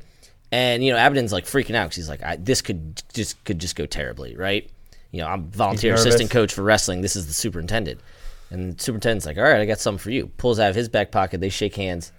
and 0.50 0.82
you 0.82 0.92
know 0.94 0.98
Abaddon's 0.98 1.34
like 1.34 1.44
freaking 1.44 1.76
out 1.76 1.86
because 1.90 1.98
he's 1.98 2.10
like, 2.10 2.24
I, 2.24 2.38
"This 2.38 2.62
could 2.62 3.04
just 3.14 3.44
could 3.44 3.60
just 3.60 3.76
go 3.76 3.86
terribly, 3.86 4.38
right?" 4.38 4.70
You 5.12 5.20
know, 5.20 5.28
I'm 5.28 5.52
volunteer 5.52 5.94
assistant 5.94 6.32
coach 6.32 6.54
for 6.54 6.62
wrestling. 6.62 7.02
This 7.02 7.18
is 7.18 7.28
the 7.28 7.34
superintendent, 7.34 8.00
and 8.52 8.78
the 8.78 8.84
superintendent's 8.84 9.26
like, 9.26 9.38
"All 9.38 9.44
right, 9.44 9.62
I 9.62 9.66
got 9.66 9.80
something 9.80 10.00
for 10.00 10.12
you." 10.12 10.28
Pulls 10.38 10.60
out 10.60 10.70
of 10.70 10.76
his 10.76 10.90
back 10.90 11.12
pocket. 11.12 11.42
They 11.42 11.50
shake 11.50 11.76
hands. 11.76 12.12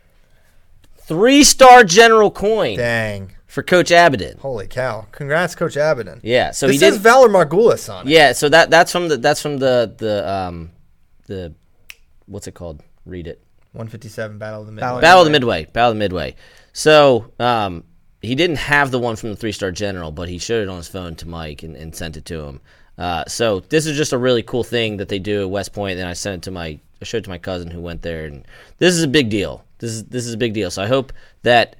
Three 0.96 1.44
star 1.44 1.84
general 1.84 2.30
coin 2.30 2.76
Dang. 2.76 3.32
for 3.46 3.62
Coach 3.62 3.90
Abaddon. 3.90 4.38
Holy 4.38 4.66
cow. 4.66 5.06
Congrats, 5.12 5.54
Coach 5.54 5.76
Abaddon. 5.76 6.20
Yeah, 6.22 6.52
so 6.52 6.66
This 6.66 6.74
he 6.74 6.78
says 6.78 6.94
did. 6.94 7.02
Valor 7.02 7.28
Margulis 7.28 7.92
on 7.92 8.06
it. 8.06 8.10
Yeah, 8.10 8.32
so 8.32 8.48
that 8.48 8.70
that's 8.70 8.92
from 8.92 9.08
the 9.08 9.16
that's 9.16 9.42
from 9.42 9.58
the 9.58 9.94
the 9.98 10.28
um 10.30 10.70
the 11.26 11.54
what's 12.26 12.46
it 12.46 12.54
called? 12.54 12.82
Read 13.04 13.26
it. 13.26 13.42
157 13.72 14.38
Battle 14.38 14.60
of 14.60 14.66
the 14.66 14.72
Midway. 14.72 14.86
Battle 14.86 15.00
Battle 15.00 15.20
of 15.22 15.24
the 15.26 15.30
Midway. 15.32 15.64
Battle 15.66 15.90
of 15.90 15.96
the 15.96 15.98
Midway. 15.98 16.36
So 16.72 17.32
um 17.38 17.84
he 18.20 18.36
didn't 18.36 18.56
have 18.56 18.92
the 18.92 19.00
one 19.00 19.16
from 19.16 19.30
the 19.30 19.36
three 19.36 19.52
star 19.52 19.72
general, 19.72 20.12
but 20.12 20.28
he 20.28 20.38
showed 20.38 20.62
it 20.62 20.68
on 20.68 20.76
his 20.76 20.88
phone 20.88 21.16
to 21.16 21.28
Mike 21.28 21.64
and, 21.64 21.76
and 21.76 21.94
sent 21.94 22.16
it 22.16 22.24
to 22.26 22.44
him. 22.44 22.60
Uh, 22.98 23.24
so 23.26 23.60
this 23.60 23.86
is 23.86 23.96
just 23.96 24.12
a 24.12 24.18
really 24.18 24.42
cool 24.42 24.62
thing 24.64 24.98
that 24.98 25.08
they 25.08 25.18
do 25.18 25.42
at 25.42 25.50
West 25.50 25.72
Point. 25.72 25.96
Then 25.96 26.06
I 26.06 26.12
sent 26.12 26.36
it 26.36 26.42
to 26.44 26.50
my 26.50 26.78
I 27.00 27.04
showed 27.04 27.18
it 27.18 27.24
to 27.24 27.30
my 27.30 27.38
cousin 27.38 27.70
who 27.70 27.80
went 27.80 28.02
there, 28.02 28.26
and 28.26 28.44
this 28.78 28.94
is 28.94 29.02
a 29.02 29.08
big 29.08 29.28
deal. 29.30 29.64
This 29.78 29.90
is 29.92 30.04
this 30.04 30.26
is 30.26 30.34
a 30.34 30.36
big 30.36 30.52
deal. 30.52 30.70
So 30.70 30.82
I 30.82 30.86
hope 30.86 31.12
that 31.42 31.76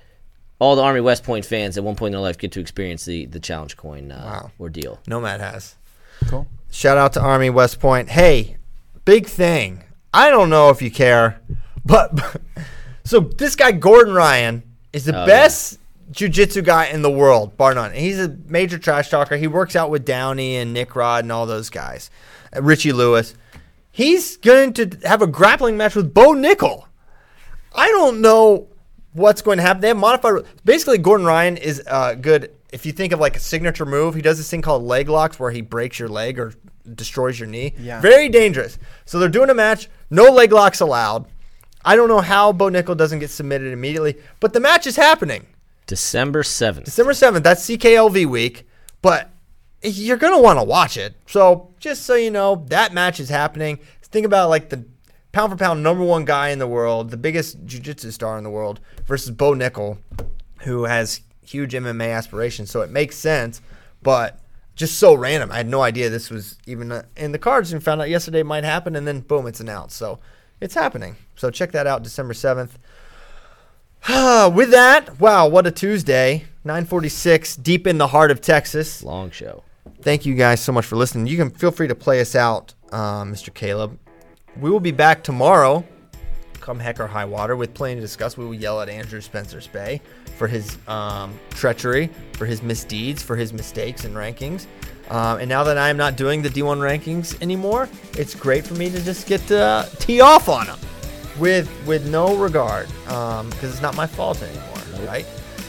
all 0.59 0.75
the 0.77 0.83
Army 0.83 1.01
West 1.01 1.23
Point 1.25 1.45
fans 1.45 1.77
at 1.79 1.85
one 1.85 1.97
point 1.97 2.09
in 2.09 2.13
their 2.13 2.21
life 2.23 2.39
get 2.39 2.53
to 2.53 2.61
experience 2.61 3.05
the 3.05 3.27
the 3.27 3.39
challenge 3.41 3.77
coin 3.77 4.11
uh, 4.11 4.23
Wow. 4.25 4.51
ordeal. 4.59 5.01
Nomad 5.07 5.41
has. 5.41 5.77
Cool. 6.29 6.47
Shout 6.71 6.97
out 6.99 7.13
to 7.15 7.21
Army 7.21 7.51
West 7.51 7.79
Point. 7.79 8.09
Hey, 8.09 8.57
big 9.05 9.27
thing. 9.27 9.85
I 10.15 10.31
don't 10.31 10.51
know 10.51 10.71
if 10.71 10.81
you 10.83 10.91
care, 10.91 11.41
but 11.85 12.39
so 13.05 13.21
this 13.21 13.55
guy 13.57 13.73
Gordon 13.73 14.15
Ryan 14.15 14.63
is 14.93 15.05
the 15.05 15.23
Oh, 15.23 15.27
best 15.27 15.79
jujitsu 16.13 16.65
guy 16.65 16.87
in 16.87 17.03
the 17.03 17.11
world, 17.11 17.57
bar 17.57 17.75
none. 17.75 17.93
He's 17.93 18.19
a 18.19 18.37
major 18.47 18.79
trash 18.79 19.11
talker. 19.11 19.37
He 19.37 19.47
works 19.47 19.75
out 19.75 19.91
with 19.91 20.05
Downey 20.05 20.57
and 20.57 20.73
Nick 20.73 20.95
Rod 20.95 21.25
and 21.25 21.33
all 21.33 21.47
those 21.47 21.71
guys. 21.71 22.11
Uh, 22.55 22.63
Richie 22.63 22.93
Lewis. 22.93 23.35
He's 23.91 24.37
going 24.37 24.73
to 24.75 24.99
have 25.05 25.21
a 25.21 25.27
grappling 25.27 25.77
match 25.77 25.95
with 25.95 26.15
Bo 26.15 26.33
Nickal. 26.33 26.87
I 27.75 27.89
don't 27.89 28.21
know 28.21 28.69
what's 29.13 29.43
going 29.43 29.59
to 29.59 29.63
happen. 29.63 29.81
They 29.83 29.89
have 29.89 29.97
modified. 29.97 30.45
Basically, 30.65 30.99
Gordon 30.99 31.27
Ryan 31.27 31.57
is 31.57 31.83
uh, 31.87 32.15
good. 32.15 32.53
If 32.73 32.87
you 32.87 32.93
think 32.93 33.13
of 33.13 33.21
like 33.21 33.37
a 33.37 33.41
signature 33.41 33.85
move, 33.85 34.15
he 34.15 34.23
does 34.23 34.39
this 34.39 34.49
thing 34.49 34.63
called 34.63 34.83
leg 34.83 35.09
locks 35.09 35.39
where 35.39 35.51
he 35.51 35.61
breaks 35.61 35.99
your 35.99 36.09
leg 36.09 36.39
or 36.39 36.55
destroys 36.95 37.39
your 37.39 37.49
knee. 37.49 37.75
Yeah. 37.79 38.01
Very 38.01 38.29
dangerous. 38.29 38.79
So 39.05 39.19
they're 39.19 39.29
doing 39.29 39.51
a 39.51 39.55
match. 39.55 39.89
No 40.11 40.25
leg 40.25 40.53
locks 40.53 40.81
allowed. 40.81 41.27
I 41.85 41.97
don't 41.97 42.09
know 42.09 42.21
how 42.21 42.53
Bo 42.53 42.71
Nickal 42.71 42.97
doesn't 42.97 43.19
get 43.19 43.31
submitted 43.31 43.73
immediately, 43.73 44.17
but 44.41 44.53
the 44.53 44.61
match 44.61 44.87
is 44.87 44.97
happening. 44.97 45.47
December 45.93 46.43
seventh. 46.43 46.87
December 46.87 47.13
7th, 47.13 47.43
that's 47.43 47.69
CKLV 47.69 48.25
week, 48.25 48.67
but 49.03 49.29
you're 49.83 50.17
going 50.17 50.33
to 50.33 50.43
want 50.43 50.59
to 50.59 50.65
watch 50.65 50.97
it. 50.97 51.15
So, 51.27 51.75
just 51.81 52.05
so 52.05 52.15
you 52.15 52.31
know, 52.31 52.65
that 52.69 52.95
match 52.95 53.21
is 53.21 53.29
happening. 53.29 53.79
Think 54.01 54.25
about 54.25 54.49
like 54.49 54.71
the 54.71 54.87
pound 55.33 55.53
for 55.53 55.59
pound 55.59 55.83
number 55.83 56.03
one 56.03 56.25
guy 56.25 56.49
in 56.49 56.59
the 56.59 56.67
world, 56.67 57.11
the 57.11 57.19
biggest 57.19 57.63
jiu-jitsu 57.67 58.11
star 58.11 58.39
in 58.39 58.45
the 58.45 58.49
world 58.49 58.81
versus 59.05 59.33
Bo 59.33 59.53
Nickal, 59.53 59.99
who 60.61 60.85
has 60.85 61.21
huge 61.45 61.75
MMA 61.75 62.11
aspirations. 62.17 62.71
So, 62.71 62.81
it 62.81 62.89
makes 62.89 63.15
sense, 63.15 63.61
but 64.03 64.41
just 64.75 64.99
so 64.99 65.13
random. 65.13 65.53
I 65.53 65.59
had 65.59 65.69
no 65.69 65.83
idea 65.83 66.09
this 66.09 66.31
was 66.31 66.57
even 66.67 67.03
in 67.19 67.33
the 67.33 67.39
cards 67.39 67.71
and 67.71 67.85
found 67.85 68.01
out 68.01 68.09
yesterday 68.09 68.41
it 68.41 68.47
might 68.47 68.65
happen, 68.65 68.97
and 68.97 69.07
then 69.07 69.21
boom, 69.21 69.47
it's 69.47 69.61
announced. 69.61 69.99
So, 69.99 70.21
it's 70.59 70.73
happening. 70.73 71.17
So, 71.37 71.51
check 71.51 71.73
that 71.73 71.87
out 71.87 72.03
December 72.03 72.33
7th. 72.33 72.79
With 74.09 74.73
that, 74.73 75.21
wow, 75.21 75.47
what 75.47 75.65
a 75.65 75.71
Tuesday. 75.71 76.45
946, 76.65 77.55
deep 77.57 77.87
in 77.87 77.99
the 77.99 78.09
heart 78.09 78.33
of 78.33 78.41
Texas. 78.41 79.05
Long 79.05 79.31
show. 79.31 79.63
Thank 80.01 80.27
you 80.27 80.35
guys 80.35 80.61
so 80.61 80.73
much 80.73 80.87
for 80.87 80.97
listening. 80.97 81.29
You 81.29 81.37
can 81.37 81.51
feel 81.51 81.71
free 81.71 81.87
to 81.87 81.95
play 81.95 82.21
us 82.21 82.35
out, 82.35 82.75
um, 82.91 83.33
Mr. 83.33 83.55
Caleb. 83.55 83.97
We 84.57 84.71
will 84.71 84.81
be 84.81 84.91
back 84.91 85.23
tomorrow, 85.23 85.85
come 86.61 86.81
heck 86.81 86.99
or 86.99 87.07
high 87.07 87.25
water, 87.25 87.55
with 87.55 87.75
plenty 87.75 87.95
to 87.95 88.01
discuss. 88.01 88.37
We 88.37 88.45
will 88.45 88.55
yell 88.55 88.81
at 88.81 88.89
Andrew 88.89 89.21
Spencer 89.21 89.61
Spey 89.61 90.01
for 90.37 90.49
his 90.49 90.79
um, 90.89 91.39
treachery, 91.51 92.11
for 92.33 92.45
his 92.45 92.61
misdeeds, 92.61 93.23
for 93.23 93.37
his 93.37 93.53
mistakes 93.53 94.05
and 94.05 94.17
rankings. 94.17 94.67
Um, 95.11 95.39
and 95.39 95.49
now 95.49 95.63
that 95.63 95.79
I 95.79 95.91
am 95.91 95.97
not 95.97 96.17
doing 96.17 96.43
the 96.43 96.49
D1 96.49 96.79
rankings 96.79 97.41
anymore, 97.41 97.89
it's 98.19 98.35
great 98.35 98.67
for 98.67 98.75
me 98.75 98.91
to 98.91 99.01
just 99.01 99.29
get 99.29 99.47
to 99.47 99.61
uh, 99.61 99.85
tee 100.01 100.21
off 100.21 100.49
on 100.49 100.67
them 100.67 100.79
with 101.39 101.71
with 101.87 102.09
no 102.09 102.37
regard 102.37 102.89
because 103.05 103.65
it's 103.65 103.83
not 103.83 103.97
my 103.97 104.07
fault 104.07 104.43
anymore, 104.43 105.07
right? 105.09 105.27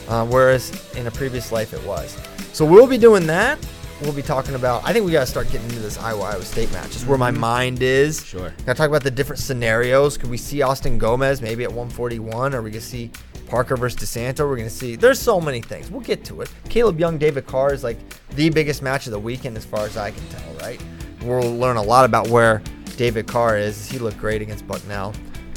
Uh, 0.08 0.26
whereas 0.26 0.70
in 0.96 1.06
a 1.06 1.10
previous 1.10 1.50
life 1.52 1.72
it 1.72 1.84
was. 1.86 2.16
So 2.52 2.64
we'll 2.64 2.86
be 2.86 2.98
doing 2.98 3.26
that. 3.26 3.58
we'll 4.02 4.12
be 4.12 4.22
talking 4.22 4.54
about. 4.54 4.84
I 4.84 4.92
think 4.92 5.06
we 5.06 5.12
got 5.12 5.20
to 5.20 5.26
start 5.26 5.50
getting 5.50 5.68
into 5.68 5.80
this 5.80 5.98
Iowa 5.98 6.22
Iowa 6.22 6.42
State 6.42 6.70
match. 6.72 6.92
Just 6.92 7.06
where 7.06 7.18
my 7.18 7.30
mind 7.30 7.82
is. 7.82 8.24
Sure. 8.24 8.50
Got 8.66 8.72
to 8.72 8.74
talk 8.74 8.88
about 8.88 9.02
the 9.02 9.10
different 9.10 9.40
scenarios. 9.40 10.18
Could 10.18 10.30
we 10.30 10.36
see 10.36 10.62
Austin 10.62 10.98
Gomez 10.98 11.40
maybe 11.40 11.64
at 11.64 11.70
141? 11.70 12.54
Or 12.54 12.62
we 12.62 12.70
gonna 12.70 12.80
see 12.80 13.10
Parker 13.46 13.76
versus 13.76 13.98
DeSanto? 14.00 14.40
We're 14.48 14.56
gonna 14.56 14.70
see. 14.70 14.96
There's 14.96 15.18
so 15.18 15.40
many 15.40 15.60
things. 15.60 15.90
We'll 15.90 16.02
get 16.02 16.24
to 16.26 16.42
it. 16.42 16.50
Caleb 16.68 17.00
Young, 17.00 17.18
David 17.18 17.46
Carr 17.46 17.72
is 17.72 17.82
like 17.82 17.98
the 18.30 18.50
biggest 18.50 18.82
match 18.82 19.06
of 19.06 19.12
the 19.12 19.18
weekend 19.18 19.56
as 19.56 19.64
far 19.64 19.86
as 19.86 19.96
I 19.96 20.10
can 20.10 20.26
tell. 20.28 20.54
Right. 20.60 20.82
We'll 21.22 21.56
learn 21.56 21.76
a 21.76 21.82
lot 21.82 22.04
about 22.04 22.28
where 22.28 22.62
David 22.96 23.26
Carr 23.26 23.56
is. 23.56 23.88
He 23.88 23.98
looked 23.98 24.18
great 24.18 24.42
against 24.42 24.66
Bucknell. 24.66 25.14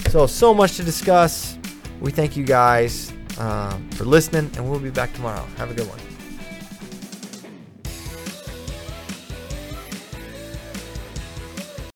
So 0.10 0.26
so 0.26 0.54
much 0.54 0.78
to 0.78 0.84
discuss. 0.84 1.58
We 2.00 2.12
thank 2.12 2.38
you 2.38 2.46
guys 2.46 3.12
uh, 3.38 3.78
for 3.92 4.06
listening, 4.06 4.50
and 4.56 4.70
we'll 4.70 4.80
be 4.80 4.90
back 4.90 5.14
tomorrow. 5.14 5.46
Have 5.58 5.70
a 5.72 5.74
good 5.74 5.88
one. 5.88 6.07